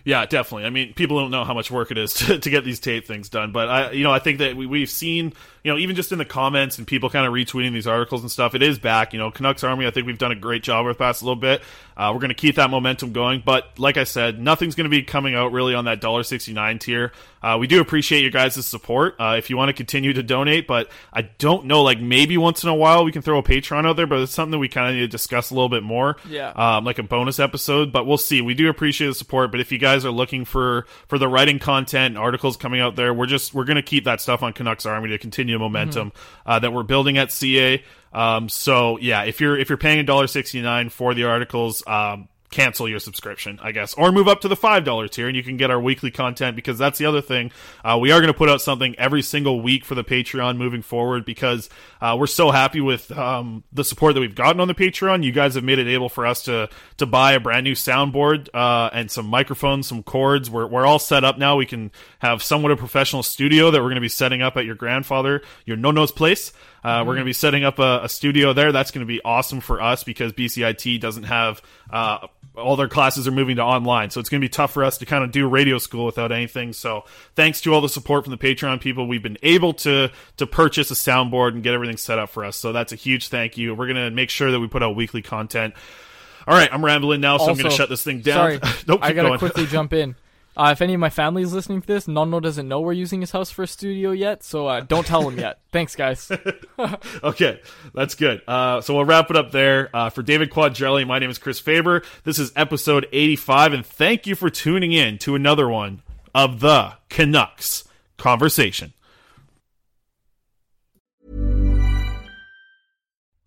Yeah, 0.04 0.26
definitely. 0.28 0.66
I 0.66 0.70
mean, 0.70 0.94
people 0.94 1.20
don't 1.20 1.32
know 1.32 1.44
how 1.44 1.56
much 1.56 1.72
work 1.72 1.90
it 1.90 1.98
is 1.98 2.14
to, 2.14 2.38
to 2.38 2.50
get 2.50 2.64
these 2.64 2.80
tape 2.80 3.08
things 3.08 3.28
done, 3.28 3.52
but 3.52 3.68
I, 3.68 3.92
you 3.92 4.04
know, 4.04 4.12
I 4.12 4.20
think 4.20 4.38
that 4.38 4.56
we, 4.56 4.68
we've 4.68 4.90
seen, 4.90 5.34
you 5.64 5.72
know, 5.72 5.80
even 5.80 5.96
just 5.96 6.12
in 6.12 6.20
the 6.20 6.26
comments 6.26 6.78
and 6.78 6.86
people 6.86 7.10
kind 7.10 7.26
of 7.26 7.34
retweeting 7.34 7.74
these 7.74 7.88
articles 7.88 8.22
and 8.22 8.30
stuff, 8.30 8.54
it 8.54 8.62
is 8.62 8.78
back. 8.78 9.14
You 9.14 9.20
know, 9.20 9.32
Canucks 9.32 9.64
Army. 9.64 9.88
I 9.88 9.92
think 9.92 10.06
we've 10.06 10.20
done 10.20 10.32
a 10.32 10.36
great 10.36 10.62
job 10.62 10.86
with 10.86 10.98
the 10.98 11.04
past 11.04 11.24
little 11.24 11.36
bit. 11.36 11.64
Uh, 11.98 12.12
we're 12.14 12.20
going 12.20 12.30
to 12.30 12.36
keep 12.36 12.56
that 12.58 12.70
momentum 12.70 13.14
going, 13.14 13.42
but 13.44 13.80
like 13.80 13.98
I 13.98 14.04
said, 14.04 14.40
nothing's 14.40 14.76
going 14.76 14.86
to 14.86 14.90
be 14.90 15.02
coming 15.02 15.34
out 15.34 15.52
really 15.52 15.74
on 15.74 15.86
that 15.86 16.02
dollar 16.02 16.24
sixty 16.24 16.54
nine 16.54 16.78
tier. 16.78 17.12
Uh, 17.42 17.58
we 17.58 17.68
do 17.68 17.80
appreciate 17.80 18.22
your 18.22 18.32
guys' 18.32 18.66
support. 18.66 19.16
Uh, 19.20 19.36
if 19.38 19.50
you 19.50 19.58
want 19.58 19.70
to 19.70 19.74
continue 19.74 20.12
to 20.14 20.24
donate, 20.24 20.68
but 20.68 20.90
I 21.14 21.24
don't 21.24 21.66
know, 21.66 21.84
like 21.84 22.00
maybe 22.00 22.38
once 22.38 22.64
in 22.64 22.70
a 22.70 22.76
while 22.76 23.06
we 23.06 23.12
can 23.12 23.22
throw 23.22 23.38
a 23.38 23.44
Patreon 23.44 23.88
out 23.88 23.96
there, 23.96 24.08
but 24.08 24.20
it's 24.20 24.34
something 24.34 24.52
that 24.52 24.58
we 24.58 24.68
kind 24.68 24.90
of 24.90 24.96
need 24.96 25.02
to 25.02 25.08
discuss 25.08 25.52
a 25.52 25.54
little 25.54 25.70
bit 25.70 25.84
more. 25.84 26.18
Yeah. 26.28 26.50
Um, 26.50 26.86
like 26.86 27.00
a 27.00 27.04
bonus 27.04 27.40
episode, 27.40 27.92
but 27.92 28.06
we'll 28.06 28.18
see. 28.18 28.42
We 28.42 28.56
do 28.56 28.68
appreciate 28.70 29.08
the 29.08 29.14
support, 29.14 29.52
but 29.56 29.62
if 29.62 29.72
you 29.72 29.78
guys 29.78 30.04
are 30.04 30.12
looking 30.12 30.44
for 30.44 30.86
for 31.08 31.18
the 31.18 31.30
writing 31.30 31.60
content 31.60 32.08
and 32.08 32.18
articles 32.18 32.58
coming 32.58 32.82
out 32.82 32.98
there, 32.98 33.14
we're 33.14 33.26
just 33.26 33.54
we're 33.54 33.64
going 33.64 33.78
to 33.78 33.82
keep 33.82 34.04
that 34.04 34.20
stuff 34.20 34.44
on 34.44 34.52
Canucks 34.52 34.86
Army 34.86 35.08
to 35.12 35.18
continue 35.18 35.58
momentum 35.58 36.12
uh, 36.46 36.60
that 36.60 36.74
we're 36.74 36.84
building 36.84 37.18
at 37.18 37.32
CA. 37.32 37.82
Um, 38.12 38.50
so 38.50 38.98
yeah, 38.98 39.24
if 39.24 39.40
you're 39.40 39.58
if 39.58 39.70
you're 39.70 39.78
paying 39.78 40.00
a 40.00 40.04
dollar 40.04 40.28
sixty 40.28 40.62
nine 40.62 40.90
for 40.90 41.14
the 41.14 41.24
articles, 41.24 41.88
um, 41.88 42.28
cancel 42.52 42.88
your 42.88 43.00
subscription, 43.00 43.60
I 43.62 43.72
guess, 43.72 43.94
or 43.96 44.12
move 44.12 44.28
up 44.28 44.42
to 44.42 44.48
the 44.48 44.56
five 44.56 44.84
dollar 44.84 45.08
tier, 45.08 45.28
and 45.28 45.36
you 45.36 45.44
can 45.44 45.58
get 45.58 45.72
our 45.72 45.80
weekly 45.80 46.12
content 46.12 46.56
because 46.56 46.78
that's 46.78 47.00
the 47.00 47.06
other 47.06 47.22
thing. 47.22 47.52
Uh, 47.84 47.98
we 48.00 48.12
are 48.12 48.20
going 48.20 48.32
to 48.32 48.38
put 48.38 48.50
out 48.50 48.62
something 48.62 48.96
every 48.98 49.22
single 49.22 49.62
week 49.62 49.84
for 49.84 49.96
the 49.96 50.04
Patreon 50.04 50.58
moving 50.58 50.82
forward 50.82 51.26
because 51.26 51.70
uh, 52.02 52.16
we're 52.18 52.28
so 52.28 52.52
happy 52.52 52.82
with 52.82 53.12
um, 53.12 53.64
the 53.74 53.84
support 53.84 54.14
that 54.14 54.22
we've 54.22 54.36
gotten 54.36 54.62
on 54.62 54.68
the 54.68 54.76
Patreon. 54.76 55.24
You 55.24 55.32
guys 55.32 55.56
have 55.56 55.64
made 55.64 55.80
it 55.80 55.88
able 55.88 56.10
for 56.10 56.26
us 56.26 56.44
to 56.44 56.70
to 56.98 57.06
buy 57.06 57.34
a 57.34 57.40
brand 57.40 57.64
new 57.64 57.74
soundboard 57.74 58.50
uh, 58.54 58.90
and 58.94 59.10
some 59.10 59.26
microphones, 59.28 59.88
some 59.88 60.04
cords. 60.04 60.50
We're 60.50 60.68
we're 60.68 60.86
all 60.86 61.00
set 61.00 61.24
up 61.24 61.38
now. 61.38 61.58
We 61.58 61.66
can 61.66 61.92
have 62.20 62.42
somewhat 62.44 62.72
of 62.72 62.78
a 62.78 62.80
professional 62.80 63.24
studio 63.24 63.72
that 63.72 63.80
we're 63.80 63.90
going 63.90 63.96
to 63.96 64.02
be 64.02 64.10
setting 64.10 64.42
up 64.42 64.58
at 64.58 64.66
your 64.66 64.76
grandfather, 64.76 65.42
your 65.66 65.78
nono's 65.78 66.12
place. 66.12 66.54
Uh, 66.86 67.00
We're 67.00 67.14
going 67.14 67.18
to 67.20 67.26
be 67.26 67.34
setting 67.34 67.64
up 67.64 67.80
a, 67.80 68.02
a 68.04 68.10
studio 68.10 68.54
there. 68.54 68.72
That's 68.72 68.92
going 68.92 69.00
to 69.00 69.08
be 69.08 69.20
awesome 69.26 69.60
for 69.60 69.82
us 69.82 70.04
because 70.04 70.34
BCIT 70.34 71.00
doesn't 71.02 71.24
have 71.24 71.64
uh, 71.90 72.28
all 72.56 72.76
their 72.76 72.88
classes 72.88 73.28
are 73.28 73.32
moving 73.32 73.56
to 73.56 73.64
online, 73.64 74.12
so 74.12 74.20
it's 74.20 74.30
going 74.30 74.40
to 74.40 74.46
be 74.46 74.50
tough 74.50 74.72
for 74.72 74.84
us 74.84 75.00
to 75.00 75.06
kind 75.08 75.24
of 75.24 75.32
do 75.32 75.48
radio 75.48 75.80
school 75.80 76.06
without 76.06 76.32
anything. 76.32 76.74
So 76.74 77.06
thanks 77.34 77.60
to 77.62 77.74
all 77.74 77.82
the 77.82 77.90
support 77.90 78.24
from 78.24 78.32
the 78.32 78.38
Patreon 78.38 78.82
people, 78.82 79.08
we've 79.08 79.24
been 79.24 79.40
able 79.42 79.74
to 79.74 80.12
to 80.38 80.46
purchase 80.46 80.92
a 80.92 80.94
soundboard 80.94 81.54
and 81.54 81.64
get 81.64 81.74
everything 81.74 81.98
set 81.98 82.20
up 82.20 82.30
for 82.30 82.46
us. 82.46 82.56
So 82.56 82.72
that's 82.72 82.94
a 82.94 82.96
huge 82.96 83.30
thank 83.30 83.58
you. 83.58 83.74
We're 83.74 83.88
going 83.88 83.96
to 83.96 84.12
make 84.12 84.30
sure 84.30 84.52
that 84.52 84.60
we 84.60 84.68
put 84.68 84.84
out 84.84 84.96
weekly 84.96 85.24
content. 85.24 85.74
All 86.48 86.56
right, 86.56 86.72
I'm 86.72 86.86
rambling 86.86 87.20
now, 87.20 87.40
so 87.40 87.50
I'm 87.50 87.58
going 87.58 87.72
to 87.72 87.76
shut 87.76 87.90
this 87.90 88.04
thing 88.04 88.22
down. 88.22 88.60
Sorry, 88.62 88.74
nope, 88.88 89.00
I 89.02 89.14
gotta 89.14 89.40
quickly 89.40 89.66
jump 89.66 89.92
in. 89.92 90.16
Uh, 90.58 90.70
if 90.72 90.82
any 90.82 90.94
of 90.94 91.00
my 91.02 91.10
family 91.10 91.42
is 91.42 91.52
listening 91.52 91.82
to 91.82 91.88
this, 91.88 92.08
Nono 92.08 92.40
doesn't 92.40 92.68
know 92.68 92.80
we're 92.80 92.94
using 92.94 93.20
his 93.20 93.32
house 93.32 93.52
for 93.52 93.64
a 93.64 93.68
studio 93.68 94.12
yet, 94.12 94.42
so 94.42 94.68
uh, 94.68 94.80
don't 94.80 95.06
tell 95.06 95.28
him 95.28 95.38
yet. 95.38 95.60
Thanks, 95.74 95.96
guys. 95.96 96.32
okay, 97.24 97.62
that's 97.94 98.16
good. 98.16 98.42
Uh, 98.48 98.80
so 98.80 98.96
we'll 98.96 99.06
wrap 99.06 99.30
it 99.30 99.36
up 99.36 99.52
there. 99.52 99.90
Uh, 99.94 100.10
for 100.10 100.24
David 100.24 100.52
Quadrelli, 100.52 101.06
my 101.06 101.20
name 101.20 101.30
is 101.30 101.38
Chris 101.38 101.60
Faber. 101.60 102.04
This 102.24 102.40
is 102.40 102.54
episode 102.56 103.06
85, 103.12 103.74
and 103.74 103.86
thank 103.86 104.26
you 104.26 104.36
for 104.36 104.50
tuning 104.50 104.94
in 104.94 105.18
to 105.20 105.36
another 105.36 105.68
one 105.68 106.02
of 106.34 106.62
the 106.62 106.94
Canucks 107.10 107.84
Conversation. 108.18 108.94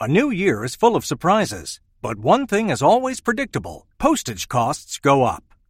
A 0.01 0.07
new 0.07 0.31
year 0.31 0.63
is 0.63 0.77
full 0.77 0.95
of 0.95 1.07
surprises, 1.07 1.81
but 2.03 2.19
one 2.19 2.47
thing 2.47 2.69
is 2.69 2.83
always 2.83 3.21
predictable 3.21 3.87
postage 3.99 4.47
costs 4.47 4.99
go 4.99 5.25
up. 5.25 5.48